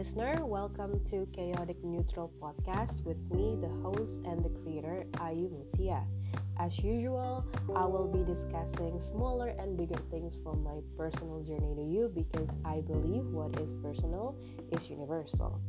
listener. 0.00 0.46
Welcome 0.46 1.04
to 1.10 1.28
Chaotic 1.30 1.76
Neutral 1.84 2.32
Podcast 2.40 3.04
with 3.04 3.18
me, 3.30 3.58
the 3.60 3.68
host 3.82 4.22
and 4.24 4.42
the 4.42 4.48
creator, 4.48 5.04
Ayu 5.18 5.50
Mutia. 5.50 6.06
As 6.58 6.78
usual, 6.78 7.44
I 7.76 7.84
will 7.84 8.06
be 8.06 8.24
discussing 8.24 8.98
smaller 8.98 9.48
and 9.48 9.76
bigger 9.76 10.00
things 10.10 10.38
from 10.42 10.64
my 10.64 10.78
personal 10.96 11.42
journey 11.42 11.74
to 11.74 11.82
you 11.82 12.10
because 12.14 12.48
I 12.64 12.80
believe 12.80 13.26
what 13.26 13.60
is 13.60 13.74
personal 13.74 14.38
is 14.72 14.88
universal. 14.88 15.60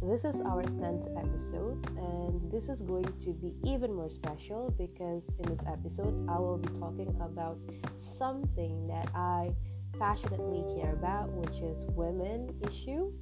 This 0.00 0.24
is 0.24 0.40
our 0.42 0.62
10th 0.62 1.10
episode, 1.18 1.84
and 1.98 2.52
this 2.52 2.68
is 2.68 2.82
going 2.82 3.12
to 3.24 3.32
be 3.32 3.56
even 3.64 3.92
more 3.92 4.10
special 4.10 4.72
because 4.78 5.28
in 5.40 5.50
this 5.50 5.64
episode, 5.66 6.14
I 6.30 6.38
will 6.38 6.58
be 6.58 6.78
talking 6.78 7.12
about 7.20 7.58
something 7.96 8.86
that 8.86 9.10
I 9.12 9.50
passionately 9.98 10.64
care 10.72 10.92
about, 10.92 11.30
which 11.32 11.62
is 11.62 11.84
women 11.88 12.54
issue. 12.64 13.12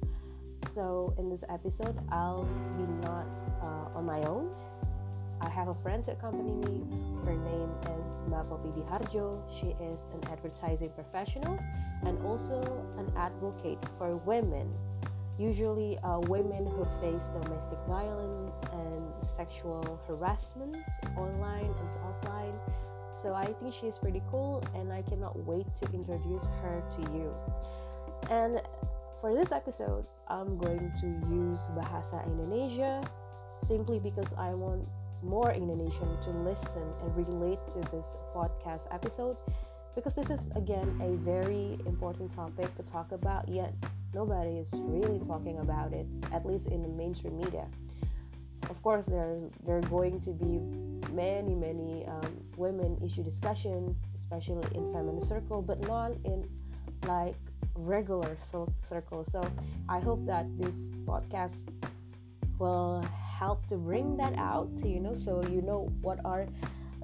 So 0.73 1.13
in 1.17 1.29
this 1.29 1.43
episode, 1.49 1.97
I'll 2.09 2.45
be 2.77 2.83
not 3.07 3.25
uh, 3.61 3.97
on 3.97 4.05
my 4.05 4.21
own. 4.23 4.49
I 5.41 5.49
have 5.49 5.69
a 5.69 5.75
friend 5.75 6.03
to 6.05 6.11
accompany 6.11 6.53
me. 6.53 6.83
Her 7.25 7.35
name 7.35 7.69
is 7.97 8.17
Mbak 8.27 8.49
Poppy 8.49 8.69
Diharjo. 8.69 9.41
She 9.49 9.67
is 9.83 10.05
an 10.13 10.21
advertising 10.31 10.89
professional 10.91 11.57
and 12.05 12.17
also 12.25 12.61
an 12.97 13.11
advocate 13.15 13.79
for 13.97 14.17
women. 14.17 14.73
Usually, 15.37 15.97
uh, 15.99 16.19
women 16.19 16.65
who 16.65 16.85
face 16.99 17.29
domestic 17.41 17.79
violence 17.87 18.55
and 18.73 19.25
sexual 19.25 19.99
harassment 20.07 20.75
online 21.15 21.73
and 21.79 21.89
offline 22.03 22.59
so 23.21 23.33
I 23.33 23.45
think 23.45 23.73
she's 23.73 23.97
pretty 23.97 24.21
cool 24.31 24.63
and 24.75 24.93
I 24.93 25.01
cannot 25.01 25.37
wait 25.45 25.67
to 25.77 25.85
introduce 25.93 26.45
her 26.61 26.83
to 26.91 27.01
you. 27.11 27.33
And 28.29 28.61
for 29.21 29.33
this 29.35 29.51
episode, 29.51 30.05
I'm 30.29 30.57
going 30.57 30.91
to 31.01 31.07
use 31.27 31.59
Bahasa 31.75 32.25
Indonesia 32.25 33.03
simply 33.67 33.99
because 33.99 34.33
I 34.37 34.53
want 34.53 34.87
more 35.21 35.51
Indonesian 35.51 36.17
to 36.21 36.29
listen 36.29 36.87
and 37.01 37.27
relate 37.27 37.59
to 37.67 37.79
this 37.91 38.15
podcast 38.33 38.87
episode 38.93 39.35
because 39.93 40.13
this 40.13 40.29
is 40.29 40.49
again 40.55 40.87
a 41.03 41.19
very 41.27 41.77
important 41.85 42.31
topic 42.31 42.73
to 42.75 42.83
talk 42.83 43.11
about 43.11 43.49
yet 43.49 43.73
nobody 44.13 44.55
is 44.55 44.71
really 44.75 45.19
talking 45.19 45.59
about 45.59 45.91
it 45.91 46.07
at 46.31 46.45
least 46.45 46.67
in 46.67 46.81
the 46.81 46.87
mainstream 46.87 47.35
media. 47.35 47.67
Of 48.69 48.81
course 48.81 49.05
there's 49.07 49.51
there 49.65 49.77
are 49.77 49.89
going 49.91 50.21
to 50.21 50.31
be 50.31 50.63
many 51.11 51.55
many 51.55 52.05
um, 52.07 52.39
women 52.55 52.97
issue 53.03 53.23
discussion 53.23 53.93
especially 54.17 54.63
in 54.75 54.93
feminist 54.93 55.27
circle 55.27 55.61
but 55.61 55.85
not 55.87 56.11
in 56.23 56.47
like 57.05 57.35
regular 57.75 58.37
circle. 58.81 59.23
So 59.23 59.41
i 59.87 59.99
hope 59.99 60.25
that 60.25 60.45
this 60.59 60.89
podcast 61.05 61.57
will 62.59 63.03
help 63.39 63.65
to 63.67 63.77
bring 63.77 64.17
that 64.17 64.37
out 64.37 64.69
you 64.83 64.99
know 64.99 65.15
so 65.15 65.41
you 65.49 65.61
know 65.61 65.89
what 66.01 66.19
are 66.25 66.45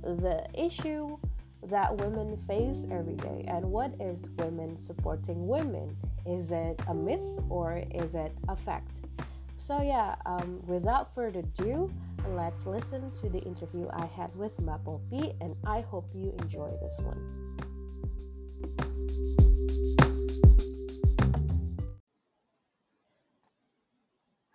the 0.03 0.45
issue 0.53 1.17
that 1.69 1.95
women 1.97 2.37
face 2.47 2.83
every 2.91 3.15
day. 3.15 3.45
And 3.47 3.65
what 3.65 3.93
is 3.99 4.27
women 4.37 4.77
supporting 4.77 5.47
women? 5.47 5.95
Is 6.25 6.51
it 6.51 6.79
a 6.87 6.93
myth 6.93 7.39
or 7.49 7.83
is 7.91 8.15
it 8.15 8.31
a 8.47 8.55
fact? 8.55 9.01
So, 9.55 9.81
yeah, 9.81 10.15
um, 10.25 10.61
without 10.67 11.13
further 11.15 11.39
ado, 11.39 11.91
let's 12.29 12.65
listen 12.65 13.11
to 13.21 13.29
the 13.29 13.39
interview 13.39 13.87
I 13.91 14.05
had 14.05 14.35
with 14.35 14.59
Mbak 14.59 14.83
Poppy, 14.85 15.33
and 15.41 15.55
I 15.65 15.81
hope 15.81 16.05
you 16.13 16.35
enjoy 16.39 16.71
this 16.81 16.99
one. 16.99 17.45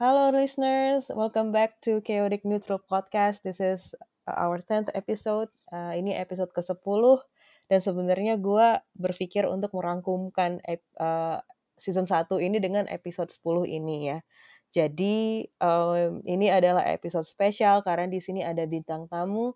Hello, 0.00 0.32
listeners. 0.32 1.12
Welcome 1.12 1.52
back 1.52 1.77
to 1.84 2.00
Chaotic 2.00 2.40
Neutral 2.48 2.80
Podcast. 2.80 3.44
This 3.44 3.61
is 3.61 3.92
our 4.24 4.56
10th 4.56 4.88
episode. 4.96 5.52
Uh, 5.68 5.92
ini 5.92 6.16
episode 6.16 6.48
ke-10. 6.56 7.20
Dan 7.68 7.80
sebenarnya 7.84 8.40
gue 8.40 8.80
berpikir 8.96 9.44
untuk 9.44 9.77
merangkumkan 9.77 10.56
uh, 10.96 11.44
season 11.77 12.08
1 12.08 12.33
ini 12.40 12.64
dengan 12.64 12.89
episode 12.89 13.28
10 13.28 13.68
ini 13.68 14.08
ya. 14.08 14.24
Jadi 14.72 15.44
um, 15.60 16.24
ini 16.24 16.48
adalah 16.48 16.80
episode 16.89 17.28
spesial 17.28 17.84
karena 17.84 18.08
di 18.08 18.24
sini 18.24 18.40
ada 18.40 18.64
bintang 18.64 19.05
tamu 19.05 19.52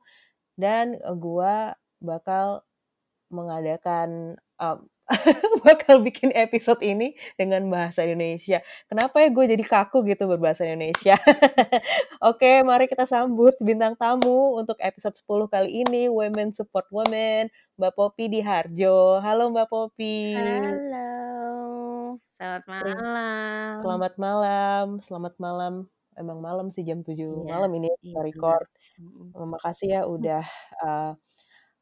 dan 0.61 1.01
gue 1.01 1.73
bakal 2.05 2.61
mengadakan 3.33 4.37
um, 4.61 4.93
bakal 5.67 6.01
bikin 6.01 6.33
episode 6.33 6.81
ini 6.81 7.13
dengan 7.37 7.69
bahasa 7.69 8.05
Indonesia. 8.05 8.65
Kenapa 8.89 9.21
ya 9.21 9.29
gue 9.29 9.45
jadi 9.53 9.65
kaku 9.65 10.01
gitu 10.09 10.25
berbahasa 10.25 10.65
Indonesia? 10.65 11.17
Oke, 12.31 12.65
mari 12.65 12.89
kita 12.89 13.05
sambut 13.05 13.53
bintang 13.61 13.97
tamu 14.01 14.57
untuk 14.57 14.81
episode 14.81 15.13
10 15.13 15.53
kali 15.53 15.85
ini, 15.85 16.09
Women 16.09 16.57
Support 16.57 16.89
Women, 16.89 17.53
Mbak 17.77 17.93
Popi 17.93 18.25
di 18.33 18.41
Harjo. 18.41 19.21
Halo 19.21 19.53
Mbak 19.53 19.69
Popi. 19.69 20.33
Halo. 20.41 21.09
Selamat 22.25 22.65
malam. 22.67 23.75
Selamat 23.79 24.15
malam, 24.17 24.87
selamat 25.05 25.35
malam. 25.37 25.75
Emang 26.15 26.39
malam 26.39 26.71
sih 26.71 26.87
jam 26.87 27.03
7 27.03 27.19
iya, 27.19 27.27
malam 27.59 27.71
ini 27.75 27.91
iya, 28.01 28.23
record. 28.23 28.71
Terima 29.35 29.59
kasih 29.59 29.89
ya 29.99 30.03
udah 30.07 30.47
uh, 30.79 31.13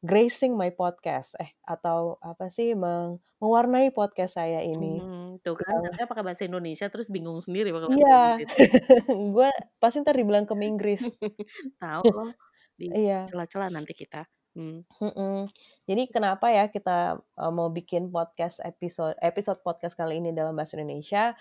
gracing 0.03 0.59
my 0.59 0.75
podcast 0.75 1.39
eh 1.39 1.55
atau 1.63 2.19
apa 2.19 2.51
sih 2.51 2.75
meng 2.75 3.23
mewarnai 3.39 3.91
podcast 3.91 4.39
saya 4.39 4.63
ini. 4.63 5.03
Hmm, 5.03 5.39
tuh 5.43 5.59
kan 5.59 5.83
uh, 5.83 6.07
pakai 6.07 6.23
bahasa 6.23 6.47
Indonesia 6.47 6.87
terus 6.87 7.11
bingung 7.11 7.43
sendiri 7.43 7.75
pakai 7.75 7.87
bahasa 7.91 7.99
Iya. 7.99 8.23
gue 9.35 9.49
pasti 9.83 9.99
ntar 9.99 10.15
dibilang 10.15 10.47
ke 10.47 10.55
Inggris. 10.59 11.03
Tahu 11.83 12.03
loh. 12.07 12.31
Di 12.79 12.87
iya. 12.91 13.27
celah-celah 13.27 13.67
nanti 13.67 13.91
kita. 13.91 14.23
Hmm. 14.55 14.87
Hmm. 14.99 15.43
Jadi 15.83 16.07
kenapa 16.07 16.55
ya 16.55 16.71
kita 16.71 17.19
uh, 17.19 17.51
mau 17.51 17.67
bikin 17.67 18.07
podcast 18.11 18.63
episode 18.63 19.19
episode 19.19 19.59
podcast 19.59 19.99
kali 19.99 20.23
ini 20.23 20.31
dalam 20.31 20.55
bahasa 20.55 20.79
Indonesia 20.79 21.35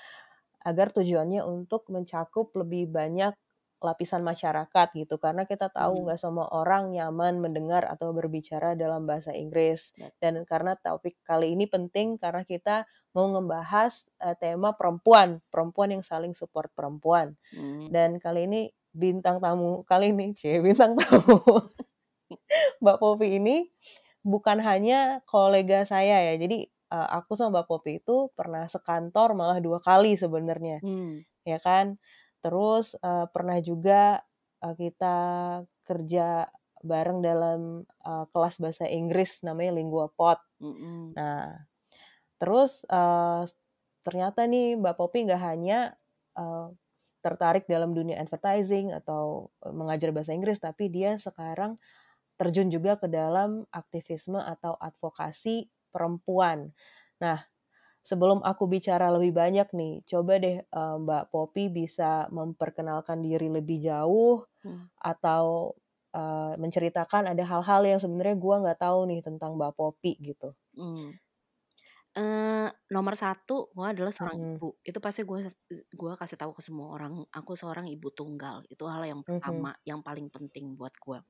agar 0.63 0.91
tujuannya 0.95 1.43
untuk 1.43 1.87
mencakup 1.91 2.55
lebih 2.55 2.91
banyak 2.91 3.35
lapisan 3.83 4.23
masyarakat 4.23 4.89
gitu 4.95 5.19
karena 5.19 5.45
kita 5.45 5.69
tahu 5.69 6.07
nggak 6.07 6.19
hmm. 6.19 6.25
semua 6.25 6.47
orang 6.55 6.95
nyaman 6.95 7.43
mendengar 7.43 7.85
atau 7.87 8.15
berbicara 8.15 8.79
dalam 8.79 9.05
bahasa 9.05 9.35
Inggris 9.35 9.93
dan 10.23 10.43
karena 10.47 10.79
topik 10.79 11.19
kali 11.27 11.53
ini 11.59 11.67
penting 11.67 12.17
karena 12.17 12.47
kita 12.47 12.87
mau 13.13 13.29
membahas 13.29 14.07
uh, 14.23 14.39
tema 14.39 14.73
perempuan 14.79 15.43
perempuan 15.51 15.95
yang 15.99 16.05
saling 16.07 16.33
support 16.33 16.71
perempuan 16.73 17.35
hmm. 17.53 17.91
dan 17.91 18.17
kali 18.23 18.47
ini 18.47 18.61
bintang 18.95 19.43
tamu 19.43 19.83
kali 19.85 20.15
ini 20.15 20.33
cie 20.39 20.63
bintang 20.63 20.95
tamu 20.97 21.43
Mbak 22.83 22.99
Popi 22.99 23.39
ini 23.39 23.69
bukan 24.23 24.63
hanya 24.63 25.21
kolega 25.27 25.85
saya 25.85 26.33
ya. 26.33 26.35
Jadi 26.39 26.67
uh, 26.95 27.09
aku 27.23 27.35
sama 27.35 27.61
Mbak 27.61 27.67
Popi 27.69 27.93
itu 28.03 28.31
pernah 28.33 28.65
sekantor 28.67 29.35
malah 29.35 29.59
dua 29.59 29.83
kali 29.83 30.15
sebenarnya, 30.15 30.81
hmm. 30.81 31.27
ya 31.47 31.59
kan. 31.61 31.99
Terus 32.43 32.99
uh, 32.99 33.31
pernah 33.31 33.63
juga 33.63 34.19
uh, 34.61 34.75
kita 34.75 35.17
kerja 35.87 36.51
bareng 36.83 37.23
dalam 37.23 37.87
uh, 38.03 38.27
kelas 38.35 38.59
bahasa 38.59 38.85
Inggris 38.91 39.47
namanya 39.47 39.79
Lingua 39.79 40.11
Pot. 40.11 40.43
Mm-hmm. 40.59 41.15
Nah, 41.15 41.63
terus 42.43 42.83
uh, 42.91 43.47
ternyata 44.03 44.51
nih 44.51 44.75
Mbak 44.75 44.95
Popi 44.99 45.31
nggak 45.31 45.43
hanya 45.47 45.95
uh, 46.35 46.75
tertarik 47.23 47.71
dalam 47.71 47.95
dunia 47.95 48.19
advertising 48.19 48.91
atau 48.91 49.55
mengajar 49.71 50.11
bahasa 50.11 50.35
Inggris, 50.35 50.59
tapi 50.59 50.91
dia 50.91 51.15
sekarang 51.23 51.79
terjun 52.35 52.67
juga 52.67 52.99
ke 52.99 53.07
dalam 53.07 53.63
aktivisme 53.71 54.43
atau 54.43 54.75
advokasi 54.75 55.71
perempuan. 55.95 56.75
Nah, 57.23 57.39
sebelum 58.03 58.43
aku 58.43 58.67
bicara 58.67 59.09
lebih 59.15 59.33
banyak 59.33 59.71
nih, 59.73 60.03
coba 60.05 60.43
deh 60.43 60.59
uh, 60.75 60.99
Mbak 60.99 61.31
Popi 61.31 61.71
bisa 61.71 62.27
memperkenalkan 62.35 63.23
diri 63.23 63.47
lebih 63.47 63.79
jauh 63.79 64.43
hmm. 64.67 64.91
atau 64.99 65.75
uh, 66.13 66.55
menceritakan 66.59 67.31
ada 67.31 67.45
hal-hal 67.47 67.83
yang 67.87 68.01
sebenarnya 68.03 68.37
gue 68.37 68.57
nggak 68.67 68.81
tahu 68.83 68.99
nih 69.07 69.21
tentang 69.23 69.55
Mbak 69.55 69.73
Popi 69.79 70.19
gitu. 70.19 70.51
Hmm. 70.75 71.15
Uh, 72.13 72.69
nomor 72.93 73.17
satu 73.17 73.73
gue 73.73 73.87
adalah 73.89 74.13
seorang 74.13 74.37
hmm. 74.37 74.53
ibu. 74.59 74.69
Itu 74.85 75.01
pasti 75.01 75.25
gue 75.25 75.49
gua 75.97 76.13
kasih 76.21 76.37
tahu 76.37 76.53
ke 76.53 76.61
semua 76.61 76.93
orang, 76.93 77.25
aku 77.33 77.57
seorang 77.57 77.89
ibu 77.89 78.13
tunggal. 78.13 78.61
Itu 78.69 78.85
hal 78.91 79.09
yang 79.09 79.25
pertama, 79.25 79.73
hmm. 79.73 79.83
yang 79.89 80.01
paling 80.05 80.29
penting 80.29 80.77
buat 80.77 80.93
gue. 81.01 81.25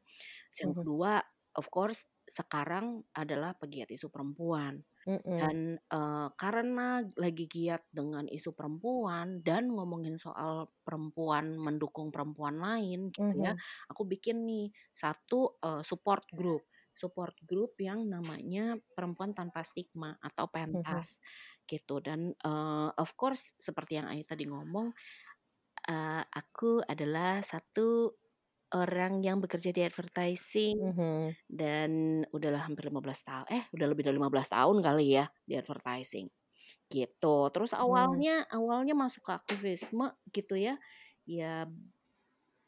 Yang 0.58 0.72
hmm. 0.74 0.78
kedua, 0.82 1.12
of 1.54 1.70
course 1.70 2.08
sekarang 2.26 3.04
adalah 3.14 3.54
pegiat 3.54 3.94
isu 3.94 4.10
perempuan. 4.10 4.82
Hmm. 5.06 5.18
Dan 5.32 5.80
uh, 5.90 6.28
karena 6.36 7.02
lagi 7.18 7.48
giat 7.50 7.82
dengan 7.90 8.28
isu 8.28 8.52
perempuan 8.54 9.40
dan 9.42 9.72
ngomongin 9.72 10.20
soal 10.20 10.68
perempuan 10.86 11.56
mendukung 11.58 12.12
perempuan 12.14 12.60
lain 12.60 13.08
gitu 13.10 13.32
ya, 13.42 13.52
aku 13.90 14.04
bikin 14.06 14.44
nih 14.46 14.70
satu 14.92 15.58
uh, 15.64 15.82
support 15.82 16.28
group 16.36 16.62
support 16.92 17.32
group 17.48 17.72
yang 17.80 18.04
namanya 18.04 18.76
Perempuan 18.92 19.32
Tanpa 19.32 19.64
Stigma 19.64 20.12
atau 20.20 20.44
Mhm. 20.72 21.02
pentas 21.02 21.24
gitu 21.64 22.04
dan 22.04 22.36
uh, 22.44 22.92
of 23.00 23.16
course 23.16 23.56
seperti 23.56 23.96
yang 23.96 24.12
Ayu 24.12 24.28
tadi 24.28 24.44
ngomong 24.44 24.92
uh, 25.88 26.22
aku 26.30 26.82
adalah 26.86 27.40
satu 27.42 28.18
orang 28.76 29.20
yang 29.24 29.38
bekerja 29.42 29.70
di 29.74 29.82
advertising 29.84 30.78
Mhm. 30.80 31.36
dan 31.50 32.22
udahlah 32.32 32.64
hampir 32.68 32.88
15 32.88 33.22
tahun 33.26 33.46
eh 33.52 33.64
udah 33.76 33.86
lebih 33.90 34.04
dari 34.08 34.16
15 34.18 34.48
tahun 34.52 34.78
kali 34.84 35.06
ya 35.20 35.26
di 35.48 35.54
advertising 35.60 36.28
gitu 36.90 37.50
terus 37.54 37.72
Hmm. 37.86 38.22
awalnya 38.24 38.44
awalnya 38.52 38.94
masuk 38.96 39.22
ke 39.28 39.32
aktivisme 39.36 40.06
gitu 40.34 40.56
ya 40.58 40.76
ya 41.28 41.66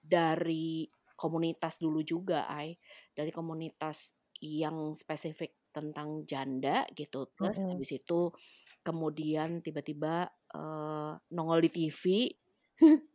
dari 0.05 0.87
komunitas 1.17 1.79
dulu 1.81 2.03
juga 2.05 2.45
ay 2.51 2.77
dari 3.15 3.31
komunitas 3.33 4.13
yang 4.43 4.93
spesifik 4.93 5.57
tentang 5.75 6.27
janda 6.29 6.85
gitu 6.95 7.31
terus 7.35 7.57
Mhm. 7.57 7.71
habis 7.71 7.91
itu 7.95 8.31
kemudian 8.85 9.63
tiba-tiba 9.65 10.29
uh, 10.55 11.17
nongol 11.33 11.65
di 11.65 11.71
TV 11.73 12.05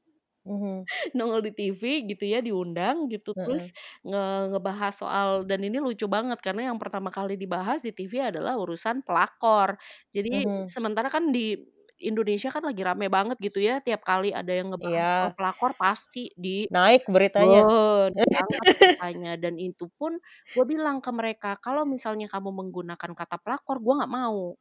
Mhm. 0.49 0.87
nongol 1.17 1.41
di 1.45 1.51
TV 1.53 1.83
gitu 2.09 2.25
ya 2.25 2.39
diundang 2.41 3.07
gitu 3.13 3.35
Heeh. 3.35 3.45
terus 3.45 3.71
nge 4.07 4.21
ngebahas 4.55 4.93
soal 4.95 5.29
dan 5.49 5.61
ini 5.65 5.77
lucu 5.81 6.05
banget 6.09 6.39
karena 6.41 6.71
yang 6.73 6.77
pertama 6.81 7.09
kali 7.13 7.37
dibahas 7.37 7.85
di 7.85 7.91
TV 7.93 8.13
adalah 8.33 8.57
urusan 8.57 9.05
pelakor. 9.05 9.77
Jadi 10.15 10.29
Mhm. 10.31 10.73
sementara 10.73 11.07
kan 11.13 11.29
di 11.35 11.55
Indonesia 12.01 12.49
kan 12.53 12.63
lagi 12.65 12.81
rame 12.85 13.07
banget 13.11 13.37
gitu 13.43 13.59
ya 13.63 13.79
tiap 13.83 14.01
kali 14.07 14.31
ada 14.33 14.51
yang 14.55 14.71
ngebahas 14.73 15.05
soal 15.19 15.29
Iya. 15.29 15.35
pelakor 15.37 15.71
pasti 15.79 16.31
di 16.37 16.65
Naik 16.69 17.09
beritanya. 17.09 17.65
Diangkat 18.29 18.67
beritanya 18.77 19.31
dan 19.41 19.55
itu 19.61 19.85
pun 19.99 20.17
gue 20.55 20.65
bilang 20.69 20.99
ke 21.05 21.11
mereka 21.15 21.57
kalau 21.63 21.83
misalnya 21.89 22.27
kamu 22.31 22.49
menggunakan 22.53 23.11
kata 23.17 23.37
pelakor 23.43 23.77
gue 23.83 23.93
nggak 23.99 24.13
mau. 24.13 24.55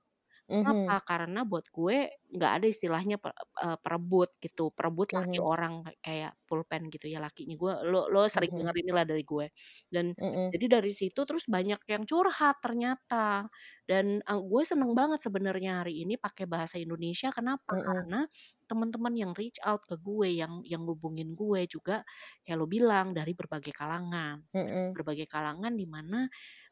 Mhm. 0.49 0.99
Kenapa? 0.99 1.05
Karena 1.07 1.41
buat 1.47 1.67
gue 1.71 1.97
nggak 2.35 2.53
ada 2.63 2.67
istilahnya 2.69 3.17
pe 3.23 3.31
eee, 3.63 3.77
perebut 3.85 4.31
gitu, 4.43 4.71
perebut 4.75 5.13
laki 5.15 5.39
Mhm. 5.39 5.49
orang 5.53 5.87
kayak 6.05 6.35
pulpen 6.49 6.91
gitu 6.93 7.07
ya 7.11 7.19
lakinya. 7.23 7.55
Gue 7.61 7.73
lo 7.87 8.09
lo 8.13 8.27
sering 8.27 8.51
Mhm. 8.51 8.63
denger 8.63 8.75
inilah 8.83 9.05
dari 9.07 9.23
gue. 9.23 9.47
Dan 9.93 10.13
Mhm. 10.17 10.55
jadi 10.55 10.67
dari 10.81 10.91
situ 10.91 11.21
terus 11.29 11.45
banyak 11.47 11.79
yang 11.93 12.03
curhat 12.09 12.59
ternyata. 12.65 13.47
Dan, 13.89 14.21
eee, 14.25 14.41
gue 14.51 14.63
seneng 14.67 14.93
banget 14.99 15.21
sebenarnya 15.25 15.85
hari 15.85 16.03
ini 16.05 16.17
pakai 16.21 16.45
bahasa 16.51 16.77
Indonesia. 16.83 17.31
Kenapa? 17.31 17.73
Mhm. 17.73 18.09
Karena 18.09 18.25
teman-teman 18.69 19.15
yang 19.17 19.33
reach 19.39 19.61
out 19.65 19.85
ke 19.89 19.97
gue, 20.01 20.29
yang 20.41 20.61
yang 20.67 20.83
ngubungin 20.89 21.33
gue 21.39 21.65
juga 21.71 22.03
kayak 22.45 22.59
lo 22.61 22.67
bilang 22.69 23.13
dari 23.17 23.33
berbagai 23.37 23.73
kalangan. 23.77 24.43
Mhm. 24.55 24.99
Berbagai 24.99 25.29
kalangan 25.31 25.73
di 25.79 25.87
mana 25.89 26.27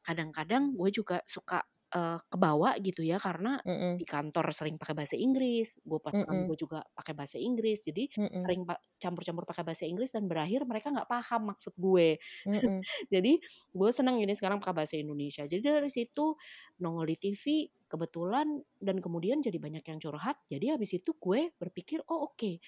kadang-kadang 0.05 0.73
gue 0.77 0.91
juga 0.93 1.21
suka, 1.29 1.63
eee, 1.97 2.19
kebawa 2.33 2.77
gitu 2.85 3.03
ya 3.07 3.17
karena 3.23 3.61
Mhm. 3.65 4.01
di 4.01 4.05
kantor 4.05 4.53
sering 4.53 4.77
pakai 4.77 4.93
bahasa 4.93 5.17
Inggris, 5.17 5.81
gue 5.81 5.97
pasangan 6.01 6.37
Mhm. 6.37 6.49
gue 6.49 6.57
juga 6.61 6.85
pakai 6.93 7.17
bahasa 7.17 7.41
Inggris, 7.41 7.81
jadi 7.89 8.05
Mhm. 8.17 8.37
sering 8.37 8.69
pa 8.69 8.77
campur-campur 9.01 9.49
pakai 9.49 9.65
bahasa 9.65 9.89
Inggris 9.89 10.13
dan 10.13 10.29
berakhir 10.29 10.69
mereka 10.69 10.93
nggak 10.93 11.09
paham 11.09 11.49
maksud 11.57 11.73
gue. 11.81 12.21
Mhm. 12.45 12.87
Jadi 13.13 13.41
gue 13.73 13.91
seneng 13.95 14.21
ini 14.21 14.33
sekarang 14.37 14.61
pakai 14.63 14.75
bahasa 14.85 14.95
Indonesia. 15.01 15.45
Jadi 15.49 15.63
dari 15.65 15.91
situ 15.93 16.37
nongol 16.83 17.07
di 17.09 17.17
TV 17.17 17.45
kebetulan 17.89 18.49
dan 18.83 18.97
kemudian 19.01 19.39
jadi 19.41 19.57
banyak 19.63 19.85
yang 19.87 19.99
curhat. 20.03 20.43
Jadi 20.51 20.75
habis 20.75 20.93
itu 20.99 21.15
gue 21.17 21.55
berpikir, 21.57 22.03
"Oh 22.11 22.29
oke, 22.33 22.61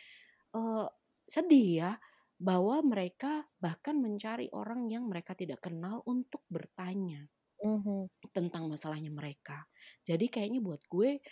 eee, 0.55 0.87
sedih 1.29 1.69
ya 1.85 1.91
bahwa 2.39 2.81
mereka 2.87 3.47
bahkan 3.61 3.99
mencari 4.01 4.49
orang 4.55 4.87
yang 4.93 5.05
mereka 5.11 5.35
tidak 5.37 5.61
kenal 5.67 6.03
untuk 6.07 6.43
bertanya." 6.51 7.29
Mhm. 7.63 8.09
Tentang 8.35 8.67
masalahnya 8.67 9.15
mereka. 9.15 9.63
Jadi 10.03 10.27
kayaknya 10.27 10.59
buat 10.59 10.83
gue 10.91 11.23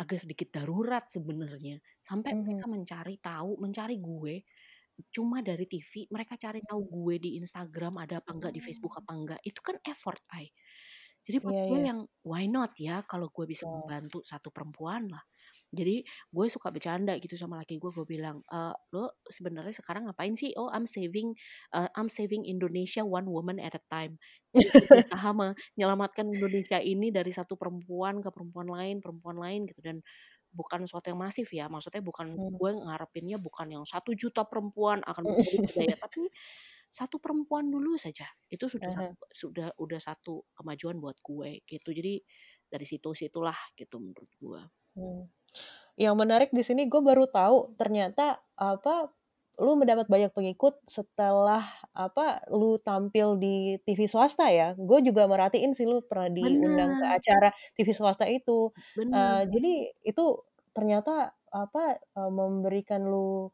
agak 0.00 0.18
sedikit 0.24 0.48
darurat 0.56 1.04
sebenarnya. 1.08 1.78
Sampai 2.00 2.30
Mhm. 2.30 2.64
mereka 2.64 2.66
mencari 2.72 3.16
tahu, 3.22 3.60
mencari 3.60 3.96
gue 4.00 4.42
cuma 5.14 5.40
dari 5.44 5.64
TV, 5.70 6.08
mereka 6.12 6.36
cari 6.40 6.60
tahu 6.64 6.82
gue 6.88 7.16
di 7.22 7.30
Instagram 7.42 7.98
ada 8.02 8.20
apa 8.22 8.30
enggak, 8.36 8.52
di 8.56 8.62
Facebook 8.64 8.94
apa 9.00 9.12
enggak, 9.16 9.40
itu 9.46 9.60
kan 9.64 9.76
effort, 9.88 10.22
Ay. 10.36 10.52
Jadi 11.26 11.38
buat 11.44 11.54
Iya 11.54 11.64
gue 11.68 11.80
iya. 11.80 11.92
yang 11.92 12.00
why 12.26 12.46
not 12.50 12.74
ya 12.80 13.02
kalau 13.06 13.28
gue 13.32 13.46
bisa 13.50 13.64
Wow. 13.64 13.72
membantu 13.72 14.20
satu 14.26 14.50
perempuan 14.54 15.08
lah. 15.12 15.22
Jadi 15.72 16.04
gue 16.32 16.46
suka 16.52 16.68
bercanda 16.68 17.16
gitu 17.16 17.34
sama 17.40 17.60
laki 17.64 17.80
gue, 17.80 17.90
gue 17.96 18.06
bilang, 18.08 18.44
eee, 18.52 18.74
"Lo 18.94 19.16
sebenarnya 19.28 19.72
sekarang 19.72 20.08
ngapain 20.08 20.36
sih?" 20.36 20.52
"Oh 20.60 20.68
I'm 20.72 20.84
saving, 20.88 21.32
eee, 21.74 21.88
I'm 21.96 22.08
saving 22.12 22.44
Indonesia 22.44 23.02
one 23.06 23.28
woman 23.32 23.56
at 23.60 23.72
a 23.76 23.82
time." 23.88 24.20
Berusaha 24.92 25.30
menyelamatkan 25.36 26.26
Indonesia 26.28 26.78
ini 26.82 27.08
dari 27.14 27.30
satu 27.34 27.54
perempuan 27.60 28.20
ke 28.24 28.30
perempuan 28.34 28.68
lain, 28.70 29.00
perempuan 29.04 29.36
lain 29.40 29.64
gitu 29.70 29.80
dan 29.84 30.00
bukan 30.52 30.84
suatu 30.84 31.08
yang 31.12 31.20
masif 31.22 31.48
ya, 31.56 31.66
maksudnya 31.72 32.04
bukan 32.04 32.36
Hmm. 32.36 32.58
gue 32.60 32.70
ngarepinnya 32.76 33.40
bukan 33.40 33.68
yang 33.72 33.84
1.000.000 33.88 34.44
perempuan 34.48 35.00
akan 35.04 35.24
menjadi 35.32 35.56
berdaya, 35.64 35.94
tapi 36.00 36.28
satu 36.92 37.16
perempuan 37.22 37.68
dulu 37.72 37.96
saja, 38.00 38.28
itu 38.52 38.66
sudah 38.68 38.88
Ah 38.88 38.94
hah. 38.98 39.12
satu 39.12 39.24
sudah 39.32 39.68
udah 39.80 40.00
satu 40.02 40.44
kemajuan 40.56 41.00
buat 41.00 41.16
gue 41.24 41.64
gitu. 41.68 41.90
Jadi 41.96 42.20
dari 42.68 42.84
situ-situlah 42.88 43.56
gitu 43.78 43.96
menurut 44.02 44.30
gue. 44.40 44.62
Hmm. 44.96 45.24
Yang 46.00 46.14
menarik 46.24 46.50
di 46.56 46.62
sini 46.64 46.88
gue 46.88 47.00
baru 47.04 47.28
tahu 47.28 47.76
ternyata 47.76 48.40
apa, 48.56 49.12
lu 49.60 49.76
mendapat 49.76 50.08
banyak 50.08 50.32
pengikut 50.32 50.80
setelah 50.88 51.60
apa, 51.92 52.40
lu 52.48 52.80
tampil 52.80 53.36
di 53.36 53.76
TV 53.84 54.08
swasta 54.08 54.48
ya. 54.48 54.72
Gue 54.80 55.04
juga 55.04 55.28
merhatiin 55.28 55.76
sih 55.76 55.84
lu 55.84 56.00
pernah 56.08 56.32
diundang 56.32 56.96
ke 56.96 57.04
acara 57.12 57.48
TV 57.76 57.88
swasta 57.92 58.24
itu. 58.24 58.72
Bener. 58.96 59.12
Eee, 59.12 59.44
jadi 59.52 59.92
itu 60.08 60.22
ternyata 60.72 61.36
apa, 61.52 62.00
eee, 62.16 62.30
memberikan 62.32 63.04
lu 63.12 63.52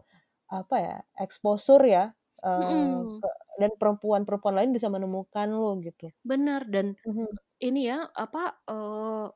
apa 0.50 0.76
ya, 0.82 0.96
exposure 1.22 1.82
ya, 1.86 2.04
eee, 2.46 2.56
Mhm. 2.56 3.22
ke 3.22 3.28
dan 3.62 3.70
perempuan-perempuan 3.80 4.54
lain 4.58 4.70
bisa 4.76 4.86
menemukan 4.90 5.48
lu 5.50 5.78
gitu. 5.86 6.10
Bener 6.26 6.66
dan 6.66 6.98
Mhm. 7.04 7.38
ini 7.62 7.90
ya 7.90 8.08
apa, 8.14 8.60
eee, 8.68 9.26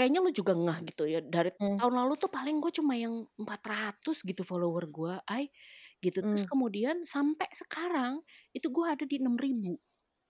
kayaknya 0.00 0.20
lu 0.24 0.32
juga 0.32 0.52
ngeh 0.56 0.80
gitu 0.92 1.04
ya 1.10 1.20
dari 1.24 1.52
Mmm. 1.60 1.80
tahun 1.80 1.94
lalu 2.00 2.14
tuh 2.22 2.30
paling 2.32 2.56
gue 2.64 2.72
cuma 2.72 2.94
yang 2.96 3.28
400 3.40 4.24
gitu 4.24 4.42
follower 4.48 4.84
gue, 4.88 5.14
Ay, 5.28 5.52
gitu. 6.04 6.20
Terus 6.24 6.42
Mmm. 6.42 6.50
kemudian 6.50 7.04
sampai 7.08 7.48
sekarang 7.52 8.24
itu 8.56 8.68
gue 8.72 8.86
ada 8.88 9.04
di 9.08 9.16
6.000 9.22 9.76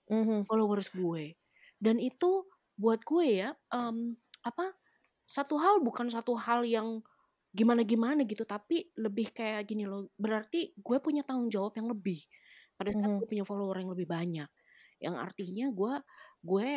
Mhm. 0.09 0.51
followers 0.51 0.91
gue. 0.95 1.37
Dan 1.81 1.97
itu 2.03 2.47
buat 2.81 3.01
gue 3.07 3.27
ya, 3.45 3.51
mmm, 3.73 4.17
apa, 4.47 4.75
satu 5.29 5.57
hal 5.61 5.81
bukan 5.87 6.09
satu 6.13 6.35
hal 6.39 6.65
yang 6.69 7.03
gimana-gimana 7.57 8.25
gitu, 8.29 8.45
tapi 8.49 8.91
lebih 8.99 9.33
kayak 9.37 9.67
gini 9.71 9.85
loh, 9.89 10.11
berarti 10.21 10.75
gue 10.79 10.99
punya 11.05 11.23
tanggung 11.27 11.51
jawab 11.53 11.75
yang 11.79 11.89
lebih 11.93 12.21
pada 12.79 12.93
saat 12.97 13.13
Mhm. 13.13 13.23
gue 13.23 13.27
punya 13.31 13.45
follower 13.49 13.77
yang 13.83 13.91
lebih 13.95 14.09
banyak. 14.11 14.49
Yang 15.03 15.17
artinya 15.21 15.67
gue 15.75 15.95
gue 16.47 16.69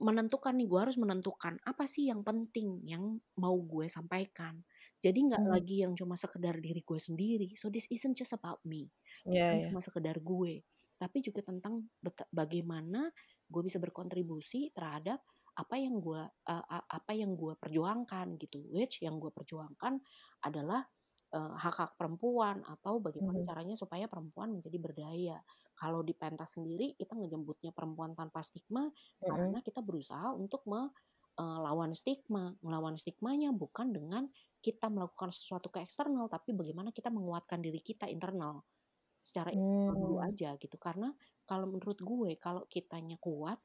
menentukan 0.00 0.56
nih, 0.56 0.66
gue 0.70 0.80
harus 0.80 0.96
menentukan 1.00 1.60
apa 1.64 1.84
sih 1.88 2.08
yang 2.10 2.24
penting 2.26 2.80
yang 2.88 3.20
mau 3.38 3.56
gue 3.60 3.86
sampaikan. 3.88 4.64
Jadi 5.04 5.18
nggak 5.28 5.44
Mhm. 5.44 5.60
lagi 5.60 5.84
yang 5.84 5.92
cuma 5.98 6.16
sekedar 6.18 6.56
diri 6.60 6.80
gue 6.84 6.98
sendiri. 7.00 7.48
So 7.60 7.68
this 7.72 7.86
isn't 7.92 8.16
just 8.18 8.32
about 8.36 8.60
me. 8.66 8.90
Bukan 9.32 9.56
iya. 9.56 9.70
cuma 9.70 9.80
sekedar 9.84 10.16
gue, 10.24 10.64
tapi 11.00 11.18
juga 11.24 11.40
tentang 11.46 11.88
bagaimana 12.32 13.10
gue 13.50 13.62
bisa 13.66 13.78
berkontribusi 13.82 14.70
terhadap 14.76 15.20
apa 15.58 15.76
yang 15.76 15.98
gue 16.00 16.22
a 16.48 16.56
apa 16.88 17.12
yang 17.12 17.34
gue 17.36 17.54
perjuangkan 17.58 18.38
gitu. 18.40 18.62
Which 18.72 19.02
yang 19.04 19.18
gue 19.20 19.30
perjuangkan 19.34 20.00
adalah, 20.46 20.86
eee, 21.34 21.54
hak-hak 21.60 21.98
perempuan 21.98 22.62
atau 22.66 22.98
bagaimana 23.02 23.38
Mhm. 23.38 23.50
caranya 23.50 23.74
supaya 23.78 24.06
perempuan 24.10 24.54
menjadi 24.56 24.78
berdaya. 24.80 25.38
Kalau 25.80 26.00
di 26.08 26.12
pentas 26.22 26.60
sendiri 26.60 26.92
kita 27.00 27.16
ngejemputnya 27.16 27.72
perempuan 27.76 28.12
tanpa 28.18 28.40
stigma 28.44 28.84
Mhm. 29.22 29.54
karena 29.54 29.58
kita 29.64 29.80
berusaha 29.88 30.28
untuk 30.36 30.62
me 30.70 30.92
eee, 31.40 31.58
lawan 31.66 31.92
stigma. 31.96 32.44
Melawan 32.64 32.96
stigmanya 33.00 33.50
bukan 33.56 33.88
dengan 33.96 34.24
kita 34.64 34.86
melakukan 34.92 35.30
sesuatu 35.32 35.68
ke 35.72 35.80
eksternal, 35.86 36.26
tapi 36.28 36.52
bagaimana 36.56 36.90
kita 36.92 37.08
menguatkan 37.12 37.60
diri 37.64 37.80
kita 37.80 38.06
internal. 38.10 38.60
Secara 39.20 39.50
internal 39.52 39.94
dulu 40.00 40.16
Mmm. 40.16 40.30
aja 40.30 40.56
gitu. 40.60 40.76
Karena 40.80 41.12
kalau 41.48 41.66
menurut 41.72 41.98
gue 42.00 42.30
kalau 42.40 42.64
kitanya 42.70 43.16
kuat, 43.20 43.60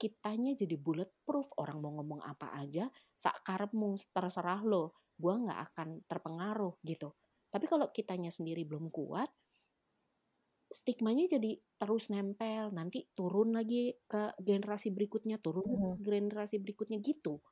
kitanya 0.00 0.54
jadi 0.56 0.76
bulletproof, 0.80 1.50
orang 1.60 1.78
mau 1.82 1.92
ngomong 2.00 2.20
apa 2.24 2.54
aja 2.62 2.88
sak 3.18 3.42
karepmu, 3.46 3.98
terserah 4.14 4.60
lo, 4.64 4.94
gue 5.18 5.34
nggak 5.44 5.60
akan 5.72 5.88
terpengaruh 6.10 6.74
gitu. 6.86 7.14
Tapi 7.52 7.66
kalau 7.66 7.90
kitanya 7.92 8.30
sendiri 8.32 8.62
belum 8.68 8.88
kuat 8.94 9.28
stigmanya 10.72 11.24
jadi 11.34 11.58
terus 11.80 12.08
nempel, 12.12 12.70
nanti 12.78 12.98
turun 13.18 13.50
lagi 13.58 13.98
ke 14.10 14.34
generasi 14.48 14.88
berikutnya, 14.96 15.36
turun 15.44 15.64
Mhm. 15.64 15.98
ke 15.98 16.00
generasi 16.06 16.56
berikutnya 16.64 16.98
gitu. 17.02 17.42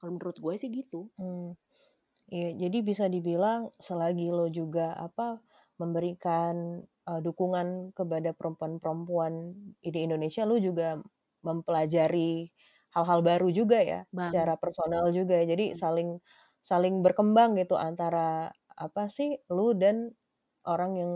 Kalau 0.00 0.12
menurut 0.16 0.38
gue 0.44 0.54
sih 0.60 0.70
gitu. 0.72 1.10
Mmm. 1.18 1.58
Iya, 2.32 2.48
jadi 2.68 2.78
bisa 2.86 3.06
dibilang 3.12 3.72
selagi 3.80 4.30
lo 4.32 4.48
juga 4.50 4.96
apa, 4.98 5.40
memberikan, 5.80 6.82
eee, 7.08 7.20
dukungan 7.26 7.92
kepada 7.96 8.32
perempuan-perempuan 8.36 9.34
di 9.84 10.00
Indonesia, 10.06 10.42
lu 10.48 10.58
juga 10.62 10.98
mempelajari 11.46 12.50
hal-hal 12.96 13.20
baru 13.22 13.48
juga 13.54 13.78
ya, 13.84 14.00
Banget. 14.12 14.50
secara 14.50 14.56
personal 14.58 15.12
juga. 15.14 15.38
Jadi 15.44 15.76
saling 15.78 16.18
saling 16.64 17.00
berkembang 17.06 17.54
gitu 17.60 17.76
antara 17.78 18.50
apa 18.74 19.06
sih, 19.12 19.38
lu 19.52 19.74
dan 19.78 20.12
orang 20.72 20.92
yang 21.00 21.12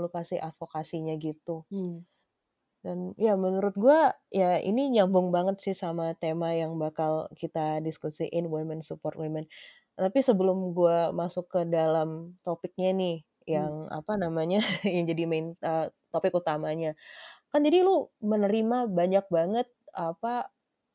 lu 0.00 0.08
kasih 0.16 0.38
advokasinya 0.48 1.14
gitu. 1.26 1.64
Hmm. 1.70 2.04
Dan 2.84 3.16
ya 3.16 3.32
menurut 3.40 3.72
gua, 3.80 4.12
ya 4.28 4.60
ini 4.60 4.92
nyambung 4.92 5.32
banget 5.32 5.56
sih 5.64 5.72
sama 5.72 6.12
tema 6.20 6.52
yang 6.52 6.76
bakal 6.76 7.32
kita 7.32 7.80
diskusiin, 7.80 8.44
women 8.52 8.84
support 8.84 9.16
women. 9.16 9.48
Tapi 9.96 10.20
sebelum 10.20 10.76
gua 10.76 11.08
masuk 11.16 11.48
ke 11.48 11.60
dalam 11.64 12.36
topiknya 12.44 12.92
nih, 12.92 13.16
Hmm. 13.52 13.68
yang 13.68 13.88
apa 13.88 14.20
namanya, 14.20 14.60
yang 14.84 15.08
jadi 15.08 15.24
main 15.28 15.56
eee, 15.64 15.86
topik 16.12 16.36
utamanya. 16.36 16.92
Kan 17.52 17.64
jadi 17.66 17.84
lu 17.86 18.10
menerima 18.24 18.88
banyak 18.90 19.26
banget 19.32 19.68
apa, 19.94 20.50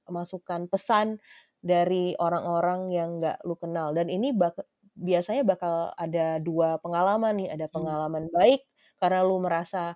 masukan, 0.09 0.67
pesan 0.71 1.21
dari 1.61 2.15
orang-orang 2.19 2.89
yang 2.93 3.09
nggak 3.21 3.43
lu 3.47 3.55
kenal 3.59 3.91
dan 3.97 4.07
ini 4.11 4.31
bak 4.35 4.57
biasanya 4.99 5.43
bakal 5.47 5.91
ada 5.97 6.37
2 6.43 6.77
pengalaman 6.83 7.33
nih, 7.39 7.49
ada 7.55 7.67
Hmm. 7.73 7.99
pengalaman 8.05 8.27
baik 8.35 8.63
karena 9.01 9.23
lu 9.27 9.39
merasa 9.43 9.95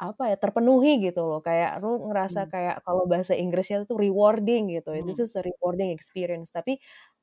apa 0.00 0.32
ya, 0.32 0.36
terpenuhi 0.40 0.98
gitu 1.04 1.24
loh, 1.28 1.40
kayak 1.44 1.80
lu 1.84 2.08
ngerasa 2.10 2.40
Hmm. 2.40 2.50
kayak 2.52 2.82
kalau 2.86 3.04
bahasa 3.10 3.32
Inggrisnya 3.38 3.84
tuh 3.88 3.96
rewarding 4.00 4.68
gitu, 4.74 4.90
Hmm. 4.92 5.08
this 5.08 5.20
is 5.22 5.32
a 5.38 5.42
rewarding 5.46 5.90
experience. 5.94 6.50
Tapi, 6.54 6.78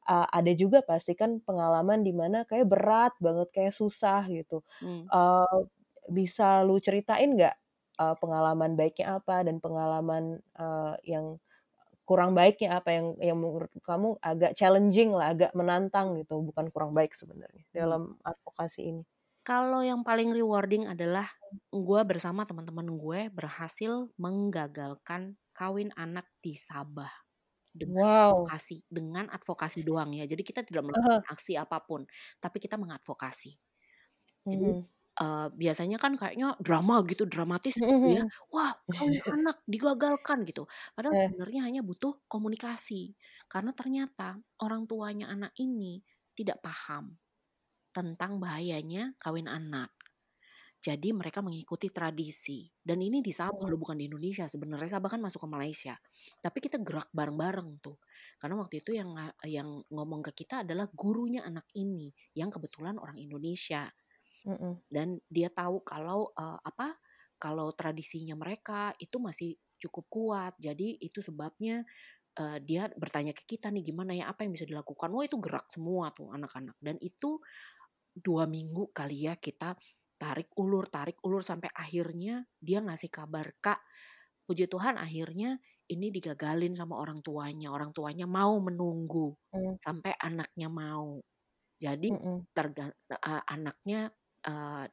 eee, 0.10 0.28
ada 0.34 0.52
juga 0.58 0.80
pasti 0.86 1.14
kan 1.18 1.42
pengalaman 1.46 2.02
di 2.08 2.14
mana 2.16 2.46
kayak 2.50 2.68
berat 2.72 3.14
banget, 3.24 3.50
kayak 3.56 3.74
susah 3.78 4.26
gitu. 4.32 4.62
Hmm. 4.82 5.14
Eee, 5.14 5.58
bisa 6.12 6.64
lu 6.68 6.78
ceritain 6.84 7.30
nggak, 7.38 7.56
eee, 8.02 8.16
pengalaman 8.22 8.74
baiknya 8.80 9.20
apa 9.22 9.44
dan 9.48 9.60
pengalaman, 9.64 10.40
eee, 10.58 10.94
yang 11.18 11.38
kurang 12.10 12.32
baiknya 12.38 12.80
apa, 12.80 12.90
yang 12.98 13.08
yang 13.22 13.38
menurut 13.40 13.72
kamu 13.86 14.18
agak 14.24 14.52
challenging 14.60 15.12
lah, 15.16 15.34
agak 15.34 15.52
menantang 15.60 16.16
gitu, 16.20 16.42
bukan 16.44 16.68
kurang 16.74 16.92
baik 16.98 17.12
sebenarnya, 17.16 17.64
Hmm. 17.80 17.98
dalam 17.98 18.18
advokasi 18.26 18.82
ini? 18.92 19.04
Kalau 19.48 19.84
yang 19.84 20.08
paling 20.08 20.32
rewarding 20.32 20.88
adalah 20.88 21.28
gua 21.68 22.08
bersama 22.08 22.48
teman-teman 22.48 22.88
gue 22.96 23.28
berhasil 23.28 24.08
menggagalkan 24.16 25.36
kawin 25.52 25.92
anak 26.00 26.32
di 26.40 26.56
Sabah. 26.56 27.12
Dengan 27.76 27.96
Wow. 27.96 28.54
advokasi, 28.54 28.84
dengan 28.92 29.26
advokasi 29.32 29.82
doang 29.88 30.12
ya. 30.16 30.26
Jadi 30.30 30.44
kita 30.48 30.62
tidak 30.68 30.84
melakukan 30.88 31.24
aksi 31.34 31.54
apa 31.60 31.78
pun, 31.88 32.04
tapi 32.44 32.58
kita 32.64 32.76
mengadvokasi. 32.82 33.52
Jadi, 34.52 34.70
Mhm. 34.70 34.88
Eee, 35.22 35.48
biasanya 35.62 35.98
kan 36.04 36.14
kayaknya 36.20 36.56
drama 36.66 36.96
gitu, 37.10 37.24
dramatis 37.30 37.76
Mhm 37.76 37.86
gitu 37.86 38.06
ya. 38.20 38.24
mhm. 38.24 38.30
Wah, 38.54 38.72
kawin 38.94 39.22
anak 39.36 39.58
digagalkan 39.70 40.44
gitu. 40.50 40.66
Padahal 40.96 41.16
Eh. 41.16 41.28
sebenarnya 41.28 41.62
hanya 41.68 41.82
butuh 41.86 42.14
komunikasi. 42.32 43.14
Karena 43.52 43.72
ternyata 43.78 44.38
orang 44.64 44.84
tuanya 44.90 45.26
anak 45.34 45.54
ini 45.62 46.02
tidak 46.38 46.60
paham 46.66 47.18
tentang 47.94 48.40
bahayanya 48.44 49.14
kawin 49.22 49.48
anak. 49.52 49.92
Jadi 50.84 51.16
mereka 51.16 51.40
mengikuti 51.40 51.88
tradisi 51.96 52.68
dan 52.84 53.00
ini 53.00 53.24
di 53.24 53.32
Sabah 53.32 53.64
Mhm. 53.64 53.74
loh, 53.74 53.80
bukan 53.80 53.96
di 53.96 54.12
Indonesia. 54.12 54.44
Sebenarnya 54.52 55.00
Sabah 55.00 55.10
kan 55.16 55.22
masuk 55.24 55.48
ke 55.48 55.50
Malaysia. 55.50 55.96
Tapi 56.44 56.60
kita 56.60 56.76
gerak 56.84 57.08
bareng-bareng 57.16 57.80
tuh. 57.80 57.96
Karena 58.36 58.60
waktu 58.60 58.84
itu 58.84 58.92
yang 58.92 59.16
nga 59.16 59.32
yang 59.48 59.80
ngomong 59.88 60.20
ke 60.28 60.44
kita 60.44 60.68
adalah 60.68 60.92
gurunya 60.92 61.40
anak 61.48 61.64
ini, 61.80 62.12
yang 62.36 62.52
kebetulan 62.52 63.00
orang 63.00 63.16
Indonesia. 63.16 63.88
Mhm. 64.46 64.84
Dan 64.92 65.20
dia 65.32 65.50
tahu 65.54 65.82
kalau, 65.86 66.32
eee, 66.36 66.60
apa, 66.64 66.98
kalau 67.40 67.72
tradisinya 67.76 68.36
mereka 68.40 68.94
itu 69.00 69.18
masih 69.20 69.56
cukup 69.82 70.06
kuat. 70.12 70.54
Jadi 70.62 70.96
itu 71.04 71.20
sebabnya, 71.24 71.84
eee, 72.40 72.60
dia 72.66 72.90
bertanya 72.98 73.34
ke 73.38 73.44
kita 73.48 73.70
nih, 73.74 73.84
"Gimana 73.94 74.14
ya, 74.18 74.32
apa 74.32 74.44
yang 74.48 74.54
bisa 74.56 74.68
dilakukan?" 74.70 75.12
Wah, 75.16 75.26
itu 75.28 75.38
gerak 75.44 75.68
semua 75.72 76.12
tuh 76.16 76.32
anak-anak 76.36 76.78
dan 76.84 76.98
itu 77.04 77.40
2 78.18 78.46
minggu 78.50 78.92
kali 78.96 79.28
ya 79.30 79.36
kita 79.40 79.76
tarik 80.20 80.52
ulur 80.60 80.88
tarik 80.92 81.20
ulur 81.26 81.42
sampai 81.46 81.70
akhirnya 81.76 82.46
dia 82.62 82.80
ngasih 82.84 83.10
kabar, 83.14 83.54
"Kak, 83.64 83.82
puji 84.50 84.68
Tuhan 84.72 84.98
akhirnya 85.02 85.60
ini 85.92 86.10
digagalin 86.14 86.74
sama 86.78 86.98
orang 87.02 87.22
tuanya. 87.26 87.72
Orang 87.76 87.92
tuanya 87.96 88.26
mau 88.30 88.58
menunggu 88.64 89.36
Mmm. 89.52 89.76
sampai 89.80 90.14
anaknya 90.22 90.70
mau." 90.72 91.22
Jadi 91.82 92.10
Mhm. 92.10 92.46
terga 92.56 92.92
eee, 93.12 93.42
anaknya, 93.52 94.12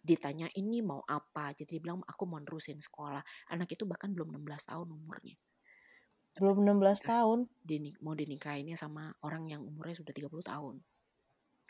ditanya, 0.04 0.49
"Ini 0.54 0.78
mau 0.87 1.02
apa?" 1.07 1.52
Jadi 1.57 1.78
dia 1.78 1.83
bilang, 1.83 2.00
"Aku 2.07 2.25
mau 2.30 2.38
nerusin 2.42 2.78
sekolah." 2.80 3.23
Anak 3.52 3.69
itu 3.75 3.85
bahkan 3.88 4.11
belum 4.14 4.30
16 4.35 4.64
tahun 4.71 4.88
umurnya. 4.95 5.37
Belum 6.38 6.59
16 6.64 7.00
nikah. 7.02 7.11
tahun? 7.11 7.47
Dini 7.62 7.95
mau 8.02 8.14
dinikahinnya 8.19 8.75
sama 8.78 9.14
orang 9.26 9.50
yang 9.50 9.62
umurnya 9.66 9.95
sudah 9.99 10.12
30 10.14 10.47
tahun. 10.47 10.75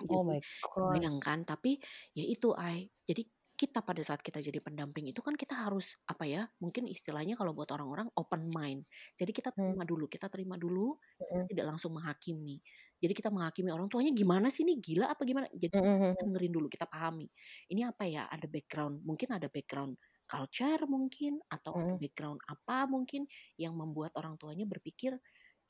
Oh 0.08 0.22
Jadi 0.24 0.24
my 0.24 0.40
god. 0.60 1.04
kebayang 1.04 1.18
kan? 1.22 1.44
Tapi 1.48 1.80
ya 2.16 2.24
itu, 2.26 2.52
Ai, 2.56 2.88
jadi 3.08 3.22
kita 3.60 3.78
pada 3.88 4.00
saat 4.08 4.20
kita 4.26 4.40
jadi 4.40 4.58
pendamping 4.64 5.06
itu 5.12 5.20
kan 5.26 5.34
kita 5.36 5.54
harus 5.64 5.86
apa 6.08 6.24
ya, 6.24 6.42
mungkin 6.64 6.88
istilahnya 6.88 7.34
kalau 7.40 7.52
buat 7.56 7.68
orang-orang 7.76 8.08
open 8.16 8.48
mind. 8.56 8.82
Jadi 9.20 9.30
kita 9.36 9.50
Hmm. 9.56 9.72
terima 9.72 9.84
dulu 9.90 10.04
kita 10.08 10.26
terima 10.32 10.56
dulu, 10.56 10.96
kita 11.28 11.40
Mhm. 11.40 11.50
tidak 11.50 11.64
langsung 11.76 11.92
menghakimi. 11.96 12.56
Jadi 13.02 13.12
kita 13.16 13.28
menghakimi 13.34 13.70
orang 13.74 13.88
tuanya, 13.92 14.12
"Gimana 14.16 14.48
sih 14.52 14.64
ini, 14.66 14.80
gila 14.80 15.12
apa 15.12 15.22
gimana?" 15.28 15.46
Jadi 15.52 15.72
kita 15.76 15.88
mhm. 15.98 16.14
dengerin 16.26 16.52
dulu, 16.56 16.66
kita 16.72 16.86
pahami. 16.88 17.26
Ini 17.72 17.80
apa 17.92 18.04
ya, 18.08 18.24
ada 18.32 18.46
background, 18.48 19.04
mungkin 19.08 19.28
ada 19.36 19.48
background 19.52 19.96
culture 20.28 20.82
mungkin, 20.88 21.40
atau 21.52 21.74
ada 21.76 21.92
background 22.00 22.40
apa 22.48 22.86
mungkin 22.88 23.26
yang 23.60 23.74
membuat 23.76 24.12
orang 24.20 24.36
tuanya 24.40 24.64
berpikir 24.68 25.16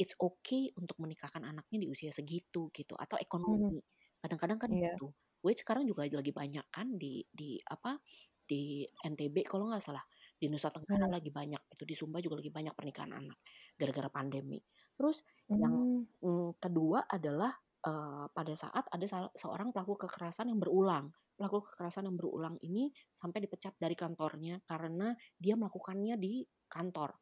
it's 0.01 0.15
okay 0.19 0.73
untuk 0.81 0.97
menikahkan 1.03 1.43
anaknya 1.45 1.79
di 1.85 1.89
usia 1.93 2.11
segitu 2.15 2.71
gitu, 2.73 2.95
atau 2.97 3.17
ekonomi. 3.21 3.81
Kadang-kadang 4.23 4.59
kan 4.63 4.71
Iya. 4.71 4.99
gitu. 4.99 5.13
Which 5.45 5.65
sekarang 5.65 5.89
juga 5.89 6.05
lagi 6.05 6.33
banyak 6.37 6.67
kan 6.69 7.01
di 7.01 7.25
di 7.33 7.57
apa, 7.65 7.97
di 8.45 8.85
NTB 9.05 9.41
kalau 9.49 9.73
nggak 9.73 9.81
salah, 9.85 10.05
di 10.37 10.47
Nusa 10.53 10.69
Tenggara 10.69 11.07
Mmm. 11.07 11.15
lagi 11.17 11.33
banyak 11.33 11.61
gitu, 11.73 11.85
di 11.89 11.95
Sumba 11.97 12.21
juga 12.21 12.41
lagi 12.45 12.53
banyak 12.53 12.75
pernikahan 12.77 13.13
anak 13.17 13.39
gara-gara 13.81 14.09
pandemi. 14.13 14.61
Terus 15.01 15.25
yang, 15.57 15.75
Mmm. 15.75 16.07
mmm, 16.25 16.61
kedua 16.61 17.09
adalah, 17.09 17.53
eee, 17.85 18.25
pada 18.37 18.53
saat 18.57 18.85
ada 18.93 19.07
seorang 19.37 19.73
pelaku 19.73 19.97
kekerasan 20.05 20.53
yang 20.53 20.61
berulang. 20.61 21.09
Pelaku 21.41 21.65
kekerasan 21.73 22.05
yang 22.09 22.17
berulang 22.21 22.57
ini 22.61 22.93
sampai 23.09 23.41
dipecat 23.49 23.73
dari 23.81 23.97
kantornya 23.97 24.61
karena 24.69 25.17
dia 25.41 25.57
melakukannya 25.57 26.21
di 26.21 26.45
kantor. 26.69 27.17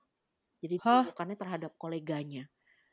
Jadi 0.63 0.77
Hah? 0.79 1.09
melakukannya 1.09 1.37
terhadap 1.39 1.73
koleganya. 1.79 2.49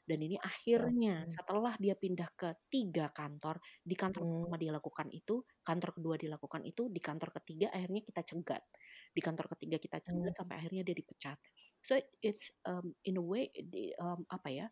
Dan 0.05 0.19
ini 0.25 0.37
Ya 0.73 0.91
akhirnya 0.91 1.25
setelah 1.29 1.73
dia 1.81 1.95
pindah 1.97 2.29
ke 2.37 2.49
3 2.69 3.09
kantor, 3.13 3.57
di 3.81 3.95
kantor 3.97 4.21
Mmm. 4.21 4.55
pertama 4.55 4.55
dia 4.61 4.71
lakukan 4.75 5.07
itu, 5.13 5.41
kantor 5.65 5.91
kedua 5.97 6.15
dia 6.21 6.29
lakukan 6.35 6.61
itu, 6.65 6.87
di 6.93 7.01
kantor 7.03 7.29
ketiga 7.41 7.67
akhirnya 7.73 8.01
kita 8.05 8.21
cegat. 8.25 8.63
Di 9.15 9.21
kantor 9.23 9.47
ketiga 9.57 9.77
kita 9.81 9.97
cegat 10.05 10.33
sampai 10.37 10.55
akhirnya 10.61 10.83
dia 10.87 10.95
dipecat. 10.97 11.39
So 11.85 11.97
it's, 12.21 12.49
mmm, 12.65 12.93
in 13.05 13.17
a 13.21 13.23
way 13.25 13.49
di 13.53 13.93
mmm, 13.97 14.29
apa 14.29 14.49
ya, 14.53 14.65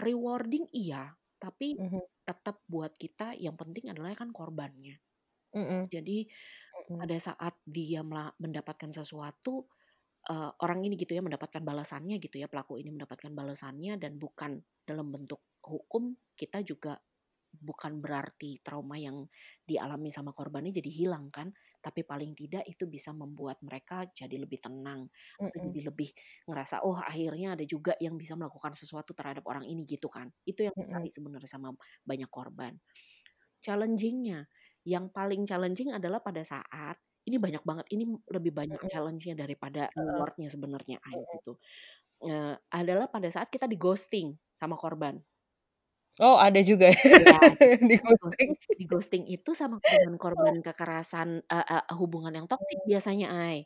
rewarding 0.00 0.66
iya, 0.74 1.14
tapi 1.42 1.78
Mhm. 1.78 2.04
tetap 2.26 2.62
buat 2.70 2.94
kita 2.96 3.36
yang 3.38 3.54
penting 3.60 3.90
adalah 3.92 4.14
kan 4.18 4.30
korbannya. 4.34 4.98
Mhm. 5.52 5.90
Jadi 5.92 6.28
Mhm. 6.90 7.04
pada 7.04 7.16
saat 7.20 7.54
dia 7.66 8.02
mendapatkan 8.40 8.90
sesuatu, 8.94 9.68
eee, 10.30 10.50
orang 10.64 10.80
ini 10.86 10.94
gitu 11.00 11.12
ya 11.18 11.22
mendapatkan 11.24 11.62
balasannya 11.64 12.16
gitu 12.22 12.36
ya, 12.42 12.46
pelaku 12.52 12.78
ini 12.80 12.90
mendapatkan 12.94 13.32
balasannya 13.34 13.96
dan 14.02 14.16
bukan 14.20 14.60
dalam 14.88 15.08
bentuk 15.14 15.40
hukum, 15.64 16.14
kita 16.36 16.60
juga 16.64 16.98
bukan 17.54 18.02
berarti 18.02 18.58
trauma 18.66 18.98
yang 18.98 19.30
dialami 19.62 20.10
sama 20.10 20.34
korbannya 20.34 20.74
jadi 20.74 20.90
hilang 20.90 21.30
kan, 21.30 21.54
tapi 21.80 22.02
paling 22.02 22.34
tidak 22.34 22.66
itu 22.66 22.84
bisa 22.90 23.14
membuat 23.14 23.62
mereka 23.62 24.04
jadi 24.10 24.36
lebih 24.42 24.58
tenang, 24.64 25.06
atau 25.46 25.58
Mhm. 25.58 25.74
jadi 25.74 25.80
lebih 25.94 26.10
ngerasa, 26.50 26.82
"Oh 26.86 26.98
akhirnya 26.98 27.54
ada 27.58 27.64
juga 27.66 27.94
yang 28.02 28.18
bisa 28.18 28.34
melakukan 28.38 28.74
sesuatu 28.74 29.14
terhadap 29.14 29.46
orang 29.46 29.64
ini," 29.70 29.86
gitu 29.86 30.08
kan. 30.10 30.34
Itu 30.44 30.66
yang 30.66 30.74
dicari 30.74 31.08
sebenarnya 31.14 31.46
sama 31.50 31.70
banyak 32.06 32.26
korban. 32.32 32.74
Challenging-nya, 33.64 34.44
yang 34.84 35.08
paling 35.08 35.48
challenging 35.48 35.90
adalah 35.94 36.20
pada 36.20 36.44
saat 36.44 37.00
ini 37.28 37.36
banyak 37.40 37.62
banget, 37.68 37.86
ini 37.94 38.04
lebih 38.30 38.52
banyak 38.54 38.80
challenge-nya 38.90 39.34
daripada 39.38 39.90
reward-nya 40.04 40.48
sebenarnya, 40.52 40.98
Ai, 41.04 41.18
Mhm. 41.18 41.24
gitu. 41.32 41.58
Eee, 42.24 42.56
adalah 42.72 43.08
pada 43.12 43.28
saat 43.32 43.48
kita 43.52 43.66
di-ghosting 43.70 44.36
sama 44.56 44.76
korban. 44.80 45.20
Oh, 46.22 46.38
ada 46.38 46.60
juga 46.62 46.90
Iya, 47.14 47.34
jadi 47.60 47.76
kita 47.78 47.90
di-ghosting? 47.90 48.50
di-ghosting 48.50 48.50
di-ghosting 48.80 49.24
itu 49.34 49.50
sama 49.60 49.76
korban-korban 49.84 50.56
kekerasan, 50.66 51.28
eee 51.52 51.64
eee, 51.72 51.82
hubungan 52.00 52.32
yang 52.38 52.46
toksik 52.50 52.80
biasanya, 52.90 53.26
Ai. 53.30 53.58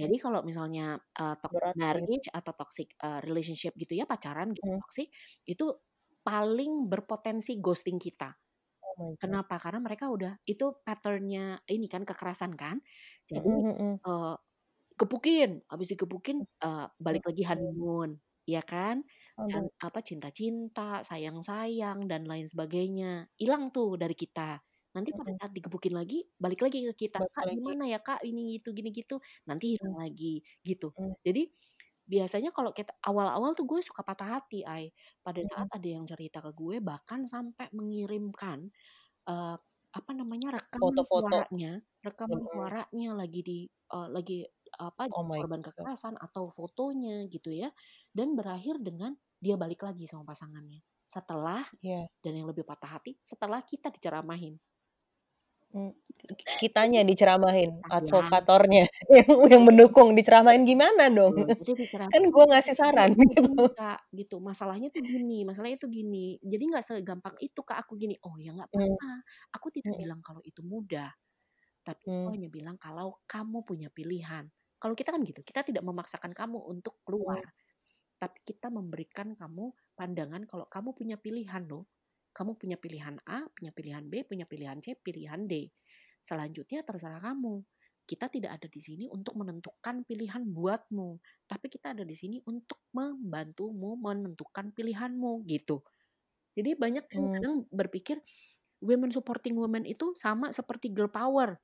Jadi 0.00 0.14
kalau 0.24 0.40
misalnya, 0.48 0.82
eee, 1.18 1.34
toxic 1.42 1.70
Berat 1.72 1.76
marriage 1.82 2.26
atau 2.38 2.52
toxic, 2.60 2.88
eee, 3.02 3.18
relationship 3.26 3.72
gitu 3.82 3.92
ya, 3.98 4.04
pacaran 4.06 4.48
gitu 4.54 4.64
Mhm. 4.64 4.82
toksik, 4.82 5.08
itu 5.50 5.64
paling 6.26 6.86
berpotensi 6.92 7.58
ghosting 7.64 7.98
kita. 7.98 8.30
Oh 8.96 9.10
my 9.10 9.16
god. 9.26 9.38
Kenapa? 9.38 9.54
Karena 9.62 9.78
mereka 9.86 10.10
udah 10.10 10.32
itu 10.50 10.64
pattern-nya 10.86 11.62
ini 11.70 11.86
kan 11.92 12.02
kekerasan 12.08 12.52
kan. 12.58 12.76
Jadi, 13.30 13.42
Mhm 13.44 13.66
mhm. 13.68 14.02
eee, 14.06 14.34
digebukin, 14.94 15.50
habis 15.72 15.88
digebukin, 15.94 16.38
uh, 16.64 16.86
balik 17.00 17.24
lagi 17.28 17.42
honeymoon, 17.48 18.10
ya 18.48 18.62
kan? 18.66 19.02
Dan 19.48 19.64
apa 19.82 20.00
cinta-cinta, 20.04 21.02
sayang-sayang 21.06 22.06
dan 22.10 22.22
lain 22.30 22.46
sebagainya. 22.50 23.28
Hilang 23.40 23.70
tuh 23.76 23.96
dari 24.02 24.14
kita. 24.18 24.60
Nanti 24.96 25.10
pada 25.18 25.32
saat 25.40 25.52
digebukin 25.56 25.94
lagi, 25.96 26.24
balik 26.40 26.60
lagi 26.66 26.78
ke 26.90 26.94
kita, 27.08 27.18
"Kak, 27.34 27.46
gimana 27.52 27.84
ya, 27.90 27.98
Kak? 28.02 28.20
Ini 28.26 28.58
gitu 28.60 28.70
gini 28.76 28.90
gitu." 28.94 29.18
Nanti 29.48 29.76
hilang 29.78 29.96
lagi, 30.02 30.42
gitu. 30.66 30.94
Jadi 31.26 31.48
biasanya 32.08 32.50
kalau 32.56 32.72
kita 32.76 32.92
awal-awal 33.06 33.52
tuh 33.58 33.64
gue 33.68 33.80
suka 33.84 34.02
patah 34.06 34.38
hati, 34.40 34.62
Ai. 34.66 34.90
Pada 35.24 35.40
saat 35.46 35.68
ada 35.72 35.88
yang 35.88 36.04
cerita 36.08 36.38
ke 36.44 36.50
gue 36.56 36.78
bahkan 36.84 37.24
sampai 37.28 37.68
mengirimkan, 37.74 38.70
uh, 39.30 39.56
apa 39.92 40.12
namanya, 40.16 40.56
rekaman 40.58 41.00
Foto-foto. 41.00 41.40
suaranya 41.42 41.80
rekaman 42.04 42.42
Mhm. 42.42 42.48
suaranya 42.50 43.10
lagi 43.18 43.40
di 43.46 43.58
uh, 43.94 44.08
lagi 44.12 44.44
apa, 44.80 45.10
Oh 45.10 45.24
korban 45.36 45.60
God. 45.62 45.62
kekerasan 45.64 46.16
atau 46.20 46.50
fotonya 46.52 47.26
gitu 47.32 47.50
ya, 47.54 47.70
dan 48.16 48.34
berakhir 48.38 48.78
dengan 48.82 49.16
dia 49.42 49.56
balik 49.60 49.82
lagi 49.86 50.06
sama 50.10 50.24
pasangannya. 50.32 50.82
Setelah 51.06 51.64
Iya. 51.82 52.08
dan 52.24 52.32
yang 52.38 52.48
lebih 52.50 52.64
patah 52.66 52.98
hati, 53.00 53.18
setelah 53.22 53.62
kita 53.66 53.90
diceramahin. 53.94 54.58
Kitanya 56.60 57.00
diceramahin, 57.08 57.82
Iya. 57.98 58.32
advokatornya 58.38 58.84
yang 59.16 59.28
yang 59.52 59.62
mendukung, 59.68 60.12
diceramahin 60.18 60.64
gimana 60.68 61.08
dong? 61.12 61.34
Betul, 61.34 61.54
jadi 61.62 61.72
Kan 62.12 62.22
diceramahin 62.26 62.34
gue 62.34 62.44
ngasih 62.50 62.74
saran 62.76 63.10
gitu. 63.16 63.42
gini, 63.46 63.70
Kak, 63.76 64.10
gitu, 64.16 64.36
"Masalahnya 64.42 64.88
tuh 64.90 65.02
gini, 65.06 65.44
masalahnya 65.46 65.78
tuh 65.80 65.90
gini, 65.92 66.36
jadi 66.42 66.62
nggak 66.70 66.84
segampang 66.84 67.36
itu, 67.38 67.60
Kak, 67.62 67.78
aku 67.86 67.94
gini." 68.00 68.18
"Oh 68.26 68.34
ya 68.40 68.50
nggak 68.56 68.68
apa-apa, 68.70 69.10
aku 69.54 69.68
tidak 69.74 69.94
Mhm. 69.94 70.02
bilang 70.02 70.20
kalau 70.24 70.40
itu 70.44 70.60
mudah, 70.66 71.08
tapi 71.86 72.04
aku 72.12 72.26
Mmm. 72.26 72.36
hanya 72.36 72.48
bilang 72.52 72.76
kalau 72.80 73.20
kamu 73.30 73.64
punya 73.68 73.88
pilihan." 73.92 74.48
Kalau 74.82 74.94
kita 74.98 75.10
kan 75.14 75.22
gitu, 75.26 75.40
kita 75.46 75.62
tidak 75.66 75.84
memaksakan 75.86 76.32
kamu 76.36 76.58
untuk 76.70 77.00
keluar, 77.06 77.40
Mmm. 77.40 77.52
tapi 78.20 78.40
kita 78.46 78.68
memberikan 78.72 79.34
kamu 79.38 79.72
pandangan 79.98 80.42
kalau 80.50 80.66
kamu 80.70 80.90
punya 80.96 81.16
pilihan 81.20 81.64
loh. 81.68 81.86
Kamu 82.36 82.56
punya 82.56 82.76
pilihan 82.80 83.20
A, 83.28 83.44
punya 83.52 83.70
pilihan 83.76 84.04
B, 84.08 84.24
punya 84.24 84.48
pilihan 84.48 84.80
C, 84.80 84.96
pilihan 84.96 85.44
D. 85.50 85.68
Selanjutnya 86.24 86.80
terserah 86.86 87.20
kamu. 87.20 87.60
Kita 88.08 88.26
tidak 88.32 88.58
ada 88.60 88.68
di 88.72 88.80
sini 88.82 89.04
untuk 89.12 89.36
menentukan 89.40 90.02
pilihan 90.08 90.42
buatmu, 90.50 91.20
tapi 91.46 91.66
kita 91.70 91.92
ada 91.94 92.02
di 92.08 92.16
sini 92.16 92.40
untuk 92.48 92.80
membantumu 92.96 93.94
menentukan 94.00 94.72
pilihanmu, 94.74 95.44
gitu. 95.46 95.84
Jadi 96.58 96.74
banyak 96.78 97.04
yang 97.14 97.24
Mmm. 97.24 97.42
kadang 97.42 97.54
berpikir 97.72 98.18
women 98.84 99.10
supporting 99.14 99.56
women 99.58 99.84
itu 99.88 100.12
sama 100.18 100.50
seperti 100.54 100.92
girl 100.94 101.10
power. 101.12 101.60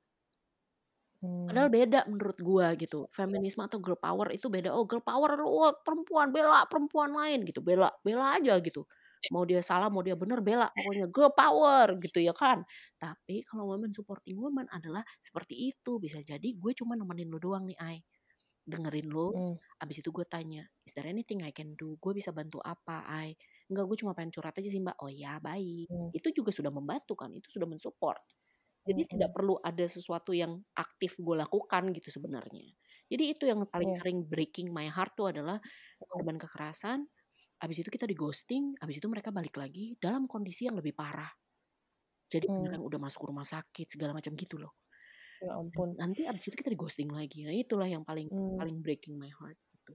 Padahal 1.47 1.65
Mmm. 1.65 1.73
beda 1.73 2.05
menurut 2.05 2.37
gua 2.43 2.77
gitu. 2.77 3.07
Feminisme 3.09 3.61
atau 3.63 3.79
girl 3.81 3.97
power 3.97 4.29
itu 4.35 4.47
beda. 4.51 4.69
"Oh, 4.75 4.85
girl 4.85 5.01
power 5.01 5.33
lu, 5.39 5.49
wah 5.49 5.73
perempuan, 5.85 6.29
bela 6.35 6.65
perempuan 6.69 7.09
lain," 7.15 7.41
gitu. 7.47 7.61
Bela 7.63 7.89
bela 8.05 8.37
aja 8.37 8.59
gitu. 8.61 8.85
Mau 9.33 9.43
dia 9.45 9.59
salah, 9.61 9.91
mau 9.91 10.01
dia 10.01 10.15
benar, 10.17 10.39
bela. 10.41 10.71
Pokoknya 10.73 11.05
girl 11.11 11.29
power 11.35 11.99
gitu 12.01 12.17
ya 12.23 12.33
kan. 12.33 12.63
Tapi 12.97 13.43
kalau 13.45 13.67
women 13.69 13.91
supporting 13.93 14.39
women 14.39 14.65
adalah 14.71 15.03
seperti 15.21 15.69
itu. 15.69 15.99
Bisa 16.01 16.23
jadi 16.23 16.49
gue 16.55 16.71
cuma 16.77 16.95
nemenin 16.97 17.29
lu 17.29 17.37
doang 17.41 17.67
nih, 17.69 17.77
Ai. 17.81 17.97
Dengerin 18.67 19.09
lu, 19.11 19.33
Mmm. 19.33 19.59
habis 19.81 19.99
itu 20.03 20.09
gue 20.15 20.25
tanya, 20.27 20.63
"Is 20.85 20.93
there 20.97 21.07
anything 21.09 21.41
I 21.45 21.51
can 21.55 21.75
do? 21.79 21.97
Gue 22.01 22.13
bisa 22.17 22.31
bantu 22.35 22.59
apa, 22.63 23.05
Ai?" 23.09 23.35
"Enggak, 23.71 23.85
gue 23.91 23.97
cuma 24.05 24.13
pengen 24.17 24.31
curhat 24.35 24.55
aja 24.59 24.69
sih, 24.69 24.81
Mbak." 24.83 24.97
"Oh 25.03 25.11
ya, 25.11 25.39
baik." 25.43 25.89
Mmm. 25.89 26.11
Itu 26.15 26.29
juga 26.35 26.51
sudah 26.55 26.71
membantu 26.73 27.15
kan, 27.19 27.31
itu 27.35 27.47
sudah 27.51 27.67
men-support. 27.69 28.21
Jadi 28.87 29.03
Mhm. 29.11 29.19
tidak 29.19 29.31
perlu 29.35 29.57
ada 29.63 29.85
sesuatu 29.87 30.33
yang 30.35 30.61
aktif 30.77 31.17
gue 31.21 31.35
lakukan 31.39 31.91
gitu 31.95 32.09
sebenarnya. 32.13 32.73
Jadi 33.11 33.23
itu 33.35 33.43
yang 33.49 33.63
paling 33.69 33.91
Iya. 33.91 33.99
sering 33.99 34.25
breaking 34.29 34.71
my 34.75 34.87
heart 34.91 35.13
tuh 35.19 35.31
adalah 35.33 35.59
korban 36.11 36.37
kekerasan, 36.41 37.07
habis 37.63 37.77
itu 37.83 37.89
kita 37.93 38.05
di-ghosting, 38.09 38.75
habis 38.81 38.97
itu 39.01 39.07
mereka 39.11 39.29
balik 39.35 39.55
lagi 39.59 39.95
dalam 40.01 40.25
kondisi 40.31 40.67
yang 40.69 40.77
lebih 40.79 40.93
parah. 40.97 41.31
Jadi 42.31 42.47
Mmm. 42.47 42.79
beneran 42.79 42.81
udah 42.83 42.99
masuk 43.01 43.29
rumah 43.29 43.45
sakit 43.47 43.87
segala 43.95 44.13
macam 44.17 44.33
gitu 44.37 44.57
loh. 44.61 44.73
Ya 45.41 45.55
Dan 45.73 45.81
ampun. 45.81 45.99
nanti 46.01 46.25
habis 46.29 46.45
itu 46.49 46.55
kita 46.57 46.71
di-ghosting 46.73 47.09
lagi. 47.13 47.45
Nah, 47.45 47.53
itulah 47.55 47.85
yang 47.89 48.03
paling 48.07 48.29
Mmm. 48.31 48.59
paling 48.59 48.81
breaking 48.85 49.15
my 49.21 49.29
heart 49.33 49.57
gitu. 49.73 49.93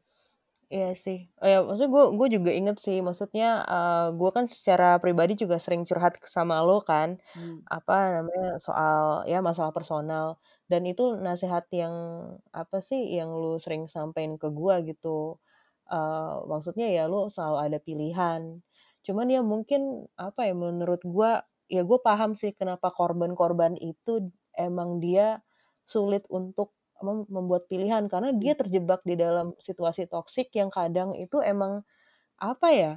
Iya 0.72 0.86
sih. 1.04 1.16
Ya 1.44 1.60
maksudnya 1.66 1.90
gue 1.94 2.04
gue 2.18 2.28
juga 2.36 2.50
inget 2.58 2.76
sih, 2.84 2.96
maksudnya, 3.06 3.44
eee, 3.70 4.16
gue 4.18 4.28
kan 4.36 4.44
secara 4.48 4.84
pribadi 5.02 5.32
juga 5.42 5.56
sering 5.64 5.82
curhat 5.88 6.14
sama 6.36 6.54
lo 6.66 6.80
kan, 6.90 7.10
Mmm. 7.34 7.64
apa 7.74 7.92
namanya, 8.16 8.48
soal 8.66 8.96
ya 9.30 9.36
masalah 9.48 9.72
personal, 9.76 10.26
dan 10.70 10.82
itu 10.88 11.02
nasehat 11.26 11.64
yang 11.80 11.94
apa 12.60 12.76
sih, 12.88 13.00
yang 13.16 13.28
lu 13.40 13.60
sering 13.64 13.82
sampein 13.94 14.32
ke 14.40 14.48
gue 14.58 14.74
gitu. 14.88 15.36
Eee, 15.90 16.34
maksudnya 16.48 16.88
ya 16.88 17.04
lu 17.10 17.28
selalu 17.28 17.56
ada 17.70 17.78
pilihan. 17.82 18.42
Cuman 19.04 19.28
ya 19.28 19.40
mungkin 19.44 20.08
apa 20.16 20.48
ya, 20.48 20.54
menurut 20.56 21.02
gue, 21.04 21.30
ya 21.68 21.82
gue 21.84 21.98
paham 22.00 22.32
sih 22.38 22.52
kenapa 22.56 22.88
korban-korban 22.94 23.76
itu 23.80 24.32
emang 24.56 25.00
dia 25.04 25.44
sulit 25.84 26.24
untuk 26.32 26.72
mem 27.04 27.28
membuat 27.28 27.68
pilihan, 27.68 28.08
karena 28.08 28.32
dia 28.32 28.56
terjebak 28.56 29.04
di 29.04 29.16
dalam 29.20 29.52
situasi 29.60 30.08
toksik 30.08 30.48
yang 30.56 30.72
kadang 30.72 31.12
itu 31.18 31.40
emang 31.44 31.84
apa 32.40 32.68
ya, 32.74 32.92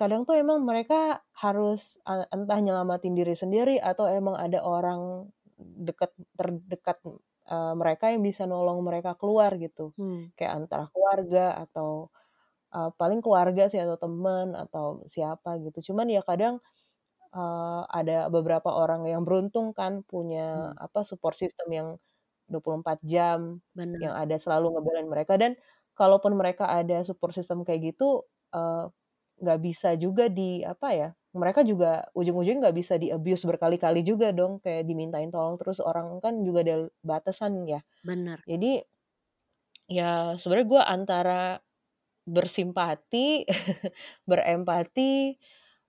kadang 0.00 0.24
tuh 0.28 0.36
emang 0.40 0.62
mereka 0.66 1.22
harus, 1.36 1.98
entah 2.08 2.58
nyelamatin 2.62 3.14
diri 3.18 3.34
sendiri 3.38 3.76
atau 3.82 4.06
emang 4.10 4.36
ada 4.38 4.60
orang 4.64 5.28
dekat 5.58 6.12
terdekat, 6.38 6.98
eee, 7.50 7.74
mereka 7.78 8.10
yang 8.14 8.22
bisa 8.26 8.44
nolong 8.50 8.80
mereka 8.86 9.14
keluar 9.20 9.54
gitu. 9.60 9.94
Mmm. 9.98 10.34
Kayak 10.38 10.52
antara 10.66 10.84
keluarga 10.94 11.54
atau, 11.68 12.10
eee, 12.74 12.90
paling 13.00 13.20
keluarga 13.24 13.70
sih 13.72 13.80
atau 13.82 13.96
temen 14.00 14.52
atau 14.58 15.02
siapa 15.08 15.58
gitu. 15.62 15.94
Cuman 15.94 16.10
ya 16.12 16.22
kadang, 16.26 16.58
eee, 17.34 17.82
ada 17.92 18.28
beberapa 18.32 18.70
orang 18.74 19.06
yang 19.10 19.22
beruntung 19.28 19.72
kan 19.76 20.02
punya 20.08 20.42
Mmm. 20.52 20.76
apa, 20.78 21.02
support 21.06 21.36
system 21.38 21.68
yang 21.74 21.88
24 22.50 23.00
jam, 23.06 23.60
Bener. 23.74 24.00
yang 24.02 24.14
ada 24.16 24.36
selalu 24.40 24.76
ngebelain 24.78 25.08
mereka 25.10 25.34
dan 25.40 25.54
kalaupun 25.98 26.34
mereka 26.38 26.68
ada 26.70 27.02
support 27.06 27.32
system 27.36 27.62
kayak 27.68 27.94
gitu, 27.96 28.24
eee, 28.56 28.90
nggak 29.42 29.60
bisa 29.64 29.90
juga 30.00 30.28
di 30.32 30.62
apa 30.66 30.90
ya, 30.94 31.08
mereka 31.36 31.62
juga 31.66 32.06
ujung-ujungnya 32.16 32.70
nggak 32.70 32.78
bisa 32.78 32.94
di-abuse 33.00 33.44
berkali-kali 33.48 34.02
juga 34.06 34.30
dong, 34.36 34.58
kayak 34.64 34.86
dimintain 34.88 35.30
tolong 35.34 35.56
terus, 35.60 35.78
orang 35.84 36.18
kan 36.24 36.40
juga 36.46 36.62
ada 36.66 36.76
batasan 37.06 37.64
ya. 37.68 37.80
Bener. 38.04 38.44
Jadi 38.48 38.82
ya 39.90 40.32
sebenarnya 40.40 40.68
gue 40.72 40.82
antara 40.84 41.40
bersimpati, 42.26 43.44
berempati, 44.30 45.36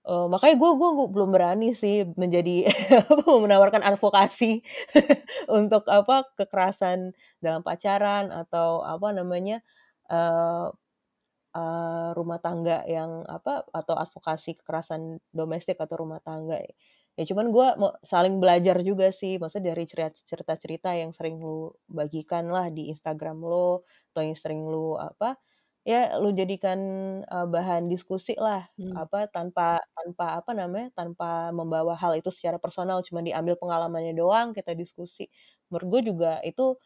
eee, 0.06 0.26
makanya 0.32 0.56
gue 0.60 0.70
gue 0.80 0.90
belum 1.14 1.30
berani 1.34 1.72
sih 1.76 2.04
menjadi 2.18 2.66
menawarkan 3.44 3.82
advokasi 3.84 4.60
untuk 5.58 5.84
apa, 5.90 6.28
kekerasan 6.38 7.12
dalam 7.44 7.62
pacaran 7.66 8.30
atau 8.34 8.82
apa 8.86 9.08
namanya, 9.16 9.60
eee 10.10 10.68
eee, 11.56 12.08
rumah 12.18 12.38
tangga 12.42 12.84
yang 12.88 13.24
apa, 13.28 13.64
atau 13.72 13.94
advokasi 13.98 14.58
kekerasan 14.60 15.18
domestik 15.32 15.78
atau 15.80 15.96
rumah 16.04 16.20
tangga. 16.24 16.60
Ya 17.16 17.24
cuman 17.24 17.48
gue 17.54 17.66
mau 17.80 17.92
saling 18.04 18.36
belajar 18.42 18.76
juga 18.84 19.08
sih, 19.08 19.40
maksudnya 19.40 19.72
dari 19.72 19.84
cerita-cerita 19.88 20.92
yang 21.00 21.16
sering 21.16 21.40
lu 21.40 21.72
bagikan 21.88 22.44
lah 22.52 22.68
di 22.68 22.92
Instagram 22.92 23.40
lo, 23.40 23.80
atau 24.12 24.20
yang 24.24 24.36
sering 24.36 24.68
lu 24.68 25.00
apa, 25.00 25.32
ya 25.86 26.18
lu 26.22 26.28
jadikan, 26.34 26.80
eee, 27.30 27.46
bahan 27.54 27.86
diskusi 27.92 28.34
lah, 28.38 28.66
Mmm. 28.78 28.98
apa, 28.98 29.30
tanpa 29.34 29.78
tanpa 29.96 30.24
apa 30.42 30.50
namanya, 30.58 30.88
tanpa 30.98 31.54
membawa 31.54 31.94
hal 32.02 32.12
itu 32.18 32.30
secara 32.34 32.58
personal, 32.62 32.98
cuma 33.06 33.20
diambil 33.26 33.54
pengalamannya 33.60 34.14
doang, 34.18 34.48
kita 34.56 34.72
diskusi. 34.74 35.30
Menurut 35.70 35.86
gue 35.92 36.02
juga 36.14 36.30
itu, 36.46 36.76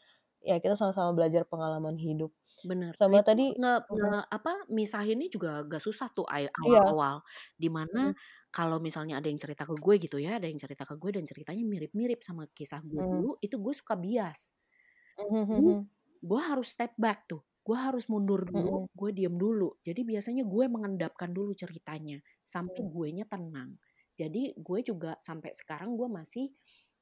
ya 0.44 0.58
kita 0.62 0.74
sama-sama 0.80 1.12
belajar 1.18 1.44
pengalaman 1.48 1.96
hidup. 2.00 2.32
Bener. 2.60 2.92
Nah 3.08 3.16
Sama 3.16 3.20
itu 3.24 3.28
tadi 3.28 3.56
nge 3.56 3.72
nge 3.88 4.08
mhm. 4.08 4.20
apa, 4.36 4.50
misahinnya 4.68 5.28
juga 5.32 5.48
agak 5.64 5.80
susah 5.80 6.12
tuh, 6.12 6.28
Iya. 6.58 6.80
awal-awal. 6.84 7.24
Di 7.56 7.68
mana 7.72 8.00
Mhm. 8.00 8.14
kalau 8.52 8.76
misalnya 8.84 9.16
ada 9.16 9.28
yang 9.32 9.40
cerita 9.40 9.64
ke 9.64 9.74
gue 9.80 9.94
gitu 9.96 10.20
ya, 10.20 10.36
ada 10.36 10.44
yang 10.50 10.60
cerita 10.60 10.84
ke 10.84 10.94
gue 11.00 11.10
dan 11.16 11.24
ceritanya 11.24 11.64
mirip-mirip 11.64 12.20
sama 12.20 12.44
kisah 12.52 12.84
gue 12.84 13.00
Mmm. 13.00 13.06
dulu, 13.08 13.40
itu 13.40 13.56
gue 13.56 13.72
suka 13.72 13.96
bias. 13.96 14.52
Mhm 15.18 15.46
Jadi, 15.54 15.72
mhm. 15.78 15.90
gue 16.22 16.40
harus 16.40 16.68
step 16.74 16.92
back 17.00 17.26
tuh, 17.30 17.42
gue 17.70 17.78
harus 17.78 18.06
mundur 18.10 18.42
dulu, 18.50 18.74
Mhm. 18.74 18.88
gue 18.98 19.10
diem 19.14 19.36
dulu. 19.38 19.78
Jadi 19.86 20.02
biasanya 20.08 20.44
gue 20.50 20.66
mengendapkan 20.66 21.30
dulu 21.30 21.54
ceritanya, 21.54 22.18
sampai 22.42 22.80
Mmm. 22.80 22.90
guenya 22.90 23.26
tenang. 23.30 23.78
Jadi 24.18 24.58
gue 24.58 24.80
juga 24.82 25.14
sampai 25.22 25.54
sekarang 25.54 25.94
gue 26.00 26.08
masih 26.10 26.50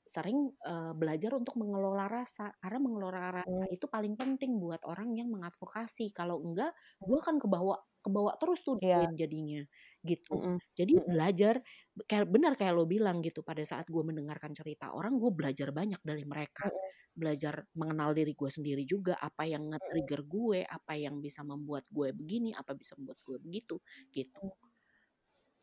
sering, 0.08 0.52
eee, 0.64 0.92
belajar 1.00 1.32
untuk 1.36 1.56
mengelola 1.60 2.06
rasa, 2.12 2.52
karena 2.62 2.80
mengelola 2.84 3.20
rasa 3.44 3.46
Mmm. 3.46 3.68
itu 3.72 3.86
paling 3.90 4.14
penting 4.20 4.60
buat 4.62 4.80
orang 4.88 5.16
yang 5.18 5.28
mengadvokasi. 5.32 6.12
Kalau 6.16 6.40
enggak, 6.44 6.72
gue 7.08 7.18
akan 7.20 7.38
kebawa 7.42 7.76
kebawa 8.04 8.36
terus 8.40 8.62
tuh 8.66 8.78
Iya. 8.80 9.08
jadinya, 9.20 9.64
gitu. 10.06 10.44
Mhm, 10.44 10.58
Jadi 10.78 10.94
mhm. 10.94 11.04
belajar 11.04 11.60
kayak 12.08 12.28
benar 12.32 12.54
kayak 12.58 12.74
lo 12.78 12.86
bilang 12.88 13.20
gitu 13.26 13.42
pada 13.44 13.62
saat 13.66 13.88
gue 13.90 14.02
mendengarkan 14.06 14.52
cerita 14.56 14.92
orang 14.96 15.18
gue 15.20 15.30
belajar 15.34 15.70
banyak 15.74 16.00
dari 16.06 16.24
mereka. 16.28 16.64
Mhm. 16.64 16.97
Belajar 17.18 17.54
mengenal 17.80 18.10
diri 18.18 18.32
gue 18.38 18.50
sendiri 18.56 18.82
juga 18.86 19.14
apa 19.18 19.42
yang 19.52 19.62
nge-trigger 19.74 20.20
gue, 20.36 20.60
apa 20.62 20.94
yang 20.94 21.18
bisa 21.26 21.42
membuat 21.42 21.84
gue 21.90 22.08
begini, 22.14 22.50
apa 22.54 22.72
bisa 22.78 22.94
membuat 22.98 23.18
gue 23.26 23.38
begitu 23.42 23.76
gitu. 24.14 24.38
Mmm. 24.42 24.50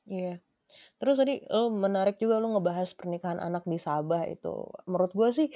Iya. 0.08 0.38
Terus 1.02 1.16
tadi 1.22 1.34
lo 1.54 1.70
menarik 1.74 2.16
juga 2.22 2.38
lo 2.42 2.48
ngebahas 2.58 2.90
pernikahan 3.00 3.40
anak 3.42 3.64
di 3.70 3.78
Sabah 3.82 4.24
itu. 4.30 4.50
Menurut 4.90 5.12
gue 5.18 5.30
sih, 5.34 5.48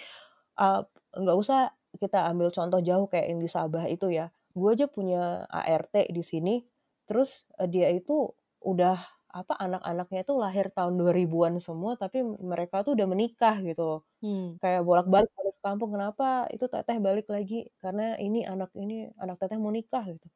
nggak 1.20 1.38
usah 1.44 1.60
kita 2.02 2.30
ambil 2.32 2.50
contoh 2.54 2.80
jauh 2.84 3.08
kayak 3.12 3.28
yang 3.34 3.42
di 3.44 3.50
Sabah 3.52 3.86
itu 3.92 4.08
ya. 4.14 4.32
Gue 4.58 4.76
aja 4.78 4.88
punya 4.92 5.46
ART 5.52 5.96
di 6.12 6.24
sini, 6.26 6.64
terus, 7.10 7.46
eee, 7.62 7.70
dia 7.72 7.88
itu 7.94 8.32
udah 8.66 8.98
apa, 9.34 9.54
anak-anaknya 9.60 10.20
itu 10.28 10.34
lahir 10.40 10.68
tahun 10.76 10.96
2000-an 11.02 11.58
semua, 11.62 11.96
tapi 12.00 12.24
mereka 12.26 12.82
tuh 12.86 12.94
udah 12.98 13.08
menikah 13.10 13.56
gitu 13.66 13.82
loh. 13.86 14.00
Hmm. 14.22 14.60
Kayak 14.64 14.84
bolak-balik 14.88 15.32
kampung, 15.64 15.96
"Kenapa 15.96 16.48
itu 16.54 16.66
teteh 16.72 16.98
balik 17.04 17.28
lagi?" 17.32 17.68
"Karena 17.84 18.16
ini 18.20 18.44
anak 18.48 18.72
ini 18.78 19.10
anak 19.20 19.38
teteh 19.42 19.58
mau 19.62 19.72
nikah," 19.74 20.04
gitu. 20.10 20.28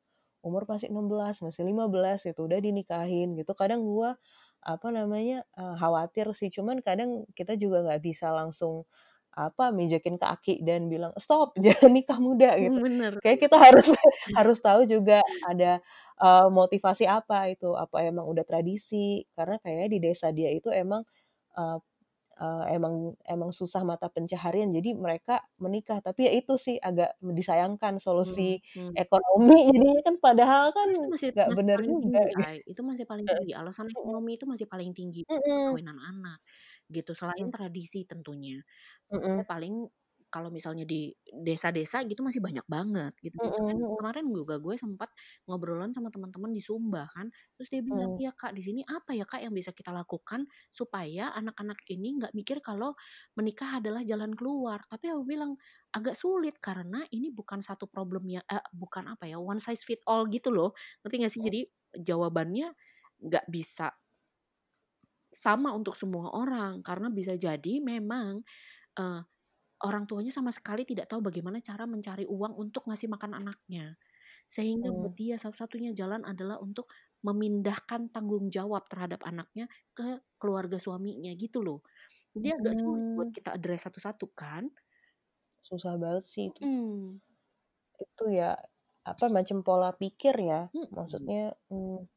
Umur 0.45 0.67
masih 0.69 0.91
16, 0.91 1.39
masih 1.45 1.63
15 1.67 2.23
gitu, 2.27 2.45
udah 2.47 2.59
dinikahin 2.63 3.35
gitu. 3.39 3.51
Kadang 3.55 3.83
gue, 3.87 4.11
apa 4.63 4.87
namanya, 4.93 5.43
eee, 5.59 5.75
khawatir 5.79 6.27
sih, 6.37 6.49
cuman 6.53 6.79
kadang 6.85 7.23
kita 7.37 7.55
juga 7.59 7.83
nggak 7.87 8.01
bisa 8.03 8.31
langsung, 8.35 8.83
apa, 9.35 9.71
mijekin 9.75 10.17
kaki 10.21 10.61
dan 10.67 10.87
bilang, 10.91 11.11
"Stop, 11.19 11.55
jangan 11.89 11.91
nikah 11.95 12.19
muda," 12.21 12.55
gitu. 12.61 12.79
Bener. 12.81 13.19
Kayak 13.23 13.39
kita 13.49 13.57
harus 13.59 13.87
harus 14.37 14.59
tahu 14.63 14.83
juga 14.89 15.21
ada, 15.47 15.79
eee, 16.21 16.47
motivasi 16.53 17.05
apa 17.09 17.51
itu, 17.53 17.71
apa 17.77 18.03
emang 18.05 18.27
udah 18.29 18.43
tradisi, 18.47 19.23
karena 19.37 19.57
kayaknya 19.63 19.87
di 19.93 19.99
desa 20.03 20.27
dia 20.35 20.49
itu 20.53 20.69
emang, 20.73 21.03
eee 21.57 21.77
eee, 22.43 22.63
emang 22.77 22.95
emang 23.33 23.51
susah 23.55 23.81
mata 23.87 24.07
pencaharian, 24.11 24.69
jadi 24.75 24.89
mereka 24.97 25.33
menikah. 25.63 25.99
Tapi 26.03 26.27
ya 26.27 26.31
itu 26.39 26.53
sih 26.59 26.75
agak 26.83 27.15
disayangkan 27.23 27.97
Hmm, 28.21 28.45
solusi 28.45 28.59
hmm. 28.75 28.97
ekonomi 28.97 29.55
jadinya 29.73 30.01
kan 30.07 30.15
padahal 30.25 30.65
kan 30.77 30.89
Itu 30.89 30.99
masih 31.07 31.31
nggak 31.33 31.49
paling 31.55 31.95
juga 32.03 32.21
tinggi, 32.27 32.35
gitu. 32.35 32.43
Itu 32.67 32.81
masih 32.83 33.05
paling 33.07 33.27
tinggi, 33.31 33.55
alasan 33.55 33.87
ekonomi 33.95 34.35
itu 34.35 34.43
masih 34.43 34.67
paling 34.67 34.91
tinggi 34.91 35.23
perkawinan 35.55 35.95
anak, 35.95 36.39
gitu. 36.91 37.11
Selain 37.15 37.47
Mhm. 37.47 37.53
tradisi 37.53 38.03
tentunya. 38.03 38.59
Mhm. 39.11 39.43
Paling 39.47 39.75
kalau 40.33 40.49
misalnya 40.49 40.83
di 40.89 41.13
desa-desa 41.45 42.01
gitu 42.09 42.25
masih 42.25 42.41
banyak 42.41 42.65
banget 42.65 43.13
gitu. 43.21 43.37
Bahkan 43.45 43.77
mhm. 43.77 43.95
kemarin 43.97 44.25
juga 44.33 44.57
gue 44.57 44.75
sempat 44.81 45.09
ngobrolan 45.45 45.93
sama 45.93 46.09
teman-teman 46.09 46.49
di 46.51 46.61
Sumba 46.63 47.05
kan, 47.13 47.29
terus 47.57 47.69
dia 47.69 47.81
bilang, 47.85 48.09
Mhm. 48.09 48.19
"Iya, 48.19 48.33
Kak, 48.33 48.57
di 48.57 48.61
sini 48.65 48.81
apa 48.89 49.13
ya, 49.13 49.25
Kak, 49.29 49.45
yang 49.45 49.53
bisa 49.53 49.69
kita 49.77 49.93
lakukan 49.93 50.49
supaya 50.73 51.29
anak-anak 51.37 51.79
ini 51.93 52.17
nggak 52.17 52.33
mikir 52.33 52.57
kalau 52.65 52.97
menikah 53.37 53.77
adalah 53.79 54.01
jalan 54.05 54.33
keluar." 54.33 54.81
Tapi 54.89 55.13
aku 55.13 55.23
bilang, 55.27 55.53
"Agak 55.93 56.17
sulit 56.17 56.57
karena 56.61 57.05
ini 57.13 57.29
bukan 57.33 57.61
satu 57.61 57.85
problem 57.89 58.25
ya 58.29 58.41
eee, 58.49 58.63
bukan 58.73 59.05
apa 59.13 59.29
ya, 59.29 59.37
one 59.41 59.61
size 59.61 59.85
fit 59.85 60.01
all 60.09 60.25
gitu 60.33 60.49
loh." 60.53 60.73
Ngerti 61.05 61.15
nggak 61.21 61.33
sih? 61.33 61.41
Mhm. 61.41 61.53
Jadi 61.53 61.61
jawabannya 62.01 62.73
nggak 63.23 63.45
bisa 63.53 63.93
sama 65.33 65.73
untuk 65.73 65.97
semua 65.97 66.29
orang, 66.33 66.85
karena 66.85 67.09
bisa 67.09 67.33
jadi 67.39 67.81
memang, 67.81 68.45
eee, 68.99 69.21
orang 69.87 70.03
tuanya 70.09 70.31
sama 70.33 70.51
sekali 70.55 70.83
tidak 70.89 71.07
tahu 71.11 71.21
bagaimana 71.27 71.59
cara 71.63 71.83
mencari 71.89 72.25
uang 72.29 72.53
untuk 72.63 72.87
ngasih 72.89 73.09
makan 73.13 73.31
anaknya. 73.39 73.95
Sehingga 74.49 74.89
buat 74.97 75.11
Mmm. 75.11 75.19
dia 75.19 75.35
satu-satunya 75.41 75.91
jalan 75.97 76.23
adalah 76.27 76.57
untuk 76.63 76.91
memindahkan 77.25 78.11
tanggung 78.15 78.47
jawab 78.53 78.85
terhadap 78.91 79.21
anaknya 79.27 79.65
ke 79.97 80.21
keluarga 80.41 80.77
suaminya 80.81 81.31
gitu 81.39 81.59
loh. 81.65 81.79
Jadi 82.35 82.47
agak 82.57 82.75
sulit 82.81 83.05
buat 83.15 83.29
Mmm. 83.29 83.35
kita 83.35 83.49
address 83.57 83.87
satu-satu 83.89 84.27
kan? 84.37 84.73
Susah 85.63 85.95
banget 85.95 86.23
sih 86.27 86.43
itu. 86.51 86.63
Mhm. 86.63 87.21
Itu 88.01 88.23
ya, 88.39 88.57
apa, 89.09 89.25
macam 89.37 89.57
pola 89.65 89.89
pikir 90.01 90.35
ya, 90.49 90.59
Mhm. 90.73 90.93
maksudnya, 90.97 91.53
mmm 91.69 92.07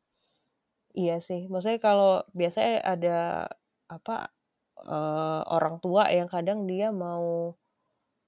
Iya 0.95 1.13
sih, 1.27 1.41
maksudnya 1.51 1.81
kalau 1.83 2.23
biasanya 2.39 2.73
ada, 2.93 3.11
apa, 3.91 4.13
eee, 4.85 5.41
orang 5.57 5.77
tua 5.85 6.09
yang 6.13 6.29
kadang 6.31 6.65
dia 6.71 6.91
mau, 6.95 7.57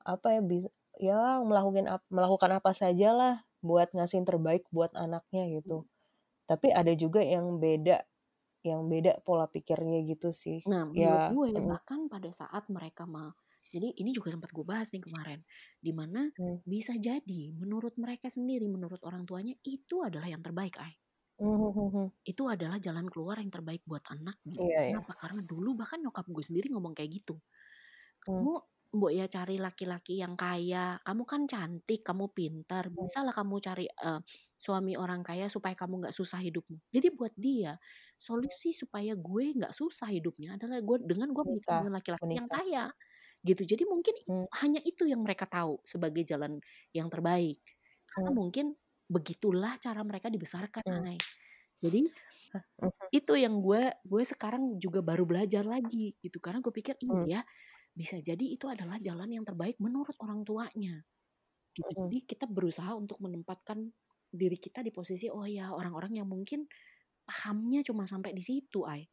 apa 0.06 0.28
ya, 0.38 0.42
bis 0.44 0.64
ya 1.00 1.40
melakukin 1.44 1.86
ap 1.90 2.02
melakukan 2.12 2.52
apa 2.58 2.70
sajalah 2.76 3.44
buat 3.64 3.90
ngasih 3.96 4.22
terbaik 4.28 4.64
buat 4.74 4.92
anaknya 4.96 5.48
gitu. 5.60 5.86
Tapi 6.50 6.68
ada 6.74 6.92
juga 6.98 7.20
yang 7.24 7.58
beda 7.62 8.04
yang 8.66 8.86
beda 8.92 9.20
pola 9.26 9.46
pikirnya 9.50 10.02
gitu 10.08 10.30
sih. 10.36 10.66
Nah, 10.70 10.82
menurut 10.90 11.22
Ya 11.22 11.36
gue 11.36 11.50
mhm. 11.56 11.70
bahkan 11.70 12.00
pada 12.12 12.30
saat 12.34 12.64
mereka 12.76 13.04
ma 13.14 13.30
jadi 13.74 13.88
ini 14.00 14.10
juga 14.16 14.32
sempat 14.34 14.50
gue 14.56 14.64
bahas 14.64 14.88
nih 14.96 15.02
kemarin, 15.04 15.40
di 15.84 15.92
mana 15.92 16.22
Mmm. 16.38 16.58
bisa 16.64 16.92
jadi 16.96 17.52
menurut 17.52 17.94
mereka 18.00 18.28
sendiri, 18.32 18.64
menurut 18.68 19.00
orang 19.04 19.24
tuanya 19.28 19.54
itu 19.64 19.96
adalah 20.08 20.28
yang 20.32 20.40
terbaik, 20.44 20.74
Ay. 20.80 20.96
Mmm, 21.38 21.54
mhm 21.70 21.82
mhm. 21.94 22.18
Itu 22.26 22.50
adalah 22.50 22.82
jalan 22.82 23.06
keluar 23.06 23.38
yang 23.38 23.50
terbaik 23.52 23.86
buat 23.86 24.02
anaknya. 24.10 24.58
Iya 24.58 24.80
iya. 24.88 24.98
Kenapa? 24.98 25.14
Karena 25.14 25.40
dulu 25.46 25.78
bahkan 25.78 26.02
nyokap 26.02 26.26
gue 26.26 26.42
sendiri 26.42 26.66
ngomong 26.74 26.94
kayak 26.98 27.10
gitu. 27.22 27.38
Mmm. 28.26 28.48
"Kamu 28.48 28.54
mbok 28.94 29.12
ya 29.14 29.26
cari 29.30 29.56
laki-laki 29.60 30.20
yang 30.22 30.34
kaya, 30.38 30.96
kamu 31.04 31.24
kan 31.28 31.42
cantik, 31.50 32.00
kamu 32.06 32.32
pintar, 32.34 32.88
Mmm. 32.96 33.08
bisalah 33.08 33.32
kamu 33.36 33.56
cari, 33.62 33.86
eee, 33.90 34.20
suami 34.58 34.94
orang 34.98 35.22
kaya 35.26 35.46
supaya 35.52 35.74
kamu 35.78 36.06
nggak 36.08 36.16
susah 36.16 36.40
hidupmu." 36.44 36.76
Jadi 36.94 37.08
buat 37.14 37.34
dia, 37.38 37.76
Mmm. 38.36 38.58
solusi 38.58 38.72
supaya 38.76 39.14
gue 39.18 39.44
nggak 39.58 39.74
susah 39.76 40.08
hidupnya 40.12 40.56
adalah 40.60 40.80
gue 40.84 40.98
dengan 41.04 41.30
gue 41.36 41.44
menikah 41.48 41.74
Menikah 41.74 41.84
dengan 41.84 41.94
laki-laki 41.98 42.32
yang 42.40 42.48
menikah. 42.48 42.52
kaya, 42.52 42.90
gitu. 43.46 43.62
Jadi 43.68 43.84
mungkin 43.88 44.16
Mmm. 44.26 44.48
hanya 44.62 44.80
itu 44.84 45.04
yang 45.08 45.22
mereka 45.26 45.46
tahu 45.50 45.80
sebagai 45.86 46.24
jalan 46.28 46.60
yang 46.96 47.08
terbaik. 47.12 47.60
Karena 48.10 48.30
Mmm. 48.30 48.38
mungkin 48.38 48.66
begitulah 49.10 49.76
cara 49.80 50.02
mereka 50.06 50.28
dibesarkan, 50.32 50.84
Mmm. 50.86 51.08
Ay. 51.08 51.18
Jadi 51.84 52.10
mhm. 52.82 53.08
itu 53.14 53.34
yang 53.40 53.60
gue 53.64 53.92
gue 54.04 54.22
sekarang 54.26 54.76
juga 54.82 55.00
baru 55.04 55.24
belajar 55.28 55.64
lagi 55.68 56.16
gitu, 56.24 56.38
karena 56.44 56.60
gue 56.64 56.72
pikir, 56.74 56.96
Mmm. 57.08 57.28
iya, 57.28 57.42
bisa 57.96 58.18
jadi 58.22 58.42
itu 58.44 58.66
adalah 58.70 58.98
jalan 59.02 59.30
yang 59.32 59.44
terbaik 59.48 59.78
menurut 59.82 60.16
orang 60.24 60.44
tuanya. 60.48 61.04
Gitu. 61.76 61.92
Mhm. 61.96 62.10
Jadi 62.10 62.18
kita 62.28 62.46
berusaha 62.50 62.92
untuk 62.98 63.18
menempatkan 63.24 63.90
diri 64.32 64.56
kita 64.60 64.82
di 64.86 64.92
posisi, 64.94 65.28
oh 65.32 65.46
ya 65.48 65.72
orang-orang 65.74 66.20
yang 66.24 66.28
mungkin 66.30 66.66
pahamnya 67.28 67.82
cuma 67.86 68.04
sampai 68.08 68.32
di 68.36 68.42
situ, 68.44 68.84
Ay. 68.88 69.08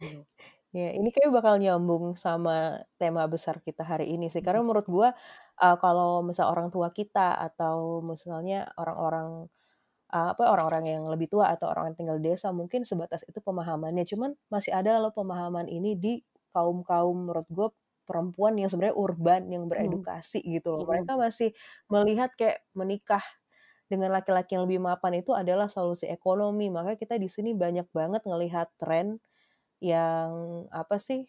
Gitu. 0.00 0.22
Ya, 0.70 0.92
ini 0.94 1.08
kayaknya 1.10 1.32
bakal 1.34 1.54
nyambung 1.58 2.14
sama 2.14 2.84
tema 3.00 3.24
besar 3.26 3.58
kita 3.64 3.82
hari 3.82 4.14
ini 4.14 4.28
sih. 4.30 4.38
Mhm. 4.40 4.44
Karena 4.44 4.62
menurut 4.62 4.86
gua, 4.86 5.10
eee, 5.58 5.76
kalau 5.82 6.22
misal 6.22 6.52
orang 6.54 6.68
tua 6.70 6.92
kita 6.94 7.34
atau 7.40 7.98
misalnya 8.04 8.68
orang-orang, 8.78 9.48
eee, 10.12 10.28
apa, 10.36 10.44
orang-orang 10.52 10.84
yang 10.90 11.04
lebih 11.10 11.28
tua 11.32 11.50
atau 11.54 11.70
orang 11.72 11.92
yang 11.94 11.96
tinggal 12.00 12.18
di 12.22 12.26
desa 12.34 12.50
mungkin 12.54 12.82
sebatas 12.86 13.22
itu 13.28 13.40
pemahamannya. 13.44 14.04
Cuman 14.08 14.30
masih 14.52 14.72
ada 14.76 14.98
loh 15.02 15.12
pemahaman 15.14 15.66
ini 15.70 15.94
di 15.98 16.14
kaum-kaum 16.54 17.16
menurut 17.28 17.48
gua 17.52 17.68
perempuan 18.08 18.56
yang 18.60 18.68
sebenarnya 18.72 18.96
urban, 18.98 19.42
yang 19.52 19.66
Mhm. 19.76 20.06
beredukasi 20.12 20.40
gitu 20.44 20.74
loh. 20.76 20.84
Mhm. 20.90 20.90
Mereka 20.90 21.16
masih 21.20 21.52
melihat 21.92 22.32
kayak 22.38 22.64
menikah 22.76 23.22
dengan 23.90 24.12
laki-laki 24.16 24.56
yang 24.58 24.64
lebih 24.68 24.80
mapan 24.84 25.20
itu 25.22 25.32
adalah 25.36 25.66
solusi 25.72 26.06
ekonomi. 26.10 26.68
Makanya 26.72 26.98
kita 27.00 27.16
di 27.20 27.28
sini 27.30 27.52
banyak 27.56 27.88
banget 27.94 28.22
ngelihat 28.28 28.72
tren 28.80 29.20
yang 29.82 30.32
apa 30.74 30.96
sih, 31.06 31.20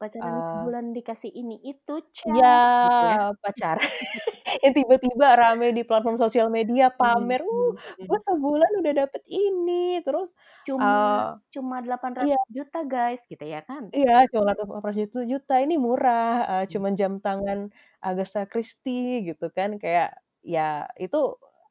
Pacaran 0.00 0.40
eee 0.48 0.48
sebulan 0.48 0.86
dikasih 0.96 1.30
ini 1.40 1.56
itu, 1.68 1.94
Iya, 2.28 2.46
cas, 2.48 2.62
gitu 2.84 3.02
ya. 3.12 3.18
pacaran 3.42 3.90
yang 4.64 4.74
tiba-tiba 4.78 5.26
rame 5.40 5.66
di 5.76 5.82
platform 5.88 6.16
sosial 6.20 6.48
media 6.56 6.84
Mhm 7.00 7.00
pamer, 7.00 7.40
"Uh, 7.42 7.70
gue 8.08 8.18
sebulan 8.28 8.70
udah 8.80 8.92
dapet 9.00 9.22
ini," 9.30 9.72
terus, 10.06 10.28
Cuma 10.66 10.94
eee 11.18 11.30
cuma 11.52 11.76
delapan 11.84 12.12
iya. 12.22 12.36
ratus 12.38 12.46
juta 12.56 12.78
guys, 12.86 13.20
gitu 13.30 13.42
ya 13.44 13.60
kan? 13.66 13.92
Iya, 13.96 14.24
cuma 14.32 14.50
Juta, 15.28 15.52
ini 15.60 15.74
murah, 15.76 16.48
eee, 16.50 16.64
Mmm. 16.68 16.72
cuman 16.72 16.92
jam 17.00 17.12
tangan 17.24 17.58
Agatha 18.00 18.40
Christie 18.48 19.20
gitu 19.28 19.44
kan, 19.56 19.70
kayak 19.82 20.16
ya 20.40 20.88
itu 20.96 21.16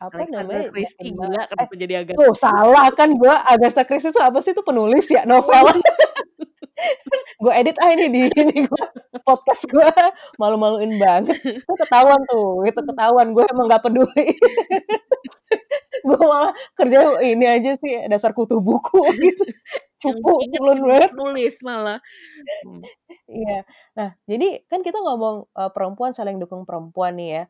apa 0.02 0.18
Alexander 0.18 0.58
namanya, 0.58 0.74
Christie, 0.74 1.14
gila 1.14 1.42
eh, 1.46 1.46
kenapa 1.46 1.74
jadi 1.78 1.94
Agatha 2.02 2.18
tuh 2.18 2.34
salah 2.34 2.88
kan 2.98 3.10
gua, 3.22 3.36
Agatha 3.46 3.84
Christie 3.86 4.10
itu 4.10 4.22
apa 4.22 4.42
sih? 4.42 4.52
Itu 4.58 4.66
penulis 4.66 5.06
ya, 5.14 5.24
novel. 5.30 5.66
Gua 7.42 7.54
edit 7.58 7.78
ah 7.82 7.90
ini 7.94 8.08
di 8.10 8.22
ini 8.42 8.66
gua, 8.66 8.86
podcast 9.26 9.66
gua, 9.70 9.90
malu-maluin 10.42 10.98
banget. 10.98 11.38
Itu 11.42 11.74
ketahuan 11.78 12.22
tuh, 12.30 12.66
itu 12.70 12.82
ketahuan 12.86 13.28
gue 13.38 13.46
emang 13.50 13.66
nggak 13.70 13.84
peduli. 13.86 14.28
Gua 16.08 16.18
malah 16.22 16.54
kerjanya 16.78 17.20
ini 17.22 17.46
aja 17.46 17.72
sih, 17.78 17.94
dasar 18.10 18.34
kutu 18.34 18.60
buku 18.64 19.02
gitu, 19.22 19.44
cupu, 20.02 20.32
diinget 20.44 20.60
culun 20.62 20.80
banget. 20.88 21.12
penulis 21.14 21.56
malah. 21.66 22.00
Mmm. 22.66 22.82
Iya. 23.30 23.60
Nah, 23.98 24.10
jadi 24.30 24.48
kan 24.72 24.82
kita 24.86 25.00
ngomong, 25.02 25.50
eee, 25.54 25.70
perempuan 25.76 26.12
saling 26.18 26.38
dukung 26.42 26.64
perempuan 26.70 27.18
nih 27.20 27.30
ya. 27.42 27.44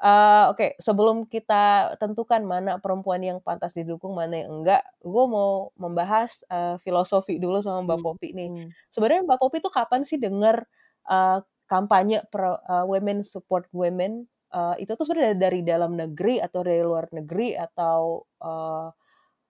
Uh, 0.00 0.50
oke 0.52 0.56
okay, 0.56 0.70
sebelum 0.80 1.28
kita 1.28 1.94
tentukan 2.00 2.42
mana 2.42 2.80
perempuan 2.80 3.20
yang 3.20 3.38
pantas 3.44 3.76
didukung, 3.76 4.16
mana 4.16 4.44
yang 4.44 4.60
enggak, 4.64 4.82
gue 5.04 5.24
mau 5.28 5.70
membahas 5.76 6.42
uh, 6.48 6.76
filosofi 6.80 7.36
dulu 7.36 7.60
sama 7.60 7.84
Mbak 7.84 7.98
hmm. 8.00 8.06
Popi 8.08 8.28
nih. 8.32 8.48
Hmm. 8.48 8.68
Sebenarnya 8.90 9.22
Mbak 9.28 9.38
Popi 9.38 9.56
tuh 9.60 9.72
kapan 9.72 10.02
sih 10.02 10.16
dengar 10.16 10.64
uh, 11.06 11.44
kampanye 11.70 12.26
pro, 12.32 12.58
uh, 12.58 12.84
women 12.88 13.22
support 13.22 13.70
women 13.70 14.26
uh, 14.50 14.74
itu 14.76 14.90
tuh 14.98 15.06
sebenarnya 15.06 15.38
dari 15.38 15.60
dalam 15.62 15.94
negeri 15.94 16.42
atau 16.42 16.60
dari 16.66 16.82
luar 16.82 17.06
negeri 17.14 17.54
atau 17.54 18.26
uh, 18.42 18.90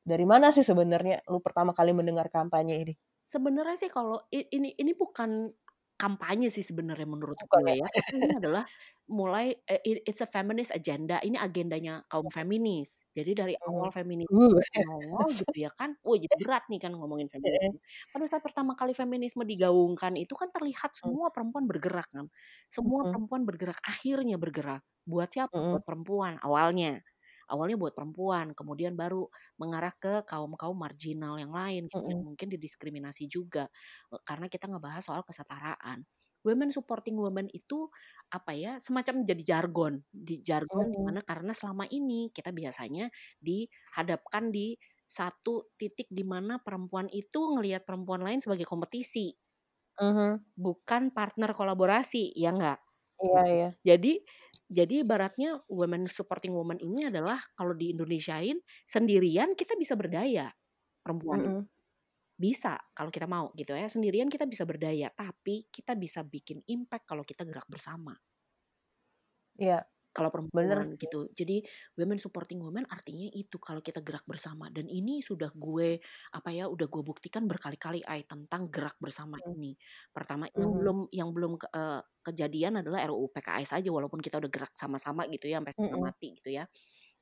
dari 0.05 0.25
mana 0.29 0.53
sih 0.53 0.65
sebenarnya 0.65 1.25
lu 1.29 1.41
pertama 1.41 1.73
kali 1.73 1.97
mendengar 1.97 2.29
kampanye 2.29 2.77
ini? 2.85 2.95
Sebenarnya 3.21 3.77
sih 3.79 3.91
kalau 3.93 4.19
ini 4.33 4.75
ini 4.75 4.93
bukan 4.97 5.49
kampanye 6.01 6.49
sih 6.49 6.65
sebenarnya 6.65 7.05
menurut 7.05 7.37
Bukan 7.37 7.61
gue 7.61 7.77
ya. 7.77 7.85
ya. 7.85 8.01
ini 8.17 8.33
adalah 8.41 8.65
mulai 9.13 9.53
eh, 9.69 10.01
it's 10.09 10.25
a 10.25 10.29
feminist 10.31 10.73
agenda. 10.73 11.21
Ini 11.21 11.37
agendanya 11.37 12.01
kaum 12.09 12.33
feminis. 12.33 13.05
Jadi 13.13 13.37
dari 13.37 13.55
awal 13.61 13.93
feminis 13.93 14.25
uh. 14.33 15.29
gitu 15.29 15.59
ya 15.61 15.69
kan. 15.77 15.93
Wah, 16.01 16.17
jadi 16.17 16.33
berat 16.41 16.65
nih 16.73 16.81
kan 16.81 16.97
ngomongin 16.97 17.29
feminisme. 17.29 17.77
Pada 18.17 18.25
saat 18.25 18.41
pertama 18.41 18.73
kali 18.73 18.97
feminisme 18.97 19.45
digaungkan 19.45 20.17
itu 20.17 20.33
kan 20.33 20.49
terlihat 20.49 20.97
hmm. 20.97 20.99
semua 21.05 21.29
perempuan 21.29 21.69
bergerak 21.69 22.09
kan. 22.09 22.33
Semua 22.73 23.05
perempuan 23.13 23.45
bergerak, 23.45 23.77
akhirnya 23.85 24.41
bergerak. 24.41 24.81
Buat 25.05 25.29
siapa? 25.37 25.53
Buat 25.53 25.85
perempuan 25.85 26.41
awalnya 26.41 27.05
awalnya 27.51 27.77
buat 27.77 27.93
perempuan, 27.93 28.55
kemudian 28.55 28.95
baru 28.95 29.27
mengarah 29.59 29.91
ke 29.99 30.23
kaum-kaum 30.25 30.79
marginal 30.79 31.37
yang 31.37 31.51
lain, 31.51 31.91
gitu, 31.91 31.99
mm 31.99 32.03
-hmm. 32.03 32.11
yang 32.15 32.23
mungkin 32.23 32.49
didiskriminasi 32.55 33.27
juga, 33.27 33.67
karena 34.23 34.47
kita 34.47 34.71
ngebahas 34.71 35.03
soal 35.03 35.27
kesetaraan. 35.27 36.07
Women 36.41 36.73
supporting 36.73 37.21
women 37.21 37.53
itu 37.53 37.93
apa 38.33 38.57
ya 38.57 38.81
semacam 38.81 39.29
jadi 39.29 39.43
jargon 39.45 40.01
di 40.09 40.41
jargon 40.41 40.89
mm 40.89 40.89
-hmm. 40.89 40.97
di 40.97 41.01
mana 41.05 41.21
karena 41.21 41.53
selama 41.53 41.85
ini 41.93 42.33
kita 42.33 42.49
biasanya 42.49 43.13
dihadapkan 43.45 44.49
di 44.49 44.73
satu 45.05 45.69
titik 45.77 46.09
di 46.09 46.25
mana 46.25 46.63
perempuan 46.63 47.11
itu 47.13 47.53
ngelihat 47.59 47.85
perempuan 47.85 48.25
lain 48.25 48.41
sebagai 48.41 48.65
kompetisi, 48.65 49.35
mm 50.01 50.13
-hmm. 50.15 50.33
bukan 50.57 51.11
partner 51.13 51.53
kolaborasi, 51.53 52.33
ya 52.39 52.55
enggak? 52.55 52.81
Iya 53.21 53.43
iya. 53.53 53.69
Jadi 53.85 54.25
jadi 54.71 55.03
ibaratnya 55.03 55.59
women 55.67 56.07
supporting 56.07 56.55
woman 56.55 56.79
ini 56.79 57.11
adalah 57.11 57.43
kalau 57.59 57.75
di 57.75 57.91
Indonesiain 57.91 58.55
sendirian 58.87 59.59
kita 59.59 59.75
bisa 59.75 59.99
berdaya 59.99 60.47
perempuan. 61.03 61.41
Mm 61.43 61.51
-hmm. 61.51 61.65
Bisa 62.41 62.79
kalau 62.95 63.11
kita 63.11 63.27
mau 63.27 63.51
gitu 63.59 63.75
ya. 63.75 63.91
Sendirian 63.91 64.31
kita 64.31 64.47
bisa 64.47 64.63
berdaya, 64.63 65.11
tapi 65.11 65.67
kita 65.69 65.99
bisa 65.99 66.23
bikin 66.23 66.63
impact 66.71 67.05
kalau 67.05 67.27
kita 67.27 67.43
gerak 67.43 67.67
bersama. 67.67 68.15
Iya 69.59 69.85
kalau 70.21 70.29
perempuan 70.29 70.69
gitu. 71.01 71.33
Jadi 71.33 71.65
women 71.97 72.21
supporting 72.21 72.61
women 72.61 72.85
artinya 72.93 73.25
itu 73.33 73.57
kalau 73.57 73.81
kita 73.81 74.05
gerak 74.05 74.29
bersama 74.29 74.69
dan 74.69 74.85
ini 74.85 75.25
sudah 75.25 75.49
gue 75.57 75.97
apa 76.37 76.51
ya 76.53 76.69
udah 76.69 76.85
gue 76.93 77.01
buktikan 77.01 77.49
berkali-kali 77.49 78.05
ay 78.05 78.29
tentang 78.29 78.69
gerak 78.69 79.01
bersama 79.01 79.41
hmm. 79.41 79.57
ini. 79.57 79.73
Pertama 80.13 80.45
hmm. 80.45 80.61
yang 80.61 80.73
belum 80.77 80.99
yang 81.09 81.31
belum 81.33 81.53
uh, 81.57 82.05
kejadian 82.21 82.85
adalah 82.85 83.09
RUU 83.09 83.33
PKS 83.33 83.81
aja 83.81 83.89
walaupun 83.89 84.21
kita 84.21 84.37
udah 84.37 84.53
gerak 84.53 84.77
sama-sama 84.77 85.25
gitu 85.33 85.49
ya 85.49 85.65
sampai 85.65 85.73
hmm. 85.81 85.97
mati 85.97 86.29
gitu 86.37 86.53
ya. 86.53 86.69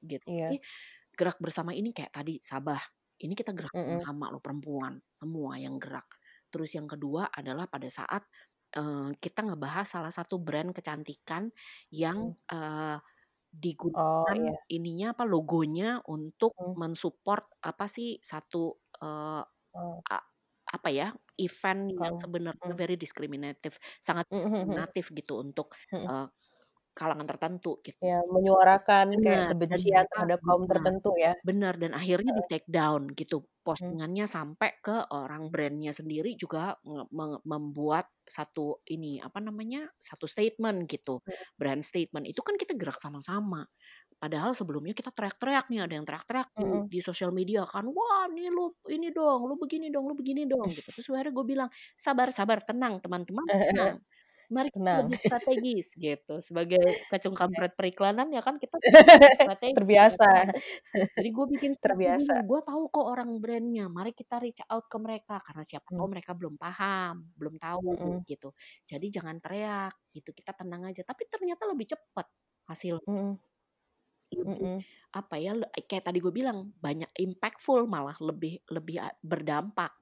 Gitu. 0.02 0.26
Yeah. 0.26 0.50
Jadi 0.50 0.58
gerak 1.14 1.38
bersama 1.38 1.70
ini 1.70 1.94
kayak 1.94 2.10
tadi 2.10 2.42
Sabah. 2.42 2.82
Ini 3.18 3.34
kita 3.38 3.54
gerak 3.54 3.74
hmm. 3.74 4.02
sama 4.02 4.30
lo 4.34 4.42
perempuan 4.42 4.98
semua 5.14 5.54
yang 5.54 5.78
gerak. 5.78 6.06
Terus 6.48 6.72
yang 6.74 6.88
kedua 6.88 7.28
adalah 7.28 7.68
pada 7.68 7.86
saat 7.92 8.24
kita 9.18 9.40
ngebahas 9.44 9.86
salah 9.88 10.12
satu 10.12 10.36
brand 10.36 10.70
kecantikan 10.76 11.48
yang, 11.88 12.36
hmm. 12.36 12.52
uh, 12.52 12.98
digunakan 13.48 14.28
oh, 14.28 14.36
iya. 14.36 14.60
ininya 14.68 15.16
apa, 15.16 15.24
logonya 15.24 16.04
untuk 16.04 16.52
hmm. 16.52 16.76
mensupport 16.76 17.48
apa 17.64 17.88
sih, 17.88 18.20
satu, 18.20 18.76
uh, 19.00 19.42
a 20.04 20.18
apa 20.68 20.88
ya, 20.92 21.08
event 21.40 21.96
yang 21.96 22.20
sebenarnya 22.20 22.76
hmm. 22.76 22.76
very 22.76 23.00
discriminative, 23.00 23.80
sangat 23.96 24.28
hmm, 24.28 24.36
diskriminatif 24.36 25.04
gitu 25.16 25.40
untuk, 25.40 25.72
hmm. 25.88 26.04
uh, 26.04 26.28
kalangan 26.98 27.30
tertentu 27.30 27.78
gitu. 27.86 28.02
Ya, 28.02 28.18
menyuarakan 28.26 29.14
kayak 29.22 29.54
kebencian 29.54 30.04
terhadap 30.10 30.42
kaum 30.42 30.66
tertentu 30.66 31.14
ya. 31.14 31.38
Benar 31.46 31.78
dan 31.78 31.94
akhirnya 31.94 32.34
di 32.34 32.42
take 32.50 32.66
down 32.66 33.06
gitu. 33.14 33.46
Postingannya 33.68 34.24
hmm. 34.24 34.32
sampai 34.32 34.70
ke 34.80 35.12
orang 35.12 35.52
brandnya 35.52 35.92
sendiri 35.92 36.32
juga 36.40 36.72
membuat 37.44 38.08
satu 38.24 38.80
ini 38.88 39.20
apa 39.20 39.44
namanya? 39.44 39.84
satu 40.00 40.24
statement 40.24 40.88
gitu. 40.88 41.20
Hmm. 41.20 41.36
Brand 41.60 41.82
statement 41.84 42.24
itu 42.24 42.40
kan 42.40 42.56
kita 42.56 42.72
gerak 42.80 42.96
sama-sama. 42.96 43.68
Padahal 44.16 44.56
sebelumnya 44.56 44.96
kita 44.96 45.12
teriak-teriak 45.12 45.68
nih, 45.68 45.84
ada 45.84 45.94
yang 46.00 46.08
teriak-teriak 46.08 46.48
hmm. 46.56 46.88
di, 46.88 46.96
di 46.96 47.00
sosial 47.04 47.28
media 47.30 47.68
kan, 47.68 47.84
wah 47.92 48.24
nih 48.32 48.48
lu 48.48 48.72
ini 48.88 49.12
dong, 49.12 49.44
lu 49.44 49.60
begini 49.60 49.92
dong, 49.92 50.08
lu 50.08 50.16
begini 50.16 50.48
dong 50.48 50.64
gitu. 50.72 50.88
Terus 50.88 51.06
akhirnya 51.12 51.36
gue 51.36 51.44
bilang, 51.44 51.68
sabar 51.92 52.32
sabar, 52.32 52.64
tenang 52.64 53.04
teman-teman, 53.04 53.44
tenang 53.46 54.00
mari 54.48 54.72
kita 54.72 55.04
lebih 55.04 55.20
strategis 55.20 55.92
gitu. 55.94 56.40
Sebagai 56.40 56.80
kacung 57.12 57.36
kampret 57.36 57.76
periklanan 57.76 58.32
ya 58.32 58.40
kan 58.40 58.56
kita 58.56 58.80
strategi. 59.44 59.76
Terbiasa. 59.76 60.28
Jadi 61.16 61.28
gue 61.28 61.46
bikin 61.52 61.72
terbiasa. 61.84 62.42
Gue 62.48 62.60
tahu 62.64 62.88
kok 62.88 63.06
orang 63.06 63.36
brandnya. 63.38 63.86
Mari 63.92 64.16
kita 64.16 64.40
reach 64.40 64.64
out 64.66 64.88
ke 64.88 64.96
mereka 64.96 65.36
karena 65.44 65.62
siapa 65.62 65.88
tahu 65.92 66.04
hmm. 66.08 66.12
mereka 66.16 66.32
belum 66.32 66.54
paham, 66.56 67.28
belum 67.36 67.54
tahu 67.60 67.92
hmm. 67.94 68.24
gitu. 68.24 68.48
Jadi 68.88 69.06
jangan 69.12 69.36
teriak 69.38 69.94
gitu. 70.16 70.30
Kita 70.32 70.56
tenang 70.56 70.88
aja. 70.88 71.04
Tapi 71.04 71.28
ternyata 71.28 71.68
lebih 71.68 71.92
cepat 71.92 72.26
hasil. 72.68 73.04
Hmm. 73.04 73.36
Lebih, 74.28 74.84
apa 75.08 75.40
ya 75.40 75.56
kayak 75.88 76.04
tadi 76.04 76.20
gue 76.20 76.28
bilang 76.28 76.68
banyak 76.84 77.08
impactful 77.16 77.88
malah 77.88 78.12
lebih 78.20 78.60
lebih 78.68 79.00
berdampak 79.24 79.96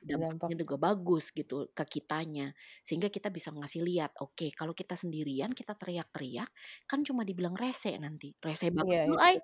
dampaknya 0.00 0.56
juga 0.64 0.76
bagus 0.80 1.28
gitu 1.30 1.68
ke 1.76 1.84
kitanya 1.84 2.56
sehingga 2.80 3.12
kita 3.12 3.28
bisa 3.28 3.52
ngasih 3.52 3.84
lihat 3.84 4.16
oke 4.24 4.32
okay, 4.32 4.50
kalau 4.50 4.72
kita 4.72 4.96
sendirian 4.96 5.52
kita 5.52 5.76
teriak-teriak 5.76 6.48
kan 6.88 7.04
cuma 7.04 7.22
dibilang 7.22 7.52
rese 7.52 7.92
nanti 8.00 8.32
rese 8.40 8.72
banget 8.72 9.04
yeah, 9.04 9.06
lu 9.06 9.20
ay 9.20 9.36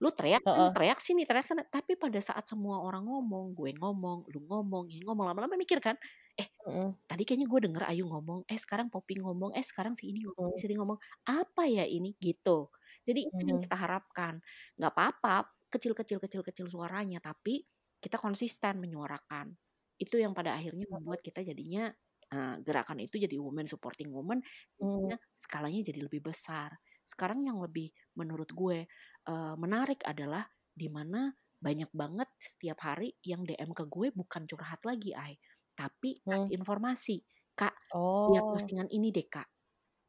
lu 0.00 0.08
teriak 0.16 0.40
uh 0.48 0.48
-uh. 0.48 0.70
teriak 0.72 0.96
sini 0.96 1.28
teriak 1.28 1.44
sana 1.44 1.60
tapi 1.68 1.92
pada 2.00 2.16
saat 2.24 2.48
semua 2.48 2.80
orang 2.80 3.04
ngomong 3.04 3.52
gue 3.52 3.76
ngomong 3.76 4.32
lu 4.32 4.40
ngomong 4.48 4.88
ini 4.88 5.04
ngomong 5.04 5.28
lama-lama 5.28 5.60
mikir 5.60 5.76
kan 5.76 5.92
eh 6.40 6.48
uh 6.64 6.88
-uh. 6.88 6.90
tadi 7.04 7.28
kayaknya 7.28 7.44
gue 7.44 7.60
denger 7.68 7.84
Ayu 7.84 8.08
ngomong 8.08 8.48
eh 8.48 8.56
sekarang 8.56 8.88
Poppy 8.88 9.20
ngomong 9.20 9.52
eh 9.52 9.60
sekarang 9.60 9.92
si 9.92 10.08
ini 10.08 10.24
ngomong 10.24 10.48
uh 10.48 10.56
-uh. 10.56 10.58
si 10.58 10.64
ini 10.72 10.80
ngomong 10.80 10.98
apa 11.28 11.68
ya 11.68 11.84
ini 11.84 12.16
gitu 12.16 12.72
jadi 13.04 13.28
itu 13.28 13.36
uh 13.36 13.44
-uh. 13.44 13.48
yang 13.52 13.58
kita 13.60 13.76
harapkan 13.76 14.40
nggak 14.80 14.92
apa-apa 14.96 15.52
kecil-kecil 15.68 16.16
kecil-kecil 16.16 16.64
suaranya 16.72 17.20
tapi 17.20 17.68
kita 18.00 18.16
konsisten 18.16 18.80
menyuarakan 18.80 19.52
itu 20.00 20.16
yang 20.16 20.32
pada 20.32 20.56
akhirnya 20.56 20.88
membuat 20.88 21.20
kita 21.20 21.44
jadinya 21.44 21.92
uh, 22.32 22.56
gerakan 22.64 23.04
itu 23.04 23.20
jadi 23.20 23.36
women 23.36 23.68
supporting 23.68 24.08
woman 24.08 24.40
jadinya 24.74 25.20
hmm. 25.20 25.36
skalanya 25.36 25.80
jadi 25.84 26.00
lebih 26.08 26.24
besar 26.24 26.72
sekarang 27.04 27.44
yang 27.44 27.60
lebih 27.60 27.92
menurut 28.16 28.48
gue 28.48 28.88
uh, 29.28 29.54
menarik 29.60 30.00
adalah 30.08 30.48
di 30.72 30.88
mana 30.88 31.28
banyak 31.60 31.92
banget 31.92 32.28
setiap 32.40 32.80
hari 32.80 33.12
yang 33.20 33.44
DM 33.44 33.76
ke 33.76 33.84
gue 33.84 34.08
bukan 34.16 34.48
curhat 34.48 34.80
lagi 34.88 35.12
ay 35.12 35.36
tapi 35.76 36.16
hmm. 36.24 36.48
informasi 36.48 37.20
kak 37.52 37.76
oh. 37.92 38.32
lihat 38.32 38.48
postingan 38.48 38.88
ini 38.88 39.12
deh 39.12 39.28
kak 39.28 39.48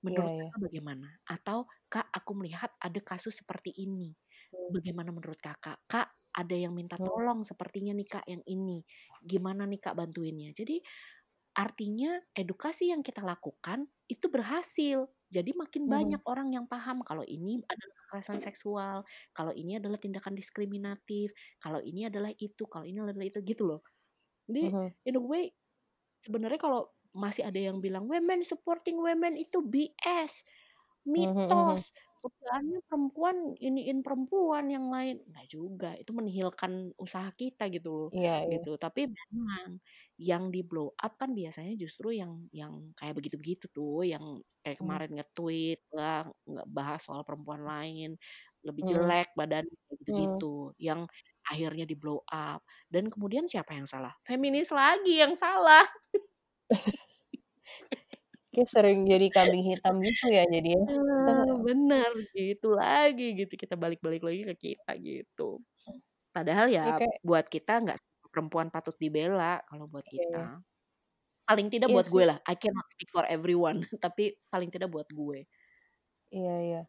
menurut 0.02 0.32
yeah, 0.32 0.48
kakak 0.48 0.60
bagaimana 0.72 1.10
atau 1.28 1.68
kak 1.92 2.08
aku 2.10 2.32
melihat 2.40 2.72
ada 2.80 3.00
kasus 3.04 3.44
seperti 3.44 3.76
ini 3.76 4.16
hmm. 4.56 4.72
bagaimana 4.72 5.12
menurut 5.12 5.38
kakak 5.38 5.84
kak 5.92 6.08
ada 6.32 6.56
yang 6.56 6.72
minta 6.72 6.96
hmm. 6.96 7.06
tolong 7.06 7.40
sepertinya 7.44 7.92
nih 7.96 8.08
Kak 8.08 8.26
yang 8.28 8.44
ini. 8.48 8.84
Gimana 9.22 9.68
nih 9.68 9.80
Kak 9.84 9.96
bantuinnya? 9.96 10.56
Jadi 10.56 10.80
artinya 11.52 12.16
edukasi 12.32 12.96
yang 12.96 13.04
kita 13.04 13.20
lakukan 13.24 13.84
itu 14.08 14.32
berhasil. 14.32 15.12
Jadi 15.32 15.52
makin 15.56 15.88
hmm. 15.88 15.92
banyak 15.92 16.22
orang 16.28 16.56
yang 16.56 16.66
paham 16.68 17.04
kalau 17.04 17.24
ini 17.28 17.60
adalah 17.68 17.96
kekerasan 18.08 18.40
seksual, 18.40 19.04
kalau 19.32 19.52
ini 19.56 19.80
adalah 19.80 20.00
tindakan 20.00 20.36
diskriminatif, 20.36 21.32
kalau 21.60 21.80
ini 21.84 22.08
adalah 22.08 22.32
itu, 22.36 22.64
kalau 22.68 22.88
ini 22.88 23.00
adalah 23.04 23.28
itu 23.28 23.40
gitu 23.44 23.64
loh. 23.68 23.82
Jadi 24.48 24.72
hmm. 24.72 24.90
in 25.08 25.16
a 25.16 25.24
way 25.24 25.52
sebenarnya 26.24 26.60
kalau 26.60 26.92
masih 27.12 27.44
ada 27.44 27.60
yang 27.60 27.84
bilang 27.84 28.08
women 28.08 28.44
supporting 28.48 28.96
women 29.00 29.36
itu 29.36 29.60
BS, 29.60 30.48
mitos, 31.04 31.92
kerjaannya 32.22 32.80
perempuan 32.86 33.58
iniin 33.58 34.06
perempuan 34.06 34.70
yang 34.70 34.88
lain, 34.94 35.20
nggak 35.26 35.48
juga, 35.50 35.92
itu 35.98 36.14
menihilkan 36.14 36.94
usaha 37.02 37.28
kita 37.34 37.68
gitu 37.74 37.90
loh, 37.90 38.10
Iya 38.14 38.46
iya. 38.46 38.62
gitu. 38.62 38.78
Tapi 38.78 39.10
memang 39.10 39.82
yang 40.22 40.54
di-blow 40.54 40.94
up 40.94 41.18
kan 41.18 41.34
biasanya 41.34 41.74
justru 41.74 42.14
yang 42.14 42.46
yang 42.54 42.94
kayak 42.94 43.18
begitu-begitu 43.18 43.68
tuh, 43.74 44.06
yang 44.06 44.40
kayak 44.62 44.78
hmm. 44.78 44.84
kemarin 44.86 45.12
nge-tweet 45.18 45.82
lah, 45.98 46.24
nggak 46.46 46.68
bahas 46.70 47.02
soal 47.02 47.26
perempuan 47.26 47.66
lain, 47.66 48.14
lebih 48.62 48.84
hmm. 48.86 48.92
jelek 48.94 49.30
badan 49.34 49.66
hmm. 49.66 49.98
gitu-gitu, 50.06 50.72
yang 50.78 51.10
akhirnya 51.50 51.90
di-blow 51.90 52.22
up. 52.30 52.62
Dan 52.88 53.10
kemudian 53.10 53.50
siapa 53.50 53.74
yang 53.74 53.90
salah? 53.90 54.14
Feminis 54.22 54.70
lagi 54.70 55.20
yang 55.20 55.34
salah. 55.34 55.84
Kayak 58.54 58.68
sering 58.76 59.00
jadi 59.08 59.28
kambing 59.32 59.64
hitam 59.64 59.96
gitu 60.04 60.26
ya 60.28 60.44
jadinya. 60.44 60.92
Eee, 61.28 61.54
bener, 61.66 62.12
gitu 62.34 62.68
lagi 62.74 63.24
gitu, 63.38 63.54
kita 63.54 63.76
balik-balik 63.78 64.22
lagi 64.26 64.42
ke 64.50 64.56
kita 64.74 64.92
gitu. 64.98 65.62
Padahal 66.36 66.68
ya 66.72 66.84
Iya 66.84 66.98
kayak 66.98 67.22
buat 67.26 67.46
kita 67.50 67.72
nggak 67.84 68.00
perempuan 68.34 68.70
patut 68.74 68.96
dibela 69.00 69.62
kalau 69.70 69.86
buat 69.92 70.06
Iya. 70.10 70.12
kita. 70.12 70.64
Paling 71.50 71.68
tidak 71.74 71.90
Iya 71.90 71.98
buat 71.98 72.08
gue 72.10 72.24
sih. 72.24 72.26
lah, 72.30 72.40
I 72.50 72.56
cannot 72.60 72.88
speak 72.94 73.10
for 73.14 73.26
everyone, 73.28 73.82
tapi 74.06 74.38
paling 74.54 74.70
tidak 74.74 74.90
buat 74.94 75.10
gue. 75.12 75.48
Iya 76.32 76.52
iya. 76.66 76.80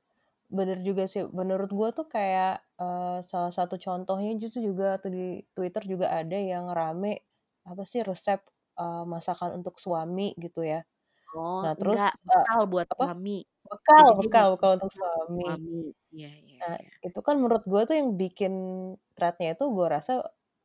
Bener 0.58 0.78
juga 0.88 1.04
sih, 1.12 1.22
menurut 1.40 1.70
gue 1.78 1.88
tuh 1.98 2.06
kayak, 2.14 2.62
eee, 2.80 3.16
salah 3.32 3.52
satu 3.58 3.76
contohnya 3.86 4.30
justru 4.42 4.60
juga 4.70 4.86
tuh 5.02 5.10
di 5.16 5.22
Twitter 5.56 5.82
juga 5.92 6.06
ada 6.20 6.36
yang 6.38 6.66
rame, 6.78 7.26
apa 7.70 7.82
sih, 7.92 8.00
resep, 8.06 8.40
eee, 8.80 9.02
masakan 9.14 9.50
untuk 9.60 9.76
suami 9.84 10.34
gitu 10.44 10.62
ya. 10.66 10.86
Oh, 11.34 11.62
Nah 11.62 11.72
terus, 11.80 12.02
enggak, 12.02 12.12
eee, 12.32 12.46
bekal 12.46 12.60
buat 12.72 12.88
apa, 12.92 13.04
suami. 13.04 13.30
bekal 13.70 14.06
Jadi 14.08 14.20
bekal 14.20 14.46
bekal 14.60 14.70
untuk 14.76 14.92
suami. 14.96 15.42
suami. 15.42 15.72
Iya 16.14 16.28
iya 16.48 16.60
Nah, 16.60 16.76
iya. 16.78 16.92
itu 17.06 17.20
kan 17.26 17.36
menurut 17.42 17.64
gue 17.70 17.82
tuh 17.88 17.96
yang 18.00 18.10
bikin 18.22 18.52
thread-nya 19.16 19.48
itu 19.56 19.64
gue 19.76 19.86
rasa 19.96 20.12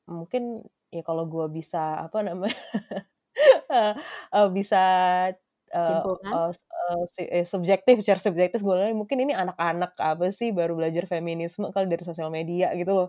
mungkin 0.09 0.43
ya 0.95 1.01
kalau 1.07 1.25
gue 1.33 1.45
bisa, 1.57 1.77
apa 2.05 2.19
namanya, 2.27 2.57
eee 3.73 3.91
eee, 4.35 4.47
bisa, 4.57 4.79
eee, 5.73 6.49
si 7.11 7.23
eee, 7.27 7.43
subjektif 7.47 7.95
secara 8.03 8.19
subjektif 8.21 8.59
gue 8.63 8.71
bilangnya 8.75 8.95
mungkin 8.97 9.19
ini 9.23 9.33
anak-anak 9.35 9.95
apa 9.99 10.29
sih, 10.31 10.49
baru 10.55 10.75
belajar 10.79 11.03
feminisme 11.09 11.67
kali 11.75 11.87
dari 11.91 12.03
sosial 12.07 12.29
media 12.31 12.71
gitu 12.79 12.91
loh. 12.95 13.07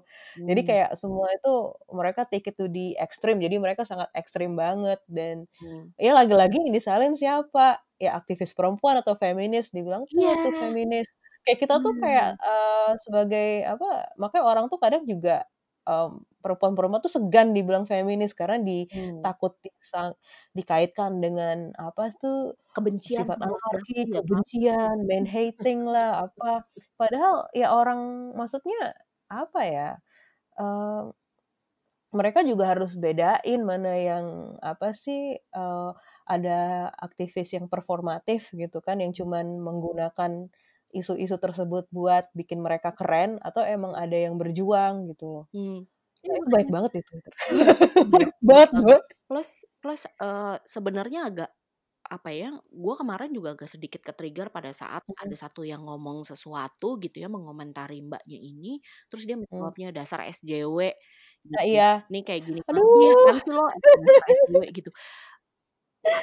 Jadi 0.48 0.60
Mmm. 0.60 0.68
kayak 0.68 0.90
semua 0.98 1.28
itu 1.34 1.50
mereka 1.94 2.26
take 2.26 2.50
it 2.50 2.56
to 2.58 2.66
the 2.70 2.96
extreme, 2.98 3.38
jadi 3.42 3.56
mereka 3.62 3.82
sangat 3.86 4.08
ekstrim 4.18 4.54
banget 4.58 4.98
dan 5.10 5.46
Mmm. 5.60 5.90
ya 6.00 6.12
lagi-lagi 6.16 6.58
yang 6.64 6.72
disalin 6.74 7.14
siapa, 7.18 7.82
ya 8.02 8.16
aktivis 8.18 8.52
perempuan 8.56 8.98
atau 9.02 9.14
feminis, 9.18 9.70
dibilang, 9.76 10.06
"Tuh 10.14 10.38
tuh 10.42 10.54
feminis." 10.56 11.08
Kayak 11.46 11.58
kita 11.68 11.76
tuh 11.84 11.94
kayak, 12.00 12.28
eee, 12.40 12.90
sebagai 13.04 13.48
apa, 13.68 13.86
makanya 14.20 14.44
orang 14.48 14.66
tuh 14.72 14.78
kadang 14.82 15.04
juga, 15.08 15.44
mmm, 15.88 16.22
perempuan-perempuan 16.44 17.02
tuh 17.04 17.12
segan 17.16 17.56
dibilang 17.56 17.84
feminis 17.88 18.32
karena 18.36 18.56
di 18.62 18.86
Mmm. 18.92 19.24
takut 19.24 19.56
disang 19.64 20.12
dikaitkan 20.58 21.18
dengan 21.24 21.72
apa 21.80 22.12
tuh, 22.20 22.54
Kebencian 22.74 23.28
sifat 23.28 23.38
anarki, 23.46 24.04
ya, 24.12 24.14
kebencian, 24.14 24.96
man 25.08 25.24
hating 25.34 25.80
lah, 25.88 26.28
apa. 26.28 26.64
Padahal 27.00 27.48
ya 27.56 27.72
orang 27.74 28.32
maksudnya 28.38 28.94
apa 29.32 29.60
ya, 29.66 29.88
eee, 30.60 31.04
mereka 32.08 32.40
juga 32.40 32.72
harus 32.72 32.96
bedain 32.96 33.60
mana 33.70 33.92
yang 34.00 34.26
apa 34.64 34.96
sih, 34.96 35.36
eee, 35.36 35.90
ada 36.24 36.88
aktivis 36.96 37.52
yang 37.56 37.68
performatif 37.68 38.48
gitu 38.56 38.80
kan, 38.80 38.96
yang 39.04 39.12
cuman 39.12 39.60
menggunakan 39.60 40.48
isu-isu 40.94 41.36
tersebut 41.40 41.84
buat 41.92 42.24
bikin 42.38 42.60
mereka 42.64 42.90
keren, 42.96 43.38
atau 43.44 43.62
emang 43.66 43.92
ada 43.98 44.16
yang 44.16 44.34
berjuang 44.40 45.08
gitu 45.12 45.24
loh. 45.32 45.44
Mmm, 45.54 45.76
iya 46.24 46.32
Nah 46.32 46.56
itu 46.56 46.56
makanya. 46.56 46.72
banget 46.74 46.92
di 46.98 47.02
Twitter. 47.08 47.34
Banyak 48.12 48.32
Banyak 48.48 48.70
banget. 48.74 49.02
Plus 49.28 49.48
plus, 49.82 50.02
eee, 50.22 50.56
sebenarnya 50.74 51.20
agak, 51.28 51.50
apa 52.10 52.30
ya, 52.34 52.48
gue 52.84 52.94
kemarin 53.00 53.30
juga 53.36 53.48
agak 53.56 53.68
sedikit 53.74 54.00
ke-trigger 54.08 54.48
pada 54.54 54.70
saat 54.74 55.04
ada 55.22 55.32
Mhm. 55.32 55.38
satu 55.38 55.62
yang 55.68 55.82
ngomong 55.88 56.24
sesuatu 56.28 56.96
gitu 57.04 57.16
ya, 57.24 57.28
mengomentari 57.32 58.00
Mbaknya 58.04 58.38
ini, 58.40 58.80
terus 59.12 59.24
dia 59.28 59.36
Mmm. 59.52 59.72
menjawabnya, 59.74 59.88
"Dasar 59.96 60.20
SJW," 60.28 60.78
Nah 61.52 61.62
gitu. 61.70 61.70
iya. 61.70 62.08
"Nih 62.12 62.22
kayak 62.26 62.42
gini 62.48 62.60
lagi 62.70 63.00
Aduh. 63.08 63.14
apaan 63.14 63.36
sih 63.42 63.52
lo, 63.56 63.64
SJW," 64.10 64.62
gitu. 64.76 64.90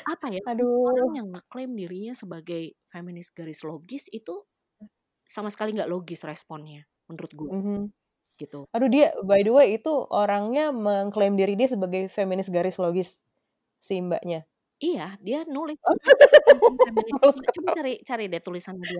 Apa 0.06 0.30
ya, 0.30 0.42
untuk 0.62 0.70
orang 0.86 1.10
Aduh. 1.10 1.18
yang 1.18 1.28
ngeklaim 1.34 1.72
dirinya 1.74 2.14
sebagai 2.14 2.78
feminis 2.94 3.34
garis 3.34 3.66
logis 3.66 4.06
itu 4.14 4.46
sama 5.28 5.50
sekali 5.54 5.76
nggak 5.76 5.90
logis 5.92 6.24
responnya, 6.26 6.86
menurut 7.10 7.32
gue, 7.36 7.52
Mhm. 7.52 7.92
gitu. 8.42 8.68
Aduh 8.76 8.90
dia 8.92 9.14
by 9.26 9.42
the 9.46 9.54
way 9.54 9.78
itu 9.80 9.90
orangnya 10.14 10.72
mengklaim 10.76 11.36
diri 11.40 11.56
dia 11.60 11.70
sebagai 11.72 12.08
feminis 12.12 12.50
garis 12.54 12.78
logis? 12.82 13.22
Si 13.82 14.00
Mbaknya? 14.02 14.46
Iya, 14.84 15.16
dia 15.24 15.48
nulis 15.48 15.80
Oh. 15.84 15.96
juga 16.04 16.28
tentang 16.52 16.76
feminis 16.84 17.16
Males 17.22 17.40
juga, 17.40 17.48
coba 17.56 17.70
ketawa. 17.70 17.76
cari 17.76 17.92
cari 18.04 18.24
deh 18.28 18.42
tulisannya 18.44 18.86
dia 18.92 19.00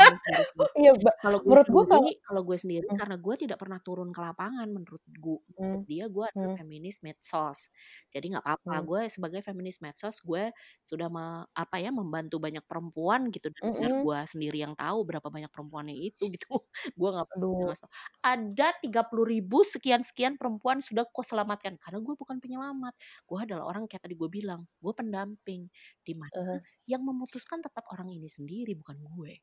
logis. 0.00 0.48
Iya, 0.80 0.92
Kalau 1.20 1.38
gue 1.44 1.56
menurut 1.56 1.68
gue 1.68 1.84
sendiri 1.84 1.90
kalau 1.90 2.12
kalau 2.24 2.42
gue 2.46 2.56
sendiri 2.60 2.88
mhm. 2.90 3.00
karena 3.00 3.16
gue 3.20 3.34
tidak 3.36 3.58
pernah 3.60 3.78
turun 3.84 4.10
ke 4.16 4.20
lapangan 4.22 4.68
menurut 4.72 5.02
gu 5.20 5.36
menurut 5.58 5.58
Mmm, 5.58 5.84
dia 5.84 6.04
gue 6.08 6.24
adalah 6.24 6.52
hmm. 6.52 6.56
feminis 6.56 7.02
medsos. 7.04 7.68
Jadi 8.12 8.32
nggak 8.36 8.44
apa-apa, 8.46 8.74
Mmm. 8.74 8.86
gue 8.86 9.00
sebagai 9.12 9.40
feminis 9.44 9.80
medsos 9.84 10.22
gue 10.24 10.52
sudah 10.86 11.08
me 11.12 11.44
apa 11.52 11.76
ya, 11.82 11.90
membantu 11.92 12.38
banyak 12.40 12.64
perempuan 12.64 13.28
gitu 13.34 13.52
dan 13.52 13.64
biar 13.76 13.92
Mhm. 13.92 14.04
gue 14.04 14.18
sendiri 14.30 14.58
yang 14.64 14.74
tahu 14.78 15.04
berapa 15.08 15.28
banyak 15.28 15.50
perempuannya 15.52 15.94
itu 15.96 16.30
gitu, 16.32 16.64
gue 16.98 17.08
nggak 17.12 17.28
pernah 17.28 17.36
Aduh. 17.36 17.72
ngasih 17.72 17.82
tahu, 17.86 17.92
"Ada 18.24 18.68
30.000 18.82 19.58
sekian-sekian 19.68 20.36
perempuan 20.40 20.80
sudah 20.84 21.04
kau 21.10 21.22
selamatkan," 21.26 21.76
karena 21.82 21.98
gue 22.00 22.14
bukan 22.16 22.38
penyelamat. 22.42 22.94
Gue 23.28 23.38
adalah 23.44 23.64
orang 23.70 23.84
kayak 23.90 24.04
tadi 24.06 24.14
gue 24.18 24.28
bilang, 24.32 24.64
gue 24.80 24.92
pendamping, 25.10 25.66
di 26.06 26.14
mana 26.18 26.30
Ah 26.36 26.40
hah. 26.46 26.60
yang 26.90 27.02
memutuskan 27.06 27.60
tetap 27.64 27.84
orang 27.94 28.10
ini 28.14 28.28
sendiri 28.30 28.74
bukan 28.78 28.98
gue. 29.02 29.34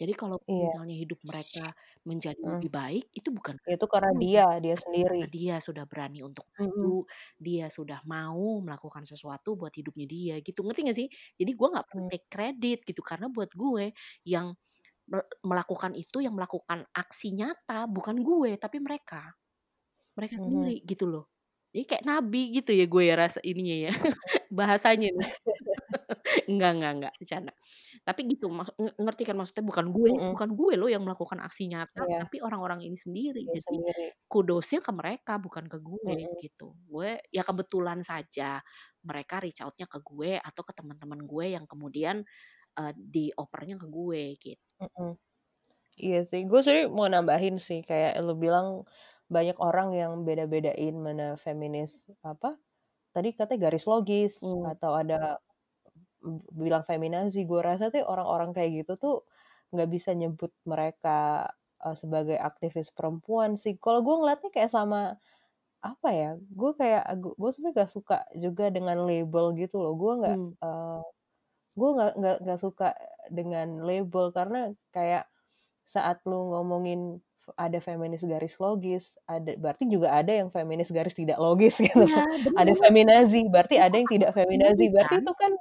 Jadi 0.00 0.12
kalaupun 0.16 0.48
Iya. 0.48 0.70
misalnya 0.70 0.96
hidup 0.96 1.20
mereka 1.28 1.72
menjadi 2.08 2.40
Mmm. 2.42 2.60
lebih 2.60 2.70
baik, 2.72 3.04
itu 3.16 3.30
bukan 3.34 3.56
Itu 3.68 3.84
karena 3.92 4.12
gue, 4.12 4.22
dia, 4.22 4.44
dia 4.64 4.76
tapi 4.76 4.96
karena 5.04 5.24
sendiri. 5.24 5.30
dia 5.30 5.54
sudah 5.62 5.84
berani 5.90 6.20
untuk 6.26 6.46
Mhm. 6.58 6.92
maju, 6.92 7.04
dia 7.40 7.66
sudah 7.72 8.00
mau 8.08 8.60
melakukan 8.64 9.04
sesuatu 9.08 9.56
buat 9.60 9.72
hidupnya 9.76 10.06
dia 10.10 10.34
gitu, 10.44 10.62
ngerti 10.66 10.80
nggak 10.88 10.98
sih? 11.00 11.08
Jadi 11.40 11.52
gue 11.58 11.68
nggak 11.72 11.86
perlu 11.90 12.02
Mmm. 12.02 12.10
take 12.10 12.26
credit 12.32 12.78
gitu, 12.88 13.02
karena 13.04 13.28
buat 13.32 13.50
gue 13.56 13.92
yang 14.28 14.54
me 15.12 15.20
melakukan 15.46 15.92
itu, 15.98 16.20
yang 16.24 16.34
melakukan 16.38 16.86
aksi 16.96 17.34
nyata 17.36 17.86
bukan 17.90 18.20
gue, 18.24 18.56
tapi 18.60 18.78
mereka. 18.82 19.34
Mereka 20.18 20.36
Mhm. 20.36 20.40
sendiri 20.44 20.82
gitu 20.86 21.06
loh. 21.10 21.26
Jadi 21.74 21.84
kayak 21.86 22.02
nabi 22.02 22.50
gitu 22.50 22.74
ya 22.74 22.82
gue 22.90 23.02
ya 23.06 23.14
rasa 23.14 23.38
ininya 23.46 23.76
ya, 23.86 23.90
bahasanya. 24.58 25.14
Enggak 26.50 26.70
enggak 26.78 26.92
enggak, 26.96 27.14
bercanda. 27.20 27.52
Tapi 28.06 28.20
gitu 28.32 28.46
ngerti 29.00 29.22
kan 29.28 29.36
maksudnya 29.38 29.64
bukan 29.66 29.86
gue 29.94 30.10
Mhm. 30.18 30.34
bukan 30.34 30.50
gue 30.58 30.74
loh 30.80 30.88
yang 30.92 31.02
melakukan 31.06 31.38
aksi 31.44 31.68
nyata, 31.70 32.06
Iya. 32.08 32.20
tapi 32.20 32.42
orang-orang 32.44 32.80
ini 32.86 32.96
sendiri. 32.98 33.46
Dia 33.46 33.56
Jadi 33.56 33.66
sendiri. 33.66 34.12
kudos-nya 34.30 34.80
ke 34.84 34.92
mereka 34.94 35.38
bukan 35.42 35.66
ke 35.70 35.78
gue 35.82 36.14
Mhm. 36.14 36.40
gitu. 36.40 36.74
Gue 36.90 37.20
ya 37.34 37.42
kebetulan 37.46 38.00
saja 38.06 38.60
mereka 39.06 39.40
reach 39.44 39.60
out-nya 39.64 39.86
ke 39.90 40.00
gue 40.04 40.38
atau 40.40 40.62
ke 40.66 40.72
teman-teman 40.76 41.20
gue 41.26 41.46
yang 41.56 41.66
kemudian, 41.70 42.24
eee, 42.78 42.92
diopernya 42.98 43.76
ke 43.82 43.86
gue 43.90 44.22
gitu. 44.40 44.74
Mhm. 44.80 45.08
Iya 46.04 46.18
sih, 46.30 46.40
gue 46.50 46.60
sebenarnya 46.64 46.88
mau 46.98 47.08
nambahin 47.14 47.56
sih 47.66 47.78
kayak 47.88 48.12
lu 48.26 48.32
bilang 48.44 48.68
banyak 49.32 49.56
orang 49.62 49.90
yang 49.96 50.12
beda-bedain 50.28 50.94
mana 51.00 51.34
feminis 51.40 52.10
apa, 52.26 52.58
tadi 53.16 53.32
katanya 53.38 53.70
garis 53.70 53.86
logis 53.90 54.34
Mmm. 54.42 54.72
atau 54.72 54.92
ada 54.98 55.40
bilang 56.54 56.84
feminazi. 56.86 57.44
Gue 57.48 57.60
rasa 57.64 57.90
tuh 57.94 58.04
orang-orang 58.06 58.52
kayak 58.56 58.84
gitu 58.86 58.92
tuh 59.00 59.16
nggak 59.74 59.88
bisa 59.92 60.12
nyebut 60.18 60.52
mereka, 60.68 61.48
eee, 61.84 61.96
sebagai 61.98 62.38
aktivis 62.40 62.90
perempuan 62.94 63.54
sih. 63.60 63.76
Kalau 63.80 64.02
gue 64.06 64.16
ngeliatnya 64.20 64.50
kayak 64.54 64.70
sama, 64.72 65.16
apa 65.84 66.08
ya, 66.14 66.30
gue 66.40 66.72
kayak 66.80 67.04
gu 67.22 67.34
gue 67.38 67.50
sebenarnya 67.54 67.76
nggak 67.86 67.92
suka 67.96 68.18
juga 68.38 68.64
dengan 68.74 68.98
label 69.08 69.54
gitu 69.60 69.80
loh. 69.84 69.94
Gue 70.00 70.12
nggak, 70.22 70.38
Mmm. 70.38 70.56
eee, 70.64 71.00
gue 71.78 71.88
nggak 71.96 72.12
nggak 72.20 72.36
nggak 72.46 72.60
suka 72.62 72.88
dengan 73.32 73.68
label 73.86 74.26
karena 74.36 74.58
kayak 74.96 75.26
saat 75.88 76.20
lu 76.28 76.50
ngomongin 76.54 77.20
ada 77.58 77.78
feminis 77.82 78.22
garis 78.26 78.56
logis, 78.62 79.16
ada 79.30 79.54
berarti 79.58 79.84
juga 79.90 80.12
ada 80.14 80.30
yang 80.34 80.48
feminis 80.52 80.90
garis 80.94 81.14
tidak 81.18 81.38
logis 81.42 81.78
gitu. 81.82 82.02
Iya, 82.02 82.22
Ada 82.60 82.72
feminazi, 82.78 83.46
berarti 83.50 83.76
ada 83.80 83.94
yang 83.98 84.08
ada 84.08 84.10
tidak 84.10 84.30
feminazi, 84.36 84.90
berarti 84.92 85.22
itu 85.24 85.32
kan 85.38 85.52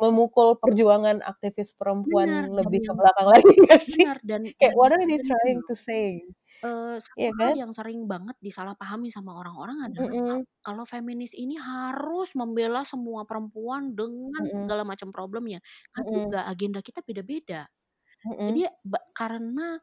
memukul 0.00 0.56
perjuangan 0.60 1.20
aktivis 1.24 1.76
perempuan 1.76 2.48
dan 2.56 2.56
lebih 2.56 2.80
ke 2.84 2.92
yang 2.92 2.96
belakang 2.96 3.28
lagi 3.30 3.52
nggak 3.64 3.82
sih? 3.82 4.06
bener 4.06 4.16
dan 4.28 4.42
Kayak 4.60 4.74
dan 4.74 4.78
what 4.78 4.90
are 4.94 5.04
they 5.08 5.20
trying 5.20 5.60
to 5.68 5.74
say? 5.76 6.24
satu 7.04 7.20
Iya 7.20 7.32
hal 7.40 7.52
kan? 7.52 7.56
yang 7.60 7.70
sering 7.74 8.06
banget 8.10 8.36
disalahpahami 8.40 9.08
sama 9.12 9.36
orang-orang 9.40 9.78
adalah 9.90 10.14
kal 10.26 10.38
Mhm. 10.38 10.44
kalau 10.64 10.84
feminis 10.88 11.32
ini 11.36 11.56
harus 11.60 12.32
membela 12.38 12.82
semua 12.88 13.22
perempuan 13.28 13.92
dengan 13.98 14.42
Mhm. 14.42 14.64
segala 14.64 14.82
macam 14.88 15.08
problemnya, 15.12 15.60
kan 15.94 16.04
Mhm. 16.04 16.26
enggak, 16.26 16.44
agenda 16.48 16.80
kita 16.80 17.00
beda-beda. 17.04 17.68
Jadi 18.48 18.60
Mhm. 18.64 18.64
ba 18.86 19.00
karena 19.16 19.78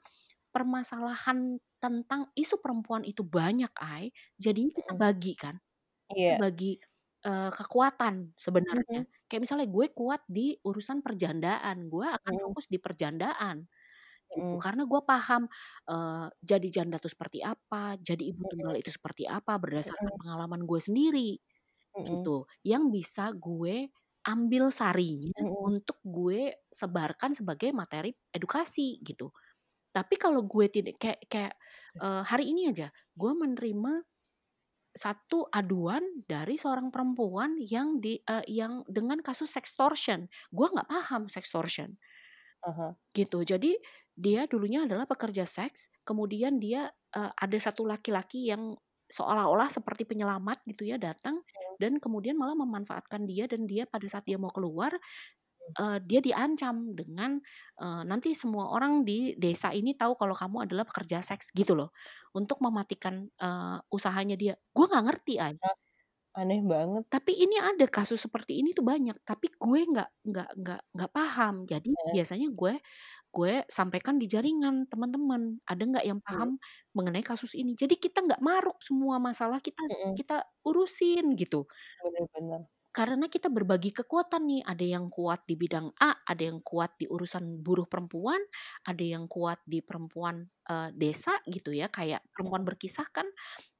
permasalahan 0.54 1.58
tentang 1.82 2.30
isu 2.38 2.60
perempuan 2.64 3.04
itu 3.08 3.24
banyak, 3.26 3.72
Ay, 3.82 4.12
jadinya 4.39 4.72
kita 4.78 4.93
Mhm. 4.93 5.02
bagi 5.02 5.34
kan, 5.39 5.56
kita 6.18 6.32
Iya. 6.32 6.38
bagi, 6.38 6.78
eee, 7.26 7.49
kekuatan 7.56 8.34
sebenarnya. 8.39 8.86
Mhm. 8.89 9.06
Kayak 9.30 9.41
misalnya 9.47 9.68
gue 9.72 9.88
kuat 9.95 10.22
di 10.30 10.56
urusan 10.66 11.02
perjandaan, 11.06 11.88
gue 11.91 12.08
akan 12.08 12.36
Mhm. 12.36 12.41
fokus 12.41 12.68
di 12.72 12.78
perjandaan 12.82 13.66
gitu. 14.36 14.54
Mhm. 14.54 14.62
Karena 14.62 14.84
gue 14.89 15.02
paham, 15.08 15.47
eee, 15.89 16.28
jadi 16.43 16.68
janda 16.84 16.97
itu 17.02 17.10
seperti 17.12 17.41
apa, 17.45 17.97
jadi 18.02 18.24
ibu 18.32 18.43
tunggal 18.49 18.74
Mhm. 18.74 18.82
itu 18.82 18.91
seperti 18.93 19.26
apa 19.30 19.58
berdasarkan 19.62 20.14
Mhm. 20.14 20.22
pengalaman 20.22 20.64
gue 20.70 20.80
sendiri 20.84 21.39
Mhm. 21.97 22.32
gitu, 22.32 22.45
yang 22.68 22.89
bisa 22.93 23.32
gue 23.38 23.89
ambil 24.28 24.70
sarinya 24.74 25.34
Mhm. 25.39 25.66
untuk 25.66 25.97
gue 26.06 26.54
sebarkan 26.74 27.34
sebagai 27.38 27.72
materi 27.76 28.12
edukasi 28.36 28.99
gitu. 29.06 29.32
Tapi 29.96 30.16
kalau 30.20 30.44
gue 30.48 30.68
tidak 30.72 30.96
kayak 31.02 31.20
kayak, 31.28 31.54
eee, 32.02 32.22
hari 32.28 32.46
ini 32.56 32.72
aja 32.72 32.89
gue 33.20 33.32
menerima 33.36 34.04
satu 34.92 35.48
aduan 35.54 36.04
dari 36.28 36.56
seorang 36.60 36.92
perempuan 36.92 37.56
yang 37.60 38.00
di 38.04 38.20
eee, 38.24 38.46
yang 38.52 38.84
dengan 38.89 39.20
kasus 39.24 39.52
sextortion. 39.54 40.28
Gue 40.52 40.68
nggak 40.72 40.89
paham 40.92 41.28
sextortion. 41.32 41.96
Hah. 42.62 42.96
Gitu. 43.12 43.44
Jadi 43.44 43.76
dia 44.16 44.48
dulunya 44.48 44.88
adalah 44.88 45.04
pekerja 45.08 45.44
seks, 45.48 45.92
kemudian 46.08 46.60
dia, 46.64 46.92
eee, 47.16 47.32
ada 47.36 47.58
satu 47.60 47.84
laki-laki 47.88 48.48
yang 48.52 48.76
seolah-olah 49.12 49.68
seperti 49.68 50.08
penyelamat 50.08 50.64
gitu 50.72 50.88
ya 50.88 50.96
datang 50.96 51.44
Mmm. 51.56 51.76
dan 51.76 52.00
kemudian 52.00 52.39
malah 52.39 52.56
memanfaatkan 52.56 53.28
dia 53.28 53.44
dan 53.52 53.68
dia 53.68 53.84
pada 53.84 54.08
saat 54.08 54.24
dia 54.24 54.39
mau 54.39 54.48
keluar, 54.56 54.96
Eee, 55.80 55.97
dia 56.03 56.19
diancam 56.24 56.91
dengan, 56.97 57.39
eee, 57.80 58.01
"Nanti 58.09 58.36
semua 58.36 58.72
orang 58.76 59.03
di 59.07 59.36
desa 59.39 59.72
ini 59.72 59.95
tahu 59.95 60.15
kalau 60.19 60.36
kamu 60.36 60.67
adalah 60.67 60.84
pekerja 60.88 61.24
seks," 61.24 61.51
gitu 61.55 61.74
loh. 61.80 61.91
Untuk 62.36 62.59
mematikan, 62.65 63.28
eee, 63.39 63.78
usahanya 63.93 64.36
dia. 64.39 64.55
Gue 64.76 64.86
nggak 64.91 65.05
ngerti, 65.07 65.36
Ay. 65.39 65.55
Aneh 66.39 66.61
banget. 66.72 67.05
Tapi 67.11 67.36
ini 67.43 67.59
ada 67.59 67.84
kasus 67.91 68.24
seperti 68.24 68.63
ini 68.63 68.72
tuh 68.72 68.88
banyak, 68.88 69.19
tapi 69.28 69.51
gue 69.59 69.84
nggak 69.84 70.09
nggak 70.32 70.49
nggak 70.63 70.82
nggak 70.95 71.11
paham. 71.11 71.67
Jadi 71.67 71.91
Heeh. 71.97 72.15
biasanya 72.15 72.47
gue 72.55 72.80
gue 73.36 73.53
sampaikan 73.72 74.15
di 74.19 74.28
jaringan 74.28 74.88
teman-teman, 74.91 75.59
ada 75.67 75.84
nggak 75.88 76.05
yang 76.07 76.19
Mmm. 76.30 76.43
paham 76.43 76.59
mengenai 76.95 77.24
kasus 77.24 77.55
ini. 77.55 77.76
Jadi 77.80 77.95
kita 77.99 78.24
nggak 78.28 78.39
maruk 78.43 78.80
semua 78.84 79.19
masalah 79.24 79.59
kita 79.63 79.88
Mhm. 79.89 80.19
kita 80.19 80.43
urusin 80.67 81.36
gitu. 81.39 81.67
Bener. 81.99 82.28
Karena 82.96 83.32
kita 83.32 83.48
berbagi 83.48 83.96
kekuatan 83.96 84.44
nih, 84.52 84.62
ada 84.68 84.84
yang 84.84 85.08
kuat 85.08 85.48
di 85.48 85.56
bidang 85.56 85.96
A, 86.04 86.12
ada 86.28 86.44
yang 86.44 86.60
kuat 86.60 87.00
di 87.00 87.08
urusan 87.08 87.64
buruh 87.64 87.88
perempuan, 87.88 88.44
ada 88.84 89.00
yang 89.00 89.32
kuat 89.32 89.64
di 89.64 89.80
perempuan, 89.80 90.44
eee, 90.68 90.92
desa 91.00 91.39
gitu 91.48 91.72
ya, 91.72 91.88
kayak 91.88 92.20
perempuan 92.36 92.68
Mhm. 92.68 92.68
berkisah 92.68 93.08
kan 93.16 93.24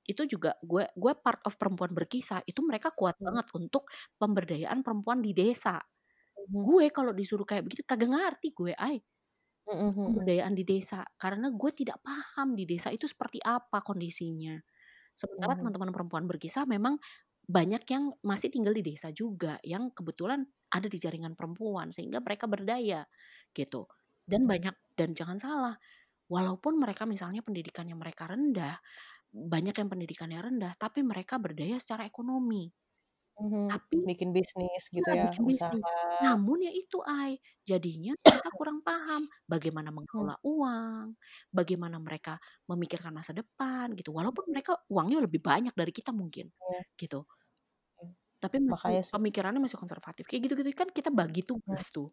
itu 0.04 0.28
juga 0.28 0.60
gue 0.68 0.84
gue 1.00 1.14
part 1.24 1.40
of 1.48 1.56
perempuan 1.56 1.96
berkisah, 1.96 2.44
itu 2.48 2.60
mereka 2.68 2.92
kuat 2.92 3.16
Mmm. 3.20 3.32
banget 3.32 3.48
untuk 3.56 3.88
pemberdayaan 4.20 4.84
perempuan 4.84 5.24
di 5.24 5.32
desa. 5.32 5.80
Mhm. 6.38 6.68
Gue 6.68 6.90
kalau 6.94 7.12
disuruh 7.16 7.46
kayak 7.48 7.66
begitu 7.68 7.84
kagak 7.88 8.12
ngerti 8.14 8.54
gue, 8.56 8.74
Ay. 8.78 9.04
Mhm. 9.68 10.02
Pemberdayaan 10.06 10.58
di 10.58 10.66
desa, 10.66 11.06
karena 11.14 11.54
gue 11.54 11.72
tidak 11.78 12.02
paham 12.02 12.58
di 12.58 12.66
desa 12.66 12.90
itu 12.90 13.06
seperti 13.06 13.38
apa 13.46 13.86
kondisinya. 13.86 14.58
Sementara 15.14 15.54
teman-teman 15.60 15.92
perempuan 15.94 16.26
berkisah 16.30 16.66
memang 16.70 16.98
banyak 17.52 17.84
yang 17.94 18.04
masih 18.24 18.50
tinggal 18.54 18.74
di 18.78 18.84
desa 18.86 19.10
juga, 19.12 19.60
yang 19.68 19.92
kebetulan 19.94 20.48
ada 20.72 20.88
di 20.88 20.98
jaringan 21.02 21.36
perempuan 21.40 21.92
sehingga 21.96 22.20
mereka 22.24 22.48
berdaya 22.48 23.04
gitu. 23.58 23.88
Dan 24.24 24.48
Mhm. 24.48 24.52
banyak 24.52 24.76
dan 24.96 25.12
jangan 25.18 25.38
salah, 25.42 25.76
walaupun 26.32 26.78
mereka 26.82 27.06
misalnya 27.10 27.42
pendidikannya 27.46 27.96
mereka 28.00 28.28
rendah, 28.32 28.78
banyak 29.34 29.76
yang 29.78 29.90
pendidikannya 29.94 30.40
rendah, 30.44 30.74
tapi 30.80 31.02
mereka 31.06 31.38
berdaya 31.42 31.78
secara 31.82 32.06
ekonomi. 32.10 32.72
Mhm. 33.40 33.68
Tapi 33.70 33.98
Bikin 34.08 34.30
bisnis 34.36 34.84
gitu 34.92 35.10
iya, 35.10 35.14
ya, 35.16 35.26
bikin 35.26 35.44
usaha. 35.44 35.76
bisnis. 35.76 35.88
Namun 36.24 36.66
ya 36.68 36.72
itu, 36.76 37.00
Ay, 37.06 37.40
jadinya 37.66 38.14
mereka 38.28 38.50
kurang 38.56 38.82
paham 38.86 39.28
bagaimana 39.50 39.90
Mmm. 40.20 40.32
mengelola 40.32 40.38
uang, 40.46 41.16
bagaimana 41.54 41.98
mereka 42.02 42.38
memikirkan 42.70 43.14
masa 43.16 43.34
depan 43.38 43.94
gitu. 44.00 44.12
Walaupun 44.16 44.46
Mhm. 44.48 44.54
mereka 44.54 44.78
uangnya 44.92 45.24
lebih 45.26 45.42
banyak 45.44 45.74
dari 45.78 45.92
kita 45.96 46.12
mungkin, 46.16 46.52
Iya. 46.60 46.82
gitu. 47.00 47.26
Tapi 48.44 48.58
masih 48.66 48.74
Makanya 48.74 49.02
sih 49.04 49.14
pemikirannya 49.14 49.62
masih 49.62 49.78
konservatif. 49.82 50.26
Kayak 50.30 50.42
gitu-gitu 50.50 50.70
kan 50.74 50.90
kita 50.90 51.10
bagi 51.14 51.42
Mhm. 51.68 51.82
tugas 51.82 51.94
tuh. 51.94 52.10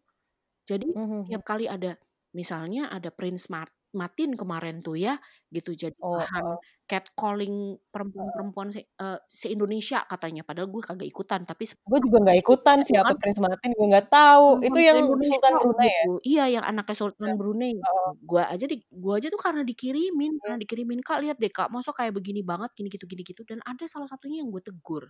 Jadi 0.69 0.87
Mhm 0.95 1.11
mhm. 1.29 1.29
tiap 1.29 1.43
kali 1.47 1.65
ada 1.69 1.95
misalnya 2.37 2.89
ada 2.95 3.09
Prince 3.13 3.47
Mart 3.53 3.73
Martin 3.95 4.35
kemarin 4.39 4.81
tuh 4.85 4.95
ya, 4.99 5.17
gitu 5.55 5.71
jadi 5.75 5.95
Oh, 6.01 6.17
bahan 6.17 6.45
heeh. 6.45 6.59
catcalling 6.89 7.79
perempuan-perempuan 7.93 8.69
se 8.75 8.81
eee, 9.01 9.19
se-Indonesia 9.31 10.03
katanya, 10.11 10.41
padahal 10.47 10.69
gue 10.73 10.83
kagak 10.85 11.09
ikutan, 11.09 11.41
tapi 11.49 11.65
Gue 11.87 11.99
juga 12.05 12.17
nggak 12.23 12.39
ikutan 12.43 12.77
siapa 12.83 13.11
Prince 13.19 13.39
Martin, 13.43 13.71
gue 13.77 13.85
nggak 13.91 14.07
tahu. 14.11 14.59
Itu 14.67 14.77
Perempuan 14.79 14.83
yang 14.83 14.99
se-Indonesia 14.99 15.23
Sultan 15.23 15.55
Brunei 15.59 15.87
ya? 15.99 16.05
gitu. 16.05 16.19
Iya, 16.25 16.43
yang 16.59 16.65
anaknya 16.67 16.95
Iya. 17.21 17.33
Sultan 17.33 17.39
Brunei. 17.39 17.81
Heeh. 17.83 18.11
Gua 18.19 18.43
aja 18.51 18.65
di 18.67 18.83
gua 18.91 19.17
aja 19.21 19.31
tuh 19.31 19.39
karena 19.39 19.63
dikirimin 19.63 20.35
karena 20.43 20.55
Iya. 20.55 20.59
dikirimin, 20.59 20.99
"Kak, 21.01 21.23
lihat 21.23 21.37
deh, 21.39 21.47
Kak, 21.53 21.71
masa 21.71 21.95
kayak 21.95 22.11
begini 22.17 22.43
banget, 22.43 22.69
gini 22.75 22.87
gitu 22.91 23.05
gini 23.07 23.23
gitu." 23.23 23.41
Dan 23.47 23.63
ada 23.63 23.85
salah 23.87 24.05
satunya 24.11 24.43
yang 24.43 24.51
gue 24.51 24.59
tegur. 24.63 25.09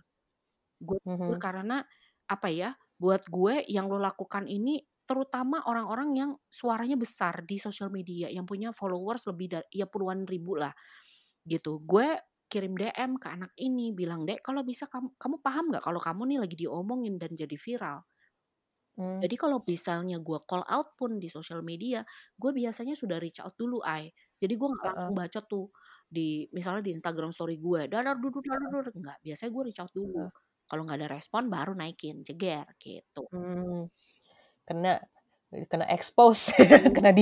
Gue 0.80 0.98
Mhm. 1.04 1.42
karena 1.42 1.84
apa 2.30 2.48
ya, 2.52 2.72
buat 3.00 3.28
gue 3.28 3.64
yang 3.68 3.86
lo 3.92 4.00
lakukan 4.00 4.48
ini 4.48 4.80
terutama 5.08 5.60
orang-orang 5.66 6.10
yang 6.14 6.30
suaranya 6.48 6.94
besar 6.94 7.42
di 7.44 7.58
sosial 7.58 7.90
media, 7.90 8.30
yang 8.30 8.46
punya 8.46 8.70
followers 8.70 9.26
lebih 9.28 9.46
da 9.58 9.60
ya 9.74 9.84
puluhan 9.90 10.24
ribu 10.28 10.54
lah, 10.56 10.72
gitu. 11.48 11.80
Gue 11.84 12.16
kirim 12.50 12.74
DM 12.78 13.18
ke 13.20 13.28
anak 13.32 13.52
ini 13.60 13.92
bilang, 13.96 14.24
"Dek, 14.28 14.42
kalau 14.46 14.62
bisa 14.66 14.86
kamu 14.90 15.14
kamu 15.20 15.36
paham 15.44 15.64
nggak 15.74 15.84
kalau 15.86 16.00
kamu 16.02 16.22
nih 16.36 16.38
lagi 16.44 16.56
diomongin 16.60 17.16
dan 17.20 17.32
jadi 17.36 17.56
viral?" 17.58 18.04
Mmm. 18.96 19.22
Jadi 19.22 19.36
kalau 19.36 19.60
misalnya 19.68 20.16
gue 20.16 20.38
call 20.48 20.64
out 20.64 20.96
pun 20.96 21.20
di 21.20 21.28
sosial 21.28 21.60
media, 21.60 22.00
gue 22.40 22.50
biasanya 22.56 22.96
sudah 22.96 23.20
reach 23.20 23.36
out 23.44 23.52
dulu, 23.60 23.84
Ay. 23.84 24.08
Jadi 24.40 24.56
gue 24.56 24.68
nggak 24.72 24.86
langsung 24.96 25.12
bacot 25.12 25.44
tuh 25.44 25.64
di 26.08 26.48
misalnya 26.56 26.80
di 26.88 26.92
Instagram 26.96 27.28
story 27.28 27.60
gue, 27.60 27.84
Heeh. 28.48 28.80
enggak, 28.96 29.20
biasanya 29.24 29.50
gue 29.52 29.62
reach 29.68 29.80
out 29.84 29.92
dulu. 29.92 30.16
Heeh. 30.16 30.30
Kalau 30.70 30.82
nggak 30.86 30.98
ada 31.02 31.10
respon 31.18 31.50
baru 31.50 31.74
naikin, 31.74 32.22
jeger, 32.22 32.66
gitu. 32.78 33.30
Mmm. 33.32 33.86
Kena 34.68 35.00
kena 35.70 35.86
expose, 35.96 36.52
kena. 36.96 37.12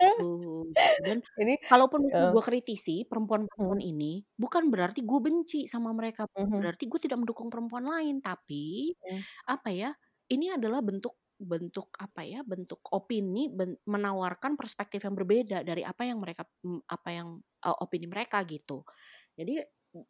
Betul, 0.00 0.72
dan 0.96 1.18
Ini 1.40 1.54
kalaupun 1.68 2.00
misalnya 2.08 2.28
heeh. 2.28 2.34
gue 2.34 2.42
kritisi 2.42 3.04
perempuan-perempuan 3.04 3.80
Mhm. 3.80 3.84
ini, 3.84 4.24
bukan 4.40 4.72
berarti 4.72 5.04
gue 5.04 5.20
benci 5.20 5.60
sama 5.68 5.92
mereka, 5.92 6.24
Mhm. 6.36 6.70
berarti 6.70 6.88
gue 6.88 7.00
tidak 7.04 7.20
mendukung 7.20 7.52
perempuan 7.52 7.84
lain, 7.84 8.18
tapi 8.24 8.96
Mmm. 9.08 9.22
apa 9.48 9.68
ya, 9.72 9.90
ini 10.32 10.50
adalah 10.56 10.80
bentuk 10.80 11.20
bentuk 11.40 11.88
apa 12.00 12.20
ya, 12.24 12.40
bentuk 12.44 12.80
opini 12.92 13.48
ben 13.52 13.72
menawarkan 13.88 14.56
perspektif 14.60 15.04
yang 15.08 15.16
berbeda 15.16 15.64
dari 15.64 15.80
apa 15.84 16.04
yang 16.08 16.20
mereka 16.20 16.44
apa 16.88 17.08
yang, 17.12 17.28
eee, 17.64 17.76
opini 17.80 18.06
mereka 18.08 18.44
gitu. 18.48 18.84
Jadi 19.36 19.60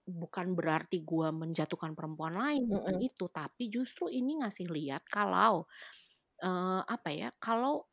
bukan 0.06 0.46
berarti 0.58 1.02
gue 1.06 1.28
menjatuhkan 1.32 1.92
perempuan 1.96 2.36
lain, 2.36 2.62
bukan 2.68 2.94
Mhm. 2.94 3.02
itu, 3.02 3.24
tapi 3.32 3.68
justru 3.72 4.08
ini 4.12 4.40
ngasih 4.44 4.68
lihat 4.72 5.02
kalau, 5.08 5.64
eee, 6.42 6.80
apa 6.86 7.10
ya, 7.14 7.28
kalau 7.42 7.86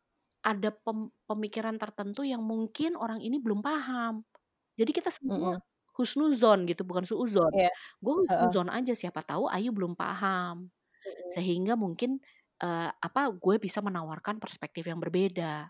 ada 0.46 0.72
pem 0.74 1.12
pemikiran 1.30 1.76
tertentu 1.82 2.24
yang 2.28 2.42
mungkin 2.46 2.96
orang 3.00 3.20
ini 3.24 3.38
belum 3.44 3.62
paham. 3.66 4.24
Jadi 4.80 4.92
kita 4.96 5.12
semua 5.14 5.30
Mhm. 5.30 5.60
husnuzon 6.00 6.66
gitu, 6.70 6.84
bukan 6.88 7.06
suudzon. 7.08 7.56
Iya. 7.56 7.70
Gue 8.04 8.14
Heeh. 8.28 8.54
husnuzon 8.54 8.70
aja, 8.74 8.94
siapa 8.98 9.22
tahu 9.26 9.48
Ayu 9.52 9.72
belum 9.76 9.96
paham. 10.00 10.72
Mhm. 11.06 11.32
Sehingga 11.32 11.76
mungkin, 11.80 12.20
eee, 12.64 12.90
apa, 13.02 13.32
gue 13.36 13.58
bisa 13.62 13.80
menawarkan 13.86 14.40
perspektif 14.44 14.88
yang 14.90 15.00
berbeda, 15.04 15.70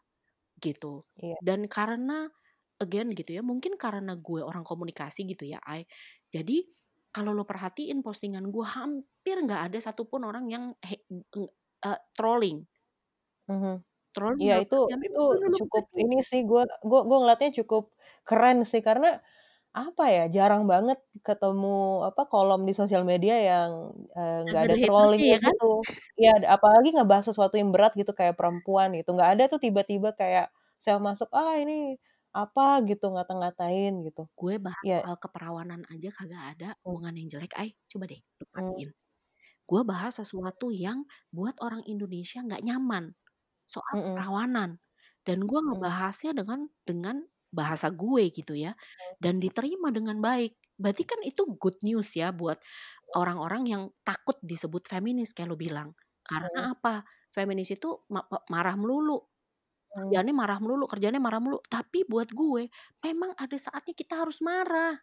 gitu. 0.61 1.05
Iya. 1.15 1.37
Dan 1.41 1.67
karena 1.71 2.29
again 2.83 3.11
gitu 3.15 3.37
ya, 3.39 3.41
mungkin 3.45 3.75
karena 3.79 4.13
gue 4.19 4.41
orang 4.45 4.63
komunikasi 4.67 5.25
gitu 5.29 5.45
ya, 5.49 5.59
Ay, 5.65 5.85
jadi 6.33 6.65
kalau 7.15 7.33
lo 7.33 7.43
perhatiin 7.49 8.01
postingan 8.05 8.49
gue 8.53 8.65
hampir 8.67 9.37
nggak 9.45 9.71
ada 9.73 9.79
satupun 9.81 10.21
orang 10.29 10.45
yang 10.53 10.65
he 10.85 11.01
eee, 11.85 11.99
trolling. 12.17 12.67
Mhm. 13.47 13.79
Trolling 14.15 14.51
dalam 14.51 14.65
itu 14.65 14.75
artian 14.75 14.99
itu 15.07 15.21
cukup 15.57 15.85
negatif. 15.95 16.03
ini 16.03 16.19
sih, 16.25 16.41
gue 16.49 16.63
gue 16.89 16.99
gue 17.09 17.17
ngeliatnya 17.21 17.51
cukup 17.63 17.83
keren 18.27 18.63
sih, 18.67 18.81
karena 18.85 19.19
apa 19.75 20.03
ya, 20.15 20.23
jarang 20.35 20.63
banget 20.71 20.99
ketemu 21.27 22.03
apa, 22.09 22.21
kolom 22.31 22.61
di 22.69 22.73
sosial 22.75 23.03
media 23.07 23.35
yang, 23.39 23.71
eee, 24.17 24.39
nggak 24.49 24.61
Kagak 24.61 24.73
ada 24.73 24.75
trolling 24.83 25.23
ya 25.33 25.37
kan? 25.43 25.55
gitu. 25.55 25.85
Iya, 26.19 26.31
apalagi 26.55 26.89
ngebahas 26.95 27.25
sesuatu 27.31 27.55
yang 27.61 27.71
berat 27.75 27.93
gitu 27.99 28.11
kayak 28.17 28.35
perempuan 28.39 28.89
gitu, 28.99 29.09
nggak 29.15 29.31
ada 29.39 29.43
tuh 29.53 29.59
tiba-tiba 29.65 30.11
kayak 30.17 30.51
sel 30.81 30.99
masuk, 31.03 31.29
"Ah, 31.35 31.55
ini 31.61 31.97
apa," 32.35 32.81
gitu, 32.89 33.05
ngata-ngatain 33.13 33.93
gitu. 34.07 34.27
Gue 34.37 34.61
bahas 34.61 34.85
soal 35.01 35.15
keperawanan 35.17 35.81
aja 35.89 36.13
kagak 36.13 36.43
ada 36.53 36.69
Mmm. 36.85 36.97
omongan 36.97 37.17
yang 37.17 37.27
jelek, 37.33 37.57
Ay, 37.57 37.73
coba 37.89 38.05
deh 38.05 38.21
Mmm. 38.55 38.83
perhatiin. 38.85 38.93
Gue 39.69 39.81
bahas 39.87 40.17
sesuatu 40.21 40.69
yang 40.73 41.05
buat 41.33 41.57
orang 41.63 41.83
Indonesia 41.87 42.43
nggak 42.43 42.63
nyaman, 42.65 43.15
soal 43.67 43.93
Mhm. 43.93 44.27
keperawanan. 44.27 44.79
Dan 45.27 45.45
gue 45.49 45.59
Mhm. 45.65 45.87
ngebahasnya 45.87 46.33
dengan 46.37 46.67
dengan 46.87 47.23
bahasa 47.53 47.89
gue 47.93 48.29
gitu 48.33 48.53
ya, 48.57 48.73
dan 49.23 49.39
diterima 49.43 49.89
dengan 49.93 50.19
baik. 50.23 50.57
Berarti 50.79 51.03
kan 51.07 51.21
itu 51.25 51.45
good 51.59 51.77
news 51.85 52.13
ya 52.17 52.31
buat 52.35 52.59
orang-orang 53.17 53.63
yang 53.69 53.83
takut 54.07 54.37
disebut 54.43 54.85
feminis 54.89 55.33
kayak 55.37 55.51
lo 55.53 55.57
bilang. 55.59 55.93
Karena 56.25 56.73
apa, 56.77 57.03
feminis 57.35 57.71
itu 57.75 58.05
marah 58.51 58.75
melulu, 58.79 59.19
Mmm. 59.97 60.17
kerjaannya 60.17 60.33
marah 60.35 60.59
melulu 60.63 60.85
kerjaannya 60.91 61.21
marah 61.23 61.41
melulu. 61.43 61.61
Tapi 61.65 62.05
buat 62.07 62.29
gue, 62.31 62.69
memang 63.05 63.31
ada 63.39 63.57
saatnya 63.59 63.93
kita 63.97 64.13
harus 64.23 64.39
marah. 64.45 64.97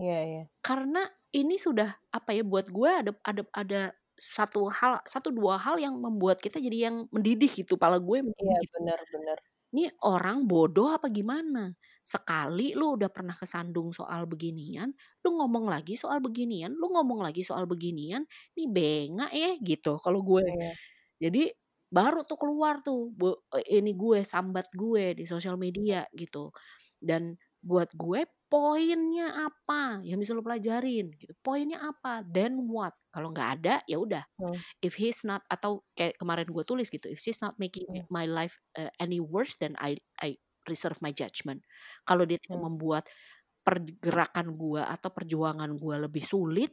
Iya 0.00 0.18
iya. 0.26 0.48
Karena 0.64 1.04
ini 1.36 1.60
sudah 1.60 1.92
apa 2.08 2.32
ya, 2.32 2.40
buat 2.40 2.72
gue 2.72 2.88
ada 2.88 3.12
ada 3.20 3.42
ada 3.52 3.80
satu 4.16 4.70
hal 4.72 5.02
satu 5.04 5.28
dua 5.34 5.60
hal 5.60 5.76
yang 5.76 5.98
membuat 6.00 6.40
kita 6.40 6.56
jadi 6.62 6.88
yang 6.88 6.96
mendidih 7.12 7.50
gitu, 7.52 7.76
pala 7.76 8.00
gue 8.00 8.24
Iya, 8.42 8.56
mendidih 8.56 8.68
gitu. 8.72 8.74
bener 8.74 8.98
bener. 9.12 9.38
Nih 9.74 9.90
orang 10.06 10.46
bodoh 10.50 10.92
apa 10.94 11.08
gimana? 11.10 11.74
Sekali 12.04 12.72
lu 12.78 12.96
udah 13.00 13.10
pernah 13.12 13.34
kesandung 13.36 13.90
soal 13.96 14.28
beginian, 14.30 14.92
lu 15.24 15.30
ngomong 15.40 15.66
lagi 15.72 15.96
soal 15.98 16.20
beginian, 16.22 16.72
lu 16.78 16.92
ngomong 16.94 17.20
lagi 17.24 17.42
soal 17.46 17.66
beginian, 17.70 18.24
nih 18.58 18.68
bengak 18.70 19.32
ya 19.34 19.50
gitu 19.64 19.96
kalau 20.00 20.20
gue. 20.26 20.42
Iya. 20.42 20.74
Jadi 21.22 21.50
baru 21.94 22.26
tuh 22.26 22.38
keluar 22.42 22.82
tuh 22.86 23.14
bu 23.14 23.38
ini 23.70 23.94
gue, 23.94 24.20
sambat 24.26 24.66
gue 24.74 25.14
di 25.18 25.24
sosial 25.30 25.54
media 25.60 26.02
gitu. 26.18 26.50
Dan 26.98 27.38
buat 27.64 27.90
gue 27.96 28.26
poinnya 28.50 29.34
apa 29.50 30.02
yang 30.06 30.18
bisa 30.22 30.34
lu 30.36 30.42
pelajarin 30.46 31.10
gitu, 31.18 31.32
poinnya 31.42 31.80
apa, 31.82 32.22
then 32.26 32.66
what? 32.70 32.94
Kalau 33.14 33.30
nggak 33.34 33.50
ada, 33.62 33.74
ya 33.90 33.98
udah. 34.02 34.24
Hmm. 34.38 34.64
If 34.84 34.94
he's 35.00 35.22
not 35.26 35.42
atau 35.50 35.82
kayak 35.98 36.18
kemarin 36.20 36.46
gue 36.50 36.64
tulis 36.66 36.88
gitu, 36.92 37.08
if 37.10 37.18
she's 37.22 37.40
not 37.42 37.56
making 37.62 37.86
Hmm. 37.88 38.04
my 38.12 38.26
life, 38.28 38.58
eee, 38.78 38.90
any 39.02 39.18
worse 39.22 39.56
then 39.60 39.74
I 39.80 39.98
I 40.22 40.38
reserve 40.70 40.98
my 41.04 41.12
judgment. 41.14 41.62
Kalau 42.08 42.24
dia 42.28 42.38
tidak 42.40 42.58
Hmm. 42.58 42.64
membuat 42.64 43.04
pergerakan 43.66 44.56
gue 44.60 44.82
atau 44.84 45.10
perjuangan 45.14 45.70
gue 45.78 45.96
lebih 46.08 46.24
sulit, 46.26 46.72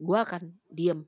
gue 0.00 0.18
akan 0.18 0.58
diem. 0.70 1.06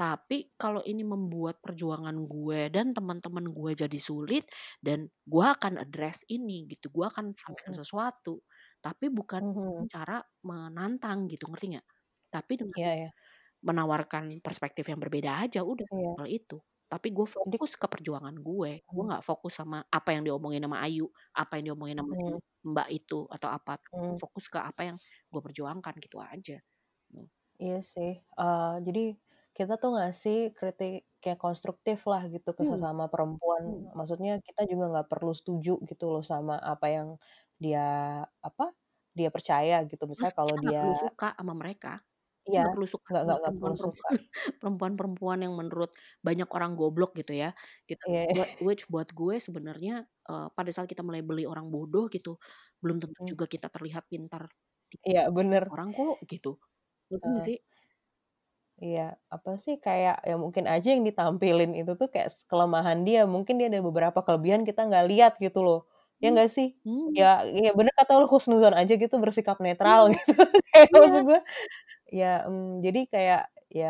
Tapi 0.00 0.56
kalau 0.56 0.80
ini 0.88 1.04
membuat 1.04 1.60
perjuangan 1.64 2.16
gue 2.24 2.60
dan 2.72 2.96
teman-teman 2.96 3.44
gue 3.52 3.70
jadi 3.84 3.98
sulit 4.00 4.48
dan 4.80 4.98
gue 5.28 5.44
akan 5.44 5.76
address 5.82 6.24
ini 6.32 6.64
gitu, 6.72 6.88
gue 6.88 7.04
akan 7.04 7.36
sampaikan 7.36 7.74
Mhm. 7.74 7.80
sesuatu. 7.80 8.40
Tapi 8.80 9.12
bukan 9.12 9.40
Mhm. 9.40 9.90
cara 9.92 10.24
menantang 10.48 11.28
gitu, 11.28 11.44
ngerti 11.52 11.66
nggak? 11.76 11.86
Tapi 12.32 12.52
dengan 12.60 12.78
Iya 12.78 12.94
iya. 12.96 13.10
menawarkan 13.64 14.24
perspektif 14.44 14.86
yang 14.90 15.00
berbeda 15.02 15.44
aja, 15.44 15.60
udah 15.66 15.84
Iya. 15.92 16.20
sesimpel 16.20 16.26
itu. 16.32 16.56
Tapi 16.90 17.08
gue 17.16 17.26
fokus 17.28 17.72
ke 17.80 17.86
perjuangan 17.90 18.34
gue, 18.40 18.72
gue 18.86 19.02
Mhm. 19.02 19.10
nggak 19.10 19.24
fokus 19.26 19.60
sama 19.60 19.84
apa 19.92 20.10
yang 20.16 20.24
diomongin 20.28 20.62
sama 20.66 20.80
Ayu, 20.86 21.06
apa 21.36 21.52
yang 21.60 21.74
diomongin 21.74 21.98
sama 22.02 22.14
si 22.18 22.28
Mhm. 22.28 22.40
Mbak 22.66 22.88
itu 22.94 23.18
atau 23.32 23.48
apa, 23.52 23.78
Mmm. 23.92 24.20
fokus 24.20 24.46
ke 24.52 24.58
apa 24.60 24.82
yang 24.94 24.96
gue 25.32 25.40
perjuangkan 25.44 25.94
gitu 26.02 26.18
aja. 26.22 26.58
Mmm. 27.14 27.30
Iya 27.58 27.76
sih, 27.92 28.10
eee, 28.40 28.74
jadi 28.86 29.00
kita 29.56 29.72
tuh 29.82 29.90
ngasih 29.96 30.36
kritik 30.56 30.90
kayak 31.22 31.38
konstruktif 31.44 31.98
lah 32.10 32.22
gitu 32.34 32.50
ke 32.58 32.62
Hmm. 32.62 32.72
sesama 32.72 33.04
perempuan. 33.12 33.64
Hmm. 33.64 33.90
Maksudnya 33.98 34.30
kita 34.46 34.60
juga 34.70 34.84
nggak 34.92 35.08
perlu 35.12 35.32
setuju 35.38 35.70
gitu 35.90 36.04
loh 36.12 36.22
sama 36.32 36.54
apa 36.72 36.86
yang 36.96 37.08
dia 37.62 37.80
apa, 38.46 38.64
dia 39.18 39.28
percaya 39.34 39.74
gitu. 39.90 40.02
Misalnya 40.10 40.34
kalau 40.40 40.56
dia 40.64 40.80
perlu 40.80 40.94
suka 40.96 41.26
sama 41.38 41.52
mereka. 41.56 42.00
Iya, 42.48 42.60
nggak 42.60 42.72
perlu 42.72 42.86
suka 42.88 43.10
nggak 43.10 43.22
sama 43.22 43.36
nggak 43.38 43.38
nggak 43.42 43.56
perlu 43.60 43.76
suka. 43.86 44.08
perempuan-perempuan 44.62 45.38
yang 45.44 45.54
menurut 45.60 45.90
banyak 46.26 46.48
orang 46.56 46.72
goblok 46.80 47.12
gitu 47.20 47.32
ya. 47.42 47.48
Gitu. 47.90 48.04
Iya. 48.06 48.26
Buat 48.32 48.50
which 48.64 48.84
buat 48.92 49.08
gue 49.14 49.36
sebenarnya, 49.42 49.92
eee, 50.30 50.48
pada 50.56 50.70
saat 50.74 50.88
kita 50.92 51.02
melabeli 51.06 51.44
orang 51.48 51.68
bodoh 51.74 52.06
gitu, 52.14 52.38
belum 52.82 52.98
tentu 53.02 53.20
Mhm. 53.20 53.36
juga 53.36 53.44
kita 53.50 53.68
terlihat 53.74 54.04
pintar 54.12 54.50
Iya, 55.08 55.28
bener. 55.36 55.72
orang 55.72 55.90
kok 55.96 56.18
gitu. 56.30 56.58
Nggak 57.26 57.42
Heeh. 57.42 57.46
sih? 57.46 57.56
Iya, 58.84 59.00
apa 59.34 59.50
sih, 59.64 59.74
kayak 59.84 60.14
ya 60.28 60.34
mungkin 60.44 60.64
aja 60.72 60.88
yang 60.94 61.04
ditampilin 61.08 61.70
itu 61.78 61.92
tuh 62.00 62.08
kayak 62.14 62.28
kelemahan 62.50 62.98
dia, 63.06 63.18
mungkin 63.34 63.54
dia 63.60 63.66
ada 63.68 63.80
beberapa 63.88 64.18
kelebihan 64.26 64.62
kita 64.68 64.80
nggak 64.88 65.04
lihat 65.10 65.32
gitu 65.44 65.58
loh. 65.66 65.78
Ya 66.22 66.26
Mmm, 66.26 66.32
nggak 66.32 66.48
sih? 66.56 66.66
hmm. 66.84 67.16
Ya 67.16 67.44
ya 67.64 67.68
bener 67.78 67.92
kata 67.98 68.12
lu 68.22 68.26
husnuzon 68.32 68.72
aja 68.80 68.92
gitu, 69.02 69.14
bersikap 69.24 69.56
netral 69.64 70.00
Iya. 70.12 70.16
gitu. 70.16 70.32
Kayak 70.88 71.00
maksud 71.04 71.22
Iya. 71.22 71.28
gue 71.28 71.38
ya, 72.18 72.26
mmm, 72.48 72.80
jadi 72.86 73.00
kayak 73.12 73.42
ya 73.78 73.88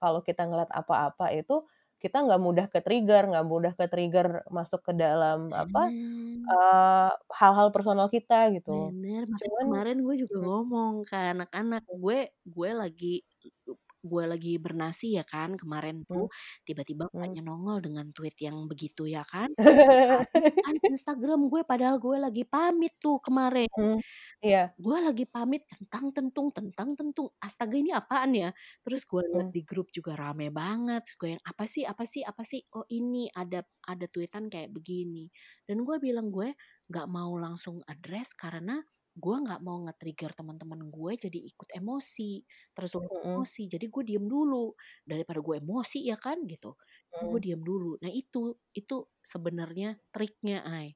kalau 0.00 0.20
kita 0.28 0.42
ngeliat 0.48 0.72
apa-apa 0.80 1.24
itu, 1.36 1.54
kita 2.02 2.16
nggak 2.24 2.40
mudah 2.46 2.66
ke-trigger, 2.74 3.22
nggak 3.30 3.46
mudah 3.52 3.72
ke-trigger 3.80 4.26
masuk 4.56 4.80
ke 4.88 4.92
dalam 5.02 5.38
apa, 5.62 5.80
Bener. 5.82 6.48
eee, 6.50 7.10
hal-hal 7.40 7.68
personal 7.74 8.08
kita 8.16 8.36
gitu. 8.56 8.72
Bener, 8.72 9.28
makanya 9.28 9.56
Cuman 9.62 9.66
kemarin 9.68 9.96
gue 10.00 10.14
juga 10.24 10.36
mhm. 10.36 10.48
ngomong 10.48 11.04
ke 11.04 11.12
anak-anak, 11.36 11.84
gue 12.00 12.18
gue 12.48 12.70
lagi 12.72 13.06
gue 14.04 14.24
lagi 14.28 14.56
bernasi 14.60 15.16
ya 15.18 15.24
kan, 15.26 15.56
kemarin 15.58 16.04
Mmm. 16.10 16.26
tuh 16.26 16.28
tiba-tiba 16.68 17.08
Mmm. 17.14 17.34
mbaknya 17.34 17.42
nongol 17.46 17.80
dengan 17.84 18.06
tweet 18.14 18.36
yang 18.44 18.68
begitu 18.70 19.08
ya 19.08 19.24
kan. 19.26 19.50
Kan 20.64 20.76
Instagram 20.88 21.48
gue 21.52 21.62
padahal 21.68 21.98
gue 22.02 22.16
lagi 22.20 22.44
pamit 22.48 22.94
tuh 23.02 23.18
kemarin. 23.24 23.68
Mmm, 23.76 23.98
iya. 24.44 24.74
Gue 24.78 24.98
lagi 24.98 25.22
pamit 25.30 25.62
centang-tentung 25.70 26.50
tentang-tentung, 26.50 27.30
astaga 27.38 27.78
ini 27.78 27.94
apaan 27.94 28.34
ya? 28.34 28.50
Terus 28.82 29.06
gue 29.06 29.22
lihat 29.22 29.46
Mmm. 29.46 29.54
di 29.54 29.62
grup 29.62 29.86
juga 29.94 30.18
rame 30.18 30.50
banget, 30.50 31.06
terus 31.06 31.16
gue 31.20 31.30
yang, 31.38 31.42
"Apa 31.46 31.64
sih 31.70 31.86
apa 31.86 32.02
sih 32.02 32.22
apa 32.26 32.42
sih? 32.42 32.58
Oh 32.74 32.82
ini 32.90 33.30
ada 33.30 33.62
ada 33.86 34.06
tweet-an 34.10 34.50
kayak 34.50 34.74
begini." 34.74 35.30
Dan 35.68 35.86
gue 35.86 35.96
bilang, 36.02 36.34
gue 36.34 36.52
nggak 36.90 37.06
mau 37.06 37.30
langsung 37.38 37.80
address 37.86 38.34
karena 38.34 38.82
gue 39.14 39.36
nggak 39.44 39.60
mau 39.66 39.78
nge-trigger 39.86 40.32
teman-teman 40.38 40.80
gue 40.90 41.12
jadi 41.18 41.38
ikut 41.50 41.70
emosi, 41.78 42.42
tersulut 42.76 43.14
Mhm. 43.24 43.34
emosi. 43.34 43.66
Jadi 43.70 43.86
gue 43.90 44.02
diem 44.06 44.26
dulu, 44.26 44.74
daripada 45.06 45.38
gue 45.42 45.56
emosi 45.62 45.98
ya 46.10 46.16
kan 46.18 46.42
gitu. 46.50 46.74
Jadi 47.14 47.24
gue 47.30 47.40
diem 47.44 47.62
dulu. 47.62 47.96
Nah 48.02 48.10
itu 48.12 48.58
itu 48.74 48.94
sebenarnya 49.22 49.98
triknya, 50.14 50.62
Ay. 50.66 50.94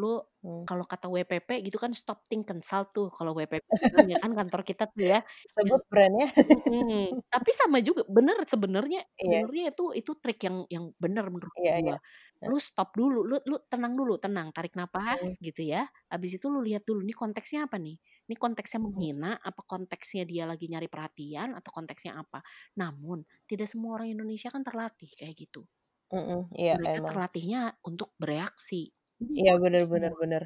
Lu 0.00 0.20
Mmm. 0.42 0.66
kalau 0.66 0.84
kata 0.86 1.06
WPP 1.10 1.50
gitu 1.66 1.78
kan 1.78 1.92
stop, 1.94 2.26
think, 2.30 2.44
consult 2.50 2.90
tuh 2.96 3.06
kalau 3.16 3.32
WPP 3.38 3.66
bilang 3.90 4.06
ya 4.12 4.18
kan 4.22 4.32
kantor 4.38 4.62
kita 4.66 4.84
tuh 4.94 5.04
ya. 5.12 5.18
Sebut 5.54 5.82
brand-nya. 5.90 6.28
mhm, 6.70 7.16
tapi 7.32 7.50
sama 7.56 7.78
juga 7.84 8.02
bener 8.08 8.38
sebenarnya 8.48 9.00
Iya. 9.18 9.46
sebenarnya 9.46 9.64
itu 9.74 9.84
itu 9.98 10.12
trik 10.22 10.40
yang 10.46 10.58
yang 10.72 10.84
bener 11.00 11.26
menurut 11.32 11.54
Iya 11.58 11.72
iya. 11.82 11.94
gue. 11.94 12.48
Lu 12.48 12.58
stop 12.62 12.94
dulu, 12.98 13.26
lu 13.26 13.36
lu 13.50 13.56
tenang 13.70 13.94
dulu, 13.98 14.16
tenang, 14.22 14.50
tarik 14.54 14.74
Mmm. 15.20 15.36
napas 15.36 15.38
gitu 15.42 15.62
ya. 15.66 15.86
Habis 16.12 16.38
itu 16.40 16.46
lu 16.52 16.60
lihat 16.64 16.84
dulu, 16.88 17.02
nih 17.06 17.16
konteksnya 17.16 17.66
apa 17.68 17.76
nih? 17.82 17.96
Ini 18.30 18.34
konteksnya 18.38 18.80
menghina, 18.82 19.36
apa 19.42 19.62
konteksnya 19.66 20.24
dia 20.28 20.44
lagi 20.48 20.66
nyari 20.70 20.86
perhatian, 20.92 21.54
atau 21.58 21.70
konteksnya 21.74 22.16
apa? 22.20 22.40
Namun, 22.80 23.24
tidak 23.50 23.66
semua 23.72 23.98
orang 24.00 24.14
Indonesia 24.14 24.48
kan 24.54 24.62
terlatih 24.66 25.10
kayak 25.18 25.34
gitu. 25.38 25.66
Mhm, 26.14 26.38
iya 26.60 26.74
Mereka 26.74 26.98
emang. 26.98 27.16
terlatihnya 27.16 27.78
untuk 27.86 28.10
bereaksi. 28.18 28.90
Iya, 29.20 29.56
lu 29.68 29.76
bener 29.82 29.82
semua. 29.82 30.16
bener. 30.20 30.42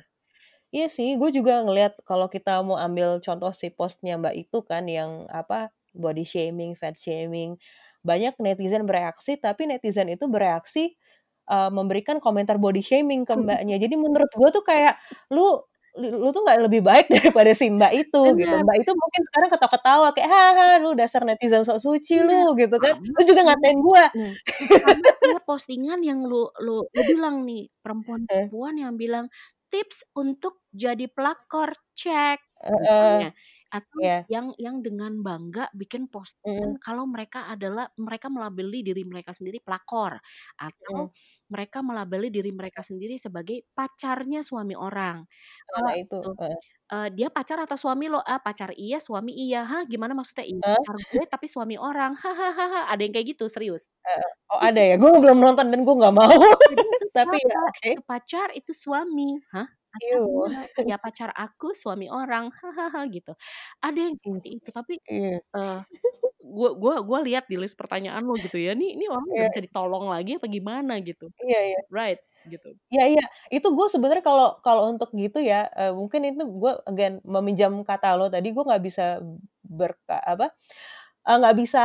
Iya 0.75 0.87
sih, 0.97 1.09
gue 1.21 1.31
juga 1.35 1.63
ngelihat 1.67 2.03
kalau 2.09 2.29
kita 2.31 2.63
mau 2.67 2.79
ambil 2.81 3.19
contoh 3.27 3.53
si 3.55 3.69
post-nya 3.75 4.19
Mbak 4.23 4.35
itu 4.43 4.59
kan 4.71 4.85
yang 4.91 5.27
apa, 5.31 5.71
body 5.97 6.25
shaming, 6.27 6.73
fat 6.79 6.95
shaming, 6.99 7.57
banyak 8.07 8.35
netizen 8.43 8.85
bereaksi, 8.91 9.39
tapi 9.41 9.67
netizen 9.71 10.09
itu 10.13 10.27
bereaksi, 10.31 10.95
eee, 11.51 11.71
memberikan 11.75 12.19
komentar 12.25 12.57
body 12.63 12.83
shaming 12.85 13.23
ke 13.29 13.35
Mbaknya. 13.39 13.77
Jadi 13.83 13.95
menurut 13.99 14.31
gue 14.35 14.49
tuh 14.55 14.65
kayak, 14.67 14.99
lu 15.35 15.63
lu 15.99 16.31
tuh 16.31 16.43
nggak 16.47 16.61
lebih 16.71 16.81
baik 16.87 17.07
daripada 17.35 17.51
si 17.57 17.67
Mbak 17.73 17.93
itu 18.07 18.23
gitu. 18.39 18.55
Bener. 18.55 18.63
Mbak 18.63 18.77
itu 18.87 18.93
mungkin 18.95 19.23
sekarang 19.27 19.49
ketawa-ketawa 19.55 20.07
kayak, 20.15 20.29
"Hahaha, 20.31 20.67
lu 20.83 20.91
dasar 20.95 21.23
netizen 21.27 21.67
sok 21.67 21.81
suci 21.83 22.23
Iya, 22.23 22.23
lu," 22.23 22.55
gitu 22.59 22.77
kan. 22.79 22.95
Lu 23.03 23.21
juga 23.27 23.43
ngatain 23.51 23.79
gua. 23.83 24.05
kayak 25.23 25.43
postingan 25.49 26.01
yang 26.07 26.25
lu 26.27 26.49
lu 26.65 26.85
lu 26.97 27.03
bilang 27.07 27.45
nih, 27.49 27.69
Eh. 28.29 28.51
perempuan-perempuan 28.51 28.75
yang 28.81 28.95
bilang, 29.01 29.27
"Tips 29.73 30.05
untuk 30.19 30.59
jadi 30.75 31.07
pelakor, 31.11 31.73
cek." 31.97 32.41
Misalnya. 32.81 33.31
Atau 33.73 34.03
Iya. 34.03 34.31
yang 34.31 34.53
yang 34.59 34.81
dengan 34.87 35.21
bangga 35.27 35.69
bikin 35.77 36.09
postingan 36.13 36.79
kalau 36.83 37.05
mereka 37.11 37.47
adalah 37.53 37.91
mereka 37.99 38.29
melabeli 38.33 38.83
diri 38.87 39.03
mereka 39.07 39.33
sendiri 39.37 39.61
pelakor, 39.65 40.19
atau 40.61 41.11
mereka 41.53 41.83
melabeli 41.85 42.29
diri 42.33 42.51
mereka 42.55 42.81
sendiri 42.87 43.19
sebagai 43.21 43.67
pacarnya 43.77 44.41
suami 44.47 44.75
orang. 44.79 45.27
Nah 45.69 45.93
itu, 46.01 46.17
eee, 46.93 47.09
"Dia 47.17 47.29
pacar 47.35 47.59
atau 47.65 47.77
suami 47.81 48.07
lo?" 48.13 48.21
"Ah, 48.25 48.41
pacar 48.43 48.71
iya, 48.79 48.99
suami 49.03 49.33
iya." 49.37 49.65
"Hah, 49.67 49.83
gimana 49.91 50.13
maksudnya?" 50.19 50.47
"Iya, 50.49 50.63
pacar 50.71 50.97
gue 51.11 51.25
tapi 51.31 51.47
suami 51.51 51.77
orang." 51.81 52.13
"Hahaha." 52.25 52.91
Ada 52.93 53.03
yang 53.07 53.15
kayak 53.17 53.29
gitu, 53.39 53.47
serius. 53.53 53.89
Heeh. 54.07 54.29
Oh 54.53 54.61
ada 54.69 54.81
ya? 54.81 54.95
Gue 55.01 55.11
belum 55.23 55.39
nonton 55.45 55.67
dan 55.73 55.81
gue 55.85 55.95
nggak 56.01 56.15
mau. 56.17 56.33
Tapi 57.17 57.37
ya. 57.45 57.61
Itu 57.85 58.01
pacar, 58.07 58.53
itu 58.57 58.73
suami. 58.77 59.41
"Hah? 59.55 59.69
Iuh. 59.99 60.47
gimana?" 60.47 60.69
"Ya 60.87 60.97
pacar 61.01 61.31
aku, 61.37 61.73
suami 61.77 62.09
orang." 62.13 62.51
"Hahaha." 62.55 63.07
Gitu. 63.13 63.33
Ada 63.85 64.01
yang 64.11 64.17
Ih, 64.25 64.41
seperti 64.41 64.49
itu, 64.61 64.71
tapi, 64.75 64.95
iya. 65.11 65.41
eee, 65.57 65.81
gua 66.45 66.69
gua 66.83 66.95
gua 67.09 67.19
lihat 67.27 67.45
di 67.51 67.57
list 67.61 67.77
pertanyaan 67.81 68.23
lo 68.29 68.37
gitu 68.45 68.57
ya, 68.61 68.73
nih 68.79 68.97
nih 68.99 69.09
orang 69.13 69.25
nggak 69.29 69.41
Iya. 69.41 69.49
bisa 69.51 69.61
ditolong 69.67 70.05
lagi 70.13 70.31
apa 70.39 70.47
gimana 70.51 70.93
gitu. 71.05 71.25
Iya 71.39 71.59
iya. 71.69 71.81
Right, 71.93 72.21
gitu. 72.49 72.77
Iya 72.91 73.03
iya. 73.13 73.23
Itu 73.55 73.69
gue 73.79 73.87
sebenarnya 73.87 74.25
kalau 74.27 74.47
kalau 74.67 74.83
untuk 74.91 75.15
gitu 75.15 75.39
ya, 75.39 75.71
eee, 75.79 75.95
mungkin 75.95 76.21
itu 76.27 76.43
gue 76.63 76.73
again 76.91 77.23
meminjam 77.23 77.73
kata 77.87 78.19
lo 78.19 78.27
tadi, 78.35 78.51
gue 78.51 78.65
nggak 78.67 78.83
bisa 78.83 79.23
berka 79.63 80.19
apa, 80.27 80.51
eee, 81.29 81.37
nggak 81.41 81.57
bisa, 81.61 81.81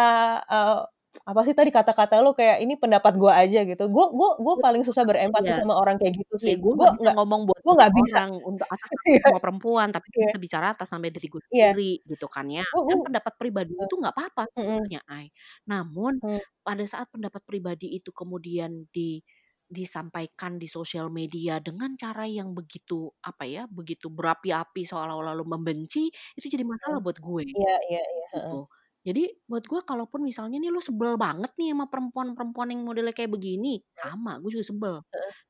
eee, 0.50 0.80
apa 1.24 1.42
sih 1.48 1.56
tadi 1.56 1.72
kata-kata 1.72 2.20
lu 2.26 2.36
kayak 2.36 2.60
ini 2.64 2.76
pendapat 2.82 3.14
gue 3.16 3.32
aja 3.32 3.60
gitu. 3.64 3.84
Gue 3.94 4.06
gue 4.12 4.30
gue 4.44 4.56
paling 4.60 4.84
susah 4.84 5.04
berempati 5.08 5.50
Iya. 5.50 5.56
sama 5.56 5.74
orang 5.80 5.96
kayak 6.02 6.14
gitu 6.26 6.36
Iya, 6.44 6.52
sih. 6.52 6.56
gue 6.64 6.74
Gue 6.76 6.88
nggak 7.00 7.16
ngomong 7.16 7.42
buat 7.48 7.62
gue 7.64 7.74
semua 7.74 7.78
nggak 7.78 7.94
bisa. 8.00 8.20
untuk 8.44 8.68
atas 8.70 8.90
nama 8.98 9.12
Iya. 9.12 9.22
semua 9.24 9.40
perempuan, 9.44 9.88
tapi 9.96 10.08
Iya. 10.16 10.28
bisa 10.28 10.38
bicara 10.42 10.66
atas 10.76 10.90
nama 10.94 11.08
diri 11.10 11.28
gue 11.32 11.42
Iya. 11.52 11.70
sendiri, 11.72 11.92
gitu 12.10 12.28
kan 12.30 12.46
ya. 12.52 12.66
Dan 12.88 12.98
gue 13.00 13.04
pendapat 13.04 13.34
pribadi 13.40 13.74
Heeh. 13.78 13.88
itu 13.88 13.94
nggak 14.00 14.14
apa-apa 14.16 14.44
Mhm. 14.58 14.86
sebenarnya, 14.86 15.00
Ai. 15.10 15.28
Namun, 15.72 16.20
Mmm. 16.24 16.40
pada 16.66 16.84
saat 16.86 17.08
pendapat 17.14 17.42
pribadi 17.48 17.96
itu 17.98 18.12
kemudian 18.16 18.86
di 18.92 19.22
disampaikan 19.66 20.62
di 20.62 20.70
sosial 20.70 21.10
media 21.10 21.58
dengan 21.60 21.98
cara 21.98 22.30
yang 22.30 22.54
begitu, 22.54 23.10
apa 23.26 23.50
ya, 23.50 23.66
begitu 23.66 24.14
berapi-api 24.14 24.86
seolah-olah 24.86 25.34
lu 25.34 25.44
membenci, 25.50 26.08
itu 26.38 26.46
jadi 26.54 26.62
masalah 26.68 27.02
buat 27.02 27.18
gue. 27.18 27.46
Iya 27.54 27.74
iya 27.90 28.02
iya. 28.16 28.28
Gitu. 28.34 28.58
Jadi 29.06 29.30
buat 29.46 29.64
gue 29.70 29.82
kalaupun 29.86 30.26
misalnya 30.26 30.58
nih 30.58 30.74
lu 30.74 30.82
sebel 30.82 31.16
banget 31.22 31.54
nih 31.62 31.72
sama 31.78 31.86
perempuan-perempuan 31.92 32.74
yang 32.74 32.82
modelnya 32.88 33.14
kayak 33.14 33.32
begini, 33.34 33.82
sama 33.94 34.42
gue 34.42 34.50
juga 34.54 34.66
sebel. 34.66 34.96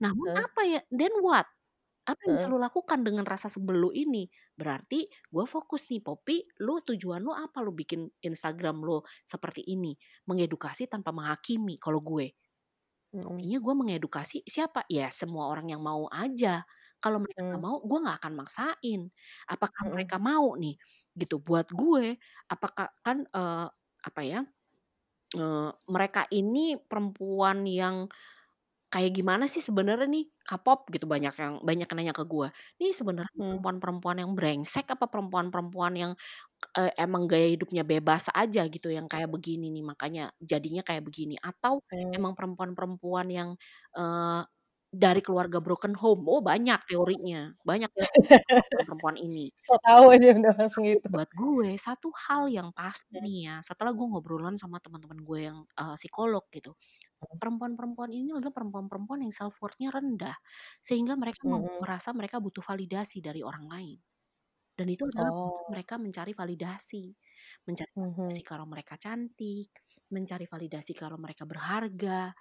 Namun 0.03 0.27
apa 0.35 0.61
ya, 0.67 0.79
then 0.91 1.13
what? 1.23 1.47
Apa 2.05 2.19
yang 2.29 2.33
bisa 2.37 2.47
lu 2.51 2.57
lakukan 2.61 3.01
dengan 3.01 3.25
rasa 3.25 3.49
sebel 3.49 3.81
lu 3.81 3.89
ini? 3.95 4.29
Berarti 4.53 5.09
gue 5.09 5.45
fokus 5.49 5.89
nih, 5.89 6.01
Poppy, 6.05 6.45
lu 6.61 6.77
tujuan 6.85 7.21
lu 7.25 7.33
apa 7.33 7.61
lu 7.65 7.73
bikin 7.73 8.05
Instagram 8.21 8.81
lu 8.85 9.01
seperti 9.25 9.65
ini? 9.65 9.95
Mengedukasi 10.29 10.85
tanpa 10.91 11.09
menghakimi 11.15 11.77
kalau 11.81 12.01
gue. 12.05 12.33
Intinya 13.37 13.57
gue 13.65 13.73
mengedukasi 13.81 14.37
siapa? 14.47 14.85
Ya 14.91 15.07
semua 15.11 15.49
orang 15.51 15.67
yang 15.73 15.81
mau 15.83 16.05
aja. 16.13 16.63
Kalau 17.03 17.17
mereka 17.23 17.41
nggak 17.47 17.61
mau, 17.61 17.77
gue 17.83 17.99
nggak 18.03 18.17
akan 18.23 18.33
maksain. 18.39 19.01
Apakah 19.51 19.83
mereka 19.91 20.15
mau 20.21 20.55
nih? 20.57 20.75
Gitu. 21.15 21.39
Buat 21.39 21.71
gue, 21.71 22.19
apakah 22.51 22.91
kan, 22.99 23.23
eee, 23.31 23.67
apa 24.05 24.21
ya, 24.21 24.43
eee, 25.35 25.69
mereka 25.91 26.27
ini 26.33 26.77
perempuan 26.79 27.63
yang 27.67 28.07
kayak 28.93 29.13
gimana 29.17 29.45
sih 29.51 29.59
sebenarnya 29.63 30.07
nih, 30.09 30.25
K-pop 30.47 30.89
gitu, 30.93 31.05
banyak 31.09 31.33
yang 31.37 31.53
banyak 31.65 31.87
yang 31.91 31.97
nanya 31.99 32.15
ke 32.17 32.23
gue. 32.27 32.47
Nih 32.81 32.91
sebenarnya 32.95 33.33
Mmm. 33.33 33.45
perempuan-perempuan 33.49 34.17
yang 34.23 34.31
brengsek 34.37 34.87
apa 34.93 35.05
perempuan-perempuan 35.11 35.93
yang, 35.99 36.11
eee, 36.79 36.91
emang 37.01 37.25
gaya 37.31 37.47
hidupnya 37.53 37.83
bebas 37.87 38.29
aja 38.35 38.65
gitu 38.71 38.89
yang 38.93 39.07
kayak 39.11 39.29
begini 39.31 39.69
nih, 39.73 39.83
makanya 39.85 40.23
jadinya 40.43 40.81
kayak 40.85 41.03
begini? 41.07 41.35
Atau 41.43 41.81
Mmm. 41.91 42.15
emang 42.15 42.33
perempuan-perempuan 42.39 43.27
yang, 43.33 43.49
eee, 43.97 44.41
dari 45.03 45.21
keluarga 45.25 45.59
broken 45.65 45.93
home? 46.01 46.23
Oh 46.31 46.41
banyak 46.45 46.79
teorinya, 46.89 47.53
banyak 47.67 47.91
teorinya 47.99 48.37
perempuan-perempuan 48.47 49.17
ini. 49.19 49.51
So 49.65 49.73
tau 49.85 50.05
aja 50.13 50.27
udah 50.37 50.53
langsung 50.59 50.85
gitu. 50.85 51.09
buat 51.09 51.29
gue, 51.37 51.77
satu 51.77 52.09
hal 52.27 52.49
yang 52.49 52.69
pasti 52.73 53.21
Mmm. 53.21 53.25
nih 53.25 53.37
ya, 53.49 53.55
setelah 53.61 53.93
gue 53.93 54.07
ngobrolan 54.09 54.57
sama 54.57 54.81
teman-teman 54.81 55.19
gue 55.21 55.39
yang, 55.49 55.59
eee, 55.77 55.95
psikolog 56.01 56.41
gitu, 56.49 56.73
Mmm. 57.21 57.39
perempuan-perempuan 57.41 58.11
ini 58.15 58.31
adalah 58.35 58.53
perempuan-perempuan 58.55 59.25
yang 59.27 59.33
self 59.35 59.57
worth-nya 59.63 59.89
rendah. 59.93 60.35
Sehingga 60.83 61.15
mereka 61.19 61.41
Mhm. 61.43 61.85
merasa 61.85 62.11
mereka 62.15 62.37
butuh 62.43 62.63
validasi 62.65 63.19
dari 63.25 63.41
orang 63.45 63.65
lain. 63.69 63.99
Dan 64.77 64.87
itu 64.91 65.05
adalah 65.09 65.33
Oh. 65.33 65.65
mereka 65.71 65.95
mencari 66.01 66.33
validasi. 66.35 67.05
Mencari 67.69 67.91
validasi 67.95 68.41
Mhm. 68.43 68.45
kalau 68.45 68.65
mereka 68.69 68.95
cantik, 69.01 69.69
mencari 70.13 70.45
validasi 70.49 70.93
kalau 70.97 71.17
mereka 71.21 71.43
berharga. 71.49 72.31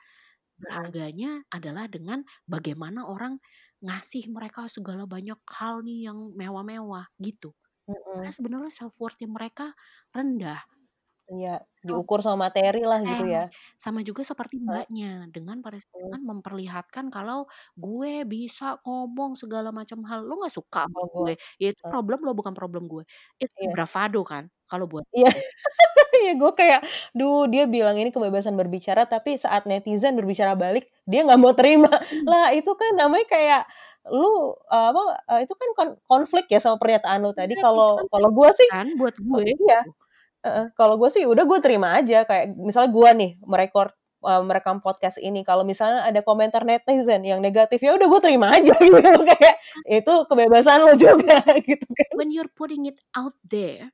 Berharganya 0.58 1.42
adalah 1.50 1.90
dengan 1.90 2.22
bagaimana 2.46 3.02
orang 3.10 3.42
ngasih 3.82 4.30
mereka 4.30 4.70
segala 4.70 5.02
banyak 5.02 5.38
hal 5.50 5.82
nih 5.82 6.06
yang 6.10 6.18
mewah-mewah, 6.38 7.10
gitu. 7.18 7.50
Karena 8.14 8.28
Mhm. 8.28 8.34
sebenarnya 8.34 8.72
self 8.74 8.94
worth-nya 9.02 9.28
mereka 9.30 9.74
rendah. 10.14 10.62
Iya, 11.32 11.50
diukur 11.86 12.18
sama 12.20 12.36
materi 12.52 12.80
lah 12.90 13.00
gitu 13.10 13.24
Eh, 13.24 13.34
ya. 13.34 13.54
sama 13.76 14.00
juga 14.06 14.22
seperti. 14.24 14.56
Mbaknya, 14.64 15.26
dengan 15.34 15.58
pada 15.64 15.76
dengan 16.06 16.22
memperlihatkan 16.30 17.10
kalau 17.10 17.44
gue 17.74 18.22
bisa 18.28 18.78
ngomong 18.86 19.34
segala 19.34 19.68
macam 19.74 20.00
hal. 20.08 20.22
Lu 20.24 20.38
nggak 20.40 20.52
suka 20.54 20.86
sama 20.86 21.02
gue 21.10 21.32
ya 21.62 21.66
itu 21.72 21.82
problem 21.90 22.22
lo, 22.22 22.32
bukan 22.38 22.54
problem 22.54 22.86
gue. 22.86 23.02
It's 23.42 23.52
Iya. 23.60 23.74
bravado 23.74 24.22
kan, 24.22 24.46
kalau 24.74 24.86
buat 24.90 25.06
Iya. 25.14 25.30
gue. 25.30 25.34
Iya, 26.24 26.32
gue 26.40 26.52
kayak, 26.56 26.80
duh 27.18 27.46
dia 27.50 27.64
bilang 27.68 27.96
ini 28.00 28.10
kebebasan 28.14 28.54
berbicara, 28.58 29.04
tapi 29.10 29.36
saat 29.38 29.66
netizen 29.70 30.14
berbicara 30.18 30.54
balik, 30.58 30.88
dia 31.10 31.22
nggak 31.26 31.40
mau 31.42 31.52
terima. 31.56 31.90
Mmm. 32.10 32.24
Lah 32.30 32.50
itu 32.56 32.70
kan 32.78 32.92
namanya 32.98 33.26
kayak 33.30 33.62
lu, 34.10 34.54
eee, 34.70 34.86
apa, 34.94 35.02
eee, 35.34 35.40
itu 35.48 35.54
kan 35.58 35.68
kon 35.78 35.88
konflik 36.08 36.46
ya 36.52 36.58
sama 36.62 36.76
pernyataan 36.82 37.20
lu 37.24 37.32
tadi. 37.36 37.54
Itu 37.54 37.60
Kalau 37.60 38.06
kalau 38.12 38.30
gue 38.34 38.50
sih 38.56 38.70
kan 38.70 38.86
buat 38.98 39.16
gue, 39.20 39.42
iya, 39.64 39.80
gitu. 39.84 39.90
heeh, 40.46 40.66
kalau 40.78 40.96
gue 41.00 41.10
sih 41.14 41.24
udah 41.28 41.44
gue 41.48 41.58
terima 41.64 41.96
aja. 42.00 42.24
Kayak 42.28 42.56
misalnya 42.58 42.90
gue 42.94 43.10
nih 43.20 43.30
merekord, 43.46 43.92
eee, 44.26 44.42
merekam 44.48 44.78
podcast 44.84 45.18
ini, 45.22 45.42
kalau 45.46 45.64
misalnya 45.68 46.04
ada 46.08 46.20
komentar 46.26 46.62
netizen 46.68 47.22
yang 47.26 47.40
negatif, 47.44 47.80
ya 47.84 47.94
udah 47.98 48.08
gue 48.10 48.20
terima 48.24 48.48
aja 48.56 48.72
gitu. 48.82 49.20
Kayak 49.28 49.56
itu 49.88 50.12
kebebasan 50.30 50.80
lo 50.86 50.94
juga 50.98 51.42
gitu 51.68 51.86
kan. 51.92 52.14
When 52.16 52.30
you're 52.32 52.50
putting 52.52 52.86
it 52.86 53.00
out 53.16 53.34
there, 53.46 53.92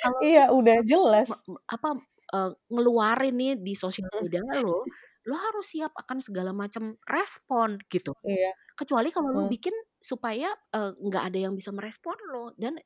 kalau 0.00 0.22
Iya, 0.22 0.50
udah 0.52 0.76
jelas. 0.86 1.44
apa, 1.70 1.88
eee, 2.34 2.50
ngeluarin 2.72 3.34
nih 3.38 3.52
di 3.60 3.72
sosial 3.78 4.08
media 4.20 4.42
lo, 4.62 4.88
lo 5.28 5.34
harus 5.38 5.66
siap 5.74 5.92
akan 5.96 6.18
segala 6.22 6.50
macam 6.56 6.96
respon 7.08 7.78
gitu. 7.92 8.12
Iya. 8.24 8.52
Kecuali 8.78 9.10
kalau 9.14 9.30
lu 9.36 9.44
Mhm. 9.44 9.50
bikin 9.50 9.74
supaya, 10.02 10.50
nggak 10.74 11.24
ada 11.32 11.38
yang 11.50 11.54
bisa 11.58 11.70
merespon 11.74 12.16
lo 12.32 12.52
dan 12.58 12.78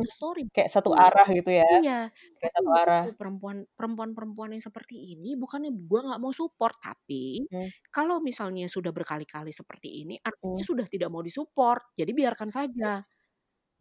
true 0.00 0.12
story 0.14 0.44
Kayak 0.54 0.70
satu 0.74 0.90
gue. 0.90 1.04
arah 1.04 1.26
gitu 1.30 1.50
ya. 1.54 1.66
Iya, 1.70 2.10
Kayak 2.40 2.52
satu 2.58 2.70
arah. 2.82 3.04
gue 3.04 3.12
perempuan 3.18 3.66
perempuan-perempuan 3.78 4.56
yang 4.56 4.64
seperti 4.64 4.96
ini 5.16 5.36
bukannya 5.40 5.72
gue 5.74 6.00
nggak 6.06 6.20
mau 6.22 6.32
support, 6.34 6.76
tapi 6.82 7.40
Mmm. 7.50 7.70
kalau 7.94 8.20
misalnya 8.24 8.66
sudah 8.70 8.90
berkali-kali 8.94 9.50
seperti 9.54 10.04
ini, 10.06 10.16
artinya 10.22 10.38
Mmm. 10.42 10.66
sudah 10.66 10.86
tidak 10.90 11.10
mau 11.14 11.22
di-support. 11.24 11.94
Jadi 11.98 12.12
biarkan 12.16 12.50
saja, 12.52 13.02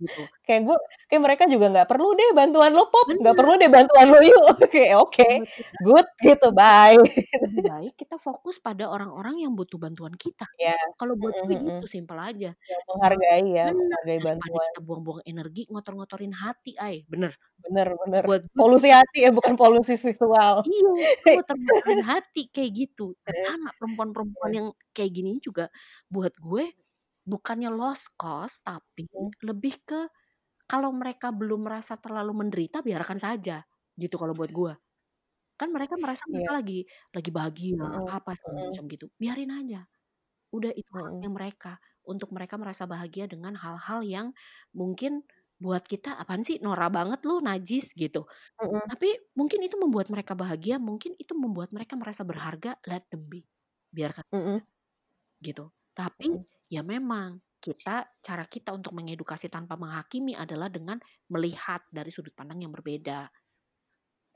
gitu. 0.02 0.30
Kayak 0.47 0.62
gue 0.68 0.78
kayak 1.10 1.22
mereka 1.26 1.43
juga 1.52 1.66
nggak 1.74 1.88
perlu 1.91 2.10
deh 2.18 2.30
bantuan 2.38 2.72
lo, 2.74 2.89
Pop, 2.89 3.08
nggak 3.22 3.36
perlu 3.38 3.54
deh 3.62 3.70
bantuan 3.70 4.08
lo, 4.10 4.20
yuk. 4.24 4.41
Oke, 4.66 4.86
Kalau 5.34 5.45
buat 5.45 5.45
kita 5.56 5.80
good 5.86 6.08
gitu, 6.24 6.47
bye. 6.56 6.97
lebih 7.43 7.62
baik 7.72 7.93
kita 8.02 8.18
fokus 8.28 8.58
pada 8.68 8.86
orang-orang 8.95 9.36
yang 9.45 9.54
butuh 9.60 9.80
bantuan 9.82 10.16
kita. 10.18 10.47
Iya, 10.58 10.76
Kalau 11.00 11.16
buat 11.22 11.36
mhm 11.43 11.45
gue 11.45 11.56
mhm. 11.56 11.72
gitu, 11.72 11.86
simpel 11.89 12.20
aja. 12.20 12.52
Eee, 12.70 12.82
menghargai 12.89 13.45
ya, 13.58 13.68
bener, 13.76 14.02
menghargai 14.04 14.20
bantuan. 14.28 14.72
kita 14.72 14.80
buang-buang 14.88 15.24
energi 15.32 15.62
ngotor-ngotorin 15.72 16.34
hati, 16.36 16.72
Ai, 16.80 17.06
bener. 17.12 17.34
Bener 17.64 17.88
bener. 18.06 18.24
Buat 18.26 18.43
gue 18.56 18.60
Polusi 18.60 18.89
hati 18.91 19.28
ya, 19.28 19.32
bukan 19.36 19.56
polusi 19.60 19.93
visual. 20.00 20.64
Iya, 20.68 20.89
ngotor-ngotorin 21.32 22.02
hati 22.04 22.39
kayak 22.52 22.72
gitu. 22.76 23.16
Heeh. 23.28 23.45
sama 23.45 23.72
perempuan-perempuan 23.80 24.52
Heeh. 24.52 24.60
yang 24.60 24.68
kayak 24.91 25.12
gini 25.16 25.39
juga, 25.39 25.72
buat 26.12 26.36
gue 26.36 26.64
bukannya 27.28 27.70
lost 27.74 28.16
cause, 28.20 28.62
tapi 28.66 29.08
Mmm. 29.14 29.32
lebih 29.46 29.76
ke 29.88 30.00
kalau 30.70 30.92
mereka 30.96 31.32
belum 31.36 31.68
merasa 31.70 31.96
terlalu 32.00 32.34
menderita, 32.46 32.82
biarkan 32.86 33.20
saja, 33.22 33.64
gitu 34.00 34.16
kalau 34.22 34.34
buat 34.38 34.52
gue. 34.54 34.74
Kan 35.60 35.70
mereka 35.76 35.96
merasa 36.02 36.26
Iya. 36.28 36.30
mereka 36.32 36.52
lagi 36.58 36.80
lagi 37.16 37.32
bahagia, 37.34 37.78
Mhm 37.78 38.10
apa 38.10 38.32
segala 38.38 38.60
mhm. 38.60 38.74
macam 38.74 38.84
gitu. 38.92 39.06
Biarin 39.22 39.52
aja. 39.56 39.82
Udah 40.56 40.72
itu 40.76 40.90
haknya 40.96 41.30
mereka, 41.34 41.72
untuk 42.08 42.30
mereka 42.36 42.56
merasa 42.62 42.86
bahagia 42.90 43.26
dengan 43.32 43.56
hal-hal 43.60 44.02
yang 44.08 44.28
mungkin 44.76 45.24
buat 45.62 45.84
kita, 45.88 46.18
"Apaan 46.22 46.44
sih, 46.48 46.60
norak 46.64 46.92
banget 46.96 47.22
lu, 47.28 47.40
najis," 47.44 47.94
gitu. 47.98 48.26
Mhm. 48.62 48.90
Tapi 48.90 49.10
mungkin 49.40 49.62
itu 49.66 49.78
membuat 49.82 50.10
mereka 50.14 50.34
bahagia, 50.38 50.78
mungkin 50.82 51.16
itu 51.20 51.34
membuat 51.38 51.72
mereka 51.76 51.96
merasa 52.00 52.24
berharga, 52.28 52.78
let 52.90 53.06
them 53.12 53.26
be. 53.32 53.46
Biarkan 53.94 54.24
Mhm. 54.32 54.62
gitu. 55.42 55.72
Tapi 55.96 56.28
Mhm. 56.28 56.46
Ya 56.70 56.82
memang 56.86 57.42
kita 57.60 58.08
cara 58.24 58.46
kita 58.48 58.72
untuk 58.72 58.96
mengedukasi 58.96 59.52
tanpa 59.52 59.76
menghakimi 59.76 60.34
adalah 60.38 60.70
dengan 60.72 60.98
melihat 61.28 61.84
dari 61.92 62.08
sudut 62.14 62.32
pandang 62.38 62.64
yang 62.64 62.72
berbeda. 62.72 63.28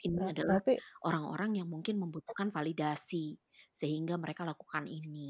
Ini 0.07 0.21
Eee, 0.21 0.33
adalah 0.33 0.59
orang-orang 1.07 1.51
yang 1.63 1.67
mungkin 1.73 1.95
membutuhkan 2.03 2.47
validasi, 2.55 3.25
sehingga 3.79 4.15
mereka 4.23 4.41
lakukan 4.45 4.85
ini. 4.85 5.29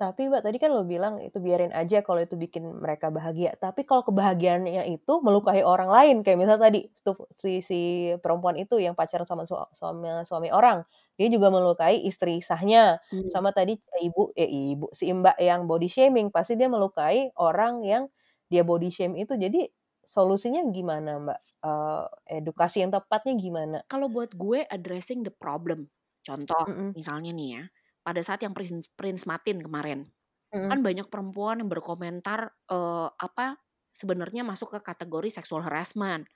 Tapi 0.00 0.32
Mbak, 0.32 0.40
tadi 0.48 0.56
kan 0.56 0.72
lo 0.72 0.80
bilang 0.88 1.20
itu 1.20 1.36
biarin 1.44 1.76
aja 1.76 2.00
kalau 2.00 2.24
itu 2.24 2.32
bikin 2.40 2.64
mereka 2.80 3.12
bahagia. 3.12 3.52
Tapi 3.60 3.84
kalau 3.84 4.00
kebahagiaannya 4.08 4.88
itu 4.88 5.12
melukai 5.20 5.60
orang 5.60 5.92
lain, 5.92 6.16
kayak 6.24 6.40
misalnya 6.40 6.72
tadi 6.72 6.88
tuh 7.04 7.28
si 7.28 7.60
si 7.60 8.08
perempuan 8.24 8.56
itu 8.56 8.80
yang 8.80 8.96
pacaran 8.96 9.28
sama 9.28 9.44
sua 9.44 9.68
sama 9.76 10.24
suami 10.24 10.48
orang, 10.48 10.88
dia 11.20 11.28
juga 11.28 11.52
melukai 11.52 12.00
istri 12.00 12.40
sahnya. 12.40 12.96
Mmm. 13.12 13.30
Sama 13.30 13.52
tadi 13.52 13.76
ibu 14.00 14.32
eh 14.40 14.48
ibu, 14.48 14.88
si 14.96 15.12
Mbak 15.12 15.36
yang 15.36 15.68
body 15.68 15.88
shaming, 15.92 16.32
pasti 16.32 16.56
dia 16.56 16.72
melukai 16.72 17.28
orang 17.36 17.84
yang 17.84 18.08
dia 18.48 18.64
body 18.64 18.88
shame 18.88 19.12
itu. 19.20 19.36
Jadi 19.36 19.68
solusinya 20.00 20.64
gimana 20.72 21.20
Mbak? 21.20 21.40
Eee, 21.60 22.04
edukasi 22.40 22.80
yang 22.80 22.92
tepatnya 22.96 23.36
gimana? 23.36 23.76
Kalau 23.84 24.08
buat 24.08 24.32
gue 24.32 24.64
addressing 24.64 25.28
the 25.28 25.32
problem. 25.32 25.92
Contoh, 26.24 26.64
Mhm. 26.66 26.96
misalnya 26.96 27.36
nih 27.36 27.48
ya, 27.60 27.62
pada 28.06 28.20
saat 28.24 28.40
yang 28.44 28.52
Prince 28.56 28.90
Prince 28.96 29.24
Martin 29.28 29.60
kemarin, 29.62 30.08
Mhm. 30.52 30.72
kan 30.72 30.80
banyak 30.84 31.08
perempuan 31.12 31.60
yang 31.64 31.70
berkomentar, 31.72 32.54
eee, 32.70 33.08
apa, 33.18 33.58
sebenarnya 33.94 34.42
masuk 34.46 34.76
ke 34.78 34.80
kategori 34.84 35.30
sexual 35.42 35.62
harassment. 35.66 36.26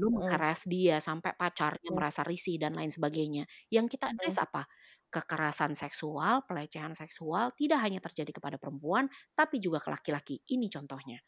lu 0.00 0.08
mengheras 0.10 0.66
dia 0.66 0.98
sampai 0.98 1.34
pacarnya 1.38 1.90
Mhm. 1.90 1.98
merasa 1.98 2.22
risih 2.26 2.58
dan 2.62 2.74
lain 2.78 2.90
sebagainya. 2.90 3.44
Yang 3.70 3.98
kita 3.98 4.10
address 4.10 4.36
Mhm. 4.36 4.44
apa? 4.44 4.62
Kekerasan 5.10 5.72
seksual, 5.78 6.42
pelecehan 6.48 6.94
seksual 6.98 7.54
tidak 7.54 7.78
hanya 7.84 8.00
terjadi 8.02 8.32
kepada 8.34 8.56
perempuan, 8.58 9.06
tapi 9.38 9.62
juga 9.62 9.78
ke 9.82 9.90
laki-laki. 9.94 10.42
Ini 10.50 10.66
contohnya. 10.72 11.18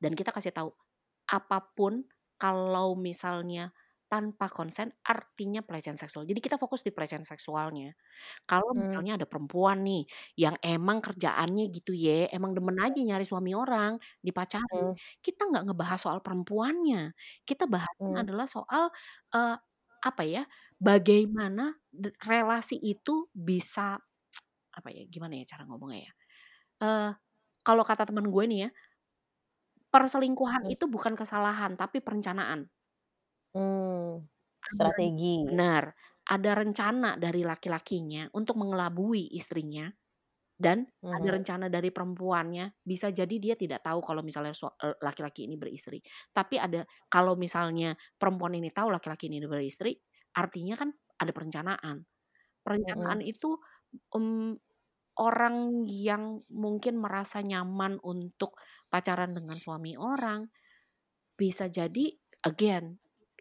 Dan 0.00 0.16
kita 0.16 0.32
kasih 0.32 0.52
tahu, 0.54 0.70
apa 1.30 1.58
pun 1.76 2.04
kalau 2.40 2.96
misalnya 2.96 3.72
tanpa 4.10 4.46
konsen 4.50 4.90
artinya 5.06 5.62
pelecehan 5.62 5.94
seksual. 6.00 6.26
Jadi 6.26 6.40
kita 6.42 6.58
fokus 6.58 6.82
di 6.86 6.90
pelecehan 6.90 7.22
seksualnya. 7.26 7.94
Kalau 8.48 8.72
misalnya 8.76 9.16
ada 9.20 9.26
perempuan 9.30 9.82
nih 9.86 10.02
yang 10.40 10.56
emang 10.64 10.98
kerjaannya 11.04 11.64
gitu 11.76 11.92
ya, 11.96 12.26
emang 12.34 12.52
demen 12.56 12.76
aja 12.82 12.98
nyari 13.00 13.24
suami 13.28 13.52
orang, 13.56 13.96
dipacarin, 14.24 14.88
Mmm. 14.88 15.00
kita 15.24 15.46
nggak 15.50 15.64
ngebahas 15.72 15.98
soal 16.02 16.20
perempuannya. 16.24 17.12
Kita 17.48 17.64
bahasnya 17.70 18.14
Mmm. 18.14 18.26
adalah 18.26 18.46
soal, 18.50 18.90
eee, 19.34 19.56
apa 20.00 20.22
ya, 20.24 20.42
bagaimana 20.80 21.76
relasi 22.24 22.76
itu 22.80 23.28
bisa 23.36 24.00
apa 24.74 24.88
ya, 24.94 25.04
gimana 25.10 25.34
ya 25.40 25.44
cara 25.56 25.64
ngomongnya 25.68 26.10
ya, 26.10 26.12
eee, 26.84 27.10
kalau 27.66 27.84
kata 27.86 28.04
temen 28.10 28.28
gue 28.32 28.44
nih 28.50 28.60
ya, 28.68 28.70
perselingkuhan 29.94 30.62
Mmm. 30.62 30.72
itu 30.72 30.86
bukan 30.90 31.14
kesalahan 31.18 31.74
tapi 31.80 32.00
perencanaan. 32.04 32.70
Mmm, 33.54 34.22
Ada 34.68 34.88
ren 34.92 35.08
strategi. 35.10 35.36
benar, 35.40 35.84
ada 36.28 36.50
rencana 36.52 37.16
dari 37.16 37.40
laki-lakinya 37.42 38.28
untuk 38.36 38.60
mengelabui 38.60 39.32
istrinya, 39.32 39.88
dan 40.58 40.84
ada 41.12 41.28
Mhm. 41.28 41.40
rencana 41.40 41.66
dari 41.72 41.90
perempuannya, 41.94 42.82
bisa 42.84 43.10
jadi 43.14 43.36
dia 43.42 43.54
tidak 43.58 43.82
tahu 43.86 44.00
kalau 44.04 44.22
misalnya 44.26 44.54
sua 44.56 44.72
eee, 44.82 44.96
laki-laki 45.04 45.46
ini 45.50 45.56
beristri. 45.60 46.00
Tapi 46.34 46.56
ada 46.60 46.82
kalau 47.12 47.34
misalnya 47.38 47.94
perempuan 48.18 48.54
ini 48.58 48.70
tahu 48.72 48.90
laki-laki 48.94 49.28
ini 49.32 49.42
beristri, 49.46 49.96
artinya 50.38 50.76
kan 50.80 50.90
ada 51.20 51.32
perencanaan. 51.34 51.96
Perencanaan 52.64 53.20
Mhm. 53.20 53.26
itu, 53.26 53.56
mmm, 54.14 54.54
orang 55.20 55.84
yang 55.88 56.42
mungkin 56.52 56.98
merasa 57.02 57.40
nyaman 57.44 57.98
untuk 58.04 58.58
pacaran 58.92 59.32
dengan 59.36 59.56
suami 59.60 59.94
orang, 60.00 60.48
bisa 61.38 61.66
jadi 61.72 62.14
again, 62.46 62.98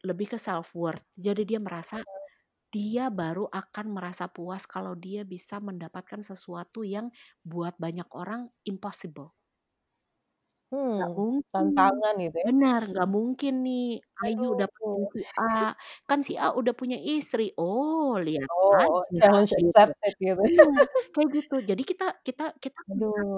lebih 0.07 0.35
ke 0.35 0.39
self 0.41 0.73
worth. 0.77 1.03
Jadi 1.17 1.43
dia 1.49 1.59
merasa, 1.61 1.97
Mhm. 1.97 2.29
dia 2.73 3.09
baru 3.13 3.47
akan 3.51 3.87
merasa 3.97 4.27
puas 4.31 4.65
kalau 4.69 4.93
dia 4.97 5.23
bisa 5.27 5.59
mendapatkan 5.63 6.21
sesuatu 6.25 6.83
yang 6.87 7.09
buat 7.45 7.75
banyak 7.81 8.07
orang 8.15 8.49
impossible. 8.67 9.33
Hmm, 10.71 11.01
mungkin. 11.17 11.49
tantangan 11.53 12.13
gitu 12.23 12.37
ya? 12.45 12.49
Benar, 12.49 12.81
nggak 12.91 13.07
mungkin 13.15 13.53
nih 13.65 13.83
Ayu 14.23 14.47
dapetin 14.59 15.03
Aduh. 15.03 15.13
si 15.13 15.19
A, 15.39 15.75
kan 16.09 16.19
si 16.27 16.33
A 16.39 16.47
udah 16.59 16.73
punya 16.79 16.97
istri. 16.99 17.43
Oh, 17.59 18.15
lihat 18.27 18.51
Oh, 18.61 19.03
aja, 19.13 19.19
challenge 19.19 19.51
gitu. 19.59 19.61
accepted 19.61 20.13
gitu. 20.19 20.43
Benar, 20.43 20.71
kayak 21.15 21.29
gitu. 21.37 21.55
Jadi 21.69 21.83
kita 21.91 22.05
kita 22.27 22.45
kita 22.63 22.79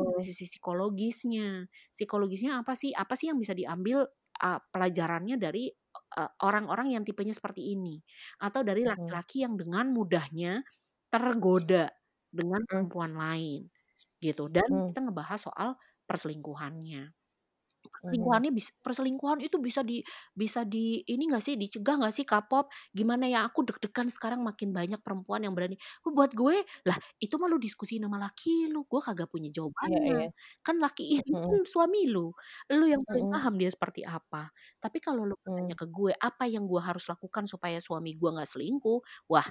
dari 0.05 0.19
sisi 0.21 0.45
psikologisnya. 0.51 1.65
Psikologisnya 1.95 2.51
apa 2.63 2.73
sih? 2.77 2.91
Apa 2.95 3.13
sih 3.19 3.27
yang 3.31 3.39
bisa 3.43 3.53
diambil, 3.57 4.05
eee, 4.43 4.59
pelajarannya 4.73 5.35
dari, 5.41 5.71
eee, 6.17 6.29
orang-orang 6.45 6.87
yang 6.95 7.03
tipenya 7.07 7.33
seperti 7.35 7.73
ini? 7.75 7.99
Atau 8.43 8.61
dari 8.67 8.83
laki-laki 8.87 9.43
yang 9.45 9.55
dengan 9.59 9.91
mudahnya 9.95 10.61
tergoda 11.11 11.91
dengan 12.31 12.61
perempuan 12.67 13.13
lain, 13.17 13.67
gitu. 14.23 14.47
Dan 14.51 14.67
Mmm. 14.69 14.93
kita 14.93 14.99
ngebahas 15.07 15.39
soal 15.51 15.69
perselingkuhannya. 16.09 17.11
Mhm. 18.03 18.41
Perselingkuhannya 18.41 18.51
bis 18.53 18.67
perselingkuhan 18.81 19.39
itu 19.41 19.57
bisa 19.57 19.81
di 19.81 20.01
bisa 20.37 20.61
di 20.67 21.01
ini 21.09 21.25
nggak 21.29 21.41
sih, 21.41 21.55
dicegah 21.57 21.97
nggak 22.01 22.13
sih 22.13 22.25
K-pop? 22.27 22.69
Gimana 22.93 23.25
ya, 23.29 23.45
aku 23.47 23.65
deg-degan 23.65 24.05
sekarang 24.11 24.41
makin 24.45 24.69
banyak 24.75 24.99
perempuan 25.01 25.41
yang 25.45 25.53
berani. 25.57 25.77
Buat 26.05 26.33
gue, 26.37 26.61
lah 26.85 26.97
itu 27.23 27.35
mah 27.41 27.49
lu 27.49 27.57
diskusiin 27.57 28.05
sama 28.05 28.21
laki 28.21 28.69
lu, 28.69 28.85
gue 28.85 29.01
kagak 29.01 29.29
punya 29.33 29.49
Iya 29.85 29.97
iya. 30.07 30.21
jawabannya. 30.21 30.31
Kan 30.65 30.77
laki 30.81 31.21
Mhm. 31.31 31.61
kan 31.61 31.61
suami 31.65 32.05
lu, 32.09 32.33
lu 32.73 32.85
yang 32.89 33.01
paling 33.07 33.25
Mhm. 33.25 33.31
paham 33.31 33.53
dia 33.57 33.69
seperti 33.73 34.01
apa. 34.05 34.49
Tapi 34.81 34.97
kalau 35.01 35.23
lu 35.25 35.33
Mmm. 35.45 35.71
bertanya 35.71 35.75
ke 35.79 35.85
gue, 35.89 36.11
apa 36.17 36.45
yang 36.49 36.65
gue 36.69 36.81
harus 36.83 37.05
lakukan 37.09 37.45
supaya 37.49 37.77
suami 37.81 38.13
gue 38.17 38.29
nggak 38.33 38.49
selingkuh? 38.49 38.99
Wah, 39.31 39.47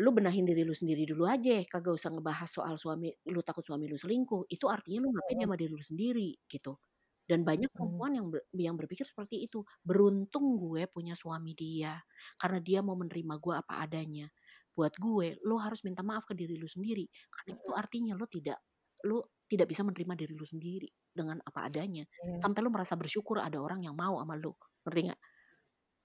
lu 0.00 0.10
benahin 0.16 0.46
diri 0.48 0.62
lu 0.66 0.74
sendiri 0.76 1.04
dulu 1.08 1.24
aja, 1.28 1.60
kagak 1.68 1.94
usah 1.98 2.10
ngebahas 2.14 2.48
soal 2.50 2.76
suami 2.80 3.10
lu 3.30 3.40
takut 3.46 3.64
suami 3.66 3.86
lu 3.90 3.96
selingkuh. 4.00 4.48
Itu 4.50 4.66
artinya 4.72 5.04
lu 5.06 5.08
ngapain 5.14 5.38
Mhm. 5.40 5.48
sama 5.48 5.56
diri 5.60 5.72
lu 5.76 5.84
sendiri, 5.84 6.28
gitu. 6.50 6.78
Dan 7.28 7.44
banyak 7.46 7.68
Mhm. 7.74 7.74
perempuan 7.76 8.16
yang 8.16 8.26
ber 8.32 8.42
yang 8.56 8.74
berpikir 8.80 9.04
seperti 9.06 9.44
itu, 9.46 9.62
"Beruntung 9.84 10.56
gue 10.60 10.88
punya 10.90 11.12
suami 11.18 11.52
dia, 11.56 12.00
karena 12.40 12.58
dia 12.64 12.80
mau 12.84 12.96
menerima 12.98 13.34
gue 13.40 13.54
apa 13.56 13.84
adanya." 13.84 14.28
Buat 14.76 14.94
gue, 15.00 15.36
lu 15.44 15.56
harus 15.60 15.82
minta 15.86 16.00
maaf 16.06 16.24
ke 16.28 16.34
diri 16.38 16.54
lu 16.56 16.66
sendiri, 16.70 17.04
karena 17.34 17.50
itu 17.58 17.68
Mhm. 17.68 17.74
artinya 17.76 18.12
lu 18.18 18.26
tidak 18.30 18.58
lu 19.06 19.22
tidak 19.50 19.70
bisa 19.70 19.82
menerima 19.86 20.14
diri 20.18 20.34
lu 20.34 20.46
sendiri 20.46 20.88
dengan 21.14 21.38
apa 21.44 21.68
adanya. 21.70 22.04
Iya. 22.24 22.38
Sampai 22.38 22.60
lu 22.66 22.70
merasa 22.74 22.94
bersyukur 22.98 23.38
ada 23.42 23.58
orang 23.62 23.82
yang 23.86 23.94
mau 23.98 24.18
sama 24.22 24.34
lu, 24.38 24.52
ngerti 24.86 25.00
nggak? 25.12 25.20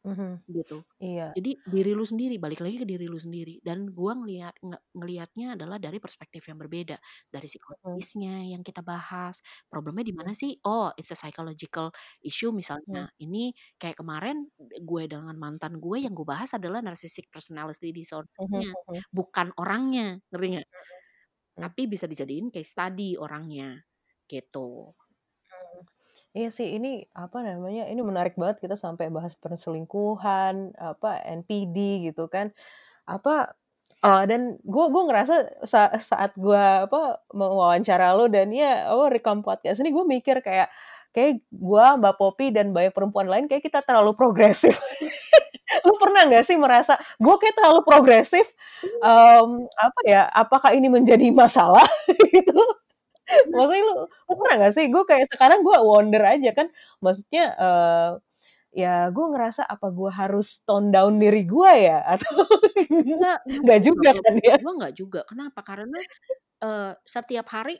Mhm. 0.05 0.43
Gitu. 0.51 0.83
Iya. 0.99 1.35
Jadi 1.35 1.57
diri 1.65 1.91
lu 1.97 2.05
sendiri, 2.05 2.37
balik 2.37 2.61
lagi 2.61 2.77
ke 2.83 2.85
diri 2.85 3.09
lu 3.09 3.17
sendiri. 3.17 3.57
Dan 3.65 3.89
gua 3.95 4.13
ngelihat 4.19 4.53
nge 4.61 4.77
ngelihatnya 4.93 5.57
adalah 5.57 5.77
dari 5.81 5.97
perspektif 5.97 6.45
yang 6.51 6.59
berbeda. 6.61 6.93
Dari 7.33 7.47
Mhm. 7.69 8.03
psikologisnya 8.03 8.53
yang 8.53 8.61
kita 8.61 8.85
bahas, 8.85 9.41
problemnya 9.71 10.05
di 10.05 10.13
mana 10.13 10.29
Mhm. 10.29 10.37
sih? 10.37 10.59
Oh, 10.67 10.93
it's 10.99 11.09
a 11.09 11.17
psychological 11.17 11.89
issue 12.21 12.53
Mhm. 12.87 13.05
misalnya. 13.05 13.09
Ini 13.17 13.49
kayak 13.81 13.97
kemarin 14.03 14.45
gue 14.61 15.03
dengan 15.09 15.33
mantan 15.41 15.81
gue 15.81 16.05
yang 16.05 16.13
gue 16.13 16.27
bahas 16.27 16.53
adalah 16.53 16.83
narcissistic 16.85 17.31
personality 17.33 17.89
Mhm 18.39 18.47
disorder-nya, 18.49 18.69
mhm. 18.87 19.03
bukan 19.15 19.49
orangnya, 19.57 20.21
ngerti 20.29 20.47
nggak? 20.61 20.67
Mhm. 20.71 21.57
Mmm. 21.57 21.69
Tapi 21.69 21.81
bisa 21.91 22.05
dijadiin 22.09 22.49
case 22.53 22.71
study 22.73 23.15
orangnya, 23.19 23.81
gitu. 24.29 24.93
Iya 26.35 26.49
sih 26.49 26.67
ini, 26.81 27.05
apa 27.13 27.45
namanya, 27.45 27.85
ini 27.93 28.01
menarik 28.01 28.33
banget 28.41 28.57
kita 28.65 28.73
sampai 28.73 29.05
bahas 29.13 29.37
perselingkuhan, 29.37 30.73
apa, 30.81 31.21
NPD 31.29 31.77
gitu 32.09 32.25
kan. 32.25 32.49
Apa, 33.09 33.51
eee, 34.05 34.23
dan 34.31 34.41
gue 34.61 34.85
gue 34.93 35.03
ngerasa 35.09 35.33
sa 35.67 35.89
saat 35.97 36.31
gue, 36.37 36.63
apa, 36.87 37.19
mewawancara 37.35 38.13
lu 38.15 38.29
dan 38.31 38.53
ya, 38.53 38.87
apa, 38.93 39.03
rekam 39.09 39.41
podcast 39.43 39.83
ini 39.83 39.91
gue 39.91 40.05
mikir 40.07 40.39
kayak, 40.45 40.69
kayak 41.17 41.43
gue, 41.51 41.85
Mbak 41.99 42.15
Popi, 42.21 42.53
dan 42.55 42.71
banyak 42.77 42.93
perempuan 42.95 43.27
lain 43.27 43.45
kayak 43.51 43.65
kita 43.67 43.81
terlalu 43.83 44.13
progresif. 44.15 44.77
Lu 45.87 45.95
pernah 46.01 46.27
nggak 46.29 46.45
sih 46.47 46.57
merasa, 46.59 46.95
gue 47.21 47.35
kayak 47.41 47.55
terlalu 47.59 47.81
progresif, 47.87 48.45
mmm, 49.03 49.67
apa 49.79 50.01
ya, 50.07 50.21
apakah 50.33 50.71
ini 50.77 50.87
menjadi 50.91 51.29
masalah 51.35 51.85
gitu? 52.35 52.57
Maksudnya 53.53 53.83
lu 53.87 53.93
lu 54.29 54.33
pernah 54.39 54.55
nggak 54.63 54.73
sih? 54.75 54.85
Gue 54.93 55.03
kayak 55.07 55.25
sekarang 55.33 55.59
gue 55.65 55.77
wonder 55.83 56.23
aja 56.23 56.49
kan, 56.57 56.67
maksudnya, 57.03 57.43
eee, 57.59 58.09
ya 58.85 59.09
gue 59.15 59.25
ngerasa 59.33 59.63
apa 59.67 59.87
gue 59.93 60.11
harus 60.13 60.61
tone 60.67 60.89
down 60.93 61.17
diri 61.21 61.43
gue 61.47 61.71
ya? 61.89 61.99
Atau 62.13 62.45
Enggak 63.03 63.37
enggak 63.47 63.79
nggak 63.79 63.79
juga 63.87 64.11
kan 64.23 64.35
ya? 64.43 64.57
gue 64.61 64.71
nggak 64.79 64.93
juga. 64.99 65.19
Kenapa? 65.29 65.59
Karena, 65.65 65.99
eee, 66.63 66.91
setiap 67.05 67.47
hari 67.55 67.75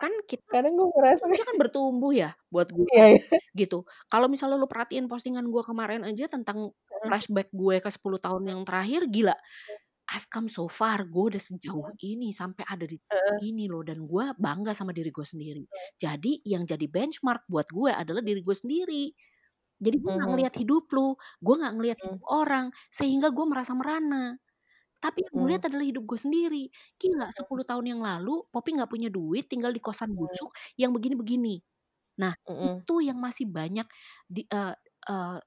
kan 0.00 0.12
kita 0.30 0.44
Kadang 0.50 0.74
gue 0.78 0.88
ngerasa 0.92 1.24
kita 1.32 1.42
kan 1.48 1.56
bertumbuh 1.62 2.12
ya, 2.14 2.34
buat 2.52 2.68
gue, 2.74 2.88
Iya 2.92 3.04
iya. 3.16 3.20
gitu. 3.56 3.84
Kalau 4.12 4.28
misalnya 4.32 4.56
lu 4.60 4.68
perhatiin 4.70 5.06
postingan 5.10 5.46
gue 5.50 5.62
kemarin 5.66 6.02
aja 6.08 6.26
tentang 6.30 6.72
flashback 7.06 7.48
gue 7.54 7.78
ke 7.84 7.90
10 7.92 8.18
tahun 8.22 8.44
yang 8.52 8.62
terakhir, 8.68 9.06
gila, 9.10 9.34
I've 10.10 10.26
come 10.34 10.50
so 10.50 10.66
far, 10.66 11.06
gue 11.06 11.24
udah 11.30 11.38
sejauh 11.42 11.86
Mhm. 11.86 11.96
ini, 12.02 12.34
sampai 12.34 12.66
ada 12.66 12.82
di 12.88 12.98
titik 12.98 13.10
Heeh. 13.10 13.42
ini 13.42 13.70
loh, 13.70 13.86
dan 13.86 14.02
gue 14.10 14.24
bangga 14.34 14.74
sama 14.74 14.90
diri 14.90 15.14
gue 15.14 15.22
sendiri. 15.26 15.62
Mhm. 15.70 15.92
Jadi 16.02 16.42
yang 16.42 16.66
jadi 16.66 16.86
benchmark 16.90 17.46
buat 17.46 17.70
gue 17.70 17.90
adalah 17.94 18.18
diri 18.24 18.42
gue 18.42 18.56
sendiri. 18.56 19.14
Jadi 19.82 19.96
gue 20.02 20.10
nggak 20.14 20.28
Mhm. 20.28 20.34
ngelihat 20.34 20.54
hidup 20.62 20.86
lu, 20.94 21.14
gue 21.42 21.54
nggak 21.60 21.74
ngelihat 21.78 21.98
Mmm. 22.00 22.18
hidup 22.18 22.22
orang, 22.30 22.66
sehingga 22.92 23.30
gue 23.34 23.46
merasa 23.48 23.72
merana. 23.78 24.36
Tapi 25.02 25.24
yang 25.26 25.34
gue 25.38 25.48
Mhm. 25.48 25.56
lihat 25.56 25.64
adalah 25.70 25.86
hidup 25.86 26.04
gue 26.08 26.20
sendiri. 26.20 26.64
Gila, 27.00 27.28
Mhm. 27.28 27.32
10 27.34 27.64
tahun 27.68 27.86
yang 27.96 28.00
lalu 28.04 28.44
Popi 28.52 28.70
nggak 28.78 28.90
punya 28.92 29.08
duit, 29.12 29.46
tinggal 29.50 29.72
di 29.76 29.80
kosan 29.84 30.08
Mmm. 30.08 30.18
busuk 30.18 30.52
yang 30.80 30.92
begini-begini. 30.96 31.60
Nah, 32.22 32.34
Mhm. 32.48 32.84
itu 32.84 33.00
yang 33.04 33.18
masih 33.22 33.48
banyak 33.52 33.86
di 34.30 34.44
eee 34.50 34.74
eee, 35.10 35.38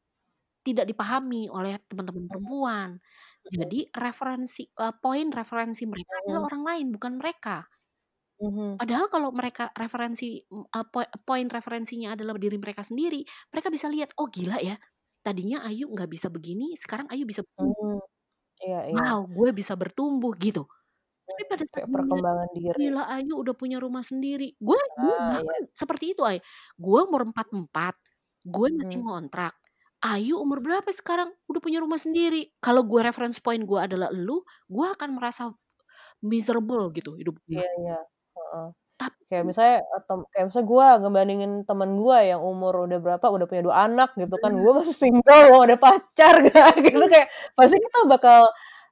tidak 0.65 0.85
dipahami 0.89 1.47
oleh 1.53 1.77
teman-teman 1.89 2.25
Mhm. 2.29 2.29
perempuan. 2.29 2.89
Jadi 3.53 3.77
referensi 3.95 4.61
eee, 4.67 4.93
poin 5.03 5.27
referensi 5.33 5.83
mereka 5.89 6.13
adalah 6.25 6.41
orang 6.49 6.63
lain, 6.69 6.87
bukan 6.95 7.13
mereka. 7.21 7.65
Mhm. 8.39 8.79
Padahal 8.79 9.07
kalau 9.07 9.31
mereka 9.31 9.71
referensi, 9.79 10.43
poi 10.91 11.07
poin 11.23 11.47
referensinya 11.47 12.11
adalah 12.11 12.35
diri 12.35 12.59
mereka 12.59 12.83
sendiri, 12.83 13.23
mereka 13.47 13.71
bisa 13.71 13.87
lihat, 13.87 14.11
"Oh 14.19 14.27
gila 14.27 14.59
ya, 14.59 14.75
tadinya 15.23 15.63
Ayu 15.63 15.87
nggak 15.87 16.11
bisa 16.11 16.27
begini, 16.27 16.75
sekarang 16.75 17.07
Ayu 17.07 17.23
bisa. 17.23 17.39
Mmm, 17.59 17.99
iya 18.65 18.79
iya. 18.93 19.07
Wow, 19.09 19.25
gue 19.33 19.49
bisa 19.55 19.73
bertumbuh," 19.73 20.33
gitu. 20.37 20.69
Tapi 21.27 21.43
pada 21.49 21.65
saat 21.69 21.87
perkembangan 21.93 22.49
diri. 22.57 22.89
gila 22.89 23.03
Ayu 23.11 23.33
udah 23.41 23.55
punya 23.57 23.77
rumah 23.83 24.03
sendiri, 24.05 24.55
gue 24.59 24.79
gue 25.01 25.15
Ah, 25.17 25.35
iya. 25.41 25.55
bahkan 25.55 25.63
seperti 25.73 26.05
itu, 26.17 26.21
Ay. 26.25 26.39
Gue 26.79 26.99
umur 27.07 27.21
44, 27.29 27.95
gue 28.45 28.67
masih 28.77 28.97
Mhm. 28.97 29.05
ngontrak, 29.05 29.53
Ayu 30.05 30.37
umur 30.37 30.61
berapa 30.61 30.85
sekarang? 30.93 31.33
Udah 31.49 31.61
punya 31.63 31.81
rumah 31.81 31.97
sendiri. 31.97 32.53
Kalau 32.61 32.85
gue 32.85 33.01
reference 33.01 33.41
point 33.41 33.61
gue 33.65 33.79
adalah 33.81 34.13
lu, 34.13 34.37
gue 34.69 34.85
akan 34.93 35.17
merasa 35.17 35.49
miserable 36.25 36.91
gitu 36.93 37.17
hidup 37.17 37.37
gue. 37.47 37.61
Iya 37.61 37.67
iya, 37.81 37.97
heeh. 38.37 38.67
Tapi 39.01 39.17
Kayak 39.29 39.45
misalnya 39.49 39.77
atau 39.97 40.15
kayak 40.31 40.45
misalnya 40.53 40.67
gue 40.73 40.85
ngebandingin 41.03 41.51
temen 41.69 41.89
gue 41.99 42.17
yang 42.31 42.41
umur 42.45 42.73
udah 42.87 42.99
berapa, 43.01 43.25
udah 43.33 43.45
punya 43.49 43.63
2 43.65 43.77
anak 43.89 44.09
gitu 44.21 44.35
kan, 44.39 44.53
gue 44.55 44.71
masih 44.77 44.95
single, 44.95 45.41
belum 45.51 45.63
ada 45.67 45.77
pacar 45.81 46.35
gitu 46.85 47.05
kayak 47.09 47.27
pasti 47.57 47.75
kita 47.81 47.99
bakal, 48.07 48.41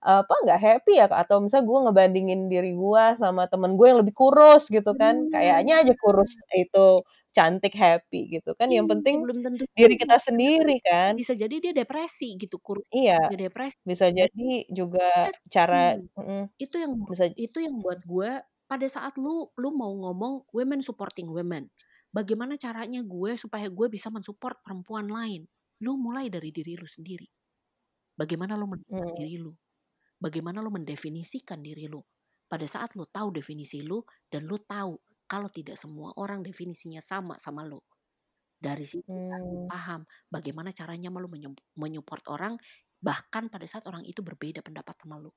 apa, 0.04 0.34
nggak 0.44 0.60
happy 0.60 0.94
ya, 1.00 1.08
atau 1.12 1.38
misalnya 1.46 1.66
gue 1.70 1.80
ngebandingin 1.90 2.42
diri 2.52 2.72
gue 2.76 3.04
sama 3.22 3.46
temen 3.52 3.78
gue 3.80 3.88
yang 3.94 4.00
lebih 4.04 4.16
kurus 4.18 4.68
gitu 4.74 4.92
kan, 4.98 5.30
kayaknya 5.32 5.74
aja 5.86 5.94
kurus 6.02 6.34
itu 6.58 7.00
cantik, 7.36 7.74
happy 7.78 8.20
gitu 8.40 8.52
kan, 8.60 8.70
yang 8.72 8.88
Iya, 8.90 8.92
penting 8.92 9.18
belum 9.24 9.38
tentu 9.46 9.64
diri 9.78 9.96
kita 10.02 10.18
sendiri 10.22 10.78
kan. 10.86 11.20
Bisa 11.20 11.34
jadi 11.38 11.56
dia 11.64 11.74
depresi 11.78 12.34
gitu, 12.42 12.58
kurus 12.66 12.86
Iya, 12.94 13.18
dia 13.30 13.38
depresi. 13.38 13.78
bisa 13.90 14.08
jadi 14.20 14.44
juga 14.78 15.02
Yes, 15.24 15.40
cara 15.54 15.76
hmm, 15.76 16.10
mhm, 16.20 16.42
itu 16.62 16.76
yang 16.82 16.94
bisa 17.10 17.26
itu 17.38 17.58
yang 17.64 17.76
buat 17.84 18.02
gue 18.06 18.32
pada 18.70 18.88
saat 18.90 19.16
lu 19.22 19.50
lu 19.62 19.70
mau 19.76 19.92
ngomong 19.94 20.48
women 20.56 20.82
supporting 20.84 21.30
women, 21.32 21.70
bagaimana 22.12 22.58
caranya 22.60 23.02
gue 23.06 23.32
supaya 23.40 23.68
gue 23.72 23.88
bisa 23.92 24.10
mensupport 24.14 24.58
perempuan 24.66 25.08
lain? 25.10 25.46
Lu 25.84 25.96
mulai 26.00 26.28
dari 26.32 26.50
diri 26.52 26.74
lu 26.80 26.88
sendiri. 26.90 27.28
Bagaimana 28.18 28.56
lu 28.60 28.68
mengenal 28.70 28.90
Mhm. 28.90 29.16
diri 29.16 29.38
lu? 29.42 29.54
Bagaimana 30.22 30.60
lu 30.64 30.72
mendefinisikan 30.74 31.62
diri 31.64 31.86
lu? 31.92 32.02
Pada 32.50 32.66
saat 32.70 32.94
lu 32.98 33.06
tahu 33.10 33.34
definisi 33.36 33.82
lu 33.86 34.02
dan 34.32 34.46
lu 34.50 34.58
tahu 34.62 34.94
kalau 35.32 35.50
tidak 35.52 35.76
semua 35.80 36.14
orang 36.20 36.42
definisinya 36.46 37.02
sama 37.04 37.36
sama 37.42 37.64
lu. 37.68 37.80
Dari 38.60 38.86
situ 38.88 39.08
Mmm. 39.08 39.72
paham 39.72 40.02
bagaimana 40.32 40.72
caranya 40.76 41.10
lu 41.14 41.30
menyem 41.32 41.54
menyupport 41.80 42.24
orang, 42.36 42.54
bahkan 43.04 43.48
pada 43.54 43.66
saat 43.70 43.86
orang 43.90 44.04
itu 44.08 44.22
berbeda 44.26 44.62
pendapat 44.66 44.96
sama 45.02 45.18
lu. 45.24 45.32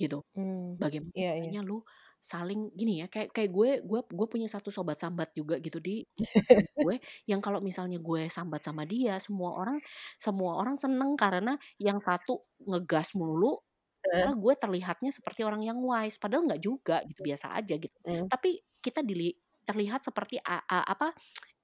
Gitu. 0.00 0.18
Mmm, 0.36 0.78
Bagaimana 0.80 1.14
iya. 1.14 1.30
caranya 1.30 1.60
lu 1.66 1.78
saling 2.20 2.72
gini 2.78 3.02
ya, 3.04 3.06
kayak 3.12 3.30
kayak 3.36 3.50
gue 3.54 3.70
gue 3.86 4.00
gue 4.08 4.28
punya 4.30 4.48
satu 4.50 4.70
sobat 4.74 4.98
sambat 5.00 5.32
juga 5.36 5.56
gitu 5.62 5.78
di 5.82 6.04
gue, 6.82 6.96
yang 7.30 7.40
kalau 7.44 7.60
misalnya 7.64 7.98
gue 8.02 8.28
sambat 8.32 8.62
sama 8.66 8.84
dia, 8.88 9.18
semua 9.22 9.56
orang 9.60 9.78
semua 10.20 10.58
orang 10.60 10.76
seneng 10.80 11.14
karena 11.20 11.56
yang 11.80 11.98
satu 12.02 12.44
ngegas 12.68 13.14
mulu, 13.18 13.60
Karena 14.10 14.32
gue 14.36 14.54
terlihatnya 14.58 15.10
seperti 15.14 15.42
orang 15.46 15.62
yang 15.66 15.78
wise, 15.84 16.18
padahal 16.20 16.46
nggak 16.50 16.62
juga 16.62 17.02
gitu, 17.06 17.20
biasa 17.24 17.54
aja 17.56 17.74
gitu. 17.78 17.94
Mmm. 18.06 18.30
Tapi 18.30 18.58
kita 18.82 19.00
dili 19.06 19.32
terlihat 19.66 20.02
seperti 20.06 20.38
a 20.42 20.60
a 20.66 20.78
apa, 20.94 21.14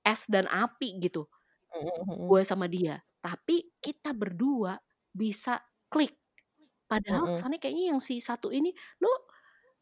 es 0.07 0.26
dan 0.30 0.47
api 0.51 0.99
gitu, 1.03 1.26
mhm. 1.74 2.16
gue 2.16 2.42
sama 2.47 2.66
dia. 2.70 3.01
Tapi 3.22 3.74
kita 3.82 4.12
berdua 4.16 4.78
bisa 5.14 5.61
klik. 5.92 6.16
Padahal 6.90 7.26
Mhm. 7.26 7.34
kesannya 7.34 7.59
kayaknya 7.62 7.84
yang 7.97 8.01
si 8.03 8.18
satu 8.22 8.51
ini, 8.55 8.70
"Lu 9.03 9.11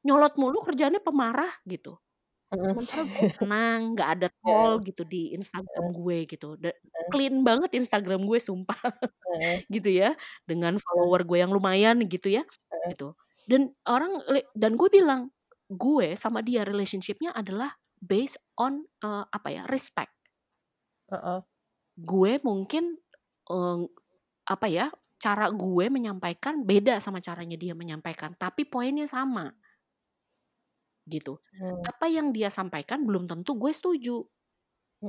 nyolot 0.07 0.37
mulu 0.41 0.61
kerjaannya 0.65 1.03
pemarah," 1.05 1.53
gitu. 1.69 1.99
Sementara 2.73 3.03
gue 3.07 3.27
tenang, 3.39 3.81
nggak 3.95 4.09
ada 4.19 4.29
Heeh. 4.43 4.43
troll 4.43 4.73
gitu 4.85 5.03
di 5.07 5.33
Instagram 5.37 5.87
Heeh. 5.87 5.95
gue 5.95 6.17
gitu, 6.29 6.57
da 6.59 6.71
Heeh. 6.93 7.15
clean 7.15 7.45
banget 7.47 7.71
Instagram 7.79 8.25
gue 8.27 8.39
sumpah, 8.43 8.79
Heeh. 9.23 9.61
gitu 9.75 9.91
ya, 9.93 10.15
dengan 10.49 10.77
Heeh. 10.93 11.09
follower 11.09 11.23
gue 11.29 11.39
yang 11.45 11.53
lumayan 11.55 12.03
gitu 12.09 12.29
ya, 12.33 12.45
Heeh. 12.71 12.95
gitu. 12.95 13.15
Dan 13.49 13.75
orang 13.89 14.21
dan 14.57 14.77
gue 14.81 14.89
bilang, 14.93 15.31
gue 15.71 16.15
sama 16.19 16.41
dia 16.45 16.65
relationship-nya 16.67 17.33
adalah 17.37 17.75
based 18.03 18.39
on, 18.61 18.85
eee, 19.05 19.25
apa 19.33 19.49
ya, 19.53 19.63
respect. 19.71 20.13
Heeh. 21.11 21.45
Gue 21.99 22.43
mungkin, 22.43 22.99
eee, 23.47 23.79
apa 24.51 24.67
ya, 24.69 24.91
cara 25.23 25.49
gue 25.55 25.87
menyampaikan 25.91 26.67
beda 26.67 26.99
sama 26.99 27.23
caranya 27.23 27.55
dia 27.59 27.73
menyampaikan, 27.79 28.35
tapi 28.39 28.67
poinnya 28.67 29.07
sama. 29.07 29.55
Gitu. 31.09 31.37
Mmm. 31.53 31.85
Apa 31.85 32.09
yang 32.09 32.33
dia 32.33 32.49
sampaikan 32.49 33.05
belum 33.05 33.29
tentu 33.29 33.57
gue 33.61 33.73
setuju. 33.73 34.25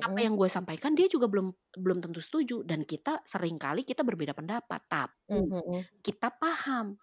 Apa 0.04 0.20
Mhm. 0.20 0.26
yang 0.28 0.36
gue 0.39 0.50
sampaikan 0.52 0.93
dia 0.98 1.08
juga 1.12 1.28
belum 1.32 1.52
belum 1.80 2.00
tentu 2.04 2.20
setuju 2.24 2.64
dan 2.68 2.84
kita 2.86 3.24
sering 3.28 3.56
kali 3.62 3.84
kita 3.88 4.04
berbeda 4.04 4.36
pendapat, 4.36 4.82
tapi 4.91 5.16
Mmm, 5.30 5.50
mhm. 5.50 5.86
kita 6.06 6.30
paham 6.38 7.00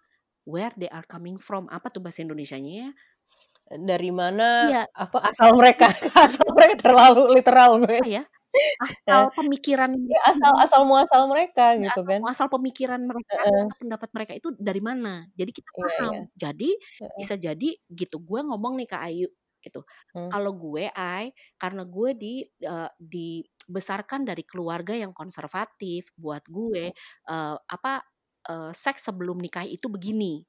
where 0.47 0.71
they 0.79 0.89
are 0.91 1.05
coming 1.07 1.37
from, 1.41 1.67
apa 1.71 1.89
tuh 1.93 2.01
bahasa 2.05 2.21
Indonesianya 2.25 2.73
ya? 2.87 2.89
Dari 3.79 4.11
mana, 4.13 4.69
Iya. 4.69 4.85
apa, 4.95 5.17
asal 5.31 5.55
mereka 5.57 5.87
asal 6.25 6.47
mereka 6.55 6.75
terlalu 6.91 7.31
literal 7.37 7.81
gue. 7.83 7.99
Apa 7.99 8.05
ya. 8.09 8.23
Asal 8.81 9.31
pemikiran 9.37 9.91
Ya 10.11 10.19
asal 10.31 10.51
asal 10.63 10.81
muasal 10.89 11.23
mereka 11.31 11.75
Ya 11.77 11.89
gitu 11.89 12.01
asal 12.01 12.11
kan. 12.11 12.21
muasal 12.21 12.47
pemikiran 12.53 13.01
mereka 13.01 13.33
atau 13.49 13.73
pendapat 13.81 14.09
mereka 14.13 14.33
itu 14.37 14.53
dari 14.61 14.77
mana. 14.77 15.25
Jadi 15.33 15.49
kita 15.57 15.71
Iya 15.77 15.93
iya. 16.05 16.19
paham. 16.21 16.29
Jadi 16.37 16.69
Heeh. 16.99 17.17
bisa 17.17 17.33
jadi 17.33 17.73
gitu, 17.89 18.21
gue 18.21 18.39
ngomong 18.45 18.77
nih 18.77 18.85
ke 18.93 18.97
Ayu 19.01 19.27
gitu, 19.63 19.81
Mmm. 20.15 20.33
kalau 20.33 20.53
gue, 20.53 20.91
Ai, 20.93 21.33
karena 21.57 21.81
gue 21.87 22.09
di 22.13 22.33
eee, 22.45 22.89
dibesarkan 22.99 24.21
dari 24.27 24.43
keluarga 24.45 24.93
yang 24.93 25.15
konservatif, 25.17 26.13
buat 26.13 26.45
gue, 26.45 26.93
eee, 26.93 27.55
apa, 27.65 27.93
eee, 28.45 28.71
seks 28.77 29.09
sebelum 29.09 29.41
nikah 29.41 29.65
itu 29.65 29.87
begini. 29.89 30.45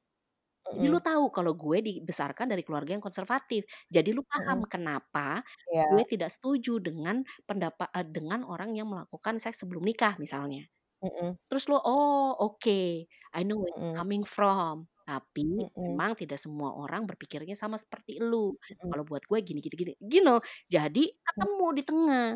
Jadi 0.73 0.87
lu 0.89 0.97
Mhm. 0.97 1.05
tahu 1.05 1.25
kalau 1.35 1.53
gue 1.57 1.79
dibesarkan 1.85 2.47
dari 2.51 2.63
keluarga 2.65 2.97
yang 2.97 3.05
konservatif. 3.05 3.63
Jadi 3.93 4.11
lu 4.17 4.23
paham 4.25 4.59
Mhm. 4.59 4.67
kenapa 4.67 5.45
Iya. 5.73 5.85
gue 5.85 6.03
tidak 6.09 6.33
setuju 6.33 6.81
dengan 6.81 7.21
pendapa 7.45 7.89
eee, 7.93 8.07
dengan 8.09 8.43
orang 8.49 8.73
yang 8.79 8.89
melakukan 8.89 9.37
seks 9.37 9.61
sebelum 9.65 9.85
nikah 9.85 10.17
misalnya. 10.17 10.65
Mhm. 11.03 11.37
Terus 11.51 11.67
lu, 11.71 11.77
"Oh, 11.81 12.35
oke, 12.41 13.07
I 13.37 13.41
know 13.47 13.59
where 13.61 13.75
you're 13.77 13.93
Mhm. 13.93 14.05
coming 14.05 14.25
from." 14.27 14.89
Tapi 15.07 15.45
Mhm. 15.59 15.75
memang 15.85 16.17
tidak 16.19 16.41
semua 16.41 16.73
orang 16.77 17.05
berpikirnya 17.11 17.55
sama 17.59 17.77
seperti 17.81 18.19
elu. 18.23 18.57
Mhm. 18.69 18.95
Kalau 18.95 19.05
buat 19.09 19.25
gue 19.29 19.39
gini 19.45 19.61
gini 19.65 19.77
gini, 19.77 19.93
you 20.01 20.23
know. 20.25 20.41
Jadi 20.73 21.13
Mmm. 21.37 21.47
ketemu 21.47 21.67
di 21.77 21.83
tengah. 21.87 22.27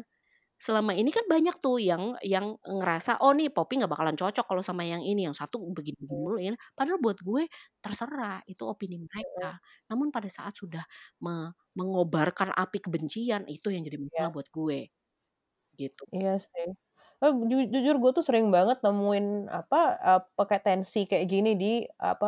Selama 0.60 0.90
ini 0.90 1.14
kan 1.14 1.22
banyak 1.30 1.54
tuh 1.62 1.78
yang 1.78 2.18
yang 2.26 2.58
ngerasa, 2.66 3.22
"Oh 3.22 3.30
nih 3.30 3.46
Poppy 3.54 3.78
nggak 3.78 3.92
bakalan 3.94 4.18
cocok 4.18 4.42
kalau 4.50 4.58
sama 4.66 4.82
yang 4.82 5.02
ini, 5.06 5.22
yang 5.30 5.36
satu 5.38 5.62
begini-begini 5.70 6.10
Mmm. 6.10 6.28
mulu 6.28 6.36
ya." 6.42 6.50
Padahal 6.74 6.98
buat 6.98 7.18
gue 7.22 7.46
terserah, 7.78 8.42
itu 8.50 8.62
opini 8.66 8.98
mereka. 8.98 9.62
Namun 9.90 10.10
pada 10.10 10.26
saat 10.26 10.54
sudah 10.58 10.82
me 11.22 11.54
mengobarkan 11.78 12.50
api 12.58 12.78
kebencian, 12.82 13.46
itu 13.46 13.70
yang 13.70 13.86
jadi 13.86 13.98
masalah 14.02 14.28
Iya. 14.28 14.34
buat 14.34 14.48
gue. 14.50 14.90
Gitu. 15.78 16.04
Iya 16.14 16.30
sih. 16.40 16.66
Eh, 17.22 17.32
ju 17.50 17.56
jujur 17.74 17.94
gue 18.02 18.10
tuh 18.16 18.24
sering 18.28 18.46
banget 18.54 18.76
nemuin 18.84 19.26
apa, 19.58 19.76
eee, 20.06 20.20
pakai 20.38 20.58
tensi 20.64 20.98
kayak 21.10 21.26
gini 21.32 21.50
di 21.60 21.66
apa, 22.00 22.26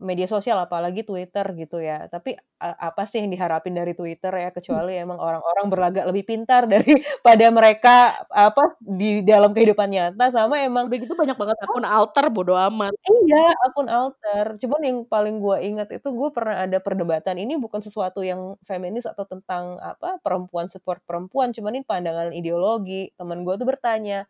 media 0.00 0.26
sosial 0.28 0.56
apalagi 0.64 1.04
Twitter 1.06 1.44
gitu 1.56 1.78
ya. 1.84 2.08
Tapi 2.08 2.36
apa 2.60 3.04
sih 3.08 3.20
yang 3.24 3.32
diharapin 3.32 3.72
dari 3.76 3.92
Twitter 3.96 4.32
ya, 4.32 4.48
kecuali 4.52 4.96
emang 5.04 5.16
orang-orang 5.20 5.66
berlagak 5.72 6.04
lebih 6.08 6.24
pintar 6.28 6.64
daripada 6.68 7.46
mereka 7.58 8.20
apa, 8.32 8.76
di 8.80 9.20
dalam 9.24 9.52
kehidupan 9.56 9.88
nyata 9.92 10.28
sama 10.32 10.60
emang 10.64 10.88
Udah 10.90 10.98
gitu 11.00 11.14
banyak 11.14 11.36
banget 11.38 11.56
akun 11.62 11.84
alter, 11.86 12.26
bodo 12.32 12.56
amat. 12.58 12.92
Iya, 13.06 13.54
akun 13.70 13.88
alter. 13.92 14.56
Cuman 14.60 14.80
yang 14.84 14.98
paling 15.06 15.38
gue 15.38 15.56
ingat 15.68 15.88
itu 15.94 16.08
gue 16.10 16.28
pernah 16.34 16.64
ada 16.66 16.78
perdebatan, 16.82 17.36
ini 17.38 17.56
bukan 17.60 17.80
sesuatu 17.84 18.20
yang 18.26 18.56
feminis 18.66 19.06
atau 19.06 19.24
tentang 19.28 19.78
apa, 19.84 20.18
perempuan 20.24 20.66
support 20.72 21.00
perempuan, 21.06 21.52
cuman 21.54 21.80
ini 21.80 21.84
pandangan 21.86 22.32
ideologi. 22.34 23.12
Temen 23.16 23.44
gue 23.46 23.54
tuh 23.60 23.66
bertanya, 23.68 24.24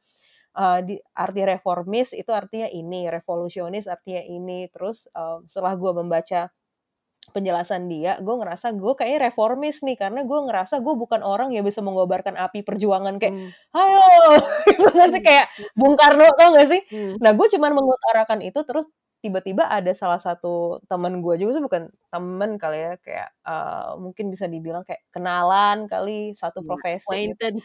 eee, 0.57 0.78
di 0.88 0.94
arti 1.16 1.42
reformis 1.46 2.11
itu 2.16 2.30
artinya 2.34 2.68
ini, 2.70 3.07
revolusionis 3.12 3.86
artinya 3.90 4.22
ini. 4.24 4.66
Terus, 4.72 5.09
eee, 5.14 5.38
setelah 5.51 5.74
gue 5.78 5.92
membaca 5.96 6.51
penjelasan 7.34 7.86
dia, 7.92 8.18
gue 8.24 8.34
ngerasa 8.40 8.74
gue 8.74 8.92
kayaknya 8.98 9.30
reformis 9.30 9.82
nih, 9.86 9.96
karena 10.01 10.24
gue 10.26 10.38
ngerasa 10.51 10.80
gue 10.82 10.94
bukan 10.98 11.22
orang 11.22 11.53
yang 11.55 11.62
bisa 11.68 11.80
mengobarkan 11.84 12.34
api 12.40 12.64
perjuangan 12.66 13.18
kayak, 13.22 13.34
Mmm. 13.34 13.53
"Hayo!" 13.76 14.03
gitu 14.70 14.86
nggak 14.94 15.11
sih, 15.14 15.22
kayak 15.24 15.46
Bung 15.78 15.94
Karno, 16.01 16.26
tau 16.38 16.51
nggak 16.57 16.68
sih? 16.72 16.80
Mmm. 16.90 17.20
Nah, 17.22 17.32
gue 17.38 17.46
cuman 17.55 17.72
mengutarakan 17.76 18.40
itu, 18.46 18.61
terus 18.66 18.88
tiba-tiba 19.24 19.68
ada 19.70 19.92
salah 19.96 20.18
satu 20.22 20.80
temen 20.90 21.20
gue 21.24 21.34
juga 21.42 21.53
sih, 21.61 21.64
bukan 21.64 21.84
temen 22.12 22.51
kali 22.62 22.78
ya, 22.82 22.92
kayak, 23.03 23.28
eee, 23.46 23.90
mungkin 24.03 24.26
bisa 24.34 24.46
dibilang 24.51 24.82
kayak 24.88 25.03
kenalan 25.14 25.86
kali, 25.90 26.32
satu 26.36 26.61
Iya, 26.61 26.66
profesi 26.66 27.30
gitu. 27.30 27.61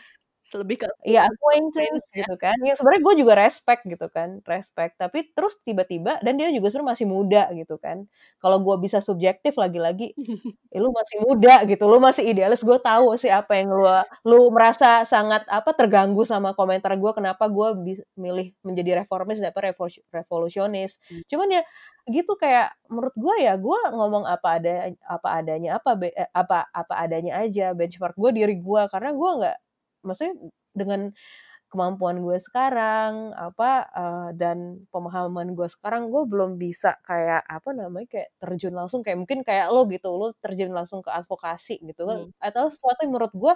Lebih 0.53 0.77
ke 0.85 0.87
Iya, 1.01 1.25
acquaintance 1.25 2.05
ya. 2.13 2.21
gitu 2.21 2.33
kan. 2.37 2.53
Ya 2.61 2.77
sebenarnya 2.77 3.01
gue 3.01 3.15
juga 3.25 3.33
respect 3.33 3.81
gitu 3.89 4.05
kan, 4.13 4.41
respect. 4.45 4.93
Tapi 5.01 5.33
terus 5.33 5.57
tiba-tiba 5.65 6.21
dan 6.21 6.37
dia 6.37 6.53
juga 6.53 6.69
sebenarnya 6.69 6.91
masih 6.93 7.07
muda 7.09 7.41
gitu 7.57 7.75
kan. 7.81 8.05
Kalau 8.37 8.61
gue 8.61 8.75
bisa 8.77 9.01
subjektif 9.01 9.57
lagi-lagi, 9.57 10.13
"Eh, 10.73 10.77
lu 10.81 10.93
masih 10.93 11.17
muda 11.25 11.65
gitu, 11.65 11.89
lu 11.89 11.97
masih 11.97 12.29
idealis." 12.29 12.61
Gue 12.61 12.77
tahu 12.77 13.17
sih 13.17 13.33
apa 13.33 13.57
yang 13.57 13.73
lu 13.73 13.85
lu 14.25 14.49
merasa 14.53 15.01
sangat 15.09 15.41
apa, 15.49 15.73
terganggu 15.73 16.21
sama 16.29 16.53
komentar 16.53 16.93
gue, 16.93 17.11
kenapa 17.17 17.49
gue 17.49 17.97
milih 18.17 18.53
menjadi 18.61 19.01
reformis 19.01 19.41
revolusi 19.41 20.01
revolusionis. 20.13 21.01
Mmm. 21.09 21.25
Cuman 21.29 21.47
ya 21.57 21.61
gitu, 22.09 22.37
kayak 22.37 22.69
menurut 22.89 23.13
gue 23.17 23.35
ya, 23.45 23.53
gue 23.57 23.79
ngomong 23.97 24.29
apa 24.29 24.61
ada 24.61 24.73
apa 25.09 25.29
adanya, 25.41 25.81
apa 25.81 25.97
be 25.97 26.13
eee, 26.13 26.29
apa 26.37 26.69
apa 26.69 26.93
adanya 27.01 27.41
aja, 27.41 27.73
benchmark 27.73 28.13
gue 28.17 28.29
diri 28.45 28.55
gue. 28.61 28.81
Karena 28.93 29.09
gue 29.13 29.29
nggak 29.41 29.55
maksudnya 30.05 30.37
dengan 30.71 31.11
kemampuan 31.75 32.23
gue 32.23 32.37
sekarang 32.39 33.35
apa 33.35 33.89
uh, 33.91 34.29
dan 34.37 34.85
pemahaman 34.93 35.57
gue 35.57 35.67
sekarang 35.67 36.07
gue 36.13 36.23
belum 36.23 36.55
bisa 36.55 36.95
kayak 37.03 37.43
apa 37.43 37.69
namanya 37.75 38.07
kayak 38.07 38.29
terjun 38.39 38.71
langsung 38.77 39.03
kayak 39.03 39.19
mungkin 39.19 39.43
kayak 39.43 39.73
lo 39.73 39.83
gitu 39.91 40.13
lo 40.15 40.31
terjun 40.39 40.71
langsung 40.71 41.03
ke 41.03 41.11
advokasi 41.11 41.81
gitu 41.83 42.07
hmm. 42.07 42.31
atau 42.39 42.71
sesuatu 42.71 43.03
yang 43.03 43.11
menurut 43.17 43.33
gue 43.35 43.53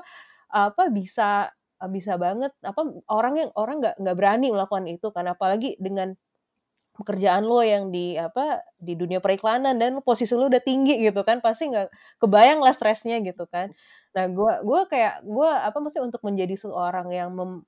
apa 0.50 0.84
bisa 0.92 1.54
bisa 1.88 2.20
banget 2.20 2.52
apa 2.60 2.82
orang 3.08 3.40
yang 3.40 3.50
orang 3.56 3.80
nggak 3.80 3.96
nggak 4.04 4.18
berani 4.20 4.52
melakukan 4.52 4.84
itu 4.92 5.08
kan 5.16 5.24
apalagi 5.32 5.80
dengan 5.80 6.12
pekerjaan 7.00 7.48
lo 7.48 7.64
yang 7.64 7.90
di 7.96 8.20
apa 8.20 8.60
di 8.76 8.94
dunia 9.00 9.24
periklanan 9.24 9.80
dan 9.80 10.04
posisi 10.04 10.36
lo 10.36 10.52
udah 10.52 10.60
tinggi 10.60 11.00
gitu 11.00 11.24
kan 11.24 11.40
pasti 11.40 11.72
nggak 11.72 11.88
kebayang 12.20 12.60
lah 12.60 12.76
stresnya 12.76 13.24
gitu 13.24 13.48
kan. 13.48 13.72
Nah 14.16 14.26
gue 14.28 14.54
gue 14.68 14.82
kayak 14.92 15.24
gue 15.24 15.50
apa 15.50 15.78
mesti 15.80 16.04
untuk 16.04 16.20
menjadi 16.28 16.56
seorang 16.60 17.08
yang 17.16 17.32
mem, 17.32 17.64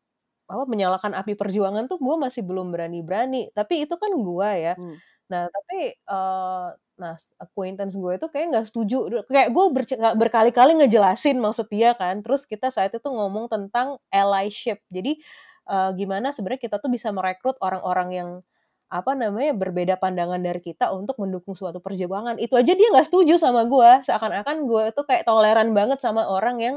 apa 0.52 0.64
menyalakan 0.68 1.16
api 1.16 1.34
perjuangan 1.40 1.88
tuh 1.88 1.98
gue 2.04 2.16
masih 2.20 2.44
belum 2.44 2.76
berani 2.76 3.00
berani 3.08 3.48
tapi 3.56 3.88
itu 3.88 3.96
kan 3.96 4.12
gue 4.12 4.50
ya. 4.60 4.76
Hmm. 4.76 4.98
nah 5.32 5.48
tapi 5.48 5.96
uh, 6.12 6.76
nah 7.00 7.16
acquaintance 7.40 7.96
gue 7.96 8.14
itu 8.20 8.28
kayak 8.28 8.46
nggak 8.52 8.66
setuju. 8.68 9.24
Kayak 9.32 9.50
gue 9.56 9.66
ber, 9.72 9.84
berkali-kali 10.20 10.76
ngejelasin 10.84 11.40
maksud 11.40 11.72
dia 11.72 11.96
kan. 11.96 12.20
Terus 12.20 12.44
kita 12.44 12.68
saat 12.68 12.92
itu 12.92 13.08
ngomong 13.08 13.48
tentang 13.48 13.96
allyship. 14.12 14.84
Jadi 14.92 15.24
uh, 15.72 15.96
gimana 15.96 16.36
sebenarnya 16.36 16.62
kita 16.68 16.78
tuh 16.84 16.92
bisa 16.92 17.10
merekrut 17.16 17.56
orang-orang 17.64 18.10
yang 18.12 18.30
apa 18.92 19.16
namanya 19.16 19.56
berbeda 19.56 19.96
pandangan 19.96 20.44
dari 20.44 20.60
kita 20.60 20.92
untuk 20.92 21.16
mendukung 21.24 21.56
suatu 21.56 21.80
perjuangan 21.80 22.36
itu 22.44 22.52
aja 22.60 22.76
dia 22.76 22.88
nggak 22.92 23.08
setuju 23.08 23.40
sama 23.40 23.64
gue 23.64 24.04
seakan-akan 24.04 24.58
gue 24.68 24.84
itu 24.92 25.02
kayak 25.08 25.24
toleran 25.24 25.72
banget 25.72 26.04
sama 26.04 26.28
orang 26.28 26.60
yang 26.60 26.76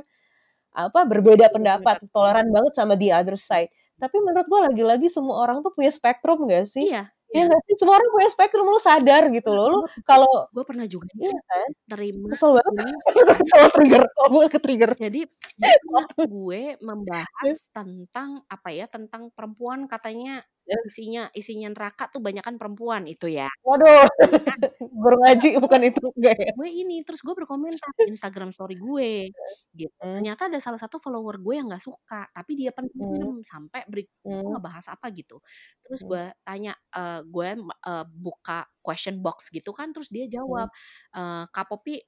apa 0.75 1.07
berbeda 1.07 1.51
pendapat 1.51 2.03
toleran 2.15 2.51
banget 2.55 2.73
sama 2.79 2.95
the 2.95 3.11
other 3.11 3.35
side 3.35 3.71
tapi 3.99 4.19
menurut 4.23 4.47
gue 4.47 4.61
lagi-lagi 4.71 5.09
semua 5.11 5.43
orang 5.43 5.63
tuh 5.67 5.75
punya 5.75 5.91
spektrum 5.91 6.47
gak 6.47 6.67
sih 6.71 6.95
iya 6.95 7.11
Ya 7.35 7.51
nggak 7.51 7.63
sih? 7.67 7.75
Semua 7.83 7.99
orang 7.99 8.11
punya 8.15 8.29
spektrum, 8.31 8.63
lu 8.71 8.79
sadar 8.79 9.27
gitu 9.35 9.51
loh. 9.51 9.67
Lu 9.75 9.81
kalau 10.07 10.47
gue 10.55 10.63
pernah 10.63 10.87
juga 10.87 11.11
iya 11.19 11.35
kan? 11.35 11.69
terima 11.91 12.27
kesel 12.31 12.55
banget 12.55 12.95
kesel 13.43 13.67
trigger 13.75 14.03
kok 14.07 14.29
gue 14.31 14.45
ke 14.55 14.59
trigger. 14.63 14.91
Jadi 14.95 15.21
gue 16.31 16.63
membahas 16.79 17.59
tentang 17.75 18.39
apa 18.47 18.71
ya? 18.71 18.87
Tentang 18.87 19.35
perempuan 19.35 19.91
katanya 19.91 20.47
Ya. 20.47 20.54
Isinya 20.89 21.23
isinya 21.37 21.69
neraka 21.69 22.09
tuh 22.09 22.25
banyak 22.25 22.41
kan 22.41 22.57
perempuan 22.57 23.05
itu 23.05 23.29
ya. 23.29 23.49
Waduh, 23.65 24.09
baru 25.05 25.17
ngaji 25.21 25.61
bukan 25.61 25.81
itu 25.89 26.03
enggak 26.17 26.37
ya? 26.41 26.51
Gue 26.57 26.71
ini 26.73 27.05
terus 27.05 27.21
gue 27.21 27.35
berkomentar 27.37 27.91
di 28.01 28.13
Instagram 28.13 28.49
story 28.49 28.77
gue, 28.81 29.29
gitu. 29.77 29.93
Hmm. 30.01 30.21
Ternyata 30.21 30.49
ada 30.49 30.59
salah 30.61 30.81
satu 30.81 30.97
follower 31.01 31.41
gue 31.41 31.55
yang 31.61 31.69
nggak 31.69 31.85
suka, 31.85 32.29
tapi 32.33 32.57
dia 32.57 32.73
pendem 32.73 32.97
hmm. 32.97 33.45
sampai 33.45 33.85
break 33.89 34.09
hmm. 34.25 34.57
ngebahas 34.57 34.87
apa 34.93 35.07
gitu. 35.13 35.41
Terus 35.85 36.01
hmm. 36.05 36.09
gue 36.09 36.23
tanya, 36.45 36.73
uh, 36.97 37.21
gue 37.25 37.49
uh, 37.61 38.05
buka 38.09 38.65
question 38.81 39.21
box 39.21 39.53
gitu 39.53 39.77
kan, 39.77 39.93
terus 39.93 40.09
dia 40.09 40.25
jawab, 40.29 40.69
hmm. 40.69 41.19
uh, 41.21 41.45
Kak 41.53 41.69
Popi 41.69 42.01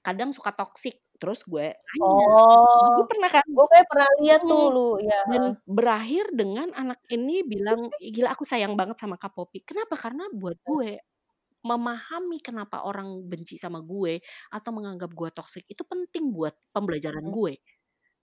kadang 0.00 0.32
suka 0.32 0.50
toksik 0.56 0.96
terus 1.20 1.44
gue 1.44 1.68
tanya 1.76 2.08
oh. 2.08 2.96
Gue 2.96 3.06
pernah 3.12 3.28
kan? 3.28 3.44
Gue 3.44 3.66
kayak 3.68 3.86
pernah 3.86 4.08
lihat 4.24 4.40
tuh 4.48 4.64
lu 4.72 4.88
ya 5.04 5.20
dan 5.28 5.42
berakhir 5.68 6.32
dengan 6.32 6.72
anak 6.72 6.98
ini 7.12 7.44
bilang 7.44 7.92
gila 8.00 8.32
aku 8.32 8.48
sayang 8.48 8.72
banget 8.74 8.96
sama 8.96 9.20
Kak 9.20 9.36
Popi 9.36 9.60
kenapa? 9.62 10.00
Karena 10.00 10.24
buat 10.32 10.56
gue 10.64 10.96
memahami 11.60 12.40
kenapa 12.40 12.88
orang 12.88 13.20
benci 13.28 13.60
sama 13.60 13.84
gue 13.84 14.16
atau 14.48 14.70
menganggap 14.72 15.12
gue 15.12 15.28
toksik 15.28 15.68
itu 15.68 15.84
penting 15.84 16.32
buat 16.32 16.56
pembelajaran 16.72 17.20
hmm. 17.28 17.34
gue 17.36 17.52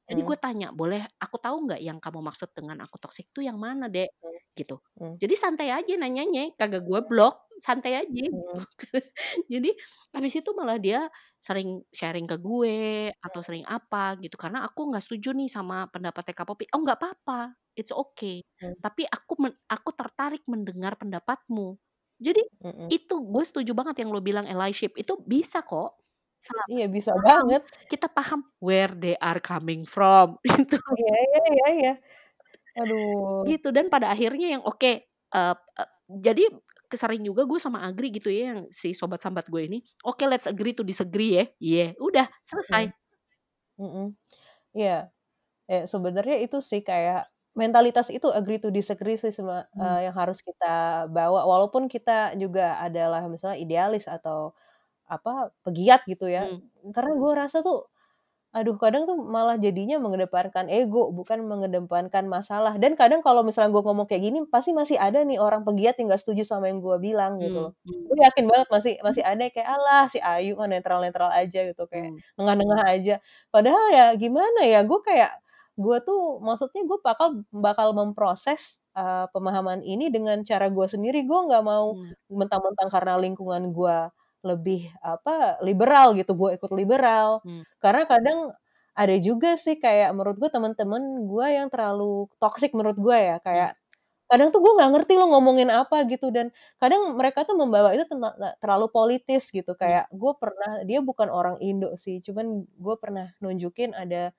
jadi 0.08 0.22
gue 0.24 0.38
tanya, 0.40 0.68
boleh 0.72 1.04
aku 1.20 1.36
tahu 1.36 1.68
nggak 1.68 1.84
yang 1.84 2.00
kamu 2.00 2.24
maksud 2.24 2.56
dengan 2.56 2.80
aku 2.80 2.96
toksik 2.96 3.28
itu 3.36 3.44
yang 3.44 3.60
mana, 3.60 3.92
Dek? 3.92 4.08
Hmm. 4.24 4.40
Gitu. 4.56 4.76
Hmm. 4.96 5.20
Jadi 5.20 5.36
santai 5.36 5.68
aja 5.76 5.94
nanyanya, 6.00 6.56
kagak 6.56 6.88
gue 6.88 7.00
blok, 7.04 7.52
santai 7.60 8.08
aja. 8.08 8.26
Hmm. 8.32 8.64
Jadi 9.52 9.76
habis 10.16 10.34
itu 10.40 10.50
malah 10.56 10.80
dia 10.80 11.12
sering 11.36 11.84
sharing 11.92 12.24
ke 12.24 12.40
gue 12.40 13.12
atau 13.20 13.44
sering 13.44 13.68
apa 13.68 14.16
gitu 14.24 14.40
karena 14.40 14.64
aku 14.64 14.88
nggak 14.90 15.04
setuju 15.04 15.36
nih 15.36 15.52
sama 15.52 15.92
pendapat 15.92 16.32
Kak 16.32 16.48
Popi. 16.48 16.72
Oh 16.72 16.80
nggak 16.80 17.04
apa-apa, 17.04 17.52
it's 17.76 17.92
okay. 17.92 18.40
Hmm. 18.64 18.80
Tapi 18.80 19.04
aku 19.04 19.44
men- 19.44 19.60
aku 19.68 19.92
tertarik 19.92 20.48
mendengar 20.48 20.96
pendapatmu. 20.96 21.76
Jadi 22.18 22.42
hmm. 22.64 22.88
itu 22.90 23.16
gue 23.28 23.44
setuju 23.44 23.76
banget 23.76 24.08
yang 24.08 24.16
lo 24.16 24.24
bilang 24.24 24.48
allyship 24.48 24.96
itu 24.96 25.20
bisa 25.22 25.62
kok 25.68 26.07
Selama 26.38 26.70
Iya 26.70 26.88
bisa 26.88 27.12
paham, 27.18 27.50
banget. 27.50 27.64
kita 27.90 28.08
paham 28.08 28.42
where 28.62 28.94
they 28.94 29.18
are 29.18 29.42
coming 29.42 29.84
from 29.84 30.38
itu. 30.46 30.78
Iya 30.78 31.16
iya 31.18 31.42
iya 31.50 31.68
iya. 31.74 31.94
Aduh. 32.86 33.44
Gitu 33.50 33.74
dan 33.74 33.90
pada 33.90 34.14
akhirnya 34.14 34.58
yang 34.58 34.64
oke 34.64 34.78
okay, 34.78 35.10
uh, 35.34 35.58
uh, 35.58 35.90
jadi 36.08 36.46
kesering 36.88 37.26
juga 37.26 37.44
gue 37.44 37.60
sama 37.60 37.84
Agri 37.84 38.16
gitu 38.16 38.32
ya 38.32 38.56
yang 38.56 38.60
si 38.72 38.96
sobat 38.96 39.20
sambat 39.20 39.50
gue 39.52 39.62
ini. 39.66 39.80
Oke, 40.08 40.24
okay, 40.24 40.26
let's 40.32 40.48
agree 40.48 40.72
to 40.72 40.88
disagree 40.88 41.36
ya. 41.36 41.46
Iya, 41.60 41.78
yeah. 41.84 41.90
udah 42.00 42.28
selesai. 42.46 42.84
Iya. 42.88 42.96
Mm 43.78 43.90
-mm. 43.92 44.08
Yeah. 44.72 45.02
Eh 45.68 45.84
sebenarnya 45.84 46.38
itu 46.48 46.64
sih 46.64 46.80
kayak 46.80 47.28
mentalitas 47.58 48.14
itu 48.14 48.30
agree 48.30 48.62
to 48.62 48.70
disagree 48.70 49.18
sih 49.18 49.34
sama 49.34 49.66
hmm. 49.74 49.82
uh, 49.82 50.00
yang 50.06 50.16
harus 50.16 50.46
kita 50.46 51.10
bawa 51.10 51.44
walaupun 51.50 51.90
kita 51.90 52.38
juga 52.38 52.78
adalah 52.78 53.26
misalnya 53.26 53.58
idealis 53.58 54.06
atau 54.06 54.54
apa 55.08 55.56
pegiat 55.64 56.04
gitu 56.06 56.28
ya 56.28 56.48
hmm. 56.48 56.92
karena 56.92 57.14
gue 57.16 57.32
rasa 57.32 57.64
tuh 57.64 57.88
aduh 58.56 58.80
kadang 58.80 59.04
tuh 59.04 59.20
malah 59.20 59.60
jadinya 59.60 60.00
mengedepankan 60.00 60.72
ego 60.72 61.12
bukan 61.12 61.44
mengedepankan 61.46 62.26
masalah 62.32 62.80
dan 62.80 62.96
kadang 62.96 63.20
kalau 63.20 63.44
misalnya 63.44 63.76
gue 63.76 63.84
ngomong 63.84 64.08
kayak 64.08 64.24
gini 64.24 64.40
pasti 64.48 64.72
masih 64.72 64.96
ada 64.96 65.20
nih 65.22 65.38
orang 65.38 65.68
pegiat 65.68 66.00
yang 66.00 66.10
gak 66.10 66.24
setuju 66.24 66.48
sama 66.48 66.72
yang 66.72 66.80
gue 66.80 66.96
bilang 66.98 67.38
gitu 67.44 67.70
loh 67.70 67.74
hmm. 67.84 68.08
gue 68.08 68.18
yakin 68.24 68.46
banget 68.48 68.68
masih 68.72 68.94
masih 69.04 69.24
ada 69.28 69.44
kayak 69.52 69.68
Allah 69.68 70.08
si 70.08 70.18
Ayu 70.24 70.56
mah 70.56 70.66
netral 70.72 71.04
netral 71.04 71.30
aja 71.30 71.60
gitu 71.70 71.84
kayak 71.92 72.16
hmm. 72.16 72.20
nengah-nengah 72.40 72.82
aja 72.88 73.16
padahal 73.52 73.86
ya 73.92 74.06
gimana 74.16 74.62
ya 74.64 74.80
gue 74.88 75.00
kayak 75.04 75.32
gue 75.78 75.98
tuh 76.02 76.42
maksudnya 76.42 76.82
gue 76.88 76.98
bakal 77.04 77.46
bakal 77.54 77.94
memproses 77.94 78.82
uh, 78.98 79.30
pemahaman 79.30 79.86
ini 79.86 80.10
dengan 80.10 80.42
cara 80.42 80.74
gue 80.74 80.88
sendiri 80.90 81.28
gue 81.30 81.40
nggak 81.46 81.62
mau 81.62 81.94
hmm. 81.94 82.34
mentang-mentang 82.34 82.90
karena 82.90 83.22
lingkungan 83.22 83.70
gue 83.70 83.98
lebih 84.48 84.88
apa 85.04 85.60
liberal 85.60 86.16
gitu 86.16 86.32
gue 86.34 86.56
ikut 86.56 86.72
liberal 86.72 87.44
hmm. 87.44 87.64
karena 87.84 88.04
kadang 88.08 88.40
ada 88.98 89.16
juga 89.22 89.54
sih 89.60 89.78
kayak 89.78 90.16
menurut 90.18 90.42
gue 90.42 90.50
teman-teman 90.50 91.30
gue 91.30 91.48
yang 91.54 91.68
terlalu 91.70 92.26
toksik 92.42 92.74
menurut 92.74 92.98
gue 92.98 93.18
ya 93.18 93.38
kayak 93.44 93.78
hmm. 93.78 94.30
kadang 94.32 94.50
tuh 94.50 94.60
gue 94.64 94.74
nggak 94.74 94.92
ngerti 94.98 95.14
lo 95.20 95.30
ngomongin 95.30 95.70
apa 95.70 96.08
gitu 96.10 96.34
dan 96.34 96.50
kadang 96.82 97.14
mereka 97.14 97.46
tuh 97.46 97.60
membawa 97.60 97.94
itu 97.94 98.10
tentang 98.10 98.34
terlalu 98.58 98.88
politis 98.90 99.54
gitu 99.54 99.76
hmm. 99.76 99.80
kayak 99.80 100.06
gue 100.10 100.34
pernah 100.40 100.72
dia 100.88 101.00
bukan 101.06 101.30
orang 101.30 101.62
Indo 101.62 101.94
sih 102.00 102.24
cuman 102.24 102.66
gue 102.66 102.96
pernah 102.98 103.36
nunjukin 103.44 103.94
ada 103.94 104.34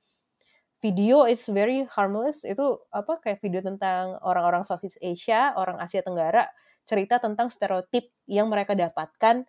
video 0.78 1.26
it's 1.26 1.50
very 1.50 1.86
harmless 1.90 2.46
itu 2.46 2.78
apa 2.94 3.18
kayak 3.22 3.42
video 3.42 3.62
tentang 3.62 4.18
orang-orang 4.22 4.62
Southeast 4.62 4.98
Asia 5.02 5.54
orang 5.59 5.78
Asia 5.82 6.02
Tenggara 6.02 6.46
cerita 6.88 7.20
tentang 7.20 7.52
stereotip 7.52 8.09
yang 8.24 8.48
mereka 8.48 8.72
dapatkan 8.72 9.44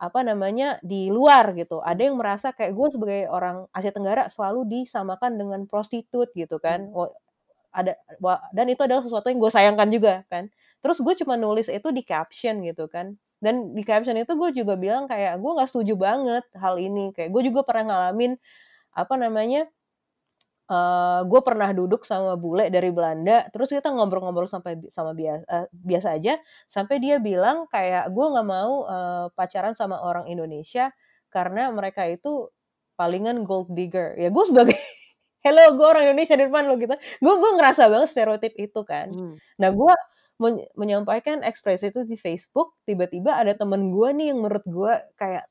apa 0.00 0.24
namanya 0.24 0.80
di 0.80 1.12
luar 1.12 1.52
gitu. 1.52 1.84
Ada 1.84 2.08
yang 2.08 2.16
merasa 2.16 2.56
kayak 2.56 2.72
gue 2.72 2.88
sebagai 2.88 3.22
orang 3.28 3.68
Asia 3.76 3.92
Tenggara 3.92 4.32
selalu 4.32 4.64
disamakan 4.64 5.36
dengan 5.36 5.60
prostitut 5.68 6.32
gitu 6.32 6.56
kan. 6.56 6.88
Hmm. 6.88 7.12
Ada 7.70 7.94
dan 8.56 8.66
itu 8.72 8.80
adalah 8.82 9.04
sesuatu 9.04 9.28
yang 9.28 9.38
gue 9.38 9.52
sayangkan 9.52 9.88
juga 9.92 10.24
kan. 10.32 10.48
Terus 10.80 11.04
gue 11.04 11.14
cuma 11.20 11.36
nulis 11.36 11.68
itu 11.68 11.92
di 11.92 12.00
caption 12.00 12.64
gitu 12.64 12.88
kan. 12.88 13.12
Dan 13.44 13.76
di 13.76 13.84
caption 13.84 14.16
itu 14.16 14.32
gue 14.40 14.50
juga 14.56 14.80
bilang 14.80 15.04
kayak 15.04 15.36
gue 15.36 15.50
nggak 15.52 15.68
setuju 15.68 15.94
banget 16.00 16.44
hal 16.56 16.80
ini. 16.80 17.12
Kayak 17.12 17.30
gue 17.36 17.42
juga 17.52 17.60
pernah 17.68 17.84
ngalamin 17.92 18.40
apa 18.96 19.14
namanya 19.20 19.68
uh, 20.70 20.74
eh, 20.74 21.20
gue 21.26 21.40
pernah 21.42 21.68
duduk 21.74 22.06
sama 22.06 22.38
bule 22.38 22.70
dari 22.70 22.94
Belanda 22.94 23.50
terus 23.50 23.74
kita 23.74 23.90
ngobrol-ngobrol 23.90 24.46
sampai 24.46 24.78
sama 24.88 25.12
biasa 25.12 25.42
uh, 25.50 25.66
biasa 25.74 26.08
aja 26.16 26.38
sampai 26.70 27.02
dia 27.02 27.18
bilang 27.18 27.66
kayak 27.68 28.08
gue 28.14 28.26
nggak 28.30 28.46
mau 28.46 28.86
uh, 28.86 29.26
pacaran 29.34 29.74
sama 29.74 29.98
orang 29.98 30.30
Indonesia 30.30 30.94
karena 31.30 31.70
mereka 31.70 32.06
itu 32.06 32.50
palingan 33.00 33.48
gold 33.48 33.72
digger. 33.72 34.12
Ya 34.20 34.28
gue 34.28 34.44
sebagai 34.44 34.76
hello 35.46 35.72
gue 35.72 35.86
orang 35.88 36.04
Indonesia 36.12 36.36
di 36.36 36.44
depan 36.44 36.68
lo 36.68 36.76
gitu. 36.76 36.92
Gue 37.24 37.34
gue 37.40 37.50
ngerasa 37.56 37.88
banget 37.88 38.12
stereotip 38.12 38.52
itu 38.60 38.84
kan. 38.84 39.08
Hmm. 39.08 39.34
nah 39.56 39.72
gue 39.72 39.94
men 40.40 40.56
menyampaikan 40.76 41.40
ekspresi 41.44 41.92
itu 41.92 42.04
di 42.04 42.16
Facebook 42.16 42.76
tiba-tiba 42.84 43.36
ada 43.36 43.52
temen 43.56 43.92
gue 43.92 44.08
nih 44.16 44.32
yang 44.32 44.40
menurut 44.44 44.64
gue 44.64 44.92
kayak 45.20 45.44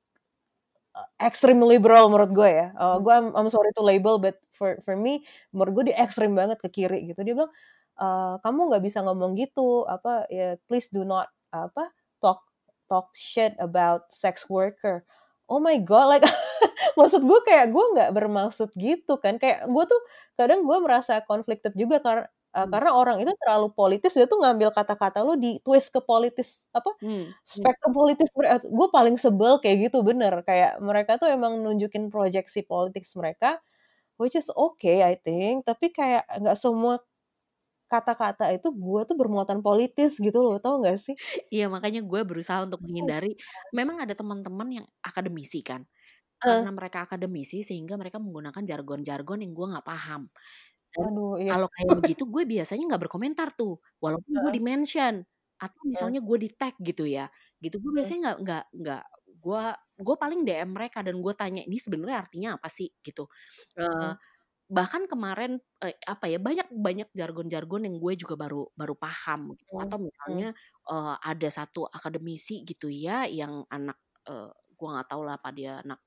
extreme 1.22 1.62
liberal 1.64 2.10
menurut 2.10 2.32
gue 2.34 2.50
ya. 2.50 2.68
Uh, 2.76 2.98
gue 3.00 3.14
I'm, 3.14 3.30
I'm 3.36 3.50
sorry 3.52 3.72
to 3.78 3.84
label 3.84 4.18
but 4.18 4.42
for 4.54 4.82
for 4.84 4.98
me 4.98 5.24
menurut 5.54 5.72
gue 5.82 5.84
dia 5.94 5.98
ekstrim 6.02 6.34
banget 6.36 6.60
ke 6.60 6.70
kiri 6.72 7.10
gitu. 7.10 7.22
Dia 7.24 7.34
bilang 7.38 7.52
uh, 8.00 8.36
kamu 8.42 8.60
nggak 8.74 8.84
bisa 8.84 9.00
ngomong 9.06 9.38
gitu 9.38 9.86
apa 9.86 10.26
ya 10.32 10.56
please 10.68 10.90
do 10.90 11.04
not 11.06 11.30
apa 11.54 11.92
talk 12.24 12.42
talk 12.90 13.12
shit 13.16 13.54
about 13.62 14.10
sex 14.10 14.48
worker. 14.50 15.06
Oh 15.50 15.58
my 15.58 15.82
god, 15.82 16.14
like 16.14 16.26
maksud 17.00 17.26
gue 17.26 17.40
kayak 17.46 17.74
gue 17.74 17.86
nggak 17.98 18.12
bermaksud 18.14 18.70
gitu 18.78 19.18
kan. 19.22 19.38
Kayak 19.42 19.66
gue 19.70 19.84
tuh 19.86 20.02
kadang 20.38 20.62
gue 20.66 20.78
merasa 20.82 21.22
conflicted 21.26 21.74
juga 21.78 22.02
karena 22.02 22.26
uh, 22.54 22.66
hmm. 22.66 22.72
karena 22.74 22.90
orang 22.94 23.18
itu 23.22 23.32
terlalu 23.38 23.68
politis 23.74 24.14
dia 24.18 24.26
tuh 24.26 24.42
ngambil 24.42 24.74
kata-kata 24.74 25.22
lo 25.22 25.38
di 25.38 25.62
twist 25.62 25.94
ke 25.94 26.02
politis 26.02 26.66
apa 26.74 26.94
hmm. 27.02 27.30
spektrum 27.46 27.94
politis 27.94 28.30
gue 28.66 28.88
paling 28.90 29.16
sebel 29.20 29.62
kayak 29.62 29.90
gitu 29.90 30.02
bener. 30.02 30.42
Kayak 30.46 30.82
mereka 30.82 31.18
tuh 31.22 31.30
emang 31.30 31.62
nunjukin 31.62 32.10
proyeksi 32.10 32.66
politik 32.66 33.06
mereka 33.18 33.62
which 34.18 34.36
is 34.36 34.50
okay 34.54 35.06
I 35.06 35.18
think. 35.20 35.66
Tapi 35.68 35.94
kayak 35.94 36.26
nggak 36.42 36.58
semua 36.58 37.02
kata-kata 37.90 38.54
itu 38.54 38.70
gue 38.70 39.02
tuh 39.10 39.18
bermuatan 39.18 39.66
politis 39.66 40.22
gitu 40.22 40.46
loh 40.46 40.62
tau 40.62 40.78
gak 40.86 41.02
sih? 41.02 41.18
Iya 41.50 41.74
makanya 41.74 42.06
gue 42.06 42.22
berusaha 42.22 42.62
untuk 42.62 42.86
menghindari. 42.86 43.34
Memang 43.74 43.98
ada 44.06 44.14
teman-teman 44.14 44.70
yang 44.70 44.86
akademisi 45.02 45.66
kan? 45.66 45.90
Karena 46.40 46.72
mereka 46.72 47.04
akademisi 47.04 47.66
sehingga 47.66 48.00
mereka 48.00 48.22
menggunakan 48.22 48.64
jargon-jargon 48.64 49.44
yang 49.44 49.52
gue 49.52 49.68
nggak 49.76 49.84
paham 49.84 50.32
Aduh, 50.98 51.38
iya. 51.38 51.54
kalau 51.54 51.68
kayak 51.70 51.90
begitu 52.02 52.24
gue 52.26 52.44
biasanya 52.50 52.84
nggak 52.90 53.04
berkomentar 53.06 53.54
tuh, 53.54 53.78
walaupun 54.02 54.34
gue 54.42 54.52
di-mention 54.58 55.22
atau 55.62 55.82
misalnya 55.86 56.20
gue 56.24 56.38
di-tag 56.42 56.74
gitu 56.82 57.06
ya, 57.06 57.30
gitu. 57.62 57.78
Gue 57.78 57.92
biasanya 58.02 58.20
nggak 58.34 58.38
nggak 58.42 58.64
nggak 58.82 59.04
gue 59.40 59.64
gue 60.00 60.16
paling 60.18 60.42
DM 60.48 60.70
mereka 60.74 61.00
dan 61.06 61.22
gue 61.22 61.34
tanya, 61.38 61.62
"Ini 61.62 61.78
sebenarnya 61.78 62.18
artinya 62.26 62.50
apa 62.58 62.68
sih?" 62.74 62.90
Gitu. 63.06 63.24
Uh, 63.78 64.14
bahkan 64.70 65.06
kemarin, 65.10 65.60
uh, 65.84 65.94
apa 66.10 66.26
ya, 66.32 66.40
banyak 66.42 66.70
banyak 66.74 67.10
jargon-jargon 67.14 67.86
yang 67.90 67.98
gue 68.02 68.14
juga 68.18 68.36
baru 68.40 68.70
baru 68.78 68.96
paham 68.98 69.54
gitu, 69.60 69.74
atau 69.82 69.98
misalnya, 70.02 70.50
uh, 70.90 71.18
ada 71.22 71.50
satu 71.52 71.86
akademisi 71.90 72.64
gitu 72.66 72.88
ya 72.92 73.26
yang 73.30 73.66
anak, 73.74 73.98
uh, 74.30 74.52
gue 74.78 74.88
nggak 74.90 75.10
tahu 75.12 75.22
lah 75.28 75.38
apa 75.42 75.50
dia 75.54 75.82
anak 75.86 76.00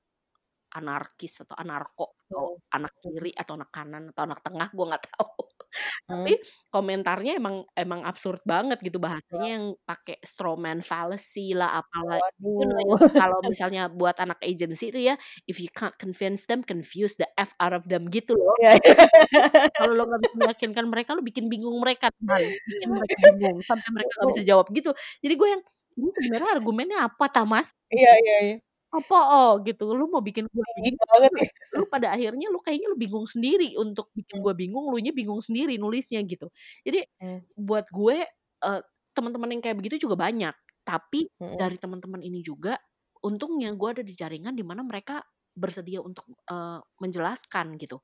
anarkis 0.73 1.45
atau 1.45 1.55
anarko 1.55 2.17
atau 2.33 2.57
oh. 2.57 2.73
anak 2.73 2.93
kiri 2.97 3.29
atau 3.37 3.53
anak 3.53 3.69
kanan 3.69 4.09
atau 4.09 4.23
anak 4.25 4.39
tengah 4.41 4.67
gue 4.73 4.85
nggak 4.89 5.05
tahu. 5.05 5.41
Tapi 6.09 6.33
komentarnya 6.73 7.37
emang 7.37 7.65
emang 7.77 8.01
absurd 8.05 8.41
banget 8.45 8.81
gitu 8.81 8.97
bahasanya 8.97 9.49
yang 9.61 9.65
pakai 9.85 10.17
strawman 10.25 10.81
fallacy 10.81 11.53
lah 11.53 11.81
apalah 11.81 12.21
you 12.41 12.65
know, 12.65 12.97
kalau 13.13 13.37
misalnya 13.51 13.89
buat 13.89 14.17
anak 14.17 14.41
agency 14.41 14.89
itu 14.89 15.13
ya 15.13 15.15
if 15.45 15.61
you 15.61 15.69
can't 15.73 15.93
convince 16.01 16.49
them 16.49 16.65
confuse 16.65 17.13
the 17.21 17.29
f 17.37 17.53
out 17.61 17.73
of 17.73 17.85
them 17.85 18.09
gitu 18.09 18.33
loh. 18.33 18.57
Yeah. 18.57 18.81
kalau 19.77 19.93
lo 19.93 20.03
nggak 20.09 20.21
bisa 20.25 20.35
meyakinkan 20.41 20.85
mereka 20.89 21.13
lo 21.13 21.21
bikin 21.21 21.45
bingung 21.49 21.77
mereka 21.77 22.09
bikin 22.17 22.89
mereka 22.89 23.15
bingung 23.37 23.61
sampai 23.61 23.89
mereka 23.93 24.11
nggak 24.17 24.29
bisa 24.33 24.43
jawab 24.45 24.65
gitu. 24.73 24.89
Jadi 25.21 25.33
gue 25.37 25.49
yang 25.53 25.61
ini 25.93 26.09
sebenarnya 26.09 26.49
argumennya 26.57 26.99
apa 27.05 27.29
tamas? 27.29 27.69
Iya 27.93 28.13
iya 28.25 28.37
iya 28.49 28.57
apa 28.93 29.17
oh 29.17 29.51
gitu 29.65 29.89
lu 29.89 30.05
mau 30.05 30.21
bikin 30.21 30.45
gue 30.45 30.65
bingung 30.77 31.09
banget 31.09 31.33
ya. 31.33 31.49
lu 31.81 31.85
pada 31.89 32.13
akhirnya 32.13 32.47
lu 32.53 32.61
kayaknya 32.61 32.87
lu 32.93 32.97
bingung 33.01 33.25
sendiri 33.25 33.73
untuk 33.81 34.13
bikin 34.13 34.37
gue 34.37 34.53
bingung 34.53 34.85
lu 34.85 34.97
nya 35.01 35.09
bingung 35.09 35.41
sendiri 35.41 35.81
nulisnya 35.81 36.21
gitu 36.29 36.45
jadi 36.85 37.01
hmm. 37.17 37.57
buat 37.57 37.89
gue 37.89 38.21
uh, 38.61 38.81
teman-teman 39.17 39.49
yang 39.57 39.61
kayak 39.65 39.77
begitu 39.81 40.05
juga 40.05 40.13
banyak 40.21 40.53
tapi 40.85 41.25
hmm. 41.41 41.57
dari 41.57 41.81
teman-teman 41.81 42.21
ini 42.21 42.45
juga 42.45 42.77
untungnya 43.25 43.73
gue 43.73 43.89
ada 43.89 44.03
di 44.05 44.13
jaringan 44.13 44.53
di 44.53 44.61
mana 44.61 44.85
mereka 44.85 45.25
bersedia 45.57 46.01
untuk 46.05 46.29
uh, 46.53 46.77
menjelaskan 47.01 47.77
gitu 47.81 47.97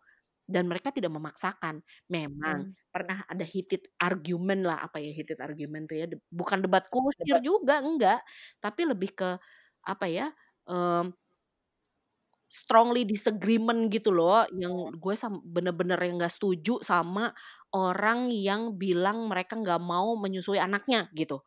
dan 0.50 0.66
mereka 0.66 0.90
tidak 0.90 1.14
memaksakan. 1.14 1.86
Memang 2.10 2.74
hmm. 2.74 2.90
pernah 2.90 3.22
ada 3.30 3.46
heated 3.46 3.86
argument 4.02 4.66
lah 4.66 4.82
apa 4.82 4.98
ya 4.98 5.14
heated 5.14 5.38
argument 5.38 5.86
tuh 5.86 6.02
ya 6.02 6.10
bukan 6.34 6.66
debat 6.66 6.90
kusir 6.90 7.38
juga 7.46 7.86
enggak, 7.86 8.26
tapi 8.58 8.90
lebih 8.90 9.14
ke 9.14 9.30
apa 9.86 10.06
ya 10.10 10.34
um, 10.70 11.12
strongly 12.50 13.06
disagreement 13.06 13.94
gitu 13.94 14.10
loh 14.10 14.42
yang 14.58 14.74
gue 14.98 15.14
bener-bener 15.46 16.02
yang 16.02 16.18
nggak 16.18 16.34
setuju 16.34 16.82
sama 16.82 17.30
orang 17.74 18.34
yang 18.34 18.74
bilang 18.74 19.30
mereka 19.30 19.54
nggak 19.54 19.78
mau 19.78 20.18
menyusui 20.18 20.58
anaknya 20.58 21.06
gitu. 21.14 21.46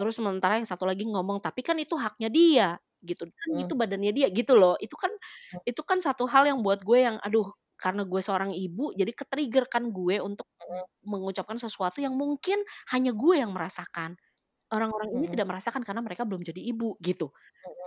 Terus 0.00 0.20
sementara 0.20 0.60
yang 0.60 0.68
satu 0.68 0.84
lagi 0.84 1.08
ngomong 1.08 1.40
tapi 1.40 1.64
kan 1.64 1.80
itu 1.80 1.96
haknya 1.96 2.28
dia 2.28 2.68
gitu. 3.00 3.24
Kan 3.24 3.48
hmm. 3.56 3.64
itu 3.64 3.72
badannya 3.72 4.12
dia 4.12 4.28
gitu 4.28 4.52
loh. 4.52 4.76
Itu 4.76 5.00
kan 5.00 5.08
hmm. 5.12 5.64
itu 5.64 5.80
kan 5.80 6.04
satu 6.04 6.28
hal 6.28 6.44
yang 6.44 6.60
buat 6.60 6.84
gue 6.84 6.98
yang 7.00 7.16
aduh 7.24 7.48
karena 7.80 8.06
gue 8.06 8.20
seorang 8.22 8.54
ibu 8.54 8.94
jadi 8.94 9.10
ketrigger 9.10 9.66
kan 9.66 9.88
gue 9.88 10.20
untuk 10.20 10.46
hmm. 10.60 11.08
mengucapkan 11.08 11.56
sesuatu 11.56 12.04
yang 12.04 12.12
mungkin 12.12 12.60
hanya 12.92 13.16
gue 13.16 13.40
yang 13.40 13.52
merasakan. 13.56 14.20
Orang-orang 14.68 15.08
ini 15.16 15.28
tidak 15.32 15.48
merasakan 15.48 15.80
karena 15.80 16.04
mereka 16.04 16.28
belum 16.28 16.44
jadi 16.44 16.60
ibu 16.60 17.00
gitu 17.00 17.32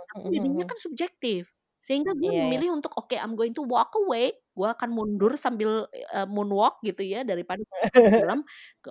tapi 0.08 0.34
jadinya 0.34 0.64
kan 0.64 0.78
subjektif. 0.80 1.52
Sehingga 1.78 2.12
gue 2.12 2.28
yeah, 2.28 2.42
iya. 2.42 2.46
memilih 2.50 2.68
untuk 2.74 2.92
oke 2.98 3.08
okay, 3.08 3.18
I'm 3.22 3.38
going 3.38 3.54
to 3.54 3.64
walk 3.64 3.94
away, 3.96 4.34
gue 4.34 4.68
akan 4.68 4.90
mundur 4.92 5.38
sambil 5.38 5.86
uh, 6.12 6.26
moonwalk 6.28 6.82
gitu 6.82 7.06
ya 7.06 7.22
daripada 7.22 7.62
dalam 8.28 8.42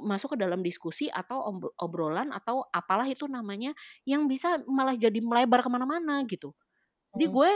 masuk 0.01 0.33
ke 0.33 0.37
dalam 0.39 0.63
diskusi 0.63 1.11
atau 1.11 1.61
obrolan 1.77 2.31
atau 2.31 2.63
apalah 2.71 3.05
itu 3.05 3.27
namanya 3.27 3.75
yang 4.07 4.25
bisa 4.25 4.63
malah 4.65 4.95
jadi 4.95 5.19
melebar 5.19 5.61
ke 5.61 5.69
mana-mana 5.69 6.23
gitu. 6.25 6.55
Jadi 7.13 7.27
hmm. 7.27 7.33
gue 7.35 7.49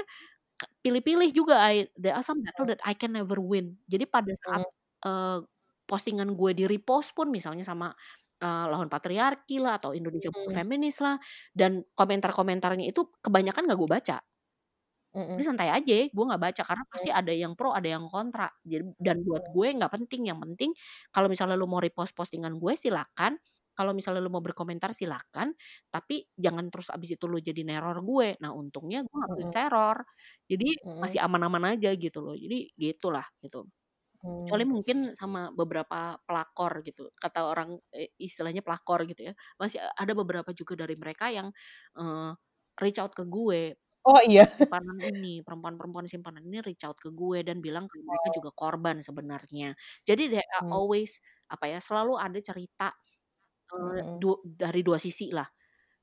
pilih-pilih 0.86 1.30
juga 1.34 1.58
I, 1.58 1.90
there 1.98 2.14
are 2.14 2.26
some 2.26 2.44
battle 2.44 2.70
that 2.70 2.82
I 2.86 2.94
can 2.94 3.16
never 3.16 3.40
win. 3.42 3.80
Jadi 3.90 4.06
pada 4.06 4.30
saat 4.36 4.68
uh, 5.08 5.40
postingan 5.90 6.38
gue 6.38 6.52
di 6.54 6.64
repost 6.70 7.18
pun 7.18 7.28
misalnya 7.34 7.66
sama 7.66 7.92
uh, 8.42 8.66
lawan 8.68 8.90
patriarki 8.90 9.62
lah 9.62 9.78
atau 9.78 9.94
Indonesia 9.94 10.34
hmm. 10.34 10.52
feminis 10.52 11.00
lah 11.00 11.16
dan 11.54 11.86
komentar-komentarnya 11.96 12.90
itu 12.90 13.08
kebanyakan 13.22 13.70
gak 13.70 13.80
gue 13.80 13.90
baca. 13.90 14.18
Jadi 15.12 15.44
santai 15.44 15.68
aja, 15.68 16.08
gue 16.08 16.24
nggak 16.24 16.40
baca 16.40 16.64
karena 16.64 16.84
pasti 16.88 17.12
ada 17.12 17.36
yang 17.36 17.52
pro, 17.52 17.76
ada 17.76 17.84
yang 17.84 18.08
kontra. 18.08 18.48
Jadi 18.64 18.96
dan 18.96 19.20
buat 19.28 19.44
gue 19.52 19.68
nggak 19.76 19.92
penting. 19.92 20.32
Yang 20.32 20.40
penting 20.48 20.72
kalau 21.12 21.28
misalnya 21.28 21.60
lu 21.60 21.68
mau 21.68 21.84
repost 21.84 22.16
postingan 22.16 22.56
gue 22.56 22.74
silakan. 22.80 23.36
Kalau 23.76 23.92
misalnya 23.92 24.24
lu 24.24 24.32
mau 24.32 24.40
berkomentar 24.40 24.96
silakan. 24.96 25.52
Tapi 25.92 26.32
jangan 26.40 26.72
terus 26.72 26.88
abis 26.96 27.20
itu 27.20 27.28
lu 27.28 27.44
jadi 27.44 27.60
neror 27.68 28.00
gue. 28.08 28.40
Nah 28.40 28.56
untungnya 28.56 29.04
gue 29.04 29.12
nggak 29.12 29.52
hmm. 29.52 29.52
teror. 29.52 29.98
Jadi 30.48 30.68
masih 30.88 31.20
aman-aman 31.20 31.76
aja 31.76 31.92
gitu 31.92 32.24
loh. 32.24 32.36
Jadi 32.40 32.72
gitulah 32.80 33.28
gitu. 33.44 33.68
Kecuali 34.22 34.66
hmm. 34.66 34.72
mungkin 34.72 34.98
sama 35.18 35.50
beberapa 35.50 36.14
pelakor 36.30 36.86
gitu, 36.86 37.10
kata 37.18 37.42
orang 37.42 37.74
eh, 37.90 38.14
istilahnya 38.22 38.62
pelakor 38.62 39.10
gitu 39.10 39.30
ya. 39.30 39.34
Masih 39.58 39.82
ada 39.82 40.14
beberapa 40.14 40.54
juga 40.54 40.86
dari 40.86 40.94
mereka 40.94 41.34
yang 41.34 41.50
uh, 41.98 42.32
reach 42.78 43.02
out 43.02 43.18
ke 43.18 43.26
gue. 43.26 43.74
Oh 44.06 44.22
iya. 44.22 44.46
Simpanan 44.62 45.02
ini, 45.02 45.42
perempuan-perempuan 45.42 46.06
simpanan 46.06 46.46
ini 46.46 46.62
reach 46.62 46.86
out 46.86 46.98
ke 47.02 47.10
gue 47.10 47.42
dan 47.42 47.62
bilang 47.66 47.90
kalau 47.90 48.04
mereka 48.06 48.30
oh. 48.30 48.34
juga 48.38 48.50
korban 48.54 48.98
sebenarnya. 49.02 49.74
Jadi 50.06 50.38
they 50.38 50.46
are 50.46 50.70
hmm. 50.70 50.74
always 50.74 51.18
apa 51.50 51.74
ya, 51.74 51.80
selalu 51.82 52.22
ada 52.22 52.40
cerita 52.42 52.94
uh, 53.74 53.98
hmm. 53.98 54.18
du 54.22 54.38
dari 54.46 54.86
dua 54.86 55.02
sisi 55.02 55.34
lah 55.34 55.50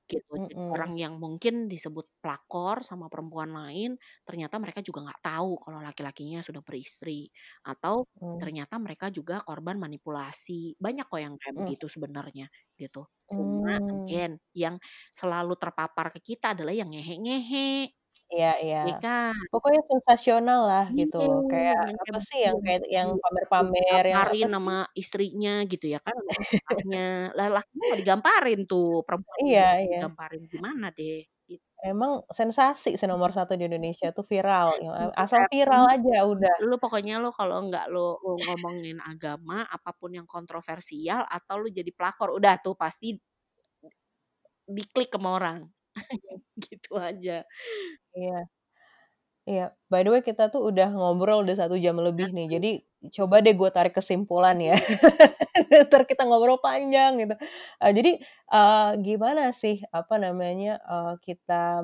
gitu. 0.08 0.32
Jadi 0.34 0.54
mm 0.56 0.60
-hmm. 0.64 0.74
orang 0.74 0.92
yang 0.96 1.14
mungkin 1.20 1.68
disebut 1.68 2.18
pelakor 2.24 2.80
sama 2.80 3.06
perempuan 3.12 3.52
lain, 3.52 3.94
ternyata 4.24 4.56
mereka 4.56 4.80
juga 4.80 5.04
nggak 5.04 5.20
tahu 5.22 5.60
kalau 5.60 5.80
laki-lakinya 5.84 6.40
sudah 6.40 6.64
beristri 6.64 7.28
atau 7.68 8.08
mm. 8.16 8.40
ternyata 8.40 8.80
mereka 8.80 9.12
juga 9.12 9.44
korban 9.44 9.76
manipulasi. 9.76 10.74
Banyak 10.80 11.06
kok 11.06 11.20
yang 11.20 11.34
kayak 11.36 11.54
mm. 11.54 11.60
begitu 11.62 11.86
sebenarnya 11.86 12.46
gitu. 12.80 13.04
Cuma 13.28 13.76
mm. 13.76 13.88
again 14.08 14.32
yang 14.56 14.80
selalu 15.12 15.54
terpapar 15.60 16.08
ke 16.16 16.20
kita 16.24 16.56
adalah 16.56 16.72
yang 16.72 16.88
ngehe-ngehe 16.88 17.97
Iya 18.34 18.48
iya. 18.64 18.78
Iya 18.84 18.94
kan? 19.02 19.34
Pokoknya 19.52 19.80
sensasional 19.90 20.60
lah 20.70 20.84
gitu 20.98 21.18
Kayak 21.50 21.80
apa 22.04 22.16
sih 22.28 22.38
yang 22.46 22.56
kayak 22.64 22.82
yang 22.96 23.08
pamer-pamer 23.22 24.02
yang 24.12 24.22
apa 24.24 24.44
sih? 24.54 24.54
sama 24.54 24.72
istrinya 25.00 25.50
gitu 25.70 25.86
ya 25.94 25.98
kan 26.06 26.16
Lah 27.38 27.46
lakinya 27.54 27.82
nggak 27.88 28.00
digamparin 28.02 28.60
tuh, 28.70 28.86
perempuan 29.06 29.42
Iya 29.44 29.62
iya. 29.84 29.98
digamparin 29.98 30.42
gimana 30.52 30.86
deh, 30.96 31.16
gitu. 31.50 31.68
Emang 31.78 32.26
sensasi 32.26 32.98
sih 32.98 33.06
nomor 33.06 33.30
satu 33.30 33.54
di 33.54 33.70
Indonesia 33.70 34.10
tuh 34.10 34.26
viral, 34.26 34.82
yang 34.82 34.94
asal 35.14 35.46
viral 35.46 35.86
aja 35.94 36.26
udah. 36.26 36.54
Lu 36.66 36.74
pokoknya 36.82 37.22
lu 37.22 37.30
kalau 37.30 37.62
nggak 37.70 37.86
lu 37.94 38.18
lu 38.18 38.34
ngomongin 38.50 38.98
agama, 38.98 39.62
apa 39.70 39.94
pun 39.94 40.10
yang 40.18 40.26
kontroversial 40.26 41.22
atau 41.30 41.54
lu 41.62 41.70
jadi 41.70 41.94
pelakor, 41.94 42.34
udah 42.34 42.58
tuh 42.58 42.74
pasti 42.74 43.14
diklik 44.68 45.08
sama 45.14 45.30
orang. 45.40 45.58
Gitu 46.66 46.92
aja. 46.98 47.44
Iya. 48.16 48.36
Iya, 49.48 49.72
by 49.88 50.04
the 50.04 50.10
way 50.12 50.22
kita 50.22 50.52
tuh 50.52 50.60
udah 50.70 50.92
ngobrol 50.92 51.40
udah 51.46 51.56
satu 51.56 51.76
jam 51.80 51.96
lebih 51.98 52.30
nih, 52.36 52.46
jadi 52.58 52.70
coba 53.16 53.40
deh 53.40 53.54
gue 53.56 53.70
tarik 53.72 53.94
kesimpulan 53.96 54.58
ya. 54.60 54.76
Ntar 55.88 56.04
kita 56.10 56.28
ngobrol 56.28 56.60
panjang 56.60 57.16
gitu. 57.22 57.34
Uh, 57.80 57.92
jadi, 57.94 58.20
uh, 58.52 58.94
gimana 59.00 59.50
sih, 59.56 59.80
apa 59.94 60.20
namanya, 60.20 60.78
uh, 60.84 61.14
kita 61.24 61.82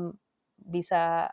bisa 0.60 1.30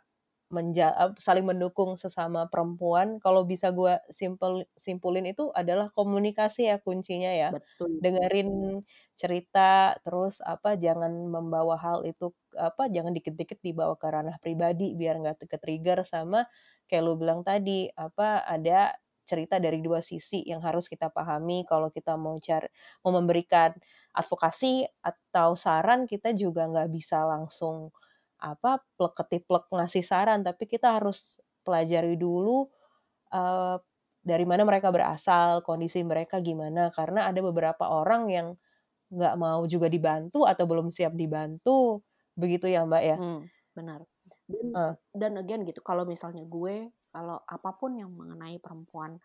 menja 0.54 0.94
saling 1.20 1.48
mendukung 1.48 1.96
sesama 2.00 2.48
perempuan, 2.52 3.18
kalau 3.24 3.44
bisa 3.48 3.72
gue 3.74 3.98
simpel 4.12 4.68
simpulin 4.78 5.26
itu 5.28 5.50
adalah 5.56 5.88
komunikasi 5.92 6.68
ya 6.72 6.78
kuncinya 6.84 7.32
ya. 7.34 7.52
Betul. 7.52 8.02
Dengerin 8.02 8.82
cerita, 9.16 9.96
terus 10.06 10.42
apa, 10.44 10.76
jangan 10.80 11.12
membawa 11.30 11.78
hal 11.80 12.04
itu 12.08 12.34
apa, 12.58 12.90
jangan 12.92 13.14
dikit-dikit 13.16 13.62
dibawa 13.64 13.96
ke 14.00 14.08
ranah 14.10 14.38
pribadi 14.42 14.94
biar 14.98 15.22
nggak 15.22 15.46
ke-trigger 15.48 16.02
sama 16.08 16.46
kayak 16.90 17.04
lu 17.06 17.14
bilang 17.20 17.42
tadi, 17.46 17.88
apa, 17.96 18.44
ada 18.44 18.94
cerita 19.24 19.62
dari 19.64 19.80
dua 19.80 20.02
sisi 20.04 20.44
yang 20.44 20.60
harus 20.66 20.90
kita 20.92 21.08
pahami 21.14 21.64
kalau 21.64 21.88
kita 21.94 22.18
mau 22.20 22.36
cari 22.42 22.68
mau 23.06 23.16
memberikan 23.16 23.72
advokasi 24.12 24.84
atau 25.00 25.56
saran 25.56 26.04
kita 26.10 26.36
juga 26.36 26.68
nggak 26.68 26.90
bisa 26.92 27.24
langsung 27.24 27.94
apa 28.42 28.82
plek 28.98 29.14
ketiplek 29.14 29.70
ngasih 29.70 30.02
saran 30.02 30.42
tapi 30.42 30.66
kita 30.66 30.98
harus 30.98 31.38
pelajari 31.62 32.18
dulu 32.18 32.66
uh, 33.30 33.78
dari 34.22 34.46
mana 34.46 34.66
mereka 34.66 34.90
berasal 34.90 35.62
kondisi 35.66 36.02
mereka 36.02 36.42
gimana 36.42 36.90
karena 36.94 37.30
ada 37.30 37.42
beberapa 37.42 37.90
orang 37.90 38.30
yang 38.30 38.48
nggak 39.12 39.36
mau 39.38 39.62
juga 39.70 39.92
dibantu 39.92 40.46
atau 40.50 40.66
belum 40.66 40.90
siap 40.90 41.14
dibantu 41.14 42.02
begitu 42.34 42.70
ya 42.72 42.88
mbak 42.88 43.04
ya 43.04 43.18
hmm, 43.20 43.42
benar 43.76 44.02
dan, 44.48 44.66
uh. 44.74 44.94
dan 45.12 45.32
again 45.38 45.68
gitu 45.68 45.84
kalau 45.84 46.08
misalnya 46.08 46.48
gue 46.48 46.90
kalau 47.12 47.38
apa 47.44 47.76
pun 47.76 48.00
yang 48.00 48.10
mengenai 48.16 48.58
perempuan 48.64 49.20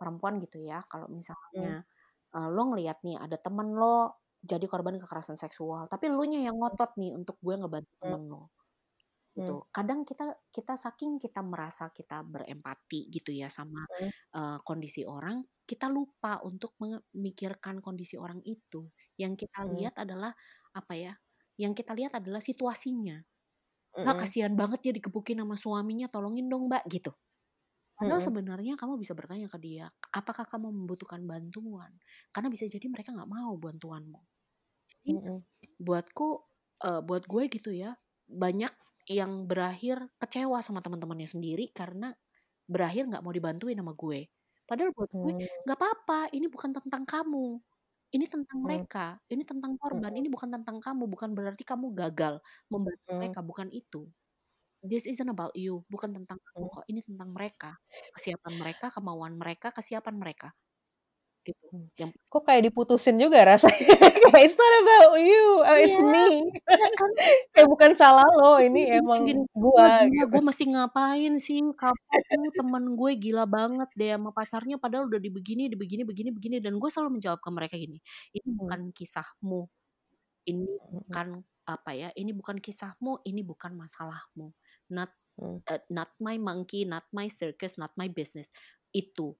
perempuan 0.00 0.40
gitu 0.40 0.60
ya 0.64 0.80
kalau 0.88 1.06
misalnya 1.12 1.84
hmm. 2.32 2.36
uh, 2.36 2.48
lo 2.48 2.72
ngelihat 2.72 2.98
nih 3.04 3.20
ada 3.20 3.36
temen 3.36 3.76
lo 3.76 4.25
jadi 4.46 4.64
korban 4.70 4.96
kekerasan 5.02 5.34
seksual 5.34 5.90
tapi 5.90 6.06
lu 6.08 6.22
nya 6.24 6.46
yang 6.46 6.56
ngotot 6.56 6.94
nih 6.96 7.12
untuk 7.12 7.36
gue 7.42 7.54
ngebantu 7.58 7.90
hmm. 7.90 8.00
temen 8.00 8.22
lo 8.30 8.42
gitu 9.36 9.54
hmm. 9.60 9.68
kadang 9.68 10.00
kita 10.08 10.32
kita 10.48 10.74
saking 10.80 11.20
kita 11.20 11.44
merasa 11.44 11.92
kita 11.92 12.24
berempati 12.24 13.12
gitu 13.12 13.36
ya 13.36 13.52
sama 13.52 13.84
hmm. 13.84 14.10
uh, 14.32 14.58
kondisi 14.64 15.04
orang 15.04 15.44
kita 15.68 15.92
lupa 15.92 16.40
untuk 16.46 16.78
memikirkan 16.80 17.84
kondisi 17.84 18.16
orang 18.16 18.40
itu 18.46 18.88
yang 19.20 19.36
kita 19.36 19.66
hmm. 19.66 19.70
lihat 19.76 19.94
adalah 20.00 20.32
apa 20.72 20.94
ya 20.96 21.12
yang 21.60 21.76
kita 21.76 21.92
lihat 21.92 22.16
adalah 22.16 22.40
situasinya 22.40 23.20
Mbak 23.96 24.12
mm 24.12 24.20
kasihan 24.20 24.52
banget 24.52 24.80
ya 24.84 24.92
dikepukin 24.92 25.40
sama 25.40 25.56
suaminya, 25.56 26.06
tolongin 26.12 26.52
dong 26.52 26.68
Mbak 26.68 26.84
gitu. 26.92 27.16
Padahal 27.96 28.20
sebenarnya 28.20 28.76
kamu 28.76 29.00
bisa 29.00 29.16
bertanya 29.16 29.48
ke 29.48 29.56
dia, 29.56 29.88
apakah 30.12 30.44
kamu 30.44 30.68
membutuhkan 30.68 31.24
bantuan? 31.24 31.88
Karena 32.28 32.52
bisa 32.52 32.68
jadi 32.68 32.84
mereka 32.92 33.16
nggak 33.16 33.24
mau 33.24 33.56
bantuanmu. 33.56 34.20
Jadi 35.06 35.14
mm 35.14 35.40
buatku, 35.76 36.28
uh, 36.88 37.04
buat 37.04 37.28
gue 37.28 37.52
gitu 37.52 37.68
ya, 37.68 37.92
banyak 38.24 38.72
yang 39.12 39.44
berakhir 39.44 40.08
kecewa 40.16 40.64
sama 40.64 40.80
teman-temannya 40.80 41.28
sendiri 41.28 41.68
karena 41.76 42.16
berakhir 42.64 43.04
nggak 43.12 43.20
mau 43.20 43.28
dibantuin 43.28 43.76
sama 43.76 43.92
gue. 43.92 44.24
Padahal 44.64 44.90
buat 44.96 45.12
gue 45.12 45.32
mm. 45.36 45.68
nggak 45.68 45.76
apa-apa, 45.76 46.32
ini 46.32 46.48
bukan 46.48 46.72
tentang 46.72 47.04
kamu. 47.04 47.60
Ini 48.14 48.24
tentang 48.30 48.62
hmm. 48.62 48.66
mereka, 48.70 49.18
ini 49.26 49.42
tentang 49.42 49.74
korban, 49.82 50.14
hmm. 50.14 50.20
ini 50.22 50.28
bukan 50.30 50.46
tentang 50.46 50.78
kamu, 50.78 51.10
bukan 51.10 51.34
berarti 51.34 51.66
kamu 51.66 51.90
gagal 51.90 52.38
membantu 52.70 53.02
hmm. 53.10 53.18
mereka, 53.18 53.40
bukan 53.42 53.68
itu. 53.74 54.06
This 54.78 55.10
isn't 55.10 55.26
about 55.26 55.52
you, 55.58 55.82
bukan 55.90 56.14
tentang 56.14 56.38
kamu 56.38 56.64
kok, 56.70 56.84
ini 56.86 57.02
tentang 57.02 57.34
mereka. 57.34 57.74
Kesiapan 58.14 58.54
mereka, 58.62 58.94
kemauan 58.94 59.34
mereka, 59.34 59.74
kesiapan 59.74 60.16
mereka 60.22 60.54
gitu. 61.46 61.66
Hmm. 61.70 61.86
Yang 61.94 62.10
kok 62.26 62.42
kayak 62.42 62.62
diputusin 62.66 63.16
juga 63.22 63.46
rasanya. 63.46 63.94
kayak 64.34 64.42
it's 64.42 64.58
not 64.58 64.74
about 64.82 65.14
you, 65.22 65.46
uh, 65.62 65.78
it's 65.78 65.94
yeah. 65.94 66.10
me. 66.10 66.26
Ya, 66.66 66.88
kan? 66.90 67.10
kayak 67.54 67.68
bukan 67.70 67.90
salah 67.94 68.26
lo, 68.26 68.58
ini 68.58 68.90
emang 68.90 69.22
Gini, 69.22 69.46
gua. 69.54 70.02
Gitu. 70.10 70.26
Gue 70.26 70.42
mesti 70.42 70.64
ngapain 70.74 71.32
sih? 71.38 71.62
Kamu 71.62 72.48
temen 72.52 72.84
gue 72.98 73.10
gila 73.14 73.46
banget 73.46 73.88
deh 73.94 74.10
sama 74.10 74.34
pacarnya, 74.34 74.76
padahal 74.82 75.06
udah 75.06 75.22
dibegini, 75.22 75.70
dibegini, 75.70 76.02
begini, 76.02 76.30
begini, 76.34 76.56
dan 76.58 76.82
gue 76.82 76.90
selalu 76.90 77.22
menjawab 77.22 77.38
ke 77.38 77.50
mereka 77.54 77.74
gini, 77.78 78.02
ini 78.34 78.48
hmm. 78.50 78.58
bukan 78.58 78.80
kisahmu, 78.90 79.60
ini 80.50 80.66
hmm. 80.66 80.90
bukan 81.06 81.26
apa 81.66 81.90
ya, 81.94 82.08
ini 82.18 82.30
bukan 82.34 82.58
kisahmu, 82.58 83.22
ini 83.26 83.42
bukan 83.46 83.74
masalahmu, 83.74 84.50
not 84.90 85.10
uh, 85.42 85.82
not 85.92 86.10
my 86.18 86.38
monkey, 86.38 86.86
not 86.86 87.06
my 87.14 87.26
circus, 87.30 87.76
not 87.76 87.92
my 87.94 88.10
business. 88.10 88.50
Itu 88.94 89.36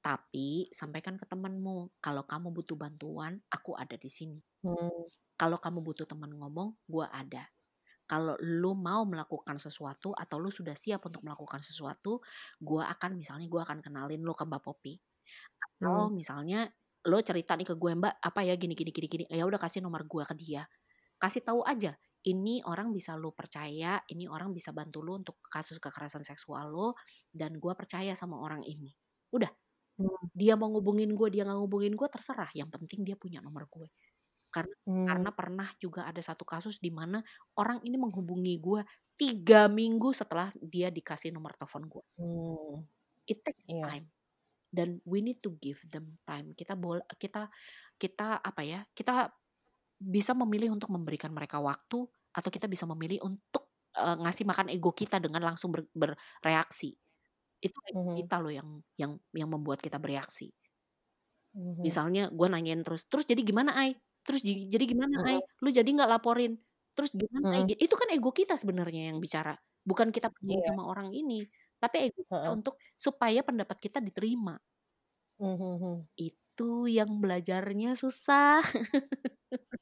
tapi 0.00 0.68
sampaikan 0.72 1.20
ke 1.20 1.28
temanmu, 1.28 2.00
kalau 2.00 2.24
kamu 2.24 2.56
butuh 2.56 2.76
bantuan, 2.76 3.36
aku 3.52 3.76
ada 3.76 4.00
di 4.00 4.08
sini. 4.08 4.40
Hmm. 4.64 5.08
Kalau 5.36 5.60
kamu 5.60 5.84
butuh 5.84 6.08
teman 6.08 6.32
ngomong, 6.32 6.76
gue 6.88 7.04
ada. 7.04 7.44
Kalau 8.08 8.34
lu 8.40 8.74
mau 8.74 9.06
melakukan 9.06 9.60
sesuatu 9.60 10.16
atau 10.16 10.36
lu 10.40 10.50
sudah 10.50 10.74
siap 10.74 11.04
untuk 11.04 11.22
melakukan 11.22 11.60
sesuatu, 11.60 12.24
gue 12.58 12.82
akan 12.82 13.14
misalnya 13.14 13.46
gue 13.46 13.60
akan 13.60 13.78
kenalin 13.84 14.24
lu 14.24 14.32
ke 14.32 14.42
Mbak 14.48 14.62
Popi. 14.64 14.96
Atau 15.60 16.08
hmm. 16.08 16.16
misalnya 16.16 16.66
lo 17.06 17.20
cerita 17.20 17.54
nih 17.56 17.68
ke 17.68 17.74
gue 17.76 17.92
Mbak, 17.96 18.14
apa 18.24 18.40
ya 18.44 18.56
gini 18.56 18.72
gini 18.72 18.90
gini 18.90 19.08
gini. 19.08 19.24
Ya 19.28 19.44
udah 19.44 19.60
kasih 19.60 19.84
nomor 19.84 20.08
gue 20.08 20.24
ke 20.24 20.34
dia. 20.34 20.64
Kasih 21.20 21.44
tahu 21.44 21.60
aja, 21.68 21.92
ini 22.24 22.64
orang 22.64 22.92
bisa 22.92 23.16
lo 23.16 23.36
percaya, 23.36 24.00
ini 24.08 24.24
orang 24.24 24.56
bisa 24.56 24.72
bantu 24.72 25.04
lo 25.04 25.20
untuk 25.20 25.36
kasus 25.48 25.76
kekerasan 25.76 26.24
seksual 26.24 26.72
lo, 26.72 26.96
dan 27.28 27.60
gue 27.60 27.72
percaya 27.76 28.16
sama 28.16 28.40
orang 28.40 28.64
ini. 28.64 28.92
Udah, 29.32 29.52
dia 30.32 30.54
mau 30.56 30.72
ngubungin 30.72 31.12
gue, 31.12 31.28
dia 31.28 31.42
nggak 31.44 31.58
ngubungin 31.60 31.94
gue 31.94 32.08
terserah. 32.08 32.48
Yang 32.56 32.78
penting 32.78 33.00
dia 33.04 33.16
punya 33.16 33.38
nomor 33.44 33.68
gue. 33.68 33.88
Karena 34.50 34.74
hmm. 34.86 35.06
karena 35.06 35.30
pernah 35.30 35.68
juga 35.78 36.10
ada 36.10 36.18
satu 36.18 36.42
kasus 36.42 36.82
di 36.82 36.90
mana 36.90 37.22
orang 37.54 37.78
ini 37.86 37.94
menghubungi 37.94 38.58
gue 38.58 38.82
tiga 39.14 39.70
minggu 39.70 40.10
setelah 40.10 40.50
dia 40.58 40.90
dikasih 40.90 41.30
nomor 41.30 41.54
telepon 41.54 41.86
gue. 41.86 42.04
Hmm. 42.18 42.82
It 43.30 43.46
takes 43.46 43.62
yeah. 43.70 43.86
time 43.86 44.06
dan 44.70 44.98
we 45.06 45.22
need 45.22 45.38
to 45.42 45.54
give 45.62 45.78
them 45.86 46.18
time. 46.26 46.50
Kita 46.58 46.74
boleh 46.74 47.06
kita 47.14 47.46
kita 47.94 48.42
apa 48.42 48.62
ya? 48.66 48.82
Kita 48.90 49.30
bisa 50.00 50.32
memilih 50.34 50.72
untuk 50.74 50.90
memberikan 50.90 51.30
mereka 51.30 51.60
waktu 51.62 52.08
atau 52.30 52.50
kita 52.50 52.66
bisa 52.66 52.88
memilih 52.88 53.20
untuk 53.22 53.70
uh, 53.98 54.16
ngasih 54.24 54.48
makan 54.48 54.72
ego 54.72 54.90
kita 54.96 55.20
dengan 55.20 55.44
langsung 55.44 55.70
ber, 55.70 55.84
bereaksi 55.92 56.96
itu 57.60 57.76
mm-hmm. 57.76 58.16
kita 58.24 58.36
loh 58.40 58.52
yang 58.52 58.68
yang 58.96 59.12
yang 59.36 59.48
membuat 59.52 59.78
kita 59.84 60.00
bereaksi 60.00 60.48
mm-hmm. 61.54 61.84
misalnya 61.84 62.32
gue 62.32 62.48
nanyain 62.48 62.80
terus 62.80 63.04
terus 63.06 63.28
jadi 63.28 63.44
gimana 63.44 63.76
ay 63.76 63.94
terus 64.24 64.40
jadi 64.44 64.84
gimana 64.84 65.24
ay 65.28 65.38
lu 65.60 65.68
jadi 65.68 65.86
nggak 65.86 66.10
laporin 66.10 66.56
terus 66.96 67.12
gimana 67.12 67.52
mm-hmm. 67.52 67.72
ay 67.72 67.84
itu 67.84 67.94
kan 67.94 68.08
ego 68.10 68.30
kita 68.32 68.56
sebenarnya 68.56 69.12
yang 69.12 69.20
bicara 69.20 69.54
bukan 69.84 70.08
kita 70.12 70.32
pergi 70.32 70.56
yeah. 70.60 70.66
sama 70.72 70.82
orang 70.88 71.12
ini 71.12 71.44
tapi 71.80 72.08
ego 72.08 72.24
kita 72.24 72.48
untuk 72.48 72.80
supaya 72.96 73.44
pendapat 73.44 73.76
kita 73.76 74.00
diterima 74.00 74.56
mm-hmm. 75.40 76.16
itu 76.16 76.39
yang 76.90 77.22
belajarnya 77.22 77.96
susah 77.96 78.60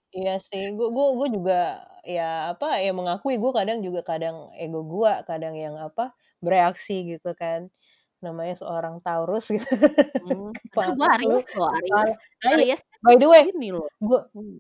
Iya 0.08 0.40
sih, 0.40 0.72
gue 0.72 0.88
gue 0.88 1.06
gue 1.20 1.28
juga 1.36 1.84
ya 2.00 2.56
apa 2.56 2.80
ya 2.80 2.96
mengakui 2.96 3.36
gue 3.36 3.52
kadang 3.52 3.84
juga 3.84 4.00
kadang 4.00 4.48
ego 4.56 4.80
gue 4.88 5.12
kadang 5.28 5.52
yang 5.52 5.76
apa 5.76 6.16
bereaksi 6.40 7.04
gitu 7.04 7.36
kan 7.36 7.68
namanya 8.24 8.56
seorang 8.56 9.04
Taurus 9.04 9.52
gitu. 9.52 9.68
Hmm, 10.24 10.50
gue 10.98 11.06
Aries 11.20 11.46
loh 11.54 11.68
Aries. 11.70 12.12
Nah, 12.40 12.50
Aries 12.56 12.80
by 13.04 13.14
the 13.20 13.28
way 13.28 13.42
ini 13.52 13.68
loh. 13.76 13.84
Gue 14.00 14.20
hmm. 14.32 14.58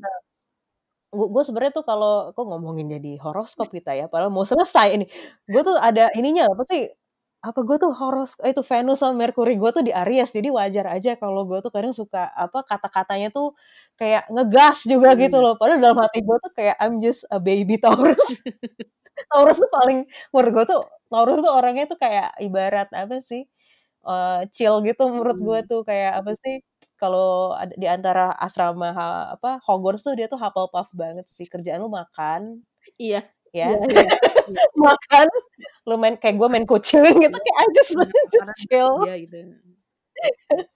gue 1.08 1.26
gue 1.32 1.42
sebenarnya 1.48 1.72
tuh 1.80 1.86
kalau 1.88 2.36
kok 2.36 2.44
ngomongin 2.44 3.00
jadi 3.00 3.16
horoskop 3.16 3.72
kita 3.72 3.96
ya, 3.96 4.06
padahal 4.12 4.28
mau 4.28 4.44
selesai 4.44 4.92
ini. 5.00 5.08
Gue 5.48 5.64
tuh 5.64 5.80
ada 5.80 6.12
ininya 6.12 6.44
apa 6.52 6.62
sih 6.68 6.92
apa 7.38 7.60
gue 7.62 7.76
tuh 7.78 7.94
horos 7.94 8.34
eh, 8.42 8.50
itu 8.50 8.66
Venus 8.66 8.98
sama 8.98 9.14
Mercury 9.14 9.54
gue 9.54 9.70
tuh 9.70 9.84
di 9.86 9.94
Aries. 9.94 10.34
Jadi 10.34 10.50
wajar 10.50 10.90
aja 10.90 11.14
kalau 11.14 11.46
gue 11.46 11.58
tuh 11.62 11.70
kadang 11.70 11.94
suka 11.94 12.26
apa 12.34 12.66
kata-katanya 12.66 13.30
tuh 13.30 13.54
kayak 13.94 14.26
ngegas 14.26 14.82
juga 14.90 15.14
hmm. 15.14 15.20
gitu 15.22 15.38
loh. 15.38 15.54
Padahal 15.54 15.78
dalam 15.78 15.98
hati 16.02 16.18
gue 16.26 16.36
tuh 16.42 16.52
kayak 16.58 16.76
I'm 16.82 16.98
just 16.98 17.22
a 17.30 17.38
baby 17.38 17.78
Taurus. 17.82 18.42
Taurus 19.30 19.56
tuh 19.62 19.70
paling 19.70 19.98
menurut 20.34 20.52
gue 20.54 20.64
tuh 20.66 20.80
Taurus 21.10 21.38
tuh 21.42 21.52
orangnya 21.54 21.86
tuh 21.86 21.98
kayak 22.02 22.34
ibarat 22.42 22.90
apa 22.94 23.22
sih 23.22 23.46
uh, 24.06 24.42
chill 24.50 24.82
gitu 24.82 25.06
menurut 25.06 25.38
gue 25.38 25.58
hmm. 25.62 25.68
tuh. 25.70 25.80
Kayak 25.86 26.26
apa 26.26 26.32
sih 26.42 26.54
kalau 26.98 27.54
di 27.78 27.86
antara 27.86 28.34
asrama 28.34 28.90
apa 29.38 29.62
Hogwarts 29.62 30.02
tuh 30.02 30.18
dia 30.18 30.26
tuh 30.26 30.42
Hufflepuff 30.42 30.90
banget 30.90 31.30
sih. 31.30 31.46
Kerjaan 31.46 31.86
lu 31.86 31.90
makan. 31.90 32.66
Iya 32.98 33.22
ya. 33.52 33.72
Yeah, 33.72 33.84
yeah, 33.88 34.06
yeah. 34.48 34.68
makan 34.76 35.28
lu 35.88 35.94
main 35.96 36.16
kayak 36.16 36.36
gue 36.36 36.48
main 36.48 36.66
kucing 36.68 37.04
gitu 37.04 37.36
kayak 37.36 37.58
aja 37.64 37.72
just, 37.72 37.92
just 38.32 38.52
chill. 38.68 39.04
ya 39.04 39.16
gitu. 39.18 39.36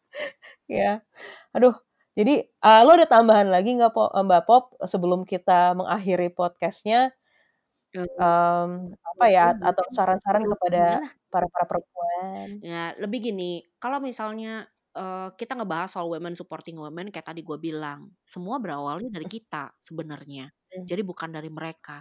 Ya 0.68 1.00
aduh 1.52 1.76
jadi 2.12 2.44
uh, 2.60 2.80
lo 2.84 2.92
ada 2.96 3.08
tambahan 3.08 3.48
lagi 3.48 3.72
nggak 3.72 3.92
mbak 3.96 4.44
Pop 4.44 4.76
sebelum 4.84 5.24
kita 5.24 5.72
mengakhiri 5.72 6.28
podcastnya? 6.28 7.12
Um, 7.92 8.88
apa 9.04 9.26
ya 9.28 9.52
atau 9.52 9.84
saran-saran 9.92 10.44
kepada 10.48 11.00
para 11.32 11.48
para 11.48 11.64
perempuan? 11.68 12.60
Ya 12.60 12.92
lebih 13.00 13.32
gini 13.32 13.64
kalau 13.80 14.00
misalnya 14.00 14.68
uh, 14.96 15.32
kita 15.36 15.56
ngebahas 15.56 15.92
soal 15.92 16.08
women 16.08 16.36
supporting 16.36 16.76
women 16.76 17.08
kayak 17.08 17.32
tadi 17.32 17.40
gue 17.40 17.56
bilang 17.56 18.12
semua 18.24 18.60
berawalnya 18.60 19.08
dari 19.12 19.28
kita 19.36 19.72
sebenarnya. 19.80 20.52
Jadi 20.72 21.02
bukan 21.04 21.28
dari 21.28 21.52
mereka 21.52 22.00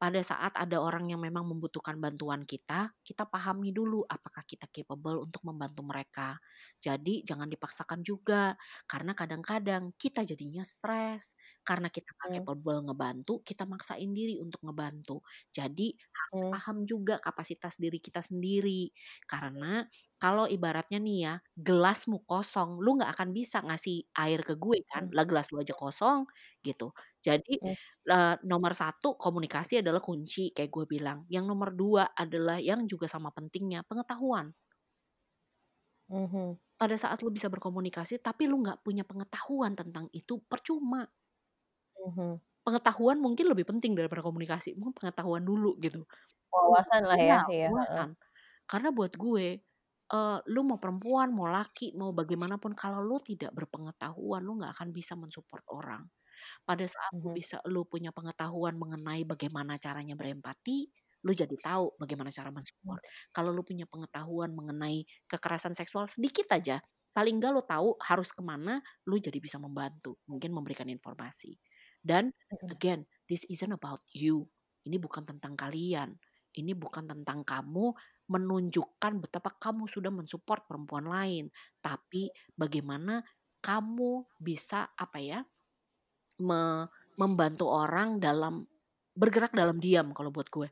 pada 0.00 0.16
saat 0.24 0.56
ada 0.56 0.80
orang 0.80 1.12
yang 1.12 1.20
memang 1.20 1.44
membutuhkan 1.44 2.00
bantuan 2.00 2.48
kita, 2.48 2.88
kita 3.04 3.28
pahami 3.28 3.68
dulu 3.68 4.00
apakah 4.08 4.40
kita 4.48 4.64
capable 4.72 5.28
untuk 5.28 5.44
membantu 5.44 5.84
mereka. 5.84 6.40
Jadi 6.80 7.20
jangan 7.20 7.44
dipaksakan 7.52 8.00
juga, 8.00 8.56
karena 8.88 9.12
kadang-kadang 9.12 9.92
kita 10.00 10.24
jadinya 10.24 10.64
stres. 10.64 11.36
Karena 11.60 11.92
kita 11.92 12.16
hmm. 12.16 12.40
capable 12.40 12.80
ngebantu, 12.88 13.44
kita 13.44 13.68
maksain 13.68 14.08
diri 14.16 14.40
untuk 14.40 14.64
ngebantu. 14.64 15.20
Jadi 15.52 15.92
harus 15.92 16.48
hmm. 16.48 16.52
paham 16.56 16.76
juga 16.88 17.20
kapasitas 17.20 17.76
diri 17.76 18.00
kita 18.00 18.24
sendiri. 18.24 18.88
Karena 19.28 19.84
kalau 20.20 20.44
ibaratnya 20.44 21.00
nih 21.00 21.18
ya, 21.24 21.34
gelasmu 21.56 22.20
kosong, 22.28 22.76
lu 22.84 23.00
nggak 23.00 23.16
akan 23.16 23.32
bisa 23.32 23.64
ngasih 23.64 24.04
air 24.20 24.44
ke 24.44 24.52
gue 24.60 24.84
kan, 24.84 25.08
hmm. 25.08 25.16
lah 25.16 25.24
gelas 25.24 25.48
lu 25.48 25.64
aja 25.64 25.72
kosong 25.72 26.28
gitu. 26.60 26.92
Jadi 27.24 27.56
uh, 28.12 28.36
nomor 28.44 28.76
satu 28.76 29.16
komunikasi 29.16 29.80
adalah 29.80 30.04
kunci 30.04 30.52
kayak 30.52 30.68
gue 30.68 30.84
bilang. 30.84 31.24
Yang 31.32 31.44
nomor 31.48 31.72
dua 31.72 32.12
adalah 32.12 32.60
yang 32.60 32.84
juga 32.84 33.08
sama 33.08 33.32
pentingnya 33.32 33.80
pengetahuan. 33.88 34.52
-hmm. 36.12 36.60
Pada 36.76 36.96
saat 37.00 37.24
lu 37.24 37.32
bisa 37.32 37.48
berkomunikasi 37.48 38.20
tapi 38.20 38.44
lu 38.44 38.60
nggak 38.60 38.84
punya 38.84 39.08
pengetahuan 39.08 39.72
tentang 39.72 40.12
itu 40.12 40.36
percuma. 40.44 41.08
-hmm. 41.96 42.36
Pengetahuan 42.60 43.16
mungkin 43.24 43.48
lebih 43.48 43.64
penting 43.64 43.96
daripada 43.96 44.20
komunikasi, 44.20 44.76
mungkin 44.76 45.00
pengetahuan 45.00 45.40
dulu 45.40 45.80
gitu. 45.80 46.04
Wawasan 46.52 47.08
lah 47.08 47.16
ya, 47.16 47.40
iya, 47.48 47.72
wawasan. 47.72 48.20
Karena 48.68 48.92
buat 48.92 49.16
gue, 49.16 49.64
uh, 50.12 50.38
lu 50.50 50.66
mau 50.66 50.78
perempuan, 50.78 51.30
mau 51.30 51.48
laki, 51.48 51.94
mau 51.96 52.10
bagaimanapun 52.14 52.74
kalau 52.74 53.00
lu 53.02 53.18
tidak 53.22 53.54
berpengetahuan, 53.54 54.42
lu 54.42 54.58
nggak 54.60 54.74
akan 54.76 54.88
bisa 54.90 55.14
mensupport 55.18 55.64
orang. 55.72 56.02
Pada 56.64 56.86
saat 56.88 57.12
-hmm. 57.12 57.22
lu 57.24 57.30
bisa 57.36 57.56
lu 57.68 57.84
punya 57.84 58.10
pengetahuan 58.16 58.76
mengenai 58.76 59.28
bagaimana 59.28 59.76
caranya 59.76 60.16
berempati 60.16 60.88
lu 61.24 61.32
jadi 61.36 61.52
tahu 61.60 62.00
bagaimana 62.00 62.32
cara 62.32 62.48
mensupport. 62.48 63.00
Hmm. 63.00 63.12
Kalau 63.32 63.50
lu 63.52 63.62
punya 63.64 63.84
pengetahuan 63.84 64.52
mengenai 64.56 65.04
kekerasan 65.28 65.76
seksual 65.76 66.08
sedikit 66.08 66.48
aja, 66.56 66.80
paling 67.12 67.40
enggak 67.40 67.52
lu 67.52 67.62
tahu 67.64 67.88
harus 68.00 68.32
ke 68.32 68.40
mana, 68.40 68.80
lu 69.04 69.20
jadi 69.20 69.36
bisa 69.36 69.60
membantu, 69.60 70.16
mungkin 70.24 70.56
memberikan 70.56 70.88
informasi. 70.88 71.56
Dan 72.00 72.32
hmm. 72.32 72.72
again, 72.72 73.00
this 73.28 73.44
isn't 73.52 73.72
about 73.72 74.00
you. 74.16 74.48
Ini 74.88 74.96
bukan 74.96 75.28
tentang 75.28 75.52
kalian. 75.60 76.16
Ini 76.50 76.74
bukan 76.74 77.06
tentang 77.06 77.46
kamu 77.46 77.94
menunjukkan 78.30 79.18
betapa 79.18 79.50
kamu 79.58 79.90
sudah 79.90 80.14
mensupport 80.14 80.62
perempuan 80.62 81.10
lain, 81.10 81.50
tapi 81.82 82.30
bagaimana 82.54 83.20
kamu 83.60 84.24
bisa 84.40 84.88
apa 84.96 85.18
ya 85.20 85.40
me 86.40 86.88
membantu 87.20 87.68
orang 87.68 88.16
dalam 88.16 88.64
bergerak 89.12 89.52
dalam 89.52 89.76
diam 89.76 90.16
kalau 90.16 90.32
buat 90.32 90.48
gue 90.48 90.68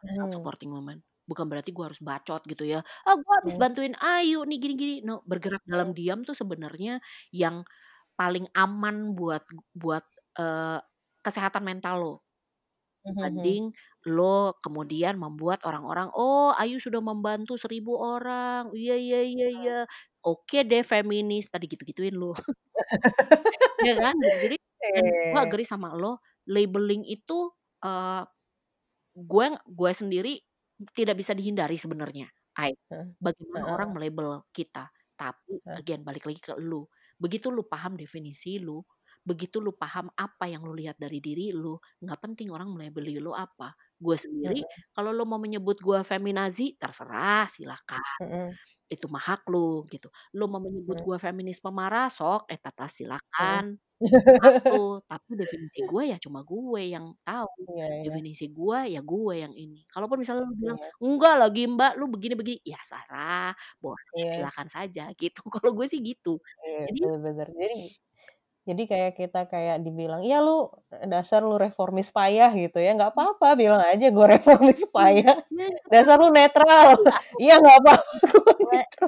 hmm. 0.00 0.32
supporting 0.32 0.72
moment. 0.72 1.02
Bukan 1.28 1.44
berarti 1.44 1.76
gue 1.76 1.84
harus 1.84 2.00
bacot 2.00 2.40
gitu 2.48 2.64
ya. 2.64 2.80
Ah 3.04 3.12
gue 3.12 3.34
habis 3.44 3.60
bantuin 3.60 3.92
Ayu 4.00 4.40
nih 4.48 4.56
gini-gini. 4.56 4.94
No, 5.04 5.20
bergerak 5.28 5.60
dalam 5.68 5.92
diam 5.92 6.24
tuh 6.24 6.32
sebenarnya 6.32 7.04
yang 7.36 7.68
paling 8.16 8.48
aman 8.56 9.12
buat 9.12 9.44
buat 9.76 10.08
uh, 10.40 10.80
kesehatan 11.20 11.60
mental 11.68 12.00
lo. 12.00 12.14
Dibanding 13.04 13.72
lo 14.08 14.56
kemudian 14.62 15.16
membuat 15.20 15.64
orang-orang, 15.64 16.08
oh 16.16 16.52
Ayu 16.56 16.80
sudah 16.80 17.00
membantu 17.02 17.54
seribu 17.60 17.96
orang, 17.98 18.72
iya 18.74 18.96
iya 18.96 19.20
iya 19.24 19.48
iya, 19.48 19.78
oke 20.24 20.64
deh 20.64 20.82
feminis, 20.84 21.52
tadi 21.52 21.68
gitu-gituin 21.68 22.16
lo. 22.16 22.32
ya 23.88 23.94
kan? 23.96 24.14
Jadi, 24.18 24.56
gue 25.34 25.40
agree 25.40 25.66
sama 25.66 25.92
lo, 25.94 26.22
labeling 26.48 27.04
itu 27.04 27.52
uh, 27.84 28.22
gue 29.18 29.46
gue 29.66 29.90
sendiri 29.92 30.34
tidak 30.94 31.18
bisa 31.18 31.34
dihindari 31.34 31.74
sebenarnya. 31.74 32.30
Ai, 32.58 32.74
bagaimana 33.18 33.70
orang 33.70 33.94
melabel 33.94 34.42
kita. 34.50 34.90
Tapi 35.18 35.58
uh. 35.66 35.78
again 35.78 36.02
balik 36.06 36.26
lagi 36.26 36.38
ke 36.38 36.54
lu. 36.58 36.86
Begitu 37.18 37.50
lu 37.50 37.66
paham 37.66 37.98
definisi 37.98 38.62
lu, 38.62 38.78
begitu 39.28 39.60
lu 39.60 39.76
paham 39.76 40.08
apa 40.16 40.48
yang 40.48 40.64
lu 40.64 40.72
lihat 40.72 40.96
dari 40.96 41.20
diri 41.20 41.52
lu, 41.52 41.76
nggak 42.00 42.18
penting 42.24 42.48
orang 42.48 42.72
melabeli 42.72 43.20
lu 43.20 43.36
apa. 43.36 43.76
Gue 44.00 44.16
sendiri 44.16 44.64
uh. 44.64 44.68
kalau 44.96 45.12
lu 45.12 45.28
mau 45.28 45.36
menyebut 45.36 45.76
gue 45.76 46.00
feminazi, 46.00 46.80
terserah, 46.80 47.44
silakan. 47.52 48.00
Uh. 48.24 48.50
Itu 48.88 49.12
mah 49.12 49.20
hak 49.20 49.44
lu 49.52 49.84
gitu. 49.92 50.08
Lu 50.32 50.48
mau 50.48 50.64
menyebut 50.64 50.96
uh. 50.96 51.04
gue 51.04 51.16
feminis 51.20 51.60
pemarah, 51.60 52.08
sok, 52.08 52.48
eh 52.48 52.56
tata 52.56 52.88
silakan. 52.88 53.76
Aku, 53.98 55.02
tapi 55.10 55.34
definisi 55.34 55.82
gue 55.82 56.02
ya 56.14 56.16
cuma 56.22 56.46
gue 56.46 56.82
yang 56.86 57.10
tahu. 57.26 57.50
Iya 57.74 57.86
iya. 57.90 58.02
Definisi 58.06 58.46
gue 58.54 58.78
ya 58.94 59.00
gue 59.02 59.34
yang 59.34 59.54
ini. 59.58 59.82
Kalaupun 59.90 60.22
misalnya 60.22 60.46
lu 60.46 60.54
bilang, 60.54 60.78
Iya. 60.78 61.02
"Enggak 61.02 61.34
lagi 61.42 61.62
Mbak, 61.66 61.92
lu 61.98 62.06
begini-begini." 62.06 62.62
Ya 62.62 62.78
sarah, 62.86 63.50
boleh 63.82 64.06
Iya. 64.14 64.38
silakan 64.38 64.68
saja 64.70 65.04
gitu. 65.18 65.42
Kalau 65.58 65.74
gue 65.74 65.86
sih 65.90 65.98
gitu. 65.98 66.38
Iya, 66.62 66.86
Jadi 66.94 67.00
bener 67.18 67.48
Jadi 67.50 68.07
jadi 68.68 68.82
kayak 68.84 69.12
kita 69.16 69.40
kayak 69.48 69.80
dibilang, 69.80 70.20
"Iya 70.20 70.44
lu 70.44 70.68
dasar 71.08 71.40
lu 71.40 71.56
reformis 71.56 72.12
payah," 72.12 72.52
gitu 72.52 72.76
ya, 72.78 72.92
nggak 72.92 73.16
apa-apa 73.16 73.56
bilang 73.56 73.80
aja 73.80 74.12
gue 74.12 74.26
reformis 74.36 74.84
payah. 74.92 75.36
Dasar 75.92 76.20
lu 76.20 76.28
netral. 76.28 76.94
Iya 77.42 77.56
nggak 77.62 77.76
apa-apa. 77.80 77.94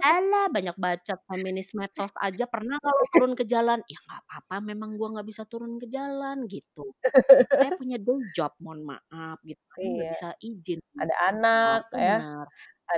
Alah 0.00 0.46
banyak 0.48 0.76
baca 0.80 1.14
feminis 1.28 1.74
medsos 1.76 2.10
aja 2.16 2.46
pernah 2.48 2.78
kalau 2.80 3.02
turun 3.12 3.32
ke 3.36 3.44
jalan, 3.44 3.78
"Ya 3.84 3.98
nggak 4.00 4.20
apa-apa 4.24 4.56
memang 4.64 4.96
gue 4.96 5.08
nggak 5.12 5.26
bisa 5.28 5.42
turun 5.44 5.76
ke 5.76 5.86
jalan," 5.92 6.48
gitu. 6.48 6.88
Saya 7.52 7.76
punya 7.76 7.98
day 8.00 8.20
job, 8.32 8.52
mohon 8.64 8.82
maaf 8.86 9.38
gitu, 9.44 9.60
iya. 9.78 9.88
nggak 9.92 10.08
bisa 10.16 10.28
izin. 10.40 10.78
Ada 10.96 11.14
anak 11.34 11.82
ya 11.94 12.16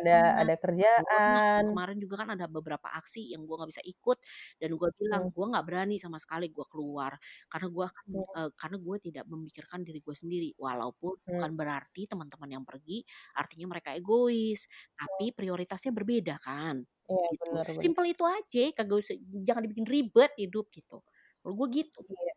ada 0.01 0.17
nah, 0.17 0.31
ada 0.43 0.55
kerjaan. 0.57 1.63
Kemarin 1.73 1.99
juga 2.01 2.15
kan 2.25 2.29
ada 2.33 2.47
beberapa 2.49 2.89
aksi 2.97 3.35
yang 3.35 3.45
gue 3.45 3.57
nggak 3.57 3.71
bisa 3.71 3.83
ikut 3.85 4.19
dan 4.59 4.71
gue 4.77 4.89
bilang 4.97 5.29
hmm. 5.29 5.35
gue 5.35 5.47
nggak 5.53 5.65
berani 5.67 5.97
sama 6.01 6.17
sekali 6.17 6.49
gue 6.49 6.67
keluar 6.69 7.17
karena 7.49 7.69
gue 7.69 7.87
hmm. 7.87 8.27
uh, 8.39 8.51
karena 8.57 8.77
gue 8.81 8.97
tidak 9.11 9.25
memikirkan 9.29 9.81
diri 9.85 10.01
gue 10.01 10.15
sendiri 10.17 10.51
walaupun 10.57 11.19
hmm. 11.19 11.29
bukan 11.37 11.51
berarti 11.57 12.03
teman-teman 12.09 12.49
yang 12.61 12.65
pergi 12.65 13.05
artinya 13.37 13.67
mereka 13.73 13.93
egois 13.93 14.67
tapi 14.97 15.33
prioritasnya 15.35 15.93
berbeda 15.93 16.37
kan. 16.41 16.81
Ya, 17.13 17.29
gitu. 17.35 17.43
bener, 17.45 17.65
Simple 17.67 18.07
itu 18.09 18.25
aja 18.25 18.63
kagak 18.73 18.99
usah 19.03 19.17
jangan 19.45 19.63
dibikin 19.69 19.87
ribet 19.87 20.33
hidup 20.39 20.71
gitu. 20.73 21.03
Kalau 21.43 21.55
gue 21.59 21.69
gitu. 21.83 22.01
Iya. 22.07 22.35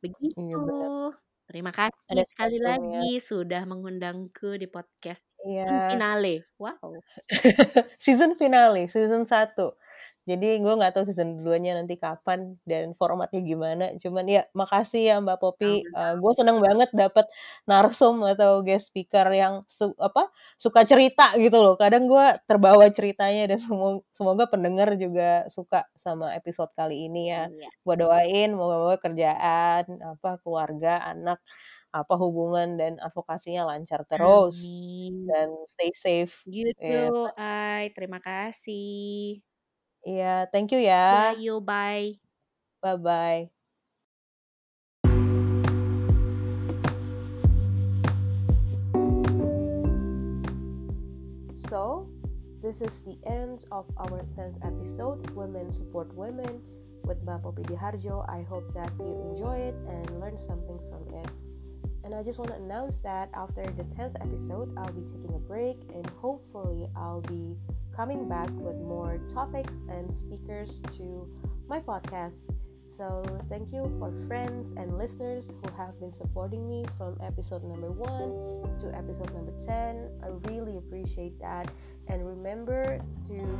Begitu. 0.00 0.40
Iya, 0.40 1.25
Terima 1.46 1.70
kasih 1.70 1.94
Ada 2.10 2.24
sekali 2.26 2.58
lagi 2.58 3.22
sudah 3.22 3.62
mengundangku 3.70 4.58
di 4.58 4.66
podcast 4.66 5.22
Iya. 5.46 5.94
finale. 5.94 6.42
Wow. 6.58 6.98
Season 8.02 8.34
finale, 8.34 8.90
season 8.90 9.22
1. 9.22 9.54
Jadi 10.26 10.58
gue 10.58 10.74
nggak 10.74 10.90
tahu 10.98 11.06
season 11.06 11.46
2-nya 11.46 11.78
nanti 11.78 11.94
kapan 12.02 12.58
dan 12.66 12.90
formatnya 12.98 13.38
gimana. 13.46 13.94
Cuman 14.02 14.26
ya 14.26 14.42
makasih 14.58 15.02
ya 15.06 15.14
Mbak 15.22 15.38
Popi. 15.38 15.86
Uh, 15.94 16.18
gue 16.18 16.32
seneng 16.34 16.58
banget 16.58 16.90
dapet 16.90 17.30
narsum 17.70 18.18
atau 18.26 18.58
guest 18.66 18.90
speaker 18.90 19.30
yang 19.30 19.62
su 19.70 19.94
apa 20.02 20.26
suka 20.58 20.82
cerita 20.82 21.30
gitu 21.38 21.62
loh. 21.62 21.78
Kadang 21.78 22.10
gue 22.10 22.26
terbawa 22.50 22.90
ceritanya 22.90 23.54
dan 23.54 23.58
semoga, 23.62 24.02
semoga 24.10 24.44
pendengar 24.50 24.98
juga 24.98 25.46
suka 25.46 25.86
sama 25.94 26.34
episode 26.34 26.74
kali 26.74 27.06
ini 27.06 27.30
ya. 27.30 27.46
Iya. 27.46 27.70
Gue 27.86 27.94
doain 27.94 28.50
moga-moga 28.58 28.98
kerjaan, 28.98 29.86
apa 30.02 30.42
keluarga, 30.42 31.06
anak 31.06 31.38
apa 31.94 32.14
hubungan 32.20 32.76
dan 32.76 33.00
advokasinya 33.00 33.64
lancar 33.72 34.04
terus 34.04 34.68
Amin. 34.68 35.24
dan 35.30 35.48
stay 35.70 35.90
safe. 35.96 36.42
Gitu, 36.44 36.74
yeah. 36.82 37.08
Ay. 37.38 37.94
Terima 37.94 38.18
kasih. 38.20 39.45
Iya, 40.06 40.46
thank 40.54 40.70
you 40.70 40.78
ya. 40.78 41.34
Yeah, 41.34 41.42
you 41.42 41.58
bye. 41.58 42.14
Bye-bye. 42.78 43.50
So, 51.58 52.06
this 52.62 52.78
is 52.78 53.02
the 53.02 53.18
end 53.26 53.66
of 53.74 53.90
our 53.98 54.22
10th 54.38 54.62
episode, 54.62 55.26
Women 55.34 55.74
Support 55.74 56.14
Women, 56.14 56.62
with 57.02 57.18
Bapo 57.26 57.50
Pidiharjo. 57.50 58.22
I 58.30 58.46
hope 58.46 58.70
that 58.78 58.94
you 59.02 59.10
enjoy 59.34 59.74
it 59.74 59.76
and 59.90 60.06
learn 60.22 60.38
something 60.38 60.78
from 60.86 61.02
it. 61.18 61.26
And 62.06 62.14
I 62.14 62.22
just 62.22 62.38
want 62.38 62.54
to 62.54 62.62
announce 62.62 63.02
that 63.02 63.34
after 63.34 63.66
the 63.66 63.82
10th 63.98 64.14
episode, 64.22 64.70
I'll 64.78 64.94
be 64.94 65.02
taking 65.02 65.34
a 65.34 65.42
break 65.42 65.82
and 65.90 66.06
hopefully 66.22 66.86
I'll 66.94 67.26
be 67.26 67.58
coming 67.96 68.28
back 68.28 68.50
with 68.60 68.76
more 68.76 69.18
topics 69.32 69.72
and 69.88 70.14
speakers 70.14 70.80
to 70.96 71.26
my 71.66 71.80
podcast. 71.80 72.44
So, 72.84 73.24
thank 73.48 73.72
you 73.72 73.90
for 73.98 74.12
friends 74.28 74.72
and 74.76 74.96
listeners 74.98 75.50
who 75.50 75.72
have 75.76 75.98
been 75.98 76.12
supporting 76.12 76.68
me 76.68 76.84
from 76.98 77.16
episode 77.22 77.64
number 77.64 77.90
1 77.90 78.78
to 78.80 78.94
episode 78.94 79.32
number 79.32 79.52
10. 79.66 80.10
I 80.22 80.28
really 80.50 80.76
appreciate 80.76 81.38
that. 81.40 81.70
And 82.08 82.26
remember 82.26 83.00
to 83.28 83.58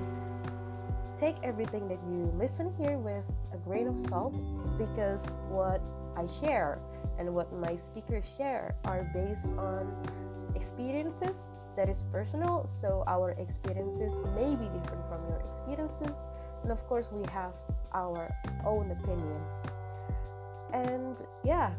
take 1.18 1.36
everything 1.42 1.88
that 1.88 1.98
you 2.08 2.30
listen 2.38 2.72
here 2.78 2.98
with 2.98 3.24
a 3.54 3.56
grain 3.56 3.88
of 3.88 3.98
salt 3.98 4.34
because 4.78 5.24
what 5.48 5.80
I 6.16 6.26
share 6.26 6.78
and 7.18 7.34
what 7.34 7.52
my 7.52 7.76
speakers 7.76 8.26
share 8.36 8.76
are 8.84 9.10
based 9.14 9.48
on 9.58 9.90
experiences 10.54 11.46
that 11.76 11.88
is 11.88 12.04
personal, 12.12 12.68
so 12.80 13.04
our 13.06 13.32
experiences 13.32 14.12
may 14.34 14.56
be 14.56 14.66
different 14.76 15.06
from 15.08 15.22
your 15.28 15.40
experiences, 15.52 16.16
and 16.62 16.72
of 16.72 16.84
course, 16.88 17.10
we 17.12 17.22
have 17.30 17.52
our 17.94 18.34
own 18.64 18.90
opinion. 18.90 19.40
And 20.72 21.22
yeah, 21.44 21.72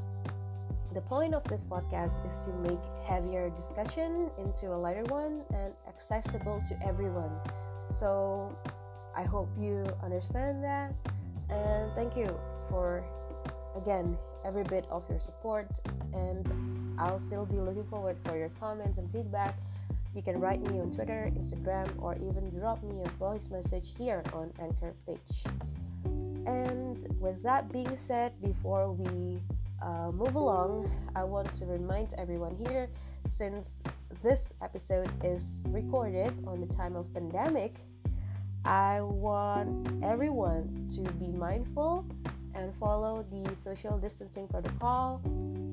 the 0.93 1.01
point 1.01 1.33
of 1.33 1.43
this 1.43 1.63
podcast 1.63 2.15
is 2.27 2.39
to 2.45 2.53
make 2.63 2.79
heavier 3.05 3.49
discussion 3.49 4.31
into 4.37 4.73
a 4.73 4.77
lighter 4.77 5.03
one 5.03 5.41
and 5.53 5.73
accessible 5.87 6.63
to 6.69 6.87
everyone. 6.87 7.31
So 7.89 8.57
I 9.15 9.23
hope 9.23 9.49
you 9.59 9.85
understand 10.03 10.63
that. 10.63 10.93
And 11.49 11.91
thank 11.93 12.15
you 12.15 12.27
for, 12.69 13.03
again, 13.75 14.17
every 14.45 14.63
bit 14.63 14.85
of 14.89 15.03
your 15.09 15.19
support. 15.19 15.67
And 16.13 16.47
I'll 16.99 17.19
still 17.19 17.45
be 17.45 17.57
looking 17.57 17.85
forward 17.85 18.17
for 18.25 18.37
your 18.37 18.49
comments 18.59 18.97
and 18.97 19.11
feedback. 19.11 19.55
You 20.17 20.23
can 20.23 20.39
write 20.39 20.61
me 20.63 20.79
on 20.79 20.89
Twitter, 20.89 21.31
Instagram, 21.37 21.87
or 22.01 22.15
even 22.15 22.49
drop 22.49 22.81
me 22.81 23.03
a 23.05 23.09
voice 23.19 23.51
message 23.51 23.93
here 23.95 24.23
on 24.33 24.51
Anchor 24.59 24.95
page. 25.05 25.43
And 26.47 26.97
with 27.19 27.43
that 27.43 27.71
being 27.71 27.95
said, 27.95 28.33
before 28.41 28.91
we 28.91 29.39
uh, 29.79 30.09
move 30.11 30.33
along, 30.33 30.89
I 31.15 31.23
want 31.23 31.53
to 31.53 31.65
remind 31.67 32.15
everyone 32.17 32.55
here 32.55 32.89
since 33.29 33.77
this 34.23 34.53
episode 34.63 35.11
is 35.23 35.43
recorded 35.65 36.33
on 36.47 36.61
the 36.67 36.73
time 36.73 36.95
of 36.95 37.13
pandemic, 37.13 37.75
I 38.65 39.01
want 39.01 40.03
everyone 40.03 40.89
to 40.95 41.01
be 41.13 41.27
mindful 41.27 42.07
and 42.55 42.73
follow 42.73 43.23
the 43.29 43.55
social 43.55 43.99
distancing 43.99 44.47
protocol. 44.47 45.21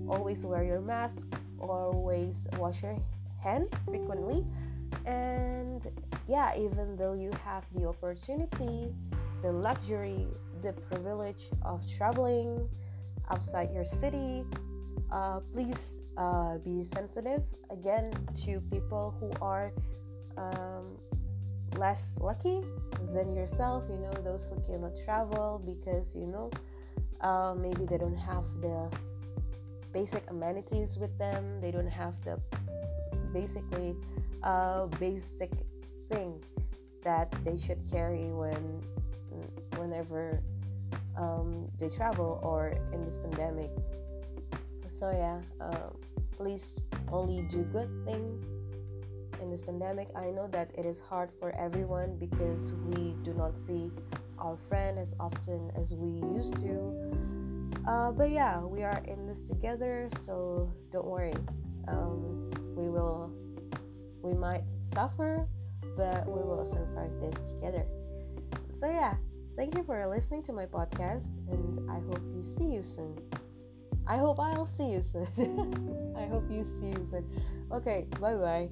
Always 0.06 0.44
wear 0.44 0.64
your 0.64 0.82
mask, 0.82 1.34
always 1.58 2.46
wash 2.58 2.82
your 2.82 2.98
frequently. 3.84 4.44
And 5.06 5.86
yeah, 6.28 6.56
even 6.56 6.96
though 6.96 7.12
you 7.12 7.30
have 7.44 7.64
the 7.74 7.86
opportunity, 7.86 8.94
the 9.42 9.52
luxury, 9.52 10.26
the 10.62 10.72
privilege 10.72 11.50
of 11.62 11.86
traveling 11.86 12.68
outside 13.30 13.70
your 13.72 13.84
city, 13.84 14.44
uh, 15.12 15.40
please 15.52 16.00
uh, 16.16 16.58
be 16.58 16.84
sensitive 16.94 17.42
again 17.70 18.12
to 18.44 18.60
people 18.72 19.14
who 19.20 19.30
are 19.42 19.72
um, 20.38 20.96
less 21.76 22.16
lucky 22.20 22.62
than 23.12 23.34
yourself. 23.34 23.84
You 23.90 23.98
know, 23.98 24.12
those 24.22 24.46
who 24.46 24.56
cannot 24.62 24.92
travel 25.04 25.60
because 25.64 26.14
you 26.14 26.26
know 26.26 26.50
uh, 27.20 27.54
maybe 27.54 27.84
they 27.84 27.98
don't 27.98 28.16
have 28.16 28.46
the 28.60 28.88
basic 29.92 30.28
amenities 30.30 30.96
with 30.98 31.16
them. 31.18 31.60
They 31.60 31.70
don't 31.70 31.88
have 32.02 32.14
the 32.24 32.38
basically 33.34 33.94
uh, 34.42 34.86
basic 34.98 35.50
thing 36.08 36.40
that 37.02 37.30
they 37.44 37.58
should 37.58 37.82
carry 37.90 38.30
when 38.30 38.80
whenever 39.76 40.40
um, 41.16 41.68
they 41.78 41.88
travel 41.88 42.40
or 42.42 42.74
in 42.92 43.04
this 43.04 43.18
pandemic. 43.18 43.70
So 44.88 45.10
yeah, 45.10 45.40
uh, 45.60 45.90
please 46.36 46.74
only 47.12 47.42
do 47.50 47.62
good 47.64 47.90
thing 48.06 48.42
in 49.42 49.50
this 49.50 49.62
pandemic. 49.62 50.08
I 50.14 50.30
know 50.30 50.46
that 50.52 50.70
it 50.78 50.86
is 50.86 51.00
hard 51.00 51.30
for 51.40 51.50
everyone 51.56 52.16
because 52.16 52.72
we 52.86 53.14
do 53.22 53.34
not 53.34 53.58
see 53.58 53.90
our 54.38 54.56
friend 54.56 54.98
as 54.98 55.14
often 55.18 55.70
as 55.76 55.92
we 55.94 56.08
used 56.36 56.56
to. 56.56 56.94
Uh, 57.86 58.12
but 58.12 58.30
yeah, 58.30 58.60
we 58.60 58.82
are 58.82 59.02
in 59.06 59.26
this 59.26 59.42
together, 59.44 60.08
so 60.24 60.72
don't 60.90 61.06
worry. 61.06 61.34
Um, 61.88 62.50
we 62.74 62.88
will, 62.88 63.32
we 64.22 64.34
might 64.34 64.64
suffer, 64.92 65.46
but 65.96 66.26
we 66.26 66.42
will 66.42 66.64
survive 66.64 67.12
this 67.20 67.40
together. 67.52 67.86
So 68.80 68.86
yeah, 68.86 69.14
Thank 69.56 69.76
you 69.76 69.84
for 69.84 70.04
listening 70.08 70.42
to 70.44 70.52
my 70.52 70.66
podcast, 70.66 71.26
and 71.48 71.88
I 71.88 72.00
hope 72.00 72.20
you 72.34 72.42
see 72.42 72.64
you 72.64 72.82
soon. 72.82 73.16
I 74.04 74.16
hope 74.16 74.40
I'll 74.40 74.66
see 74.66 74.90
you 74.90 75.00
soon. 75.00 75.28
I 76.18 76.26
hope 76.26 76.50
you 76.50 76.64
see 76.64 76.88
you 76.88 77.08
soon. 77.08 77.24
Okay, 77.70 78.06
bye 78.20 78.34
bye. 78.34 78.68